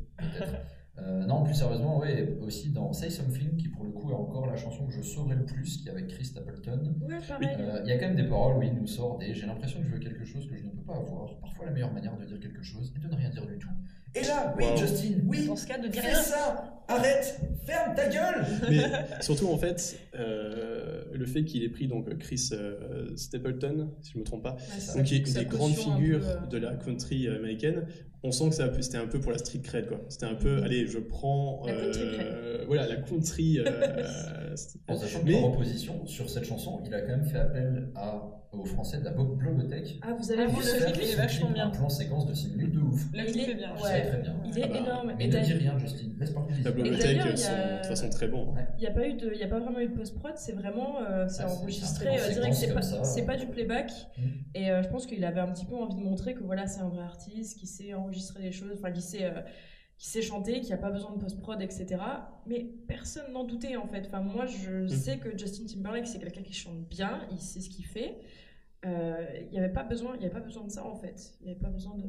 Euh, 1.00 1.24
non, 1.26 1.44
plus 1.44 1.54
sérieusement, 1.54 1.98
ouais, 2.00 2.36
aussi 2.42 2.70
dans 2.70 2.92
Say 2.92 3.08
Something, 3.10 3.56
qui 3.56 3.68
pour 3.68 3.84
le 3.84 3.90
coup 3.92 4.10
est 4.10 4.14
encore 4.14 4.46
la 4.46 4.56
chanson 4.56 4.84
que 4.86 4.92
je 4.92 5.00
saurais 5.02 5.36
le 5.36 5.44
plus, 5.44 5.78
qui 5.78 5.88
est 5.88 5.92
avec 5.92 6.08
Chris 6.08 6.24
Stapleton. 6.26 6.94
Ouais, 7.08 7.18
pareil. 7.26 7.56
Euh, 7.60 7.80
Il 7.84 7.88
y 7.88 7.92
a 7.92 7.98
quand 7.98 8.06
même 8.08 8.16
des 8.16 8.28
paroles 8.28 8.56
où 8.58 8.62
il 8.62 8.74
nous 8.74 8.86
sort 8.86 9.16
des 9.18 9.32
j'ai 9.32 9.46
l'impression 9.46 9.78
que 9.80 9.86
je 9.86 9.92
veux 9.92 9.98
quelque 10.00 10.24
chose 10.24 10.46
que 10.48 10.56
je 10.56 10.64
ne 10.64 10.70
peux 10.70 10.82
pas 10.82 10.96
avoir. 10.96 11.38
Parfois, 11.40 11.66
la 11.66 11.72
meilleure 11.72 11.92
manière 11.92 12.16
de 12.16 12.24
dire 12.24 12.40
quelque 12.40 12.62
chose 12.62 12.92
est 12.96 13.00
de 13.00 13.10
ne 13.10 13.16
rien 13.16 13.30
dire 13.30 13.46
du 13.46 13.58
tout. 13.58 13.68
Et 14.14 14.22
là, 14.22 14.54
oui, 14.58 14.64
Wow. 14.64 14.76
Justin, 14.76 15.14
oui, 15.26 15.46
Dans 15.46 15.54
ce 15.54 15.66
cas, 15.66 15.78
de 15.78 15.86
dire 15.86 16.02
fais 16.02 16.08
rien. 16.08 16.20
ça, 16.22 16.82
arrête, 16.88 17.40
ferme 17.66 17.94
ta 17.94 18.08
gueule. 18.08 18.44
Mais 18.68 18.80
surtout, 19.20 19.48
en 19.52 19.58
fait, 19.58 19.98
euh, 20.18 20.67
le 21.18 21.26
fait 21.26 21.44
qu'il 21.44 21.62
ait 21.64 21.68
pris 21.68 21.88
donc 21.88 22.16
Chris 22.18 22.50
euh, 22.52 23.14
Stapleton, 23.16 23.90
si 24.02 24.12
je 24.12 24.18
me 24.18 24.24
trompe 24.24 24.42
pas, 24.42 24.54
Ouais, 24.54 24.94
donc 24.96 25.04
qui 25.06 25.14
est 25.16 25.26
une 25.26 25.34
des 25.34 25.44
grandes 25.44 25.74
peu, 25.74 25.80
figures 25.80 26.24
euh, 26.24 26.46
de 26.46 26.58
la 26.58 26.74
country 26.76 27.28
américaine, 27.28 27.86
on 28.22 28.32
sent 28.32 28.48
que 28.48 28.54
ça- 28.56 28.72
c'était 28.82 28.96
un 28.98 29.06
peu 29.06 29.20
pour 29.20 29.30
la 29.32 29.38
street 29.38 29.60
cred, 29.62 29.86
quoi. 29.88 30.00
C'était 30.08 30.26
un 30.26 30.34
peu, 30.34 30.62
allez, 30.62 30.86
je 30.86 30.98
prends. 30.98 31.62
La 31.66 31.72
country 31.74 32.02
euh, 32.20 32.64
voilà, 32.66 32.86
la 32.88 32.96
country. 32.96 33.58
euh, 33.60 34.54
En 34.88 34.96
sachant 34.96 35.20
que 35.20 35.26
mais, 35.26 35.34
en 35.42 35.52
opposition, 35.52 36.04
sur 36.06 36.28
cette 36.28 36.44
chanson, 36.44 36.80
il 36.84 36.92
a 36.94 37.00
quand 37.02 37.08
même 37.16 37.26
fait 37.26 37.38
appel 37.38 37.90
à, 37.94 38.37
aux 38.52 38.64
Français 38.64 38.98
de 38.98 39.04
la 39.04 39.10
Blogothèque. 39.12 39.98
Ah, 40.02 40.14
vous 40.18 40.32
avez 40.32 40.42
Ah, 40.42 40.46
vu 40.46 40.56
le 40.56 40.62
le 40.62 40.84
clip 40.84 40.92
clip, 40.94 41.04
il 41.04 41.10
est 41.12 41.16
vachement 41.16 41.46
clip, 41.46 41.54
bien. 41.54 41.66
Un 41.66 41.70
plan 41.70 41.88
séquence 41.88 42.26
de 42.26 42.34
6 42.34 42.48
minutes 42.56 42.72
de 42.72 42.80
ouf. 42.80 43.04
Là, 43.12 43.24
Il 43.26 43.36
il 43.36 43.50
est- 43.50 43.54
bien. 43.54 43.74
Ouais. 43.76 44.06
très 44.08 44.18
bien. 44.22 44.34
Il 44.46 44.58
est 44.58 44.62
Ah 44.64 44.68
bah, 44.68 44.78
énorme. 44.78 45.12
Mais 45.18 45.24
Et 45.24 45.28
ne 45.28 45.38
dis 45.44 45.52
rien, 45.52 45.78
Justin. 45.78 46.06
Laisse 46.18 46.30
parler 46.30 46.54
la 46.54 46.62
sont 47.36 47.52
a- 47.52 47.72
de 47.72 47.76
toute 47.78 47.86
façon 47.86 48.08
très 48.10 48.28
bons. 48.28 48.54
hein. 48.56 48.64
il 48.78 48.80
n'y 48.80 48.86
a, 48.86 48.90
pas 48.90 49.06
eu 49.06 49.14
de- 49.14 49.32
il 49.34 49.42
a 49.42 49.48
pas 49.48 49.58
vraiment 49.60 49.80
eu 49.80 49.88
de 49.88 49.94
post-prod, 49.94 50.32
c'est 50.36 50.52
vraiment 50.52 50.96
euh, 51.02 51.26
c'est 51.28 51.42
Ah, 51.42 51.50
enregistré 51.52 52.08
euh, 52.18 52.32
direct, 52.32 52.54
c'est 52.54 52.72
pas, 52.72 52.82
c'est 52.82 53.24
du 53.36 53.46
playback. 53.46 53.90
Mm. 54.16 54.22
Et 54.54 54.70
euh, 54.70 54.82
je 54.82 54.88
pense 54.88 55.06
qu'il 55.06 55.24
avait 55.24 55.40
un 55.40 55.48
petit 55.52 55.66
peu 55.66 55.74
envie 55.76 55.94
de 55.96 56.00
montrer 56.00 56.34
que 56.34 56.42
voilà, 56.42 56.66
c'est 56.66 56.80
un 56.80 56.88
vrai 56.88 57.04
artiste 57.04 57.58
qui 57.58 57.66
sait 57.66 57.92
enregistrer 57.94 58.42
des 58.42 58.52
choses, 58.52 58.70
enfin 58.78 58.90
qui 58.92 59.02
sait, 59.02 59.24
euh, 59.24 59.40
qui 59.98 60.06
sait 60.08 60.22
chanter, 60.22 60.60
qui 60.60 60.72
a 60.72 60.76
pas 60.76 60.90
besoin 60.90 61.12
de 61.16 61.20
post-prod, 61.20 61.60
etc. 61.60 61.96
Mais 62.46 62.68
personne 62.86 63.32
n'en 63.32 63.44
doutait 63.44 63.76
en 63.76 63.86
fait. 63.88 64.04
Enfin, 64.06 64.20
moi, 64.20 64.46
je 64.46 64.84
Mm. 64.84 64.88
sais 64.88 65.18
que 65.18 65.36
Justin 65.36 65.64
Timberlake, 65.66 66.06
c'est 66.06 66.20
quelqu'un 66.20 66.42
qui 66.42 66.52
chante 66.54 66.88
bien, 66.88 67.26
il 67.32 67.38
sait 67.40 67.60
ce 67.60 67.68
qu'il 67.68 67.84
fait. 67.84 68.18
Euh, 68.86 69.16
Il 69.46 69.50
n'y 69.50 69.58
avait 69.58 69.72
pas 69.72 69.82
besoin, 69.82 70.14
il 70.16 70.22
y 70.22 70.24
avait 70.24 70.32
pas 70.34 70.40
besoin 70.40 70.64
de 70.64 70.70
ça 70.70 70.84
en 70.86 70.94
fait. 70.94 71.34
Il 71.40 71.46
n'y 71.46 71.50
avait 71.50 71.60
pas 71.60 71.68
besoin 71.70 71.96
de, 71.96 72.04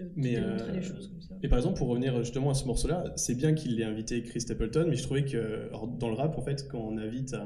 de, 0.00 0.10
Mais, 0.16 0.36
démontrer 0.36 0.70
euh, 0.70 0.72
des 0.72 0.80
choses 0.82 1.08
comme 1.08 1.20
ça. 1.20 1.34
Et 1.42 1.48
par 1.48 1.58
exemple, 1.58 1.76
pour 1.76 1.88
revenir 1.88 2.16
justement 2.22 2.48
à 2.50 2.54
ce 2.54 2.64
morceau-là, 2.64 3.12
c'est 3.16 3.34
bien 3.34 3.52
qu'il 3.52 3.78
ait 3.80 3.84
invité 3.84 4.22
Chris 4.22 4.40
Stapleton, 4.40 4.86
mais 4.88 4.96
je 4.96 5.02
trouvais 5.02 5.24
que 5.26 5.66
alors, 5.68 5.86
dans 5.86 6.08
le 6.08 6.14
rap, 6.14 6.38
en 6.38 6.42
fait, 6.42 6.66
quand 6.68 6.78
on 6.80 6.96
invite 6.96 7.34
un, 7.34 7.44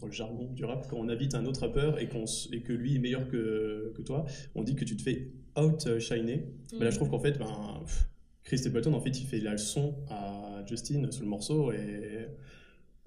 dans 0.00 0.06
le 0.06 0.12
jargon 0.12 0.50
du 0.52 0.64
rap, 0.64 0.86
quand 0.88 0.96
on 0.96 1.08
invite 1.10 1.34
un 1.34 1.44
autre 1.44 1.60
rappeur 1.60 1.98
et, 2.00 2.08
qu'on 2.08 2.22
s- 2.24 2.48
et 2.52 2.62
que 2.62 2.72
lui 2.72 2.96
est 2.96 2.98
meilleur 2.98 3.28
que, 3.28 3.92
que 3.94 4.00
toi, 4.02 4.24
on 4.54 4.62
dit 4.62 4.74
que 4.74 4.84
tu 4.86 4.96
te 4.96 5.02
fais 5.02 5.30
outshiner. 5.58 6.48
Mais 6.72 6.84
là, 6.86 6.90
je 6.90 6.96
trouve 6.96 7.10
qu'en 7.10 7.18
fait, 7.20 7.38
ben, 7.38 7.80
pff, 7.84 8.08
Chris 8.46 8.58
Stapleton, 8.58 8.94
en 8.94 9.00
fait, 9.00 9.10
il 9.20 9.26
fait 9.26 9.40
la 9.40 9.52
leçon 9.52 9.94
à 10.08 10.62
Justin 10.66 11.10
sur 11.10 11.22
le 11.24 11.28
morceau 11.28 11.70
et. 11.72 12.28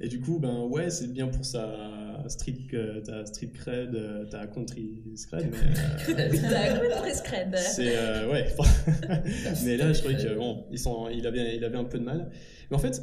Et 0.02 0.08
du 0.08 0.22
coup, 0.22 0.40
ben 0.40 0.62
ouais, 0.64 0.90
c'est 0.90 1.12
bien 1.12 1.28
pour 1.28 1.44
sa 1.44 2.24
street, 2.30 2.56
euh, 2.74 3.02
ta 3.02 3.26
street 3.26 3.52
cred, 3.54 3.94
euh, 3.96 4.24
ta 4.28 4.48
country 4.48 5.04
cred, 5.30 5.52
mais 5.52 5.58
euh, 5.58 6.40
T'as 6.42 6.74
un 6.74 7.00
très 7.02 7.14
scred. 7.14 7.54
c'est 7.58 7.98
euh, 7.98 8.32
ouais. 8.32 8.48
Mais 9.66 9.76
là, 9.76 9.92
je 9.92 10.00
trouvais 10.00 10.16
que 10.16 10.36
bon, 10.38 10.64
ils 10.72 10.80
sont, 10.80 11.10
il 11.10 11.28
avait, 11.28 11.58
il 11.58 11.66
avait 11.66 11.76
un 11.78 11.84
peu 11.84 12.00
de 12.00 12.06
mal. 12.06 12.32
Mais 12.72 12.78
en 12.78 12.80
fait, 12.80 13.02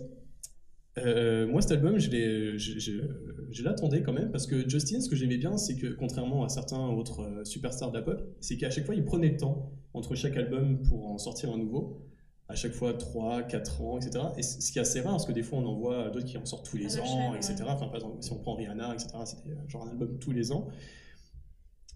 moi, 1.50 1.60
cet 1.60 1.72
album, 1.72 1.98
je 1.98 2.08
l'ai, 2.08 2.58
je, 2.58 2.78
je- 2.78 3.02
je 3.50 3.62
l'attendais 3.62 4.00
quand 4.00 4.14
même 4.14 4.30
parce 4.30 4.46
que 4.46 4.66
Justin, 4.66 5.02
ce 5.02 5.10
que 5.10 5.16
j'aimais 5.16 5.36
bien, 5.36 5.58
c'est 5.58 5.76
que 5.76 5.88
contrairement 5.88 6.44
à 6.44 6.48
certains 6.48 6.80
autres 6.88 7.42
superstars 7.44 7.92
de 7.92 7.98
la 7.98 8.02
pop, 8.04 8.22
c'est 8.40 8.56
qu'à 8.56 8.70
chaque 8.70 8.86
fois, 8.86 8.94
il 8.94 9.04
prenait 9.04 9.28
le 9.32 9.36
temps 9.36 9.70
entre 9.92 10.14
chaque 10.14 10.38
album 10.38 10.80
pour 10.82 11.10
en 11.10 11.18
sortir 11.18 11.52
un 11.52 11.58
nouveau. 11.58 12.06
À 12.48 12.54
chaque 12.54 12.72
fois 12.72 12.94
3, 12.94 13.42
4 13.42 13.82
ans, 13.82 13.98
etc. 13.98 14.24
Et 14.38 14.42
ce 14.42 14.70
qui 14.70 14.78
est 14.78 14.82
assez 14.82 15.00
rare, 15.00 15.12
parce 15.14 15.26
que 15.26 15.32
des 15.32 15.42
fois, 15.42 15.58
on 15.58 15.66
en 15.66 15.74
voit 15.74 16.10
d'autres 16.10 16.26
qui 16.26 16.38
en 16.38 16.44
sortent 16.44 16.64
tous 16.70 16.76
les 16.76 16.96
ans, 17.00 17.34
etc. 17.34 17.54
ouais. 17.64 17.70
Enfin, 17.70 17.86
par 17.86 17.96
exemple, 17.96 18.18
si 18.20 18.30
on 18.32 18.38
prend 18.38 18.54
Rihanna, 18.54 18.94
etc., 18.94 19.08
c'était 19.24 19.50
euh, 19.50 19.68
genre 19.68 19.84
un 19.86 19.90
album 19.90 20.18
tous 20.20 20.30
les 20.30 20.52
ans. 20.52 20.68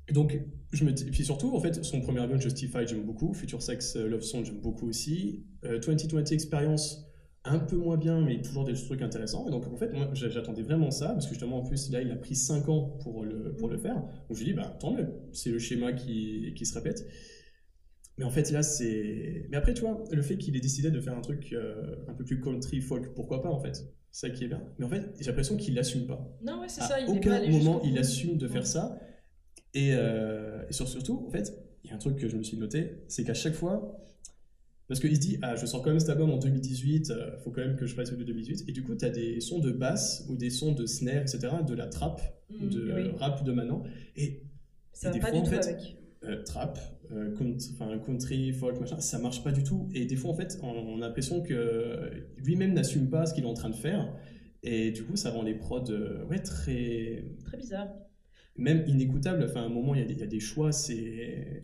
Et 0.09 0.13
donc, 0.13 0.41
je 0.73 0.85
me 0.85 0.93
dis, 0.93 1.05
puis 1.05 1.25
surtout, 1.25 1.55
en 1.55 1.61
fait, 1.61 1.85
son 1.85 2.01
premier 2.01 2.21
album, 2.21 2.41
Justified, 2.41 2.89
j'aime 2.89 3.03
beaucoup. 3.05 3.33
Future 3.33 3.63
Sex 3.63 3.95
euh, 3.97 4.09
Love 4.09 4.23
Song, 4.23 4.45
j'aime 4.45 4.61
beaucoup 4.61 4.89
aussi. 4.89 5.45
Euh, 5.65 5.79
2020 5.79 6.33
Experience, 6.33 7.07
un 7.45 7.61
peu 7.61 7.77
moins 7.77 7.97
bien, 7.97 8.21
mais 8.21 8.43
toujours 8.43 8.65
des 8.65 8.75
trucs 8.75 9.03
intéressants. 9.03 9.47
Et 9.47 9.51
donc, 9.53 9.67
en 9.73 9.77
fait, 9.77 9.93
moi, 9.93 10.11
j'a- 10.15 10.29
j'attendais 10.31 10.63
vraiment 10.63 10.91
ça, 10.91 11.11
parce 11.11 11.27
que 11.27 11.33
justement, 11.33 11.59
en 11.59 11.63
plus, 11.63 11.91
là, 11.93 12.03
il 12.03 12.11
a 12.11 12.17
pris 12.17 12.35
5 12.35 12.69
ans 12.69 12.99
pour 13.05 13.25
le, 13.25 13.55
pour 13.55 13.69
le 13.69 13.79
faire. 13.79 13.95
Donc, 13.95 14.33
je 14.33 14.39
lui 14.39 14.47
dis, 14.47 14.53
bah, 14.53 14.77
tant 14.81 14.93
mieux. 14.93 15.07
C'est 15.33 15.51
le 15.51 15.61
schéma 15.61 15.93
qui, 15.93 16.55
qui 16.57 16.67
se 16.67 16.75
répète. 16.75 17.07
Mais 18.21 18.27
en 18.27 18.31
fait, 18.31 18.51
là, 18.51 18.63
c'est. 18.63 19.47
Mais 19.51 19.57
après, 19.57 19.73
tu 19.73 19.81
vois, 19.81 20.05
le 20.13 20.21
fait 20.21 20.37
qu'il 20.37 20.55
ait 20.55 20.61
décidé 20.61 20.91
de 20.91 21.01
faire 21.01 21.17
un 21.17 21.23
truc 21.23 21.55
euh, 21.55 21.97
un 22.07 22.13
peu 22.13 22.23
plus 22.23 22.39
country 22.39 22.83
folk, 22.83 23.15
pourquoi 23.15 23.41
pas, 23.43 23.49
en 23.49 23.59
fait? 23.59 23.77
C'est 24.13 24.29
ça 24.29 24.31
qui 24.31 24.45
est 24.45 24.49
bien. 24.49 24.63
Mais 24.79 24.85
en 24.85 24.91
fait, 24.91 25.11
j'ai 25.19 25.27
l'impression 25.29 25.57
qu'il 25.57 25.75
l'assume 25.75 26.07
pas 26.07 26.37
Non, 26.45 26.61
ouais, 26.61 26.69
c'est 26.69 26.83
ça. 26.83 27.01
Il 27.01 27.09
aucun 27.09 27.41
moment 27.49 27.81
il 27.83 27.97
assume 27.99 28.37
de 28.37 28.47
faire 28.47 28.61
Ouais. 28.61 28.67
ça. 28.67 28.99
Et, 29.73 29.93
euh, 29.95 30.63
et 30.69 30.73
sur- 30.75 30.87
surtout, 30.87 31.25
en 31.27 31.31
fait, 31.31 31.51
il 31.83 31.89
y 31.89 31.93
a 31.93 31.97
un 31.97 31.99
truc 31.99 32.17
que 32.17 32.29
je 32.29 32.37
me 32.37 32.43
suis 32.43 32.59
noté, 32.59 33.05
c'est 33.09 33.25
qu'à 33.25 33.33
chaque 33.33 33.55
fois, 33.55 34.05
parce 34.87 35.01
qu'il 35.01 35.15
se 35.17 35.21
dit, 35.21 35.39
ah, 35.41 35.57
je 35.57 35.65
sors 35.65 35.81
quand 35.81 35.89
même 35.91 36.01
cet 36.01 36.11
album 36.11 36.31
en 36.31 36.37
2018, 36.39 37.11
il 37.17 37.43
faut 37.43 37.51
quand 37.53 37.63
même 37.63 37.77
que 37.77 37.87
je 37.87 37.95
fasse 37.95 38.09
celui 38.11 38.21
de 38.25 38.33
2018. 38.33 38.69
Et 38.69 38.73
du 38.73 38.83
coup, 38.83 38.95
tu 38.97 39.05
as 39.07 39.11
des 39.11 39.41
sons 39.41 39.61
de 39.61 39.71
basse 39.71 40.27
ou 40.29 40.37
des 40.37 40.51
sons 40.51 40.73
de 40.73 40.85
snare, 40.85 41.23
etc., 41.23 41.39
de 41.67 41.75
la 41.75 41.87
trap, 41.87 42.21
Mm, 42.51 42.69
de 42.69 42.93
oui. 42.93 43.11
rap 43.17 43.45
de 43.45 43.53
maintenant. 43.53 43.83
Et 44.17 44.43
Ça 44.93 45.09
va 45.09 45.15
des 45.15 45.21
pas 45.21 45.29
fois, 45.31 45.41
du 45.41 45.47
en 45.47 45.51
fait, 45.51 45.65
avec. 45.69 45.97
euh, 46.25 46.43
trap, 46.43 46.79
euh, 47.13 47.35
enfin, 47.75 47.99
country, 47.99 48.53
folk, 48.53 48.81
machin, 48.81 49.01
ça 49.01 49.19
marche 49.19 49.43
pas 49.43 49.53
du 49.53 49.63
tout. 49.63 49.89
Et 49.95 50.05
des 50.07 50.17
fois, 50.17 50.31
en 50.31 50.35
fait, 50.35 50.59
on, 50.63 50.69
on 50.69 50.97
a 51.03 51.07
l'impression 51.07 51.43
que 51.43 52.11
lui-même 52.37 52.73
n'assume 52.75 53.09
pas 53.11 53.27
ce 53.27 53.35
qu'il 53.35 53.45
est 53.45 53.49
en 53.49 53.55
train 53.55 53.71
de 53.71 53.75
faire. 53.77 54.15
Et 54.63 54.91
du 54.91 55.05
coup, 55.05 55.17
ça 55.17 55.31
rend 55.31 55.43
les 55.43 55.55
prods 55.55 55.91
euh, 55.91 56.25
ouais, 56.27 56.39
très, 56.39 57.25
Très 57.45 57.57
bizarre. 57.57 57.89
même 58.57 58.85
inécoutable. 58.87 59.45
Enfin, 59.49 59.63
à 59.63 59.65
un 59.65 59.69
moment, 59.71 59.95
il 59.95 60.01
y 60.01 60.05
a 60.05 60.07
des, 60.07 60.15
il 60.15 60.21
y 60.21 60.23
a 60.23 60.27
des 60.27 60.41
choix, 60.41 60.71
c'est 60.73 61.63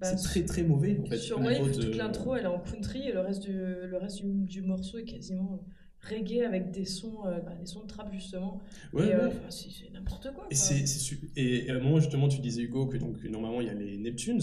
Bah, 0.00 0.14
très 0.14 0.44
très 0.44 0.62
mauvais. 0.62 0.98
En 1.02 1.06
fait, 1.06 1.16
Sur 1.18 1.40
niveau 1.40 1.66
toute 1.68 1.84
de- 1.92 1.96
l'intro, 1.98 2.36
elle 2.36 2.44
est 2.44 2.46
en 2.46 2.60
country 2.60 3.08
et 3.08 3.12
le 3.12 3.20
reste 3.20 3.42
du, 3.42 3.52
le 3.52 3.96
reste 3.98 4.24
du, 4.24 4.32
du 4.46 4.62
morceau 4.62 4.98
est 4.98 5.04
quasiment 5.04 5.60
reggae 6.00 6.44
avec 6.46 6.70
des 6.70 6.84
sons, 6.84 7.26
euh, 7.26 7.40
bah, 7.40 7.54
des 7.58 7.66
sons 7.66 7.82
de 7.82 7.88
trap 7.88 8.10
justement. 8.12 8.60
Ouais, 8.92 9.12
euh, 9.12 9.28
c'est 9.50 9.90
n'importe 9.92 10.32
quoi. 10.32 10.44
Et, 10.50 10.54
quoi. 10.54 10.64
c'est 10.86 11.18
et 11.36 11.68
à 11.70 11.74
un 11.74 11.80
moment, 11.80 11.98
justement, 12.00 12.28
tu 12.28 12.40
disais, 12.40 12.62
Hugo, 12.62 12.86
que 12.86 12.96
donc, 12.96 13.22
normalement, 13.24 13.60
il 13.60 13.66
y 13.66 13.70
a 13.70 13.74
les 13.74 13.98
Neptunes. 13.98 14.40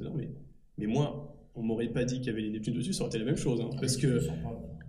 Non, 0.00 0.14
mais, 0.14 0.28
mais 0.78 0.86
moi, 0.86 1.36
on 1.54 1.62
m'aurait 1.62 1.88
pas 1.88 2.04
dit 2.04 2.16
qu'il 2.18 2.26
y 2.26 2.30
avait 2.30 2.42
les 2.42 2.50
Neptunes 2.50 2.74
dessus, 2.74 2.92
ça 2.92 3.02
aurait 3.02 3.10
été 3.10 3.18
la 3.18 3.24
même 3.24 3.36
chose. 3.36 3.60
hein, 3.60 3.70
parce 3.80 3.96
que 3.96 4.20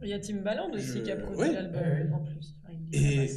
Il 0.02 0.10
y 0.10 0.14
a 0.14 0.20
Timbaland 0.20 0.72
aussi 0.74 1.00
Je- 1.00 1.00
qui 1.00 1.12
a 1.12 1.16
produit 1.18 1.40
ouais. 1.40 1.54
l'album 1.54 1.82
Ouais, 1.82 2.10
en 2.14 2.20
plus. 2.20 2.56
Et-. 2.94 3.30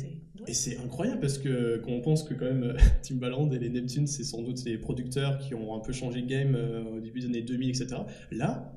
Et 0.49 0.53
c'est 0.55 0.77
incroyable 0.79 1.21
parce 1.21 1.39
que 1.39 1.79
quand 1.79 1.91
on 1.93 2.03
pense 2.03 2.23
que 2.23 2.35
quand 2.35 2.45
même 2.45 2.77
Timbaland 3.03 3.51
et 3.53 3.59
les 3.59 3.71
Neptunes, 3.71 4.07
c'est 4.07 4.23
sans 4.23 4.43
doute 4.43 4.63
les 4.65 4.79
producteurs 4.79 5.39
qui 5.39 5.55
ont 5.55 5.75
un 5.75 5.81
peu 5.81 5.93
changé 5.93 6.21
le 6.21 6.27
game 6.27 6.55
euh, 6.55 6.85
au 6.85 7.01
début 7.01 7.21
des 7.21 7.27
années 7.27 7.43
2000, 7.43 7.71
etc. 7.71 7.97
Là, 8.31 8.77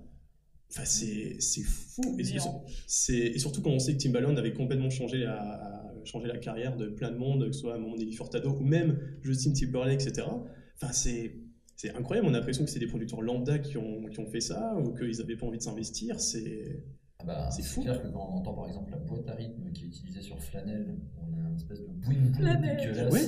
enfin, 0.72 0.86
c'est 0.86 1.36
c'est 1.42 1.62
fou. 1.64 2.16
Et, 2.18 2.24
Géant. 2.24 2.64
c'est- 2.88 3.18
et 3.18 3.40
surtout 3.40 3.62
quand 3.62 3.72
on 3.72 3.80
sait 3.80 3.94
que 3.94 3.98
Timbaland 4.00 4.36
avait 4.38 4.54
complètement 4.54 4.90
changé 4.90 5.18
la, 5.20 5.84
changé 6.06 6.28
la 6.28 6.38
carrière 6.38 6.78
de 6.78 6.88
plein 6.88 7.12
de 7.12 7.18
monde, 7.18 7.46
que 7.48 7.52
ce 7.52 7.60
soit 7.62 7.78
mon 7.78 7.96
Nelly 7.98 8.14
Furtado 8.14 8.52
ou 8.52 8.64
même 8.64 8.98
Justin 9.22 9.52
Timberlake, 9.54 10.02
etc. 10.02 10.28
Enfin, 10.82 10.94
c'est 10.94 11.36
c'est 11.82 11.96
incroyable. 11.96 12.28
On 12.28 12.34
a 12.34 12.40
l'impression 12.40 12.66
que 12.66 12.70
c'est 12.70 12.80
des 12.80 12.88
producteurs 12.88 13.22
lambda 13.22 13.58
qui 13.58 13.78
ont, 13.78 14.04
qui 14.12 14.20
ont 14.20 14.26
fait 14.26 14.42
ça 14.42 14.76
ou 14.78 14.94
qu'ils 14.94 15.18
n'avaient 15.18 15.38
pas 15.38 15.46
envie 15.46 15.60
de 15.60 15.64
s'investir. 15.64 16.20
C'est 16.20 16.84
Ah 17.20 17.24
bah, 17.26 17.50
C'est 17.52 17.62
fou. 17.62 17.82
clair 17.84 18.02
que 18.02 18.10
quand 18.10 18.20
on 18.34 18.38
entend 18.40 18.54
par 18.54 18.68
exemple 18.68 18.92
la 18.92 18.98
boîte 18.98 19.30
à 19.30 19.36
rythme 19.36 19.72
qui 19.72 19.86
est 19.86 19.88
utilisée 19.88 20.22
sur 20.22 20.38
Flanel, 20.42 20.98
on 21.18 21.34
a 21.38 21.50
une 21.50 21.56
espèce 21.56 21.80
de 21.80 21.86
boing 21.86 22.34
Flanel. 22.36 22.78
dégueulasse. 22.78 23.14
Ouais. 23.14 23.22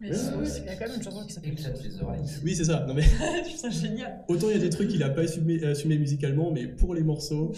Mais 0.00 0.10
Ouais, 0.10 0.16
il 0.58 0.64
y 0.64 0.68
a 0.68 0.74
quand 0.74 0.86
même 0.88 0.96
une 0.96 1.02
chanson 1.04 1.24
qui 1.24 1.32
s'appelle. 1.32 1.52
Éclate 1.52 1.84
les 1.84 2.02
oreilles. 2.02 2.22
oui, 2.44 2.56
c'est 2.56 2.64
ça. 2.64 2.84
Non 2.88 2.94
mais 2.94 3.02
Je 3.02 3.44
trouve 3.44 3.56
ça 3.56 3.70
génial. 3.70 4.24
Autant 4.26 4.48
il 4.50 4.56
y 4.56 4.58
a 4.58 4.62
des 4.62 4.70
trucs 4.70 4.88
qu'il 4.88 5.02
a 5.04 5.10
pas 5.10 5.20
assumé, 5.20 5.62
assumé 5.64 5.96
musicalement, 5.96 6.50
mais 6.50 6.66
pour 6.66 6.96
les 6.96 7.04
morceaux, 7.04 7.52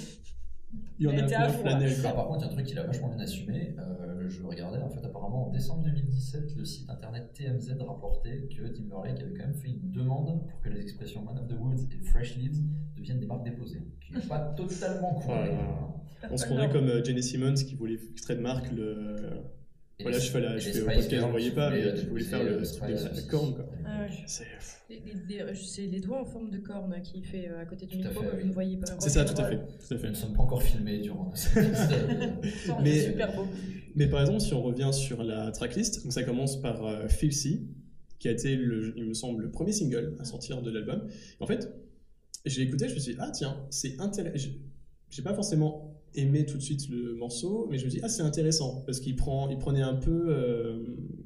il 0.98 1.06
y 1.06 1.08
en 1.08 1.18
a 1.18 1.22
plein 1.26 1.40
à 1.40 1.48
fond, 1.48 1.62
flanel. 1.62 1.92
Ah, 1.98 2.02
quoi. 2.02 2.14
par 2.14 2.26
contre, 2.28 2.40
il 2.40 2.42
y 2.42 2.48
a 2.48 2.52
un 2.52 2.54
truc 2.54 2.66
qu'il 2.66 2.78
a 2.78 2.84
vachement 2.84 3.08
bien 3.08 3.20
assumé. 3.20 3.74
euh, 3.78 4.28
je 4.28 4.42
regardais, 4.42 4.78
en 4.78 4.88
fait, 4.88 5.04
apparemment, 5.04 5.48
en 5.48 5.50
décembre 5.50 5.82
2017, 5.84 6.56
le 6.56 6.64
site 6.64 6.88
internet 6.88 7.32
TMZ 7.34 7.76
rapportait 7.80 8.48
que 8.48 8.66
Timberlake 8.68 9.20
avait 9.20 9.32
quand 9.32 9.46
même 9.46 9.54
fait 9.54 9.68
une 9.68 9.90
demande 9.90 10.46
pour 10.48 10.60
que 10.60 10.68
les 10.68 10.80
expressions 10.80 11.22
Man 11.22 11.38
of 11.38 11.48
the 11.48 11.58
Woods 11.58 11.88
et 11.92 12.04
Fresh 12.04 12.36
Leaves 12.36 12.62
deviennent 12.96 13.20
des 13.20 13.26
marques 13.26 13.44
déposées. 13.44 13.82
Qui 14.00 14.14
n'est 14.14 14.20
pas 14.20 14.54
totalement 14.56 15.14
cool. 15.14 15.34
Là. 15.34 15.94
On 16.30 16.36
se 16.36 16.46
croirait 16.46 16.70
comme 16.70 16.88
euh, 16.88 17.04
Jenny 17.04 17.22
Simmons 17.22 17.54
qui 17.54 17.74
voulait 17.74 17.98
trademark 18.22 18.70
le. 18.72 19.16
Voilà, 20.01 20.18
je 20.18 20.30
fais, 20.30 20.40
la, 20.40 20.59
je 20.59 20.70
fais 20.70 20.70
au 20.70 20.72
Spice 20.72 20.84
podcast, 20.86 21.11
Girls 21.11 21.24
vous 21.26 21.30
voyez 21.30 21.49
qui 21.51 21.55
pas, 21.55 21.70
mais 21.70 21.76
qui 21.78 21.84
voulait 22.07 22.24
déposer, 22.24 22.24
faire 22.30 22.42
le, 22.42 22.51
euh, 22.53 22.61
le- 22.88 23.14
la 23.16 23.22
corne, 23.22 23.55
quoi. 23.55 23.66
Ah 23.86 24.01
ouais. 24.01 24.09
C'est 24.26 24.45
Les- 25.86 26.01
doigts 26.01 26.20
en 26.20 26.24
forme 26.24 26.51
de 26.51 26.59
corne 26.59 27.01
qui 27.03 27.22
fait 27.22 27.49
euh, 27.49 27.61
à 27.62 27.64
côté 27.64 27.86
du 27.86 27.97
micro, 27.99 28.20
oui. 28.20 28.26
vous 28.42 28.49
ne 28.49 28.53
voyez 28.53 28.76
pas. 28.76 28.86
c'est 28.99 29.09
ça, 29.11 29.24
tout 29.24 29.40
à 29.40 29.49
fait. 29.49 29.57
Tout 29.57 29.95
à 29.95 29.95
Nous 29.95 30.01
fait. 30.01 30.09
ne 30.11 30.14
sommes 30.14 30.32
pas 30.34 30.42
encore 30.42 30.62
filmés 30.62 30.99
durant 30.99 31.32
Mais- 32.82 32.92
c'est 32.92 33.07
super 33.11 33.34
beau. 33.34 33.47
Mais 33.95 34.09
par 34.09 34.20
exemple, 34.22 34.40
si 34.40 34.53
on 34.55 34.62
revient 34.62 34.90
sur 34.92 35.22
la 35.22 35.53
tracklist, 35.53 36.03
donc 36.03 36.12
ça 36.12 36.24
commence 36.24 36.61
par 36.61 36.84
euh, 36.84 37.07
Filthy, 37.09 37.68
qui 38.18 38.28
a 38.28 38.32
été, 38.32 38.57
le, 38.57 38.92
il 38.97 39.05
me 39.05 39.14
semble, 39.14 39.42
le 39.45 39.51
premier 39.51 39.72
single 39.72 40.16
à 40.18 40.24
sortir 40.24 40.61
de 40.62 40.70
l'album. 40.70 41.07
En 41.40 41.47
fait, 41.47 41.72
j'ai 42.45 42.62
écouté, 42.62 42.88
je 42.88 42.95
me 42.95 42.99
suis 42.99 43.12
dit, 43.14 43.18
ah 43.22 43.30
tiens, 43.30 43.64
c'est 43.70 44.01
intéressant. 44.01 44.49
J'ai 45.11 45.22
pas 45.22 45.34
forcément 45.34 45.95
aimé 46.14 46.46
tout 46.46 46.56
de 46.56 46.62
suite 46.62 46.88
le 46.88 47.14
morceau, 47.14 47.66
mais 47.70 47.78
je 47.78 47.84
me 47.84 47.90
suis 47.90 47.98
dit, 47.98 48.04
ah 48.04 48.08
c'est 48.08 48.22
intéressant, 48.22 48.82
parce 48.86 49.00
qu'il 49.00 49.16
prend, 49.16 49.48
il 49.50 49.58
prenait 49.58 49.82
un 49.82 49.94
peu, 49.94 50.26
euh, 50.28 50.84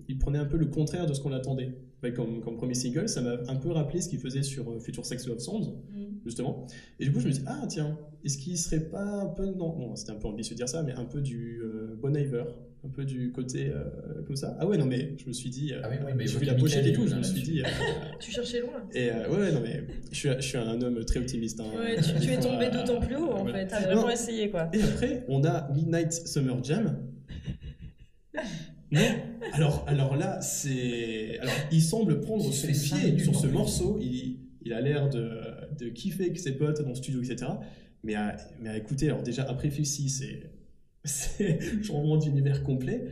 il 0.08 0.18
prenait 0.18 0.38
un 0.38 0.44
peu 0.46 0.56
le 0.56 0.66
contraire 0.66 1.06
de 1.06 1.14
ce 1.14 1.20
qu'on 1.20 1.32
attendait. 1.32 1.76
Ouais, 2.02 2.12
comme, 2.12 2.40
comme 2.42 2.56
premier 2.56 2.74
single, 2.74 3.08
ça 3.08 3.20
m'a 3.20 3.38
un 3.48 3.56
peu 3.56 3.70
rappelé 3.72 4.00
ce 4.00 4.08
qu'il 4.08 4.20
faisait 4.20 4.44
sur 4.44 4.70
euh, 4.70 4.78
Future 4.78 5.04
Sex 5.04 5.26
Love 5.26 5.38
Songs, 5.40 5.74
Mm. 5.92 6.20
justement. 6.24 6.66
Et 7.00 7.04
du 7.04 7.12
coup, 7.12 7.18
je 7.20 7.26
me 7.26 7.32
dis, 7.32 7.40
ah 7.46 7.64
tiens, 7.68 7.98
est-ce 8.24 8.38
qu'il 8.38 8.56
serait 8.56 8.88
pas 8.88 9.04
un 9.22 9.26
peu, 9.26 9.46
non, 9.46 9.76
bon, 9.76 9.96
c'était 9.96 10.12
un 10.12 10.16
peu 10.16 10.28
ambitieux 10.28 10.54
de 10.54 10.58
dire 10.58 10.68
ça, 10.68 10.82
mais 10.84 10.92
un 10.92 11.04
peu 11.04 11.20
du 11.20 11.60
euh, 11.62 11.96
Bon 12.00 12.16
Iver, 12.16 12.44
un 12.84 12.88
peu 12.90 13.04
du 13.04 13.32
côté 13.32 13.70
euh, 13.70 14.22
comme 14.26 14.36
ça. 14.36 14.56
Ah 14.60 14.66
ouais, 14.66 14.78
non, 14.78 14.86
mais 14.86 15.14
je 15.18 15.26
me 15.26 15.32
suis 15.32 15.50
dit, 15.50 15.72
euh, 15.74 15.80
Ah 15.82 15.88
oui, 15.90 15.96
oui, 16.06 16.12
mais 16.16 16.26
j'ai 16.26 16.38
vu 16.38 16.44
évoquer 16.44 16.46
la 16.46 16.54
pochette 16.54 16.86
et 16.86 16.92
tout, 16.92 17.06
je 17.08 17.14
me 17.16 17.22
suis 17.22 17.42
dit, 17.42 17.60
euh, 17.60 17.64
Tu 18.20 18.30
cherchais 18.30 18.60
loin. 18.60 18.84
et 18.94 19.10
euh, 19.10 19.28
ouais, 19.30 19.36
ouais, 19.38 19.52
non, 19.52 19.60
mais 19.60 19.82
je 20.12 20.16
suis, 20.16 20.28
je 20.36 20.40
suis 20.40 20.58
un 20.58 20.80
homme 20.80 21.04
très 21.04 21.18
optimiste. 21.20 21.60
hein. 21.60 21.64
Ouais, 21.76 21.96
tu, 21.96 22.24
tu 22.24 22.32
es 22.32 22.38
tombé 22.40 22.66
euh, 22.66 22.70
d'autant 22.86 23.00
plus 23.00 23.16
haut 23.16 23.30
en 23.32 23.42
voilà. 23.42 23.58
fait. 23.60 23.66
T'as 23.66 23.80
vraiment 23.80 24.08
essayé 24.10 24.50
quoi. 24.50 24.70
Et 24.72 24.82
après, 24.82 25.24
on 25.28 25.42
a 25.44 25.68
Midnight 25.74 26.12
Summer 26.12 26.62
Jam. 26.62 26.98
Non, 28.90 29.00
alors, 29.52 29.84
alors 29.86 30.16
là, 30.16 30.40
c'est. 30.40 31.38
Alors, 31.40 31.52
il 31.70 31.82
semble 31.82 32.20
prendre 32.20 32.50
son 32.52 32.66
pied 32.68 33.18
sur 33.18 33.34
ce 33.34 33.46
morceau. 33.46 33.98
Il, 34.00 34.38
il 34.64 34.72
a 34.72 34.80
l'air 34.80 35.10
de, 35.10 35.30
de 35.78 35.88
kiffer 35.90 36.24
avec 36.24 36.38
ses 36.38 36.52
potes 36.52 36.80
dans 36.82 36.88
le 36.90 36.94
studio, 36.94 37.22
etc. 37.22 37.50
Mais 38.02 38.14
à, 38.14 38.36
mais 38.62 38.70
à 38.70 38.76
écouter, 38.78 39.06
alors 39.08 39.22
déjà, 39.22 39.42
après 39.48 39.68
Filthy, 39.70 40.08
c'est. 40.08 40.50
C'est 41.08 41.82
changement 41.82 42.16
d'univers 42.18 42.62
complet. 42.62 43.04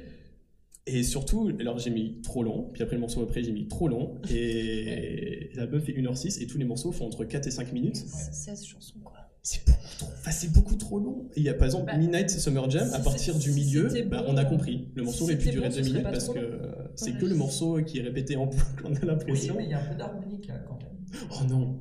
Et 0.89 1.03
surtout, 1.03 1.51
alors 1.59 1.79
j'ai 1.81 1.91
mis 1.91 2.21
trop 2.23 2.45
long, 2.45 2.71
puis 2.73 2.81
après 2.83 2.95
le 2.95 3.01
morceau 3.01 3.21
après, 3.23 3.43
j'ai 3.43 3.51
mis 3.51 3.67
trop 3.67 3.89
long. 3.89 4.19
Et 4.33 5.51
l'album 5.57 5.81
fait 5.81 5.93
1h06 5.93 6.41
et 6.43 6.47
tous 6.47 6.59
les 6.59 6.65
morceaux 6.65 6.93
font 6.93 7.07
entre 7.07 7.25
4 7.25 7.47
et 7.49 7.51
5 7.51 7.73
minutes. 7.73 7.97
16 7.97 8.65
chansons 8.65 9.01
quoi. 9.03 9.15
C'est 9.43 9.65
beaucoup 9.65 9.79
trop, 9.99 10.07
enfin, 10.13 10.31
c'est 10.33 10.53
beaucoup 10.53 10.75
trop 10.77 10.99
long. 11.01 11.29
Et 11.37 11.41
il 11.41 11.43
y 11.45 11.49
a 11.49 11.55
par 11.55 11.67
exemple 11.67 11.87
Bah, 11.87 11.97
Midnight 11.97 12.31
Summer 12.31 12.69
Jam, 12.71 12.89
à 12.93 12.99
si 12.99 13.03
partir 13.05 13.35
c'est- 13.35 13.41
du 13.41 13.51
si 13.53 13.61
milieu, 13.61 13.89
c'était 13.89 14.03
bah, 14.03 14.23
bon, 14.27 14.33
on 14.35 14.37
a 14.37 14.45
compris. 14.45 14.89
Le 14.95 15.03
morceau 15.05 15.19
si 15.27 15.33
aurait 15.33 15.39
pu 15.39 15.51
durer 15.51 15.69
bon, 15.69 15.71
ce 15.73 15.77
deux 15.79 15.83
serait 15.85 15.91
minutes 15.93 16.03
pas 16.05 16.11
parce 16.13 16.29
que 16.29 16.61
c'est 16.97 17.13
Ouais. 17.13 17.19
que 17.21 17.27
le 17.27 17.35
morceau 17.35 17.83
qui 17.83 17.99
est 17.99 18.03
répété 18.03 18.37
en 18.37 18.47
boucle, 18.47 18.83
on 18.85 18.89
a 18.95 18.99
Oui, 19.01 19.07
l'impression. 19.07 19.55
mais 19.57 19.65
il 19.65 19.71
y 19.71 19.75
a 19.75 19.81
un 19.81 19.87
peu 19.87 19.95
d'harmonique 19.97 20.47
là, 20.49 20.59
quand 20.69 20.79
même. 20.79 20.96
Oh 21.31 21.45
non 21.49 21.81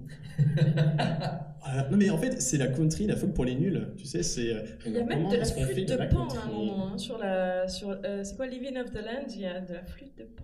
Ah, 1.61 1.87
Non 1.91 1.97
mais 1.97 2.09
en 2.09 2.17
fait, 2.17 2.41
c'est 2.41 2.57
la 2.57 2.67
country, 2.67 3.07
la 3.07 3.15
folk 3.15 3.33
pour 3.33 3.45
les 3.45 3.55
nuls. 3.55 3.93
Tu 3.97 4.05
sais, 4.05 4.23
c'est. 4.23 4.53
euh, 4.53 4.61
Il 4.85 4.93
y 4.93 4.97
a 4.99 5.03
même 5.03 5.27
de 5.29 5.35
la 5.37 5.45
flûte 5.45 5.89
de 5.89 5.93
de 5.95 6.05
pan 6.13 6.27
à 6.27 6.43
un 6.45 6.51
moment 6.51 6.87
hein, 6.93 6.97
sur 6.97 7.17
la 7.17 7.67
sur 7.67 7.89
euh, 7.89 8.23
c'est 8.23 8.35
quoi 8.35 8.47
Living 8.47 8.77
of 8.77 8.91
the 8.91 8.95
Land 8.95 9.27
il 9.29 9.41
y 9.41 9.45
a 9.45 9.59
de 9.61 9.73
la 9.73 9.83
flûte 9.83 10.17
de 10.17 10.23
pan. 10.25 10.43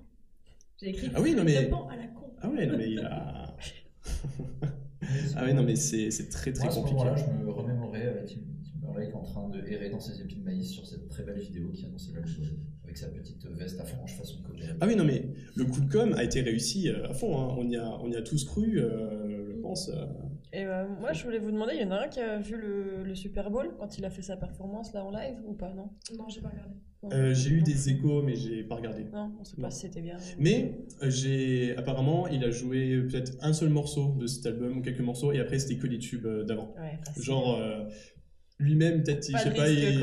J'ai 0.81 0.89
écrit 0.89 1.11
Ah 1.13 1.21
oui, 1.21 1.31
non, 1.35 1.43
flûte 1.43 1.55
mais- 1.55 1.65
de 1.65 1.69
pan 1.69 1.87
à 1.89 1.95
la 1.95 2.07
con. 2.07 2.33
Ah 2.41 2.49
ouais, 2.49 2.65
non 2.65 2.77
mais 2.77 2.89
il 2.91 2.99
a. 2.99 3.55
ah 5.35 5.43
ouais, 5.43 5.53
non 5.53 5.63
mais 5.63 5.75
c'est 5.75 6.09
c'est 6.11 6.29
très 6.29 6.51
très 6.53 6.63
Moi, 6.65 6.71
à 6.71 6.75
ce 6.75 6.79
compliqué. 6.79 6.97
moment-là, 7.03 7.15
je 7.17 7.43
me 7.45 7.51
remémorais 7.51 8.07
avec 8.07 8.25
Tim 8.25 8.41
Timberlake 8.91 9.15
en 9.15 9.23
train 9.23 9.49
de 9.49 9.59
errer 9.67 9.89
dans 9.89 9.99
ses 9.99 10.21
épis 10.21 10.35
de 10.35 10.43
maïs 10.43 10.69
sur 10.71 10.85
cette 10.85 11.07
très 11.09 11.23
belle 11.23 11.39
vidéo 11.39 11.69
qui 11.71 11.85
annonçait 11.85 12.11
l'album, 12.13 12.31
avec 12.83 12.97
sa 12.97 13.07
petite 13.07 13.45
veste 13.47 13.79
à 13.79 13.85
franges 13.85 14.15
façon 14.15 14.41
cowboy. 14.43 14.61
Ah 14.79 14.85
oui, 14.87 14.95
non 14.95 15.03
mais 15.05 15.23
le 15.55 15.65
coup 15.65 15.81
de 15.81 15.91
com 15.91 16.13
a 16.17 16.23
été 16.23 16.41
réussi 16.41 16.89
euh, 16.89 17.09
à 17.09 17.13
fond. 17.13 17.37
hein. 17.39 17.55
On, 17.57 17.67
y 17.69 17.77
a, 17.77 17.89
on 18.01 18.09
y 18.09 18.15
a 18.15 18.21
tous 18.21 18.43
cru, 18.45 18.79
euh, 18.79 19.53
je 19.55 19.61
pense. 19.61 19.89
euh. 19.89 20.05
Et 20.53 20.65
moi 20.99 21.13
je 21.13 21.23
voulais 21.23 21.39
vous 21.39 21.51
demander, 21.51 21.75
il 21.75 21.81
y 21.81 21.85
en 21.85 21.91
a 21.91 22.03
un 22.03 22.07
qui 22.09 22.19
a 22.19 22.37
vu 22.39 22.57
le, 22.57 23.03
le 23.03 23.15
Super 23.15 23.49
Bowl 23.49 23.73
quand 23.79 23.97
il 23.97 24.03
a 24.03 24.09
fait 24.09 24.21
sa 24.21 24.35
performance 24.35 24.91
là 24.93 25.05
en 25.05 25.09
live 25.11 25.37
ou 25.45 25.53
pas 25.53 25.73
non? 25.73 25.91
Non, 26.17 26.27
j'ai 26.27 26.41
pas 26.41 26.49
regardé. 26.49 26.75
Euh, 27.13 27.33
j'ai 27.33 27.49
eu 27.51 27.61
des 27.63 27.89
échos, 27.89 28.21
mais 28.21 28.35
j'ai 28.35 28.63
pas 28.63 28.75
regardé. 28.75 29.05
Non, 29.05 29.31
on 29.39 29.43
sait 29.45 29.55
Non. 29.57 29.63
pas 29.63 29.71
si 29.71 29.81
c'était 29.81 30.01
bien. 30.01 30.17
Mais 30.37 30.75
j'ai 31.07 31.75
apparemment, 31.77 32.27
il 32.27 32.43
a 32.43 32.51
joué 32.51 33.01
peut-être 33.09 33.33
un 33.41 33.53
seul 33.53 33.69
morceau 33.69 34.15
de 34.19 34.27
cet 34.27 34.45
album 34.45 34.77
ou 34.77 34.81
quelques 34.81 34.99
morceaux, 34.99 35.31
et 35.31 35.39
après 35.39 35.57
c'était 35.57 35.77
que 35.77 35.87
les 35.87 35.97
tubes 35.99 36.27
d'avant. 36.45 36.75
Ouais. 36.77 36.99
Genre 37.23 37.57
euh, 37.59 37.85
lui-même, 38.61 39.03
peut-être, 39.03 39.25
je 39.25 39.37
sais 39.37 39.49
pas, 39.49 39.55
quoi, 39.55 39.67
est 39.67 39.97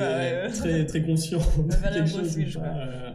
ouais. 0.47 0.51
très 0.51 0.87
très 0.87 1.03
conscient 1.03 1.39
de 1.59 1.95
quelque 1.95 2.09
chose. 2.09 2.21
refuge, 2.21 2.57
ou 2.57 2.61
pas, 2.61 2.69
quoi. 2.69 2.79
euh. 2.83 3.11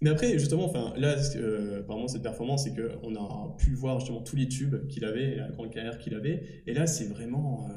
Mais 0.00 0.10
après, 0.10 0.38
justement, 0.38 0.64
enfin, 0.66 0.94
là, 0.96 1.16
euh, 1.36 1.80
apparemment, 1.80 2.06
cette 2.06 2.22
performance, 2.22 2.64
c'est 2.64 2.74
qu'on 2.74 3.16
a 3.16 3.56
pu 3.58 3.74
voir 3.74 3.98
justement 3.98 4.20
tous 4.22 4.36
les 4.36 4.46
tubes 4.46 4.86
qu'il 4.86 5.04
avait, 5.04 5.36
la 5.36 5.48
grande 5.48 5.70
carrière 5.70 5.98
qu'il 5.98 6.14
avait, 6.14 6.62
et 6.66 6.72
là, 6.74 6.86
c'est 6.86 7.06
vraiment, 7.06 7.68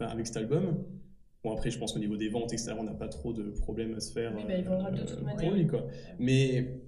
euh, 0.00 0.06
avec 0.06 0.26
cet 0.26 0.38
album. 0.38 0.84
Bon, 1.44 1.52
après, 1.52 1.70
je 1.70 1.78
pense 1.78 1.92
qu'au 1.92 1.98
niveau 1.98 2.16
des 2.16 2.28
ventes, 2.30 2.52
etc., 2.52 2.72
on 2.78 2.84
n'a 2.84 2.94
pas 2.94 3.08
trop 3.08 3.32
de 3.34 3.50
problèmes 3.50 3.94
à 3.94 4.00
se 4.00 4.12
faire. 4.12 4.32
Oui, 4.36 4.42
bah, 4.46 4.54
il 4.56 4.64
vendra 4.64 4.90
de 4.90 5.02
toute 5.02 5.18
pour 5.38 5.50
lui, 5.52 5.66
quoi. 5.66 5.86
Mais 6.18 6.80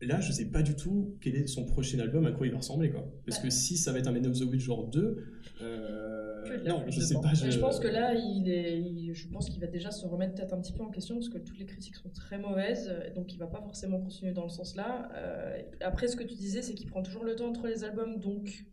là, 0.00 0.20
je 0.20 0.32
sais 0.32 0.46
pas 0.46 0.62
du 0.62 0.74
tout 0.74 1.16
quel 1.20 1.36
est 1.36 1.46
son 1.46 1.64
prochain 1.66 1.98
album, 1.98 2.24
à 2.26 2.32
quoi 2.32 2.46
il 2.46 2.52
va 2.52 2.58
ressembler, 2.58 2.90
quoi. 2.90 3.06
Parce 3.26 3.38
Bah. 3.38 3.44
que 3.44 3.50
si 3.50 3.76
ça 3.76 3.92
va 3.92 3.98
être 3.98 4.06
un 4.06 4.12
Man 4.12 4.26
of 4.26 4.38
the 4.38 4.42
Witch 4.44 4.62
genre 4.62 4.86
2, 4.88 5.24
euh, 5.62 6.17
Que 6.48 6.60
de 6.60 6.64
la 6.64 6.70
non, 6.72 6.84
je 6.88 7.00
sais 7.00 7.14
pas. 7.14 7.32
Je 7.34 7.58
pense 7.58 7.80
que 7.80 7.88
là, 7.88 8.14
il 8.14 8.48
est, 8.48 8.78
il- 8.80 9.14
je 9.14 9.28
pense 9.28 9.48
qu'il 9.50 9.60
va 9.60 9.66
déjà 9.66 9.90
se 9.90 10.06
remettre 10.06 10.34
peut-être 10.34 10.52
un 10.54 10.60
petit 10.60 10.72
peu 10.72 10.82
en 10.82 10.90
question 10.90 11.14
parce 11.16 11.28
que 11.28 11.38
toutes 11.38 11.58
les 11.58 11.66
critiques 11.66 11.96
sont 11.96 12.10
très 12.10 12.38
mauvaises, 12.38 12.92
donc 13.14 13.32
il 13.32 13.38
va 13.38 13.46
pas 13.46 13.60
forcément 13.60 14.00
continuer 14.00 14.32
dans 14.32 14.44
le 14.44 14.48
sens-là. 14.50 15.10
Euh, 15.14 15.62
après, 15.80 16.08
ce 16.08 16.16
que 16.16 16.22
tu 16.24 16.34
disais, 16.34 16.62
c'est 16.62 16.74
qu'il 16.74 16.88
prend 16.88 17.02
toujours 17.02 17.24
le 17.24 17.34
temps 17.36 17.48
entre 17.48 17.66
les 17.66 17.84
albums, 17.84 18.18
donc 18.18 18.64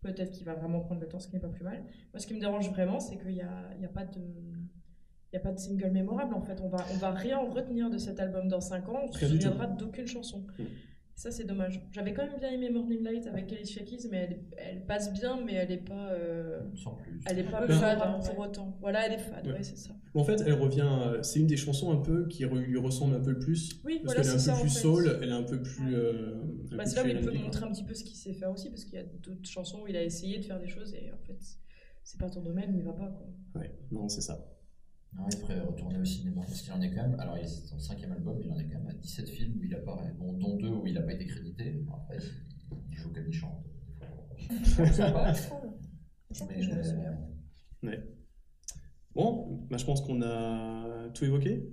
peut-être 0.00 0.32
qu'il 0.32 0.44
va 0.44 0.54
vraiment 0.54 0.80
prendre 0.80 1.00
le 1.00 1.08
temps, 1.08 1.18
ce 1.18 1.28
qui 1.28 1.34
n'est 1.34 1.40
pas 1.40 1.48
plus 1.48 1.64
mal. 1.64 1.82
Moi, 2.12 2.18
ce 2.20 2.26
qui 2.26 2.34
me 2.34 2.40
dérange 2.40 2.68
vraiment, 2.70 3.00
c'est 3.00 3.16
qu'il 3.16 3.32
n'y 3.32 3.42
a, 3.42 3.70
il 3.76 3.82
y 3.82 3.86
a 3.86 3.88
pas 3.88 4.04
de, 4.04 4.20
il 4.20 5.34
y 5.34 5.36
a 5.36 5.40
pas 5.40 5.52
de 5.52 5.58
single 5.58 5.90
mémorable 5.90 6.34
en 6.34 6.42
fait. 6.42 6.60
On 6.62 6.68
va, 6.68 6.84
on 6.92 6.96
va 6.98 7.10
rien 7.10 7.38
retenir 7.38 7.90
de 7.90 7.98
cet 7.98 8.20
album 8.20 8.46
dans 8.48 8.60
5 8.60 8.88
ans. 8.88 9.00
On 9.08 9.12
se 9.12 9.18
du 9.18 9.24
tout. 9.24 9.42
souviendra 9.42 9.66
d'aucune 9.66 10.06
chanson. 10.06 10.44
Mm. 10.58 10.62
Ça, 11.16 11.30
c'est 11.30 11.44
dommage. 11.44 11.80
J'avais 11.92 12.12
quand 12.12 12.26
même 12.26 12.38
bien 12.38 12.50
aimé 12.50 12.70
Morning 12.70 13.02
Light 13.02 13.26
avec 13.28 13.50
Alicia 13.52 13.82
Keys, 13.84 14.08
mais 14.10 14.16
elle, 14.18 14.40
elle 14.58 14.84
passe 14.84 15.12
bien, 15.12 15.40
mais 15.44 15.54
elle 15.54 15.70
est 15.70 15.76
pas. 15.78 16.10
euh, 16.10 16.60
Sans 16.74 16.94
plus. 16.96 17.20
elle 17.26 17.38
est 17.38 17.46
Un 17.46 17.50
pas 17.52 17.68
fade, 17.68 17.98
pour 17.98 18.06
hein, 18.08 18.20
ouais. 18.36 18.46
autant. 18.48 18.76
Voilà, 18.80 19.06
elle 19.06 19.12
est 19.12 19.18
fade, 19.22 19.46
Ouais. 19.46 19.52
ouais, 19.54 19.62
c'est 19.62 19.78
ça. 19.78 19.90
En 20.14 20.24
fait, 20.24 20.42
elle 20.44 20.54
revient. 20.54 20.80
euh, 20.84 21.22
C'est 21.22 21.38
une 21.38 21.46
des 21.46 21.56
chansons 21.56 21.92
un 21.92 22.02
peu 22.02 22.26
qui 22.26 22.44
lui 22.44 22.78
ressemble 22.78 23.14
un 23.14 23.20
peu 23.20 23.30
le 23.30 23.38
plus. 23.38 23.80
Oui, 23.84 24.00
Parce 24.02 24.16
voilà, 24.16 24.20
qu'elle 24.22 24.30
est 24.30 24.34
un 24.34 24.38
c'est 24.38 24.50
peu 24.50 24.56
ça, 24.56 24.60
plus 24.62 24.70
fait. 24.74 24.80
soul, 24.80 25.18
elle 25.22 25.28
est 25.28 25.32
un 25.32 25.42
peu 25.44 25.62
plus. 25.62 25.94
euh, 25.94 26.34
Bah, 26.72 26.84
c'est 26.84 26.96
là 26.96 27.04
où 27.04 27.06
il 27.06 27.20
peut 27.24 27.32
montrer 27.32 27.64
un 27.64 27.70
petit 27.70 27.84
peu 27.84 27.94
ce 27.94 28.02
qu'il 28.04 28.16
sait 28.16 28.32
faire 28.34 28.50
aussi, 28.50 28.68
parce 28.70 28.84
qu'il 28.84 28.94
y 28.94 28.98
a 28.98 29.04
d'autres 29.04 29.48
chansons 29.48 29.82
où 29.82 29.86
il 29.86 29.96
a 29.96 30.02
essayé 30.02 30.38
de 30.38 30.44
faire 30.44 30.58
des 30.60 30.68
choses 30.68 30.94
et 30.94 31.12
en 31.12 31.24
fait, 31.26 31.38
c'est 32.02 32.18
pas 32.20 32.28
ton 32.28 32.42
domaine, 32.42 32.70
il 32.70 32.76
n'y 32.76 32.82
va 32.82 32.92
pas. 32.92 33.06
Quoi. 33.08 33.60
Ouais, 33.62 33.72
non, 33.92 34.08
c'est 34.08 34.20
ça. 34.20 34.44
Non, 35.16 35.26
il 35.30 35.36
ferait 35.38 35.60
retourner 35.60 35.98
au 35.98 36.04
cinéma 36.04 36.42
parce 36.42 36.60
qu'il 36.62 36.72
en 36.72 36.80
est 36.80 36.90
quand 36.90 37.02
même. 37.02 37.18
Alors, 37.20 37.38
il 37.38 37.44
est 37.44 37.48
son 37.48 37.78
cinquième 37.78 38.12
album, 38.12 38.40
il 38.42 38.50
en 38.50 38.58
est 38.58 38.66
quand 38.66 38.78
même 38.78 38.88
à 38.88 38.94
17 38.94 39.28
films 39.28 39.58
où 39.58 39.64
il 39.64 39.74
apparaît, 39.74 40.12
bon, 40.18 40.32
dont 40.32 40.56
deux 40.56 40.68
où 40.68 40.86
il 40.86 40.94
n'a 40.94 41.02
pas 41.02 41.12
été 41.12 41.26
crédité. 41.26 41.70
Bon, 41.86 41.94
après, 41.94 42.18
il, 42.90 42.96
joue 42.96 43.12
comme 43.12 43.28
il 43.28 43.32
chante. 43.32 43.64
Mais, 47.82 47.96
euh, 47.96 48.14
Bon, 49.14 49.64
bah, 49.70 49.76
je 49.76 49.84
pense 49.84 50.00
qu'on 50.00 50.20
a 50.22 51.08
tout 51.14 51.24
évoqué 51.24 51.72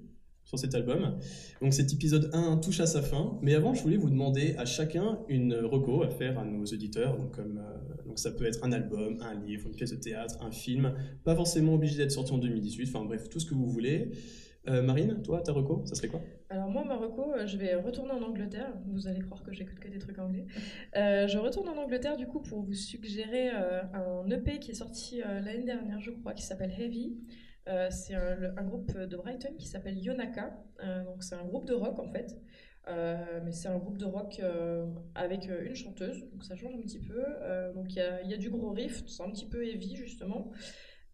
sur 0.51 0.59
cet 0.59 0.75
album. 0.75 1.17
Donc 1.61 1.73
cet 1.73 1.93
épisode 1.93 2.29
1 2.33 2.57
touche 2.57 2.81
à 2.81 2.85
sa 2.85 3.01
fin, 3.01 3.39
mais 3.41 3.55
avant 3.55 3.73
je 3.73 3.81
voulais 3.81 3.95
vous 3.95 4.09
demander 4.09 4.53
à 4.57 4.65
chacun 4.65 5.19
une 5.29 5.53
reco 5.55 6.03
à 6.03 6.09
faire 6.09 6.37
à 6.37 6.43
nos 6.43 6.65
auditeurs. 6.65 7.17
Donc, 7.17 7.31
comme, 7.31 7.57
euh, 7.57 8.15
ça 8.15 8.31
peut 8.31 8.45
être 8.45 8.61
un 8.65 8.73
album, 8.73 9.17
un 9.21 9.33
livre, 9.33 9.67
une 9.67 9.75
pièce 9.75 9.91
de 9.91 9.95
théâtre, 9.95 10.35
un 10.41 10.51
film, 10.51 10.93
pas 11.23 11.35
forcément 11.35 11.75
obligé 11.75 11.97
d'être 11.97 12.11
sorti 12.11 12.33
en 12.33 12.37
2018, 12.37 12.89
enfin 12.93 13.05
bref, 13.05 13.29
tout 13.29 13.39
ce 13.39 13.45
que 13.45 13.53
vous 13.53 13.67
voulez. 13.67 14.11
Euh, 14.67 14.83
Marine, 14.83 15.21
toi, 15.23 15.41
ta 15.41 15.53
reco, 15.53 15.83
ça 15.85 15.95
serait 15.95 16.09
quoi? 16.09 16.21
Alors 16.49 16.69
moi, 16.69 16.83
Marocco, 16.83 17.31
euh, 17.31 17.47
je 17.47 17.57
vais 17.57 17.75
retourner 17.75 18.11
en 18.11 18.21
Angleterre. 18.21 18.73
Vous 18.87 19.07
allez 19.07 19.21
croire 19.21 19.41
que 19.41 19.53
j'écoute 19.53 19.79
que 19.79 19.87
des 19.87 19.99
trucs 19.99 20.19
anglais. 20.19 20.45
Je 20.93 21.37
retourne 21.37 21.69
en 21.69 21.77
Angleterre 21.77 22.17
du 22.17 22.27
coup 22.27 22.41
pour 22.41 22.61
vous 22.61 22.73
suggérer 22.73 23.49
un 23.49 24.29
EP 24.29 24.59
qui 24.59 24.71
est 24.71 24.75
sorti 24.75 25.21
l'année 25.21 25.63
dernière, 25.63 26.01
je 26.01 26.11
crois, 26.11 26.33
qui 26.33 26.43
s'appelle 26.43 26.73
Heavy. 26.77 27.15
Euh, 27.71 27.89
c'est 27.89 28.13
un, 28.15 28.35
le- 28.35 28.59
un 28.59 28.63
groupe 28.63 28.95
de 28.97 29.17
Brighton 29.17 29.53
qui 29.57 29.67
s'appelle 29.67 29.97
Yonaka. 29.97 30.55
Euh, 30.83 31.03
donc 31.05 31.23
c'est 31.23 31.35
un 31.35 31.45
groupe 31.45 31.65
de 31.65 31.73
rock 31.73 31.97
en 31.99 32.11
fait. 32.11 32.37
Euh, 32.87 33.39
mais 33.43 33.51
c'est 33.51 33.67
un 33.67 33.77
groupe 33.77 33.97
de 33.97 34.05
rock 34.05 34.39
euh, 34.43 34.87
avec 35.15 35.47
euh, 35.49 35.63
une 35.65 35.75
chanteuse, 35.75 36.19
donc 36.31 36.43
ça 36.43 36.55
change 36.55 36.73
un 36.75 36.81
petit 36.81 36.99
peu. 36.99 37.23
Euh, 37.41 37.73
donc 37.73 37.93
il 37.95 37.97
y 38.25 38.29
y 38.29 38.33
a 38.33 38.37
du 38.37 38.49
gros 38.49 38.71
riff, 38.71 39.03
c'est 39.07 39.23
un 39.23 39.29
petit 39.31 39.47
peu 39.47 39.65
heavy 39.65 39.95
justement. 39.95 40.51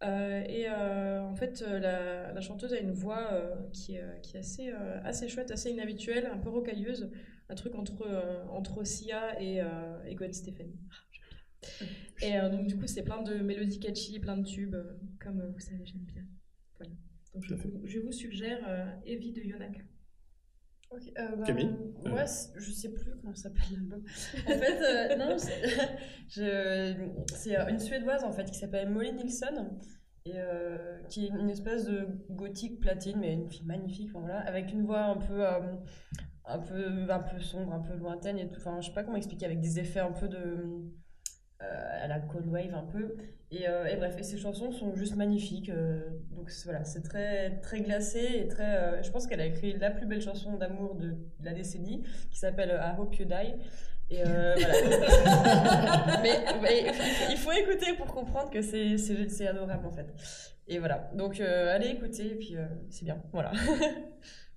Euh, 0.04 0.42
et 0.48 0.66
euh, 0.68 1.20
en 1.22 1.34
fait, 1.34 1.62
euh, 1.66 1.78
la, 1.80 2.40
chanteuse 2.40 2.72
a 2.72 2.78
une 2.78 2.92
voix 2.92 3.32
euh, 3.32 3.54
qui, 3.72 3.96
est, 3.96 4.02
euh, 4.02 4.18
qui 4.22 4.36
est 4.36 4.40
assez, 4.40 4.70
euh, 4.70 5.00
assez 5.04 5.28
chouette, 5.28 5.50
assez 5.50 5.70
inhabituelle, 5.70 6.26
un 6.26 6.38
peu 6.38 6.50
rocailleuse, 6.50 7.10
un 7.48 7.54
truc 7.56 7.74
entre, 7.74 8.02
euh, 8.06 8.44
entre 8.50 8.84
Sia 8.84 9.40
et, 9.42 9.60
euh, 9.60 9.66
et 10.06 10.14
Gwen 10.14 10.32
Stefani. 10.32 10.76
Ah. 10.90 11.84
Et 12.22 12.36
euh, 12.38 12.48
donc, 12.48 12.66
du 12.66 12.76
coup, 12.76 12.86
c'est 12.86 13.02
plein 13.02 13.22
de 13.22 13.34
mélodies 13.38 13.80
catchy, 13.80 14.18
plein 14.20 14.36
de 14.36 14.44
tubes, 14.44 14.74
euh, 14.74 14.98
comme 15.20 15.40
euh, 15.40 15.50
vous 15.52 15.60
savez, 15.60 15.84
j'aime 15.84 16.02
bien. 16.04 16.24
Voilà. 16.78 16.92
Donc, 17.34 17.44
je, 17.44 17.54
vous, 17.54 17.80
je 17.84 17.98
vous 18.00 18.12
suggère 18.12 18.58
euh, 18.68 18.86
Evie 19.04 19.32
de 19.32 19.40
Yonaka. 19.42 19.80
Euh, 21.18 21.36
bah, 21.36 21.44
Camille 21.44 21.76
Euh. 22.06 22.08
Moi, 22.08 22.26
c- 22.26 22.50
je 22.56 22.70
sais 22.70 22.90
plus 22.92 23.10
comment 23.20 23.34
s'appelle 23.34 23.62
l'album. 23.72 24.02
En 24.46 24.50
fait, 24.58 24.82
euh, 24.82 25.16
non, 25.16 25.36
c'est 26.28 27.56
euh, 27.58 27.66
une 27.68 27.78
Suédoise 27.78 28.24
en 28.24 28.32
fait 28.32 28.50
qui 28.50 28.58
s'appelle 28.58 28.88
Molly 28.88 29.12
Nilsson 29.12 29.78
et 30.24 30.32
euh, 30.36 31.02
qui 31.10 31.26
est 31.26 31.28
une 31.28 31.50
espèce 31.50 31.84
de 31.86 32.06
gothique 32.30 32.80
platine, 32.80 33.18
mais 33.20 33.34
une 33.34 33.50
fille 33.50 33.66
magnifique, 33.66 34.10
voilà, 34.12 34.40
avec 34.40 34.72
une 34.72 34.84
voix 34.84 35.04
un 35.04 35.16
peu, 35.18 35.46
euh, 35.46 35.60
un 36.46 36.58
peu, 36.58 37.10
un 37.10 37.20
peu 37.20 37.38
sombre, 37.38 37.72
un 37.74 37.80
peu 37.80 37.94
lointaine 37.94 38.38
et 38.38 38.48
tout. 38.48 38.56
Enfin, 38.56 38.80
je 38.80 38.88
sais 38.88 38.94
pas 38.94 39.04
comment 39.04 39.16
expliquer, 39.16 39.44
avec 39.46 39.60
des 39.60 39.78
effets 39.78 40.00
un 40.00 40.12
peu 40.12 40.28
de 40.28 40.36
euh, 40.36 40.80
à 41.60 42.06
la 42.08 42.20
cold 42.20 42.46
wave 42.48 42.74
un 42.74 42.84
peu. 42.84 43.16
Et, 43.50 43.68
euh, 43.68 43.86
et 43.86 43.96
bref, 43.96 44.14
et 44.18 44.22
ces 44.22 44.36
chansons 44.38 44.70
sont 44.72 44.94
juste 44.94 45.16
magnifiques. 45.16 45.70
euh, 45.70 46.00
donc 46.32 46.50
c'est- 46.50 46.64
voilà, 46.68 46.84
c'est 46.84 47.02
très, 47.02 47.58
très 47.60 47.80
glacé 47.80 48.20
et 48.40 48.48
très. 48.48 48.76
euh, 48.76 49.02
je 49.02 49.10
pense 49.10 49.26
qu'elle 49.26 49.40
a 49.40 49.46
écrit 49.46 49.72
la 49.78 49.90
plus 49.90 50.06
belle 50.06 50.20
chanson 50.20 50.56
d'amour 50.56 50.94
de, 50.96 51.06
de 51.08 51.44
la 51.44 51.52
décennie, 51.54 52.02
qui 52.30 52.38
s'appelle 52.38 52.70
euh, 52.70 52.78
I 52.80 52.94
Hope 52.98 53.14
You 53.18 53.24
Die. 53.24 53.54
Et 54.10 54.22
euh, 54.26 54.54
voilà. 54.56 56.20
mais, 56.22 56.38
mais 56.62 56.86
il 57.30 57.36
faut- 57.36 57.52
écouter 57.52 57.92
pour 57.94 58.06
comprendre 58.06 58.50
que 58.50 58.62
c'est, 58.62 58.96
c'est, 58.98 59.28
c'est 59.28 59.46
adorable 59.48 59.86
en 59.86 59.90
fait. 59.92 60.06
Et 60.66 60.78
voilà. 60.78 61.10
Donc 61.14 61.40
euh, 61.40 61.74
allez 61.74 61.88
écouter 61.88 62.26
et 62.32 62.34
puis 62.36 62.56
euh, 62.56 62.66
c'est 62.90 63.04
bien. 63.04 63.22
Voilà. 63.32 63.52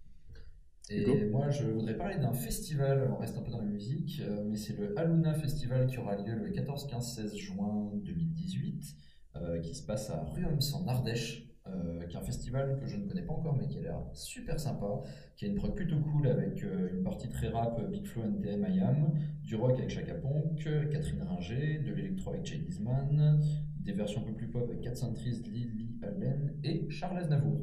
Et 0.94 1.26
moi, 1.26 1.50
je 1.50 1.66
voudrais 1.66 1.96
parler 1.96 2.18
d'un 2.18 2.34
festival, 2.34 3.10
on 3.12 3.16
reste 3.16 3.38
un 3.38 3.42
peu 3.42 3.52
dans 3.52 3.60
la 3.62 3.66
musique, 3.66 4.22
euh, 4.22 4.44
mais 4.46 4.58
c'est 4.58 4.78
le 4.78 4.98
Aluna 5.00 5.34
Festival 5.34 5.88
qui 5.88 5.98
aura 5.98 6.18
lieu 6.18 6.36
le 6.36 6.50
14, 6.50 6.88
15, 6.88 7.16
16 7.16 7.36
juin 7.36 7.92
2018, 8.04 8.96
euh, 9.38 9.60
qui 9.60 9.74
se 9.74 9.86
passe 9.86 10.10
à 10.10 10.22
Ruoms 10.24 10.60
en 10.74 10.88
Ardèche, 10.88 11.48
euh, 11.68 12.06
qui 12.08 12.16
est 12.16 12.20
un 12.20 12.24
festival 12.24 12.78
que 12.82 12.88
je 12.88 12.98
ne 12.98 13.08
connais 13.08 13.22
pas 13.22 13.34
encore, 13.34 13.56
mais 13.56 13.68
qui 13.68 13.78
a 13.80 13.82
l'air 13.82 14.02
super 14.14 14.60
sympa, 14.60 15.02
qui 15.38 15.46
a 15.46 15.48
une 15.48 15.56
prog 15.56 15.74
plutôt 15.74 16.00
cool 16.00 16.28
avec 16.28 16.62
euh, 16.64 16.89
une 16.94 17.04
partie 17.04 17.30
très 17.30 17.48
rap, 17.48 17.82
Big 17.89 18.06
Flo 18.06 18.24
NTM, 18.24 18.68
IAM, 18.70 19.14
du 19.44 19.56
rock 19.56 19.78
avec 19.78 19.89
Chaka 19.89 20.16
Ponk, 20.16 20.68
Catherine 20.92 21.22
Ringer, 21.22 21.80
de 21.80 21.94
l'électro 21.94 22.32
avec 22.32 22.46
Jay 22.46 22.60
Gizman, 22.60 23.39
des 23.80 23.94
versions 23.94 24.22
un 24.22 24.26
peu 24.26 24.34
plus 24.34 24.50
pop 24.50 24.64
avec 24.70 24.82
Cat 24.82 24.96
Centris, 24.96 25.42
Lily 25.46 25.98
Allen 26.04 26.54
et 26.64 26.89
Charles 26.89 27.20
Aznavour. 27.20 27.62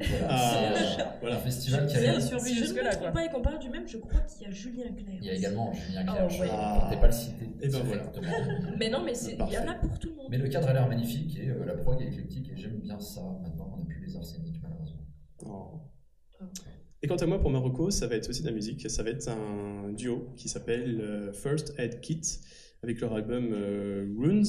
Donc 0.00 0.08
voilà, 0.08 0.26
Ah, 0.30 0.52
c'est, 0.74 1.02
euh, 1.02 1.04
voilà. 1.20 1.36
un 1.36 1.40
festival 1.40 1.86
qui 1.86 1.96
a 1.96 2.00
l'air 2.00 2.22
survécu 2.22 2.48
Si 2.48 2.54
je 2.54 2.60
ne 2.60 2.66
jusque-là, 2.66 3.10
pas 3.12 3.24
et 3.24 3.28
qu'on 3.28 3.42
parle 3.42 3.58
du 3.58 3.68
même, 3.68 3.86
je 3.86 3.98
crois 3.98 4.20
qu'il 4.20 4.46
y 4.46 4.50
a 4.50 4.50
Julien 4.50 4.84
Clerc. 4.94 5.18
Il 5.20 5.24
y 5.26 5.30
a 5.30 5.34
également 5.34 5.72
Julien 5.72 6.04
Ah, 6.08 6.12
Clerc, 6.14 6.30
je 6.30 6.40
ouais. 6.40 6.46
ne 6.46 6.80
comptais 6.80 7.00
pas 7.00 7.06
le 7.06 7.12
citer 7.12 7.44
Et 7.60 7.68
ben 7.68 7.82
voilà. 7.84 8.02
Mais 8.78 8.88
non, 8.88 9.02
mais 9.04 9.12
il 9.12 9.52
y 9.52 9.58
en 9.58 9.68
a 9.68 9.74
pour 9.74 9.98
tout 9.98 10.08
le 10.08 10.14
monde. 10.16 10.26
Mais 10.30 10.38
le 10.38 10.48
cadre 10.48 10.68
a 10.68 10.72
l'air 10.72 10.88
magnifique 10.88 11.38
et 11.38 11.50
euh, 11.50 11.64
la 11.66 11.74
prog 11.74 12.00
est 12.00 12.06
éclectique 12.06 12.50
et 12.50 12.56
j'aime 12.56 12.78
bien 12.80 12.98
ça 12.98 13.20
maintenant 13.42 13.66
qu'on 13.66 13.78
n'a 13.80 13.84
plus 13.84 14.04
les 14.06 14.16
arséniques 14.16 14.60
malheureusement. 14.62 15.00
Oh. 15.46 15.80
Et 17.02 17.06
quant 17.08 17.16
à 17.16 17.26
moi, 17.26 17.40
pour 17.40 17.50
Marocco, 17.50 17.90
ça 17.90 18.06
va 18.06 18.16
être 18.16 18.28
aussi 18.28 18.42
de 18.42 18.48
la 18.48 18.52
musique. 18.54 18.88
Ça 18.90 19.02
va 19.02 19.10
être 19.10 19.28
un 19.28 19.90
duo 19.92 20.32
qui 20.36 20.48
s'appelle 20.48 21.00
euh, 21.00 21.32
First 21.32 21.74
Aid 21.78 22.00
Kit 22.00 22.20
avec 22.82 23.00
leur 23.00 23.14
album 23.14 23.50
euh, 23.52 24.06
Runes, 24.18 24.44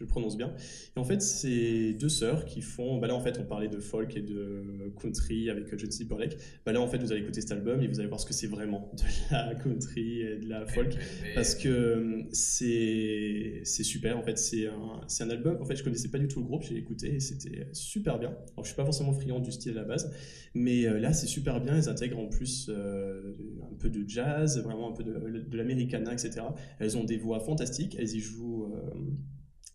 je 0.00 0.04
le 0.04 0.08
prononce 0.08 0.38
bien. 0.38 0.54
Et 0.96 0.98
en 0.98 1.04
fait, 1.04 1.20
c'est 1.20 1.92
deux 1.92 2.08
sœurs 2.08 2.46
qui 2.46 2.62
font. 2.62 2.98
Bah 2.98 3.06
là, 3.06 3.14
en 3.14 3.20
fait, 3.20 3.38
on 3.38 3.44
parlait 3.44 3.68
de 3.68 3.80
folk 3.80 4.16
et 4.16 4.22
de 4.22 4.92
country 5.00 5.50
avec 5.50 5.76
John 5.76 5.90
Timberlake. 5.90 6.38
Bah 6.64 6.72
là, 6.72 6.80
en 6.80 6.88
fait, 6.88 6.98
vous 6.98 7.12
allez 7.12 7.20
écouter 7.20 7.42
cet 7.42 7.52
album 7.52 7.82
et 7.82 7.86
vous 7.86 8.00
allez 8.00 8.08
voir 8.08 8.20
ce 8.20 8.26
que 8.26 8.32
c'est 8.32 8.46
vraiment 8.46 8.90
de 8.96 9.02
la 9.30 9.54
country 9.62 10.22
et 10.22 10.38
de 10.38 10.48
la 10.48 10.66
folk. 10.66 10.96
Parce 11.34 11.54
que 11.54 11.68
euh, 11.68 12.22
c'est 12.32 13.84
super 13.84 14.18
en 14.18 14.22
fait 14.22 14.38
c'est 14.38 14.66
un, 14.66 15.00
un 15.20 15.30
album 15.30 15.60
en 15.60 15.64
fait 15.64 15.76
je 15.76 15.84
connaissais 15.84 16.08
pas 16.08 16.18
du 16.18 16.28
tout 16.28 16.40
le 16.40 16.46
groupe 16.46 16.62
j'ai 16.62 16.76
écouté 16.76 17.14
et 17.14 17.20
c'était 17.20 17.68
super 17.72 18.18
bien 18.18 18.28
alors 18.28 18.64
je 18.64 18.68
suis 18.68 18.76
pas 18.76 18.84
forcément 18.84 19.12
friand 19.12 19.40
du 19.40 19.52
style 19.52 19.72
à 19.72 19.82
la 19.82 19.84
base 19.84 20.12
mais 20.54 20.86
euh, 20.86 20.98
là 20.98 21.12
c'est 21.12 21.26
super 21.26 21.60
bien 21.60 21.76
ils 21.76 21.88
intègrent 21.88 22.18
en 22.18 22.28
plus 22.28 22.68
euh, 22.68 23.36
un 23.62 23.74
peu 23.76 23.90
de 23.90 24.08
jazz 24.08 24.62
vraiment 24.62 24.90
un 24.90 24.92
peu 24.92 25.04
de, 25.04 25.44
de 25.48 25.56
l'americana 25.56 26.12
etc 26.12 26.42
elles 26.78 26.96
ont 26.96 27.04
des 27.04 27.16
voix 27.16 27.40
fantastiques 27.40 27.96
elles 27.98 28.14
y 28.14 28.20
jouent 28.20 28.66
euh, 28.66 28.90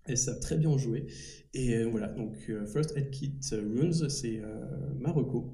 elles 0.05 0.17
savent 0.17 0.39
très 0.39 0.57
bien 0.57 0.77
jouer 0.77 1.07
et 1.53 1.75
euh, 1.75 1.85
voilà 1.85 2.07
donc 2.07 2.35
euh, 2.49 2.65
First 2.65 2.95
Aid 2.95 3.09
Kit 3.11 3.39
euh, 3.53 3.61
Runes 3.75 4.09
c'est 4.09 4.39
euh, 4.39 4.65
Marocco 4.99 5.53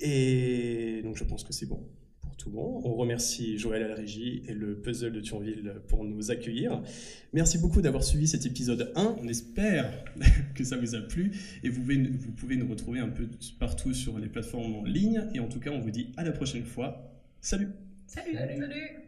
et 0.00 1.00
donc 1.02 1.16
je 1.16 1.24
pense 1.24 1.44
que 1.44 1.52
c'est 1.52 1.66
bon 1.66 1.88
pour 2.20 2.36
tout 2.36 2.50
le 2.50 2.56
monde. 2.56 2.82
On 2.84 2.94
remercie 2.94 3.58
Joël 3.58 3.82
à 3.82 3.88
la 3.88 3.94
régie 3.96 4.42
et 4.46 4.54
le 4.54 4.80
puzzle 4.80 5.12
de 5.12 5.20
Thionville 5.20 5.74
pour 5.88 6.04
nous 6.04 6.30
accueillir. 6.30 6.82
Merci 7.32 7.58
beaucoup 7.58 7.82
d'avoir 7.82 8.04
suivi 8.04 8.28
cet 8.28 8.46
épisode 8.46 8.92
1. 8.94 9.16
On 9.20 9.26
espère 9.26 10.04
que 10.54 10.62
ça 10.62 10.76
vous 10.76 10.94
a 10.94 11.00
plu 11.00 11.32
et 11.64 11.68
vous 11.68 11.80
pouvez, 11.80 11.96
vous 11.96 12.32
pouvez 12.32 12.56
nous 12.56 12.68
retrouver 12.68 13.00
un 13.00 13.08
peu 13.08 13.28
partout 13.58 13.92
sur 13.92 14.18
les 14.18 14.28
plateformes 14.28 14.76
en 14.76 14.84
ligne. 14.84 15.24
Et 15.34 15.40
en 15.40 15.48
tout 15.48 15.58
cas, 15.58 15.70
on 15.70 15.80
vous 15.80 15.90
dit 15.90 16.12
à 16.16 16.22
la 16.22 16.32
prochaine 16.32 16.64
fois. 16.64 17.12
Salut 17.40 17.70
Salut. 18.06 18.34
Salut. 18.34 18.60
Salut 18.60 19.07